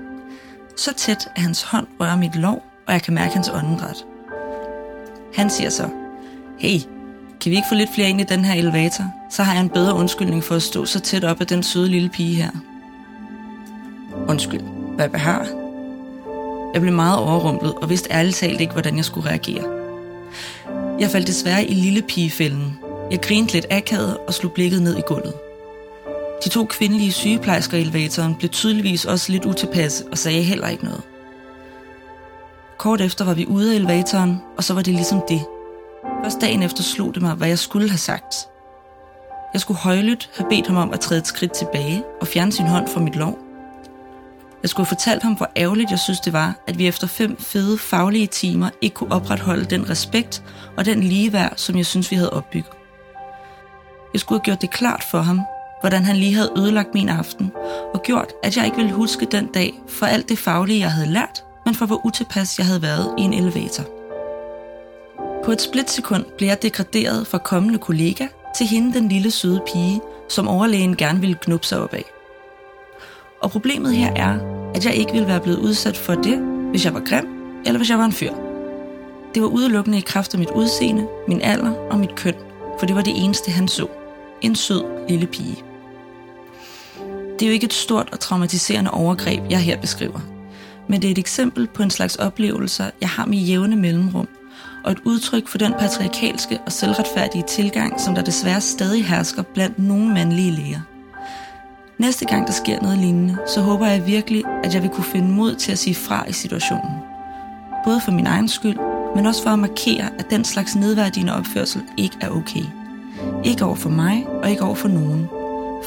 Så 0.76 0.94
tæt, 0.94 1.28
at 1.36 1.42
hans 1.42 1.62
hånd 1.62 1.86
rører 2.00 2.16
mit 2.16 2.36
lov, 2.36 2.62
og 2.86 2.92
jeg 2.92 3.02
kan 3.02 3.14
mærke 3.14 3.34
hans 3.34 3.48
åndedræt. 3.48 4.04
Han 5.34 5.50
siger 5.50 5.70
så, 5.70 5.88
hey, 6.58 6.78
kan 7.40 7.50
vi 7.50 7.56
ikke 7.56 7.68
få 7.68 7.74
lidt 7.74 7.94
flere 7.94 8.08
ind 8.08 8.20
i 8.20 8.24
den 8.24 8.44
her 8.44 8.54
elevator? 8.54 9.04
Så 9.30 9.42
har 9.42 9.52
jeg 9.52 9.62
en 9.62 9.68
bedre 9.68 9.94
undskyldning 9.94 10.44
for 10.44 10.54
at 10.54 10.62
stå 10.62 10.84
så 10.84 11.00
tæt 11.00 11.24
op 11.24 11.40
af 11.40 11.46
den 11.46 11.62
søde 11.62 11.88
lille 11.88 12.08
pige 12.08 12.34
her. 12.34 12.50
Undskyld, 14.28 14.62
hvad 14.96 15.08
behar? 15.08 15.46
Jeg 16.74 16.82
blev 16.82 16.94
meget 16.94 17.18
overrumplet 17.18 17.74
og 17.74 17.90
vidste 17.90 18.12
ærligt 18.12 18.36
talt 18.36 18.60
ikke, 18.60 18.72
hvordan 18.72 18.96
jeg 18.96 19.04
skulle 19.04 19.28
reagere. 19.28 19.83
Jeg 21.00 21.10
faldt 21.10 21.26
desværre 21.26 21.64
i 21.64 21.74
lille 21.74 22.02
pigefælden. 22.02 22.78
Jeg 23.10 23.20
grinte 23.20 23.52
lidt 23.52 23.66
akavet 23.70 24.16
og 24.26 24.34
slog 24.34 24.52
blikket 24.52 24.82
ned 24.82 24.96
i 24.96 25.02
gulvet. 25.06 25.34
De 26.44 26.48
to 26.48 26.64
kvindelige 26.64 27.12
sygeplejersker 27.12 27.78
i 27.78 27.80
elevatoren 27.80 28.34
blev 28.34 28.50
tydeligvis 28.50 29.04
også 29.04 29.32
lidt 29.32 29.44
utilpasse 29.44 30.04
og 30.10 30.18
sagde 30.18 30.42
heller 30.42 30.68
ikke 30.68 30.84
noget. 30.84 31.02
Kort 32.78 33.00
efter 33.00 33.24
var 33.24 33.34
vi 33.34 33.46
ude 33.46 33.72
af 33.72 33.76
elevatoren, 33.76 34.36
og 34.56 34.64
så 34.64 34.74
var 34.74 34.82
det 34.82 34.94
ligesom 34.94 35.22
det. 35.28 35.40
Først 36.24 36.40
dagen 36.40 36.62
efter 36.62 36.82
slog 36.82 37.14
det 37.14 37.22
mig, 37.22 37.34
hvad 37.34 37.48
jeg 37.48 37.58
skulle 37.58 37.88
have 37.88 37.98
sagt. 37.98 38.34
Jeg 39.52 39.60
skulle 39.60 39.78
højlydt 39.78 40.30
have 40.36 40.48
bedt 40.50 40.66
ham 40.66 40.76
om 40.76 40.92
at 40.92 41.00
træde 41.00 41.20
et 41.20 41.26
skridt 41.26 41.52
tilbage 41.52 42.04
og 42.20 42.26
fjerne 42.26 42.52
sin 42.52 42.66
hånd 42.66 42.88
fra 42.88 43.00
mit 43.00 43.16
lov. 43.16 43.43
Jeg 44.64 44.70
skulle 44.70 44.86
have 44.86 44.96
fortalt 44.96 45.22
ham, 45.22 45.32
hvor 45.32 45.50
ærgerligt 45.56 45.90
jeg 45.90 45.98
synes 45.98 46.20
det 46.20 46.32
var, 46.32 46.54
at 46.66 46.78
vi 46.78 46.86
efter 46.86 47.06
fem 47.06 47.36
fede 47.36 47.78
faglige 47.78 48.26
timer 48.26 48.70
ikke 48.80 48.94
kunne 48.94 49.12
opretholde 49.12 49.64
den 49.64 49.90
respekt 49.90 50.42
og 50.76 50.84
den 50.84 51.02
ligeværd, 51.02 51.52
som 51.56 51.76
jeg 51.76 51.86
synes, 51.86 52.10
vi 52.10 52.16
havde 52.16 52.32
opbygget. 52.32 52.72
Jeg 54.12 54.20
skulle 54.20 54.38
have 54.38 54.44
gjort 54.44 54.62
det 54.62 54.70
klart 54.70 55.04
for 55.10 55.18
ham, 55.18 55.40
hvordan 55.80 56.04
han 56.04 56.16
lige 56.16 56.34
havde 56.34 56.52
ødelagt 56.56 56.94
min 56.94 57.08
aften, 57.08 57.52
og 57.94 58.02
gjort, 58.02 58.32
at 58.42 58.56
jeg 58.56 58.64
ikke 58.64 58.76
ville 58.76 58.92
huske 58.92 59.26
den 59.26 59.46
dag 59.46 59.80
for 59.88 60.06
alt 60.06 60.28
det 60.28 60.38
faglige, 60.38 60.80
jeg 60.80 60.92
havde 60.92 61.12
lært, 61.12 61.44
men 61.64 61.74
for 61.74 61.86
hvor 61.86 62.06
utilpas 62.06 62.58
jeg 62.58 62.66
havde 62.66 62.82
været 62.82 63.14
i 63.18 63.22
en 63.22 63.34
elevator. 63.34 63.84
På 65.44 65.52
et 65.52 65.60
splitsekund 65.60 66.24
blev 66.38 66.48
jeg 66.48 66.62
degraderet 66.62 67.26
fra 67.26 67.38
kommende 67.38 67.78
kollega 67.78 68.26
til 68.56 68.66
hende 68.66 68.94
den 68.94 69.08
lille 69.08 69.30
søde 69.30 69.62
pige, 69.72 70.00
som 70.28 70.48
overlægen 70.48 70.96
gerne 70.96 71.20
ville 71.20 71.36
knuppe 71.42 71.66
sig 71.66 71.80
op 71.80 71.94
af. 71.94 72.13
Og 73.44 73.50
problemet 73.50 73.96
her 73.96 74.12
er, 74.16 74.38
at 74.74 74.84
jeg 74.84 74.94
ikke 74.94 75.12
ville 75.12 75.28
være 75.28 75.40
blevet 75.40 75.58
udsat 75.58 75.96
for 75.96 76.14
det, 76.14 76.38
hvis 76.70 76.84
jeg 76.84 76.94
var 76.94 77.00
grim, 77.00 77.26
eller 77.66 77.78
hvis 77.78 77.90
jeg 77.90 77.98
var 77.98 78.04
en 78.04 78.12
fyr. 78.12 78.32
Det 79.34 79.42
var 79.42 79.48
udelukkende 79.48 79.98
i 79.98 80.00
kraft 80.00 80.34
af 80.34 80.38
mit 80.38 80.50
udseende, 80.50 81.06
min 81.28 81.40
alder 81.40 81.72
og 81.72 81.98
mit 81.98 82.14
køn, 82.14 82.34
for 82.78 82.86
det 82.86 82.96
var 82.96 83.02
det 83.02 83.24
eneste, 83.24 83.50
han 83.50 83.68
så. 83.68 83.86
En 84.40 84.54
sød 84.54 85.08
lille 85.08 85.26
pige. 85.26 85.62
Det 87.38 87.42
er 87.42 87.46
jo 87.46 87.52
ikke 87.52 87.64
et 87.64 87.72
stort 87.72 88.08
og 88.12 88.20
traumatiserende 88.20 88.90
overgreb, 88.90 89.42
jeg 89.50 89.60
her 89.60 89.80
beskriver. 89.80 90.20
Men 90.88 91.02
det 91.02 91.08
er 91.08 91.12
et 91.12 91.18
eksempel 91.18 91.66
på 91.66 91.82
en 91.82 91.90
slags 91.90 92.16
oplevelser, 92.16 92.90
jeg 93.00 93.08
har 93.08 93.26
med 93.26 93.38
jævne 93.38 93.76
mellemrum, 93.76 94.28
og 94.84 94.92
et 94.92 94.98
udtryk 95.04 95.48
for 95.48 95.58
den 95.58 95.74
patriarkalske 95.78 96.58
og 96.66 96.72
selvretfærdige 96.72 97.44
tilgang, 97.48 98.00
som 98.00 98.14
der 98.14 98.22
desværre 98.22 98.60
stadig 98.60 99.06
hersker 99.06 99.42
blandt 99.42 99.78
nogle 99.78 100.14
mandlige 100.14 100.50
læger. 100.50 100.80
Næste 101.98 102.24
gang 102.24 102.46
der 102.46 102.52
sker 102.52 102.82
noget 102.82 102.98
lignende, 102.98 103.38
så 103.46 103.60
håber 103.60 103.86
jeg 103.86 104.06
virkelig, 104.06 104.44
at 104.64 104.74
jeg 104.74 104.82
vil 104.82 104.90
kunne 104.90 105.04
finde 105.04 105.28
mod 105.28 105.54
til 105.54 105.72
at 105.72 105.78
sige 105.78 105.94
fra 105.94 106.28
i 106.28 106.32
situationen. 106.32 106.92
Både 107.84 108.00
for 108.04 108.12
min 108.12 108.26
egen 108.26 108.48
skyld, 108.48 108.76
men 109.14 109.26
også 109.26 109.42
for 109.42 109.50
at 109.50 109.58
markere, 109.58 110.10
at 110.18 110.26
den 110.30 110.44
slags 110.44 110.76
nedværdigende 110.76 111.34
opførsel 111.34 111.82
ikke 111.98 112.16
er 112.20 112.30
okay. 112.30 112.64
Ikke 113.44 113.64
over 113.64 113.74
for 113.74 113.90
mig, 113.90 114.26
og 114.42 114.50
ikke 114.50 114.62
over 114.62 114.74
for 114.74 114.88
nogen. 114.88 115.28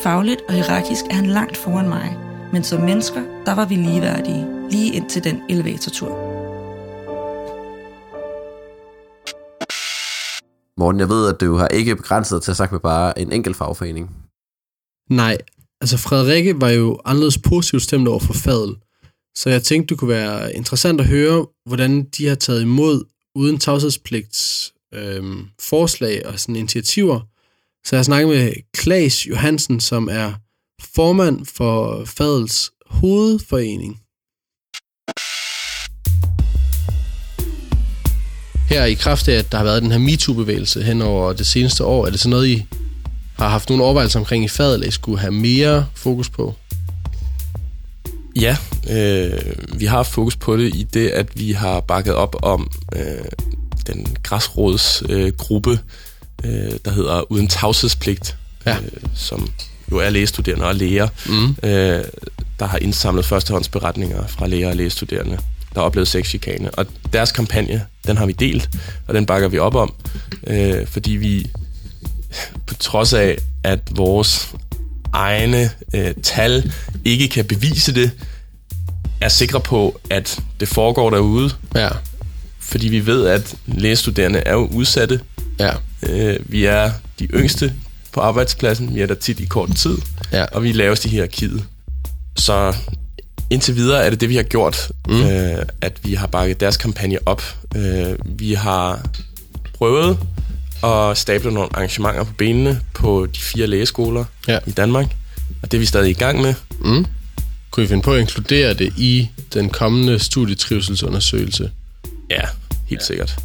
Fagligt 0.03 0.41
og 0.47 0.53
hierarkisk 0.53 1.05
er 1.10 1.14
han 1.14 1.26
langt 1.26 1.58
foran 1.58 1.89
mig, 1.89 2.18
men 2.53 2.64
som 2.64 2.82
mennesker, 2.82 3.22
der 3.45 3.55
var 3.55 3.66
vi 3.66 3.76
ligeværdige, 3.76 4.70
lige 4.70 4.93
ind 4.93 5.10
til 5.10 5.24
den 5.24 5.41
elevatortur. 5.49 6.10
Morten, 10.78 10.99
jeg 10.99 11.10
ved, 11.10 11.34
at 11.34 11.41
du 11.41 11.55
har 11.55 11.68
ikke 11.68 11.95
begrænset 11.95 12.43
til 12.43 12.51
at 12.51 12.58
sagt 12.58 12.72
med 12.72 12.80
bare 12.80 13.20
en 13.20 13.32
enkelt 13.32 13.55
fagforening. 13.55 14.16
Nej, 15.10 15.38
altså 15.82 15.97
Frederikke 15.97 16.61
var 16.61 16.69
jo 16.69 17.01
anderledes 17.05 17.38
positivt 17.38 17.82
stemt 17.82 18.07
over 18.07 18.19
for 18.19 18.34
fadel, 18.34 18.75
så 19.36 19.49
jeg 19.49 19.63
tænkte, 19.63 19.89
det 19.89 19.99
kunne 19.99 20.09
være 20.09 20.55
interessant 20.55 21.01
at 21.01 21.07
høre, 21.07 21.47
hvordan 21.65 22.03
de 22.03 22.28
har 22.28 22.36
taget 22.36 22.61
imod 22.61 23.03
uden 23.36 23.57
tavshedspligts 23.57 24.73
øhm, 24.93 25.45
forslag 25.61 26.25
og 26.25 26.39
sådan 26.39 26.55
initiativer. 26.55 27.19
Så 27.86 27.95
jeg 27.95 28.05
snakker 28.05 28.28
med 28.28 28.53
Klaas 28.73 29.28
Johansen, 29.28 29.80
som 29.80 30.09
er 30.11 30.34
formand 30.95 31.45
for 31.45 32.05
Fadels 32.05 32.71
hovedforening. 32.86 33.99
Her 38.69 38.86
i 38.86 38.93
kraft 38.93 39.28
af, 39.28 39.34
at 39.34 39.51
der 39.51 39.57
har 39.57 39.65
været 39.65 39.82
den 39.82 39.91
her 39.91 39.99
MeToo-bevægelse 39.99 40.84
hen 40.84 41.01
over 41.01 41.34
det 41.34 41.47
seneste 41.47 41.84
år, 41.84 42.05
er 42.05 42.09
det 42.09 42.19
så 42.19 42.30
noget, 42.30 42.47
I 42.47 42.65
har 43.38 43.49
haft 43.49 43.69
nogle 43.69 43.83
overvejelser 43.83 44.19
omkring 44.19 44.43
i 44.43 44.47
Fadel, 44.47 44.88
I 44.88 44.91
skulle 44.91 45.19
have 45.19 45.31
mere 45.31 45.85
fokus 45.95 46.29
på? 46.29 46.55
Ja, 48.35 48.57
øh, 48.89 49.41
vi 49.73 49.85
har 49.85 50.03
fokus 50.03 50.35
på 50.35 50.57
det 50.57 50.75
i 50.75 50.88
det, 50.93 51.09
at 51.09 51.39
vi 51.39 51.51
har 51.51 51.79
bakket 51.79 52.13
op 52.13 52.35
om 52.41 52.71
øh, 52.95 53.01
den 53.88 54.07
græsrådsgruppe, 54.23 55.79
øh, 56.43 56.71
der 56.85 56.91
hedder 56.91 57.31
Uden 57.31 57.47
tavshedspligt, 57.47 58.38
ja. 58.65 58.77
øh, 58.77 59.01
som 59.15 59.49
jo 59.91 59.97
er 59.97 60.09
lægestuderende 60.09 60.65
og 60.65 60.75
læger, 60.75 61.07
mm. 61.25 61.69
øh, 61.69 62.03
der 62.59 62.65
har 62.65 62.77
indsamlet 62.77 63.25
førstehåndsberetninger 63.25 64.27
fra 64.27 64.47
læger 64.47 64.69
og 64.69 64.75
lægestuderende, 64.75 65.38
der 65.73 65.79
har 65.79 65.85
oplevet 65.85 66.07
sexchikane. 66.07 66.71
Og 66.71 66.85
deres 67.13 67.31
kampagne, 67.31 67.85
den 68.07 68.17
har 68.17 68.25
vi 68.25 68.31
delt, 68.31 68.69
og 69.07 69.13
den 69.13 69.25
bakker 69.25 69.47
vi 69.47 69.59
op 69.59 69.75
om, 69.75 69.93
øh, 70.47 70.88
fordi 70.88 71.11
vi 71.11 71.47
på 72.65 72.73
trods 72.73 73.13
af, 73.13 73.38
at 73.63 73.80
vores 73.91 74.55
egne 75.13 75.69
øh, 75.93 76.13
tal 76.23 76.73
ikke 77.05 77.28
kan 77.28 77.45
bevise 77.45 77.95
det, 77.95 78.11
er 79.21 79.30
sikre 79.30 79.61
på, 79.61 79.99
at 80.09 80.39
det 80.59 80.67
foregår 80.67 81.09
derude. 81.09 81.49
Ja. 81.75 81.89
Fordi 82.59 82.88
vi 82.88 83.05
ved, 83.05 83.28
at 83.28 83.55
lægestuderende 83.65 84.39
er 84.39 84.53
jo 84.53 84.65
udsatte. 84.65 85.19
Ja. 85.59 85.71
Øh, 86.03 86.39
vi 86.45 86.65
er 86.65 86.91
de 87.19 87.25
yngste 87.25 87.73
på 88.11 88.21
arbejdspladsen. 88.21 88.95
Vi 88.95 89.01
er 89.01 89.05
der 89.05 89.15
tit 89.15 89.39
i 89.39 89.45
kort 89.45 89.75
tid. 89.75 89.97
Ja. 90.32 90.45
Og 90.45 90.63
vi 90.63 90.69
er 90.69 90.73
lavest 90.73 91.05
i 91.05 91.09
hierarkiet. 91.09 91.63
Så 92.36 92.75
indtil 93.49 93.75
videre 93.75 94.05
er 94.05 94.09
det 94.09 94.21
det, 94.21 94.30
vi 94.30 94.36
har 94.36 94.43
gjort, 94.43 94.91
mm. 95.07 95.21
øh, 95.21 95.65
at 95.82 95.93
vi 96.03 96.13
har 96.13 96.28
bakket 96.28 96.59
deres 96.59 96.78
kampagne 96.78 97.17
op. 97.25 97.43
Øh, 97.75 98.15
vi 98.25 98.53
har 98.53 99.09
prøvet 99.73 100.19
at 100.84 101.17
stable 101.17 101.51
nogle 101.51 101.69
arrangementer 101.75 102.23
på 102.23 102.34
benene 102.38 102.82
på 102.93 103.25
de 103.36 103.39
fire 103.39 103.67
lægeskoler 103.67 104.25
Ja. 104.47 104.59
i 104.67 104.71
Danmark, 104.71 105.15
og 105.63 105.71
det 105.71 105.78
er 105.78 105.80
vi 105.80 105.86
stadig 105.86 106.09
i 106.09 106.13
gang 106.13 106.41
med. 106.41 106.53
Mm. 106.80 107.05
Kunne 107.71 107.84
I 107.84 107.88
finde 107.88 108.03
på 108.03 108.13
at 108.13 108.19
inkludere 108.21 108.73
det 108.73 108.93
i 108.97 109.30
den 109.53 109.69
kommende 109.69 110.19
studietrivselsundersøgelse? 110.19 111.71
Ja, 112.30 112.41
helt 112.86 113.03
sikkert. 113.03 113.36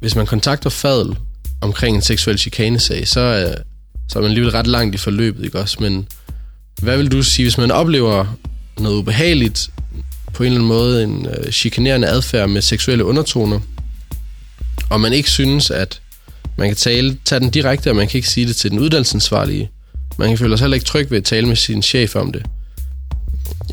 Hvis 0.00 0.14
man 0.14 0.26
kontakter 0.26 0.70
Fadel 0.70 1.16
omkring 1.60 1.96
en 1.96 2.02
seksuel 2.02 2.38
chikanesag, 2.38 3.08
så 3.08 3.20
er, 3.20 3.54
så 4.08 4.18
er 4.18 4.22
man 4.22 4.30
alligevel 4.30 4.50
ret 4.52 4.66
langt 4.66 4.94
i 4.94 4.98
forløbet, 4.98 5.44
ikke 5.44 5.58
også? 5.58 5.76
Men 5.80 6.08
hvad 6.82 6.96
vil 6.96 7.12
du 7.12 7.22
sige, 7.22 7.44
hvis 7.44 7.58
man 7.58 7.70
oplever 7.70 8.26
noget 8.78 8.96
ubehageligt, 8.96 9.70
på 10.34 10.42
en 10.42 10.46
eller 10.46 10.56
anden 10.58 10.68
måde 10.68 11.04
en 11.04 11.26
øh, 11.26 11.52
chikanerende 11.52 12.08
adfærd 12.08 12.48
med 12.48 12.62
seksuelle 12.62 13.04
undertoner, 13.04 13.60
og 14.90 15.00
man 15.00 15.12
ikke 15.12 15.30
synes, 15.30 15.70
at 15.70 16.00
man 16.58 16.68
kan 16.68 16.76
tale, 16.76 17.18
tage 17.24 17.40
den 17.40 17.50
direkte, 17.50 17.90
og 17.90 17.96
man 17.96 18.08
kan 18.08 18.18
ikke 18.18 18.28
sige 18.28 18.46
det 18.46 18.56
til 18.56 18.70
den 18.70 18.78
uddannelsesansvarlige. 18.78 19.70
Man 20.18 20.28
kan 20.28 20.38
føle 20.38 20.58
sig 20.58 20.64
heller 20.64 20.74
ikke 20.74 20.86
tryg 20.86 21.10
ved 21.10 21.18
at 21.18 21.24
tale 21.24 21.46
med 21.46 21.56
sin 21.56 21.82
chef 21.82 22.16
om 22.16 22.32
det. 22.32 22.46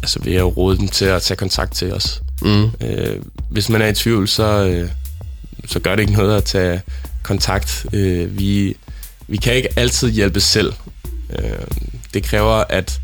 Altså 0.03 0.19
vil 0.23 0.33
jeg 0.33 0.39
jo 0.39 0.47
råde 0.47 0.77
dem 0.77 0.87
til 0.87 1.05
at 1.05 1.21
tage 1.21 1.37
kontakt 1.37 1.73
til 1.73 1.93
os. 1.93 2.21
Mm. 2.41 2.63
Øh, 2.81 3.21
hvis 3.49 3.69
man 3.69 3.81
er 3.81 3.87
i 3.87 3.93
tvivl, 3.93 4.27
så, 4.27 4.43
øh, 4.43 4.89
så 5.67 5.79
gør 5.79 5.95
det 5.95 6.01
ikke 6.01 6.13
noget 6.13 6.37
at 6.37 6.43
tage 6.43 6.81
kontakt. 7.23 7.85
Øh, 7.93 8.39
vi, 8.39 8.75
vi 9.27 9.37
kan 9.37 9.53
ikke 9.53 9.69
altid 9.75 10.11
hjælpe 10.11 10.39
selv. 10.39 10.73
Øh, 11.39 11.49
det 12.13 12.23
kræver, 12.23 12.63
at 12.69 12.99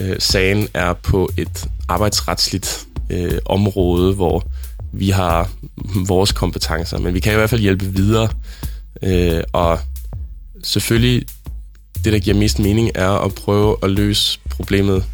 øh, 0.00 0.16
sagen 0.18 0.68
er 0.74 0.92
på 0.92 1.30
et 1.36 1.68
arbejdsretsligt 1.88 2.86
øh, 3.10 3.38
område, 3.44 4.14
hvor 4.14 4.46
vi 4.92 5.10
har 5.10 5.50
vores 6.06 6.32
kompetencer, 6.32 6.98
men 6.98 7.14
vi 7.14 7.20
kan 7.20 7.32
i 7.32 7.36
hvert 7.36 7.50
fald 7.50 7.60
hjælpe 7.60 7.84
videre. 7.84 8.28
Øh, 9.02 9.42
og 9.52 9.78
selvfølgelig, 10.62 11.26
det 12.04 12.12
der 12.12 12.18
giver 12.18 12.36
mest 12.36 12.58
mening, 12.58 12.90
er 12.94 13.10
at 13.10 13.34
prøve 13.34 13.76
at 13.82 13.90
løse 13.90 14.38
problemet 14.50 15.04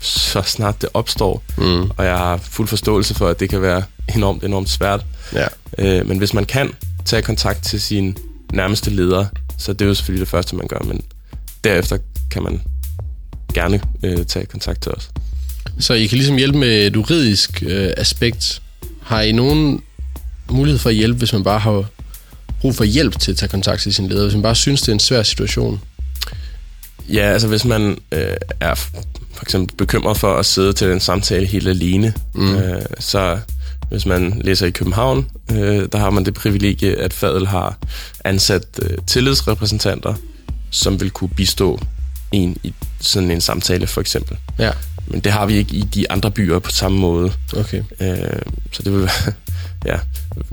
så 0.00 0.42
snart 0.42 0.82
det 0.82 0.88
opstår. 0.94 1.42
Mm. 1.58 1.90
Og 1.96 2.04
jeg 2.04 2.18
har 2.18 2.36
fuld 2.36 2.68
forståelse 2.68 3.14
for, 3.14 3.28
at 3.28 3.40
det 3.40 3.48
kan 3.48 3.62
være 3.62 3.82
enormt, 4.14 4.44
enormt 4.44 4.68
svært. 4.68 5.06
Ja. 5.32 5.46
Øh, 5.78 6.08
men 6.08 6.18
hvis 6.18 6.34
man 6.34 6.44
kan 6.44 6.74
tage 7.04 7.22
kontakt 7.22 7.64
til 7.64 7.80
sin 7.80 8.16
nærmeste 8.52 8.90
leder, 8.90 9.26
så 9.58 9.72
det 9.72 9.82
er 9.82 9.88
jo 9.88 9.94
selvfølgelig 9.94 10.20
det 10.20 10.30
første, 10.30 10.56
man 10.56 10.68
gør. 10.68 10.78
Men 10.78 11.00
derefter 11.64 11.98
kan 12.30 12.42
man 12.42 12.60
gerne 13.54 13.80
øh, 14.02 14.24
tage 14.26 14.46
kontakt 14.46 14.82
til 14.82 14.92
os. 14.92 15.10
Så 15.78 15.94
I 15.94 16.06
kan 16.06 16.18
ligesom 16.18 16.36
hjælpe 16.36 16.58
med 16.58 16.86
et 16.86 16.94
juridisk 16.94 17.62
øh, 17.66 17.92
aspekt. 17.96 18.62
Har 19.02 19.20
I 19.20 19.32
nogen 19.32 19.82
mulighed 20.50 20.78
for 20.78 20.88
at 20.88 20.94
hjælpe, 20.96 21.18
hvis 21.18 21.32
man 21.32 21.44
bare 21.44 21.58
har 21.58 21.84
brug 22.60 22.74
for 22.74 22.84
hjælp 22.84 23.18
til 23.18 23.30
at 23.30 23.36
tage 23.36 23.48
kontakt 23.50 23.82
til 23.82 23.94
sin 23.94 24.08
leder? 24.08 24.22
Hvis 24.22 24.34
man 24.34 24.42
bare 24.42 24.54
synes, 24.54 24.80
det 24.80 24.88
er 24.88 24.92
en 24.92 25.00
svær 25.00 25.22
situation? 25.22 25.80
Ja, 27.08 27.22
altså 27.32 27.48
hvis 27.48 27.64
man 27.64 27.98
øh, 28.12 28.36
er 28.60 28.74
for 28.74 29.42
eksempel 29.42 29.76
bekymret 29.76 30.16
for 30.16 30.34
at 30.36 30.46
sidde 30.46 30.72
til 30.72 30.88
den 30.88 31.00
samtale 31.00 31.46
helt 31.46 31.68
alene, 31.68 32.14
Mm. 32.34 32.56
øh, 32.56 32.82
så 32.98 33.38
hvis 33.90 34.06
man 34.06 34.40
læser 34.44 34.66
i 34.66 34.70
København, 34.70 35.26
øh, 35.52 35.88
der 35.92 35.98
har 35.98 36.10
man 36.10 36.24
det 36.24 36.34
privilegie, 36.34 36.96
at 36.98 37.12
Fadel 37.12 37.46
har 37.46 37.78
ansat 38.24 38.62
øh, 38.82 38.98
tillidsrepræsentanter, 39.06 40.14
som 40.70 41.00
vil 41.00 41.10
kunne 41.10 41.30
bistå 41.30 41.80
en 42.32 42.56
i 42.62 42.74
sådan 43.00 43.30
en 43.30 43.40
samtale 43.40 43.86
for 43.86 44.00
eksempel. 44.00 44.36
Ja. 44.58 44.70
Men 45.06 45.20
det 45.20 45.32
har 45.32 45.46
vi 45.46 45.54
ikke 45.54 45.74
i 45.76 45.80
de 45.80 46.10
andre 46.10 46.30
byer 46.30 46.58
på 46.58 46.70
samme 46.70 46.98
måde. 46.98 47.32
Okay. 47.56 47.82
Øh, 48.00 48.16
så 48.72 48.82
det 48.82 48.92
vil 48.92 49.00
være, 49.00 49.32
ja, 49.92 49.96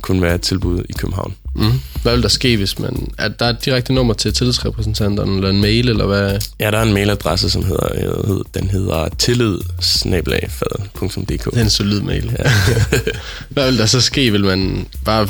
kun 0.01 0.21
være 0.21 0.35
et 0.35 0.41
tilbud 0.41 0.83
i 0.89 0.93
København. 0.93 1.35
Mm. 1.55 1.71
Hvad 2.01 2.13
vil 2.13 2.23
der 2.23 2.29
ske, 2.29 2.57
hvis 2.57 2.79
man... 2.79 3.11
Er 3.17 3.27
der 3.27 3.45
et 3.49 3.65
direkte 3.65 3.93
nummer 3.93 4.13
til 4.13 4.33
tillidsrepræsentanterne, 4.33 5.35
eller 5.35 5.49
en 5.49 5.61
mail, 5.61 5.89
eller 5.89 6.05
hvad? 6.05 6.39
Ja, 6.59 6.71
der 6.71 6.77
er 6.77 6.83
en 6.83 6.93
mailadresse, 6.93 7.49
som 7.49 7.63
hedder, 7.65 7.87
hed- 8.27 8.43
den 8.53 8.69
hedder 8.69 9.07
tillid-fadel.dk. 9.17 11.45
Det 11.45 11.57
er 11.57 11.61
en 11.63 11.69
solid 11.69 12.01
mail. 12.01 12.35
Ja. 12.39 12.51
hvad 13.49 13.69
vil 13.71 13.79
der 13.79 13.85
så 13.85 14.01
ske? 14.01 14.31
Vil 14.31 14.43
man 14.43 14.87
bare 15.05 15.27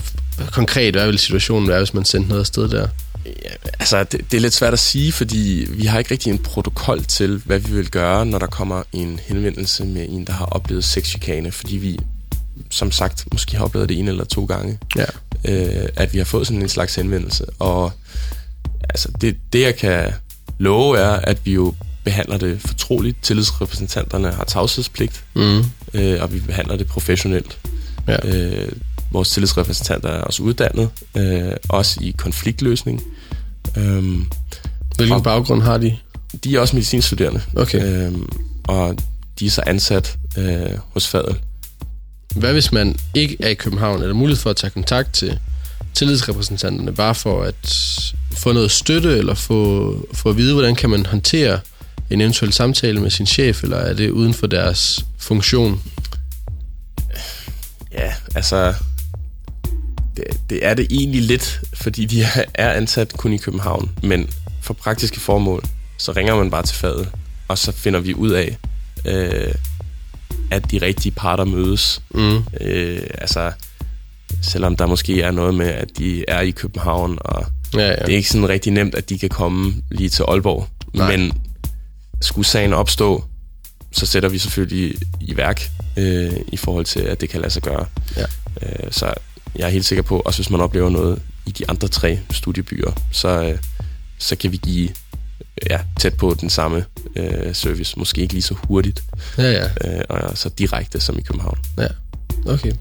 konkret, 0.51 0.95
hvad 0.95 1.05
vil 1.07 1.19
situationen 1.19 1.69
være, 1.69 1.77
hvis 1.77 1.93
man 1.93 2.05
sendte 2.05 2.29
noget 2.29 2.41
afsted 2.41 2.69
der? 2.69 2.87
Ja, 3.25 3.31
altså, 3.79 4.03
det, 4.03 4.21
det 4.31 4.37
er 4.37 4.41
lidt 4.41 4.53
svært 4.53 4.73
at 4.73 4.79
sige, 4.79 5.11
fordi 5.11 5.65
vi 5.69 5.85
har 5.85 5.99
ikke 5.99 6.11
rigtig 6.11 6.31
en 6.31 6.37
protokol 6.39 7.03
til, 7.07 7.41
hvad 7.45 7.59
vi 7.59 7.71
vil 7.75 7.89
gøre, 7.89 8.25
når 8.25 8.39
der 8.39 8.47
kommer 8.47 8.83
en 8.93 9.19
henvendelse 9.27 9.85
med 9.85 10.05
en, 10.09 10.25
der 10.25 10.33
har 10.33 10.45
oplevet 10.45 10.83
sexchikane, 10.83 11.51
fordi 11.51 11.77
vi, 11.77 11.99
som 12.71 12.91
sagt, 12.91 13.25
måske 13.31 13.57
har 13.57 13.63
oplevet 13.65 13.89
det 13.89 13.99
en 13.99 14.07
eller 14.07 14.23
to 14.25 14.45
gange, 14.45 14.79
Ja. 14.95 15.05
øh, 15.45 15.89
at 15.95 16.13
vi 16.13 16.17
har 16.17 16.25
fået 16.25 16.47
sådan 16.47 16.61
en 16.61 16.69
slags 16.69 16.95
henvendelse. 16.95 17.45
Og 17.59 17.91
altså, 18.89 19.09
det, 19.21 19.37
det, 19.53 19.61
jeg 19.61 19.75
kan 19.75 20.13
love, 20.59 20.97
er, 20.97 21.09
at 21.11 21.45
vi 21.45 21.53
jo 21.53 21.73
behandler 22.03 22.37
det 22.37 22.61
fortroligt. 22.61 23.17
Tillidsrepræsentanterne 23.23 24.31
har 24.31 24.43
tavshedspligt, 24.43 25.23
Mm. 25.35 25.63
øh, 25.93 26.21
og 26.21 26.33
vi 26.33 26.39
behandler 26.39 26.75
det 26.75 26.87
professionelt. 26.87 27.57
Ja. 28.07 28.17
Øh, 28.27 28.71
vores 29.11 29.29
tillidsrepræsentanter 29.29 30.09
er 30.09 30.21
også 30.21 30.43
uddannet, 30.43 30.89
øh, 31.17 31.51
også 31.69 31.99
i 32.03 32.11
konfliktløsning. 32.17 33.01
Øhm, 33.77 34.25
Hvilken 34.97 35.23
baggrund 35.23 35.61
har 35.61 35.77
de? 35.77 35.97
De 36.43 36.55
er 36.55 36.59
også 36.59 36.75
medicinstuderende, 36.75 37.41
Okay. 37.55 38.05
øhm, 38.07 38.29
og 38.63 38.97
de 39.39 39.45
er 39.45 39.49
så 39.49 39.61
ansat 39.67 40.17
øh, 40.37 40.69
hos 40.93 41.07
Fadel. 41.07 41.35
Hvad 42.35 42.53
hvis 42.53 42.71
man 42.71 42.95
ikke 43.13 43.37
er 43.39 43.47
i 43.49 43.53
København? 43.53 44.01
Er 44.03 44.07
der 44.07 44.13
mulighed 44.13 44.41
for 44.41 44.49
at 44.49 44.55
tage 44.55 44.71
kontakt 44.71 45.13
til 45.13 45.39
tillidsrepræsentanterne, 45.93 46.93
bare 46.93 47.15
for 47.15 47.43
at 47.43 47.55
få 48.37 48.51
noget 48.53 48.71
støtte, 48.71 49.17
eller 49.17 49.33
få, 49.33 50.07
få 50.13 50.29
at 50.29 50.37
vide, 50.37 50.53
hvordan 50.53 50.75
kan 50.75 50.89
man 50.89 51.05
håndtere 51.05 51.59
en 52.09 52.21
eventuel 52.21 52.53
samtale 52.53 53.01
med 53.01 53.09
sin 53.09 53.25
chef, 53.25 53.63
eller 53.63 53.77
er 53.77 53.93
det 53.93 54.09
uden 54.09 54.33
for 54.33 54.47
deres 54.47 55.05
funktion? 55.17 55.81
Ja, 57.93 58.13
altså, 58.35 58.73
det, 60.17 60.23
det 60.49 60.65
er 60.65 60.73
det 60.73 60.87
egentlig 60.89 61.21
lidt, 61.21 61.59
fordi 61.73 62.05
de 62.05 62.21
er- 62.23 62.43
er 62.53 62.73
ansat 62.73 63.13
kun 63.13 63.33
i 63.33 63.37
København, 63.37 63.91
men 64.03 64.29
for 64.61 64.73
praktiske 64.73 65.19
formål, 65.19 65.63
så 65.97 66.11
ringer 66.11 66.35
man 66.35 66.51
bare 66.51 66.63
til 66.63 66.75
Fadel, 66.75 67.07
og 67.47 67.57
så 67.57 67.71
finder 67.71 67.99
vi 67.99 68.13
ud 68.13 68.29
af, 68.31 68.57
øh, 69.05 69.53
at 70.51 70.71
de 70.71 70.77
rigtige 70.81 71.11
parter 71.11 71.43
mødes. 71.45 72.01
Mm. 72.13 72.37
Øh, 72.61 72.99
altså, 73.13 73.51
selvom 74.41 74.75
der 74.75 74.85
måske 74.85 75.21
er 75.21 75.31
noget 75.31 75.53
med, 75.55 75.67
at 75.67 75.97
de 75.97 76.25
er 76.27 76.41
i 76.41 76.51
København, 76.51 77.17
og 77.21 77.45
Ja, 77.73 77.79
ja. 77.87 77.95
det 77.95 78.09
er 78.13 78.15
ikke 78.17 78.29
sådan 78.29 78.49
rigtig 78.49 78.73
nemt, 78.73 78.95
at 78.95 79.09
de 79.09 79.19
kan 79.19 79.29
komme 79.29 79.73
lige 79.91 80.09
til 80.09 80.23
Aalborg. 80.27 80.67
Nej. 80.93 81.17
Men 81.17 81.33
skulle 82.21 82.45
sagen 82.47 82.73
opstå, 82.73 83.23
så 83.91 84.05
sætter 84.05 84.29
vi 84.29 84.37
selvfølgelig 84.37 84.95
i 85.21 85.37
værk 85.37 85.69
øh, 85.97 86.33
i 86.51 86.57
forhold 86.57 86.85
til, 86.85 86.99
at 86.99 87.21
det 87.21 87.29
kan 87.29 87.41
lade 87.41 87.51
sig 87.53 87.61
gøre. 87.61 87.85
Ja. 88.17 88.25
Øh, 88.61 88.91
så 88.91 89.13
jeg 89.55 89.65
er 89.65 89.69
helt 89.69 89.85
sikker 89.85 90.01
på, 90.01 90.19
også 90.19 90.39
hvis 90.39 90.49
man 90.49 90.61
oplever 90.61 90.89
noget 90.89 91.21
i 91.45 91.51
de 91.51 91.69
andre 91.69 91.87
tre 91.87 92.19
studiebyer, 92.31 92.91
så, 93.11 93.27
øh, 93.43 93.57
så 94.17 94.35
kan 94.35 94.51
vi 94.51 94.57
give 94.57 94.89
ja, 95.69 95.79
tæt 95.99 96.13
på 96.13 96.37
den 96.41 96.49
samme 96.49 96.85
øh, 97.15 97.55
service. 97.55 97.99
Måske 97.99 98.21
ikke 98.21 98.33
lige 98.33 98.43
så 98.43 98.55
hurtigt 98.63 99.03
Ja, 99.37 99.51
ja. 99.51 99.63
øh, 99.97 100.01
og 100.09 100.37
så 100.37 100.49
direkte 100.49 100.99
som 100.99 101.17
i 101.17 101.21
København. 101.21 101.57
Ja, 101.77 101.87
okay. 102.53 102.71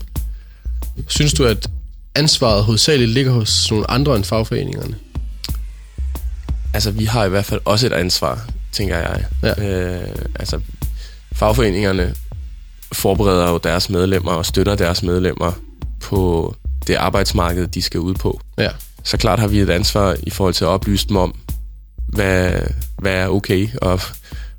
Synes 1.09 1.33
du, 1.33 1.45
at 1.45 1.71
ansvaret 2.15 2.65
hovedsageligt 2.65 3.11
ligger 3.11 3.33
hos 3.33 3.71
nogle 3.71 3.91
andre 3.91 4.17
end 4.17 4.25
fagforeningerne? 4.25 4.95
Altså, 6.75 6.91
vi 6.91 7.05
har 7.05 7.25
i 7.25 7.29
hvert 7.29 7.45
fald 7.45 7.61
også 7.65 7.87
et 7.87 7.93
ansvar, 7.93 8.49
tænker 8.73 8.97
jeg. 8.99 9.25
Ja. 9.43 9.65
Øh, 9.69 10.09
altså, 10.35 10.61
fagforeningerne 11.33 12.15
forbereder 12.93 13.51
jo 13.51 13.59
deres 13.59 13.91
medlemmer 13.91 14.33
og 14.33 14.47
støtter 14.47 14.75
deres 14.75 15.03
medlemmer 15.03 15.53
på 16.01 16.55
det 16.87 16.95
arbejdsmarked, 16.95 17.67
de 17.67 17.83
skal 17.83 18.01
ud 18.01 18.15
på. 18.15 18.41
Ja. 18.59 18.69
Så 19.05 19.17
klart 19.17 19.39
har 19.39 19.49
vi 19.49 19.61
et 19.61 19.71
ansvar 19.71 20.17
i 20.23 20.31
forhold 20.31 20.55
til 20.55 20.65
at 20.65 20.69
oplyse 20.69 21.09
dem 21.09 21.17
om, 21.17 21.35
hvad, 22.09 22.61
hvad 22.99 23.13
er 23.13 23.29
okay, 23.29 23.69
og 23.83 24.01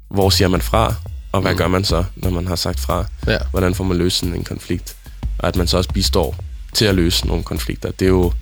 hvor 0.10 0.30
siger 0.30 0.48
man 0.48 0.62
fra, 0.62 0.96
og 1.32 1.42
hvad 1.42 1.52
mm. 1.52 1.58
gør 1.58 1.68
man 1.68 1.84
så, 1.84 2.06
når 2.16 2.30
man 2.30 2.48
har 2.48 2.56
sagt 2.56 2.80
fra? 2.80 3.06
Ja. 3.28 3.38
Hvordan 3.52 3.76
får 3.76 3.84
man 3.84 3.98
løst 3.98 4.18
sådan 4.18 4.36
en 4.36 4.44
konflikt? 4.44 4.96
Og 5.40 5.48
at 5.48 5.56
man 5.56 5.68
så 5.68 5.78
også 5.78 5.94
bistår 5.94 6.36
til 6.74 6.86
at 6.86 6.96
løse 6.96 7.28
nogle 7.28 7.44
konflikter. 7.44 7.92
Det 7.92 8.06
er 8.06 8.10
jo 8.10 8.34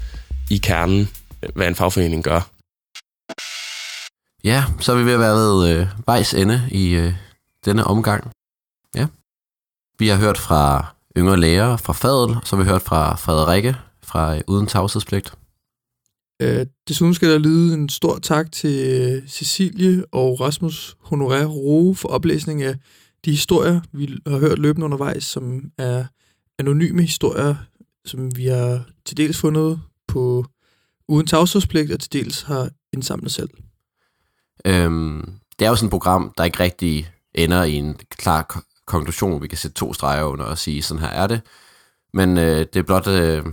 i 0.50 0.58
kernen, 0.58 1.10
hvad 1.56 1.68
en 1.68 1.76
fagforening 1.76 2.24
gør. 2.24 2.42
Ja, 4.44 4.64
så 4.80 4.92
er 4.92 4.96
vi 4.96 5.06
ved 5.06 5.14
at 5.14 5.20
være 5.20 5.36
ved 5.36 5.70
øh, 5.70 5.88
vejs 6.06 6.34
ende 6.34 6.68
i 6.72 6.90
øh, 6.90 7.14
denne 7.66 7.84
omgang. 7.84 8.32
Ja. 8.96 9.08
Vi 10.00 10.08
har 10.08 10.18
hørt 10.18 10.38
fra 10.38 10.86
yngre 11.18 11.38
læger 11.38 11.78
fra 11.78 11.94
Fadel, 11.94 12.38
så 12.44 12.56
har 12.56 12.64
vi 12.64 12.70
hørt 12.70 12.82
fra 12.82 13.16
Frederikke 13.16 13.76
fra 14.04 14.36
øh, 14.36 14.42
Uden 14.48 14.68
Tavshedspligt. 14.68 15.34
Øh, 16.42 16.66
desuden 16.88 17.14
skal 17.14 17.30
der 17.30 17.38
lyde 17.38 17.74
en 17.74 17.90
stor 17.90 18.20
tak 18.20 18.52
til 18.52 18.88
øh, 18.88 19.28
Cecilie 19.28 20.06
og 20.12 20.42
Rasmus 20.42 20.98
Honoré 21.04 21.44
Roe 21.44 21.96
for 21.96 22.10
oplæsning 22.10 22.64
af 22.64 22.76
de 23.26 23.32
historier, 23.32 23.82
vi 23.92 24.18
har 24.28 24.38
hørt 24.38 24.60
løbende 24.60 24.86
undervejs, 24.86 25.24
som 25.24 25.72
er 25.78 26.06
anonyme 26.60 27.02
historier, 27.02 27.56
som 28.06 28.38
vi 28.38 28.46
har 28.46 28.86
til 29.06 29.18
dels 29.18 29.38
fundet 29.38 29.82
på 30.08 30.46
uden 31.08 31.28
tavshedspligt, 31.28 31.92
og 31.92 32.00
til 32.00 32.14
dels 32.14 32.42
har 32.42 32.70
indsamlet 32.94 33.32
selv. 33.32 33.50
Øhm, 34.66 35.32
det 35.60 35.66
er 35.66 35.70
jo 35.70 35.76
sådan 35.76 35.88
et 35.88 35.92
program, 35.92 36.34
der 36.38 36.44
ikke 36.44 36.60
rigtig 36.60 37.12
ender 37.34 37.64
i 37.64 37.74
en 37.74 37.96
klar 38.10 38.64
konklusion. 38.88 39.42
Vi 39.42 39.48
kan 39.48 39.58
sætte 39.58 39.76
to 39.76 39.94
streger 39.94 40.24
under 40.24 40.46
og 40.46 40.58
sige, 40.58 40.82
sådan 40.82 41.02
her 41.02 41.10
er 41.10 41.28
det. 41.28 41.42
Men 42.14 42.38
øh, 42.38 42.60
det 42.60 42.76
er 42.76 42.84
blot, 42.84 43.08
øh, 43.08 43.46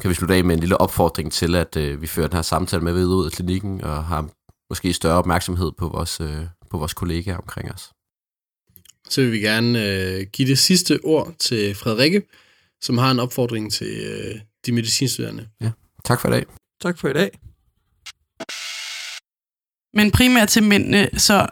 kan 0.00 0.10
vi 0.10 0.14
slutte 0.14 0.34
af 0.34 0.44
med 0.44 0.54
en 0.54 0.60
lille 0.60 0.80
opfordring 0.80 1.32
til, 1.32 1.54
at 1.54 1.76
øh, 1.76 2.02
vi 2.02 2.06
fører 2.06 2.26
den 2.28 2.36
her 2.36 2.42
samtale 2.42 2.82
med 2.82 2.92
videre 2.92 3.16
ud 3.16 3.26
af 3.26 3.32
klinikken, 3.32 3.84
og 3.84 4.04
har 4.04 4.30
måske 4.70 4.92
større 4.92 5.18
opmærksomhed 5.18 5.72
på 5.78 5.88
vores, 5.88 6.20
øh, 6.20 6.46
på 6.70 6.78
vores 6.78 6.94
kollegaer 6.94 7.36
omkring 7.36 7.72
os. 7.72 7.90
Så 9.08 9.20
vil 9.20 9.32
vi 9.32 9.38
gerne 9.38 9.84
øh, 9.84 10.26
give 10.32 10.48
det 10.48 10.58
sidste 10.58 10.98
ord 11.04 11.34
til 11.38 11.74
Frederikke, 11.74 12.22
som 12.80 12.98
har 12.98 13.10
en 13.10 13.18
opfordring 13.18 13.72
til 13.72 14.00
øh, 14.06 14.40
de 14.66 14.72
medicinstuderende. 14.72 15.48
Ja. 15.60 15.70
Tak 16.04 16.20
for 16.20 16.28
i 16.28 16.32
dag. 16.32 16.44
Tak 16.80 16.98
for 16.98 17.08
i 17.08 17.12
dag. 17.12 17.30
Men 19.94 20.10
primært 20.10 20.48
til 20.48 20.62
mændene, 20.62 21.10
så 21.16 21.46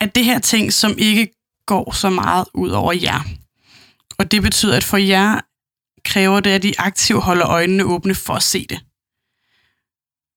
er 0.00 0.06
det 0.06 0.24
her 0.24 0.38
ting, 0.38 0.72
som 0.72 0.94
ikke 0.98 1.32
går 1.66 1.92
så 1.92 2.10
meget 2.10 2.46
ud 2.54 2.70
over 2.70 2.92
jer. 2.92 3.20
Og 4.18 4.32
det 4.32 4.42
betyder, 4.42 4.76
at 4.76 4.84
for 4.84 4.96
jer 4.96 5.40
kræver 6.08 6.40
det, 6.40 6.50
at 6.50 6.62
de 6.62 6.80
aktivt 6.80 7.22
holder 7.22 7.48
øjnene 7.48 7.84
åbne 7.84 8.14
for 8.14 8.34
at 8.34 8.42
se 8.42 8.66
det. 8.66 8.80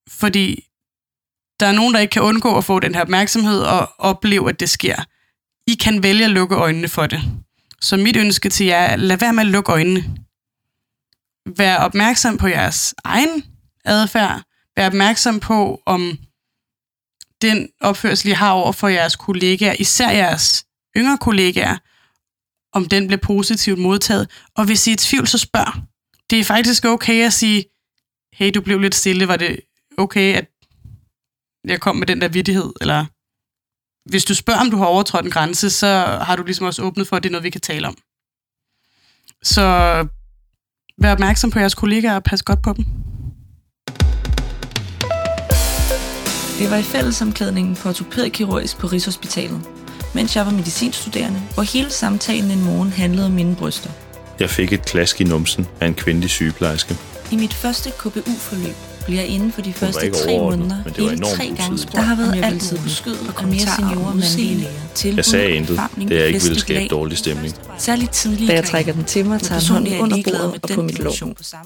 Fordi 0.08 0.68
der 1.60 1.66
er 1.66 1.72
nogen, 1.72 1.94
der 1.94 2.00
ikke 2.00 2.12
kan 2.12 2.22
undgå 2.22 2.58
at 2.58 2.64
få 2.64 2.80
den 2.80 2.94
her 2.94 3.02
opmærksomhed 3.02 3.60
og 3.62 3.92
opleve, 3.98 4.48
at 4.48 4.60
det 4.60 4.70
sker. 4.70 5.04
I 5.66 5.74
kan 5.74 6.02
vælge 6.02 6.24
at 6.24 6.30
lukke 6.30 6.56
øjnene 6.56 6.88
for 6.88 7.06
det. 7.06 7.22
Så 7.80 7.96
mit 7.96 8.16
ønske 8.16 8.48
til 8.48 8.66
jer 8.66 8.76
er, 8.76 8.96
lad 8.96 9.16
være 9.16 9.32
med 9.32 9.42
at 9.42 9.50
lukke 9.50 9.72
øjnene. 9.72 10.16
Vær 11.56 11.76
opmærksom 11.76 12.38
på 12.38 12.46
jeres 12.46 12.94
egen 13.04 13.44
adfærd. 13.84 14.42
Vær 14.76 14.86
opmærksom 14.86 15.40
på, 15.40 15.82
om 15.86 16.18
den 17.42 17.68
opførsel, 17.80 18.28
I 18.30 18.32
har 18.32 18.52
over 18.52 18.72
for 18.72 18.88
jeres 18.88 19.16
kollegaer, 19.16 19.76
især 19.78 20.10
jeres 20.10 20.64
yngre 20.96 21.18
kollegaer, 21.18 21.76
om 22.72 22.88
den 22.88 23.06
bliver 23.06 23.20
positivt 23.20 23.78
modtaget. 23.78 24.30
Og 24.56 24.64
hvis 24.64 24.86
I 24.86 24.90
er 24.90 24.94
i 24.94 24.96
tvivl, 24.96 25.26
så 25.26 25.38
spørg. 25.38 25.82
Det 26.30 26.40
er 26.40 26.44
faktisk 26.44 26.84
okay 26.84 27.26
at 27.26 27.32
sige, 27.32 27.64
hey, 28.32 28.50
du 28.54 28.60
blev 28.60 28.78
lidt 28.78 28.94
stille, 28.94 29.28
var 29.28 29.36
det 29.36 29.60
okay, 29.98 30.34
at 30.34 30.46
jeg 31.64 31.80
kom 31.80 31.96
med 31.96 32.06
den 32.06 32.20
der 32.20 32.28
vidtighed, 32.28 32.72
eller 32.80 33.04
hvis 34.10 34.24
du 34.24 34.34
spørger, 34.34 34.60
om 34.60 34.70
du 34.70 34.76
har 34.76 34.86
overtrådt 34.86 35.24
en 35.24 35.30
grænse, 35.30 35.70
så 35.70 35.86
har 36.22 36.36
du 36.36 36.42
ligesom 36.42 36.66
også 36.66 36.82
åbnet 36.82 37.06
for, 37.06 37.16
at 37.16 37.22
det 37.22 37.28
er 37.28 37.32
noget, 37.32 37.44
vi 37.44 37.50
kan 37.50 37.60
tale 37.60 37.88
om. 37.88 37.96
Så 39.42 39.62
vær 40.98 41.12
opmærksom 41.12 41.50
på 41.50 41.58
jeres 41.58 41.74
kollegaer 41.74 42.14
og 42.14 42.22
pas 42.22 42.42
godt 42.42 42.62
på 42.62 42.72
dem. 42.72 42.84
Det 46.58 46.70
var 46.70 46.76
i 46.76 46.82
fællesomklædningen 46.82 47.76
på 47.76 47.88
ortopædkirurgisk 47.88 48.78
på 48.78 48.86
Rigshospitalet, 48.86 49.60
mens 50.14 50.36
jeg 50.36 50.46
var 50.46 50.52
medicinstuderende, 50.52 51.42
hvor 51.54 51.62
hele 51.62 51.90
samtalen 51.90 52.50
en 52.50 52.64
morgen 52.64 52.92
handlede 52.92 53.26
om 53.26 53.32
mine 53.32 53.56
bryster. 53.56 53.90
Jeg 54.40 54.50
fik 54.50 54.72
et 54.72 54.84
klask 54.84 55.20
i 55.20 55.24
numsen 55.24 55.66
af 55.80 55.86
en 55.86 55.94
kvindelig 55.94 56.30
sygeplejerske. 56.30 56.96
I 57.30 57.36
mit 57.36 57.54
første 57.54 57.90
KBU-forløb 57.90 58.91
blev 59.06 59.16
jeg 59.16 59.26
inden 59.26 59.52
for 59.52 59.62
de 59.62 59.72
første 59.72 60.10
tre 60.10 60.38
måneder 60.38 60.76
men 60.84 60.94
det 60.94 61.04
var 61.04 61.10
hele 61.10 61.16
enormt 61.16 61.36
tre 61.36 61.52
gange 61.56 61.78
spurgt, 61.78 61.96
der 61.96 62.00
har 62.02 62.16
været 62.16 62.44
altid 62.44 62.78
skødet 62.86 63.32
og 63.36 63.48
mere 63.48 63.58
seniorer 63.58 64.14
med 64.14 64.36
læger. 64.36 65.16
Jeg 65.16 65.24
sagde 65.24 65.50
intet, 65.50 65.80
da 66.08 66.14
jeg 66.14 66.26
ikke 66.26 66.42
ville 66.42 66.60
skabe 66.60 66.88
dårlig 66.88 67.18
stemning. 67.18 67.54
Særligt 67.78 68.10
tidligt 68.12 68.48
Da 68.48 68.54
jeg 68.54 68.64
trækker 68.64 68.92
den 68.92 69.04
til 69.04 69.26
mig, 69.26 69.40
tager 69.40 69.60
han 69.60 69.86
hånden 69.86 70.00
under 70.00 70.16
bordet 70.24 70.60
og 70.62 70.70
på 70.74 70.82
mit 70.82 70.98
lår. 70.98 71.14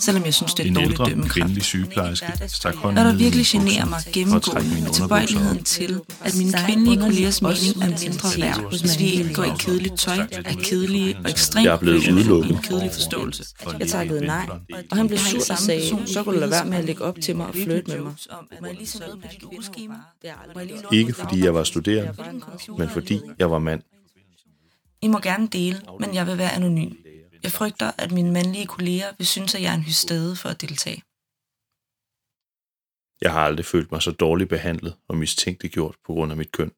Selvom 0.00 0.24
jeg 0.24 0.34
synes, 0.34 0.54
det 0.54 0.62
er 0.62 0.68
En 0.68 0.74
dårligt 0.74 0.92
ældre 0.92 1.04
dømmekraft. 1.04 1.32
kvindelig 1.32 1.62
sygeplejerske 1.62 2.26
stak 2.46 2.74
hånden 2.74 3.04
Når 3.04 3.10
der 3.10 3.16
virkelig 3.16 3.46
generer 3.46 3.84
mig 3.84 4.00
gennemgående 4.12 4.74
mine 4.74 4.88
og 4.88 4.94
tilbøjeligheden 4.94 5.64
til, 5.64 6.00
at 6.24 6.36
mine 6.36 6.52
kvindelige 6.66 7.00
kollegers 7.00 7.42
mening 7.42 7.82
er 7.82 7.86
mindre 7.86 8.28
værd, 8.40 8.80
hvis 8.80 8.98
vi 8.98 9.04
ikke 9.04 9.34
går 9.34 9.44
i 9.44 9.52
kedeligt 9.58 9.98
tøj, 9.98 10.18
er 10.44 10.54
kedelige 10.62 11.16
og 11.24 11.30
ekstremt 11.30 11.66
Jeg 11.66 11.72
er 11.72 11.78
blevet 11.78 12.08
udelukket. 12.08 12.50
en 12.50 12.58
kedelig 12.62 12.90
forståelse. 12.92 13.44
Jeg 13.80 13.88
takkede 13.88 14.26
nej, 14.26 14.46
og 14.90 14.96
han 14.96 15.06
blev 15.08 15.18
sur 15.18 15.40
og 15.50 15.58
sagde, 15.58 15.82
så 16.06 16.22
kunne 16.22 16.34
du 16.34 16.40
lade 16.40 16.50
være 16.50 16.64
med 16.64 16.78
at 16.78 16.84
lægge 16.84 17.04
op 17.04 17.14
til 17.26 17.36
mig 17.36 17.46
og 17.46 17.54
flytte 17.54 17.90
med 17.90 18.00
mig. 18.00 18.14
Må 18.60 18.66
jeg 18.66 18.76
lige 18.76 18.86
så 18.86 18.98
noget 18.98 19.22
på 19.22 19.28
dit 19.32 19.42
ugeskema? 19.42 19.94
Ikke 20.92 21.12
fordi 21.12 21.44
jeg 21.44 21.54
var 21.54 21.64
studerende, 21.64 22.14
men 22.78 22.88
fordi 22.88 23.20
jeg 23.38 23.50
var 23.50 23.58
mand. 23.58 23.82
I 25.02 25.08
må 25.08 25.18
gerne 25.18 25.48
dele, 25.48 25.80
men 26.00 26.14
jeg 26.14 26.26
vil 26.26 26.38
være 26.38 26.52
anonym. 26.52 26.92
Jeg 27.42 27.52
frygter, 27.52 27.90
at 27.98 28.12
mine 28.12 28.32
mandlige 28.32 28.66
kolleger 28.66 29.06
vil 29.18 29.26
synes, 29.26 29.54
at 29.54 29.62
jeg 29.62 29.70
er 29.70 29.74
en 29.74 29.82
hystade 29.82 30.36
for 30.36 30.48
at 30.48 30.60
deltage. 30.60 31.02
Jeg 33.20 33.32
har 33.32 33.40
aldrig 33.40 33.66
følt 33.66 33.92
mig 33.92 34.02
så 34.02 34.10
dårligt 34.10 34.50
behandlet 34.50 34.96
og 35.08 35.16
mistænkeliggjort 35.16 35.96
på 36.06 36.12
grund 36.12 36.32
af 36.32 36.38
mit 36.38 36.52
køn. 36.52 36.72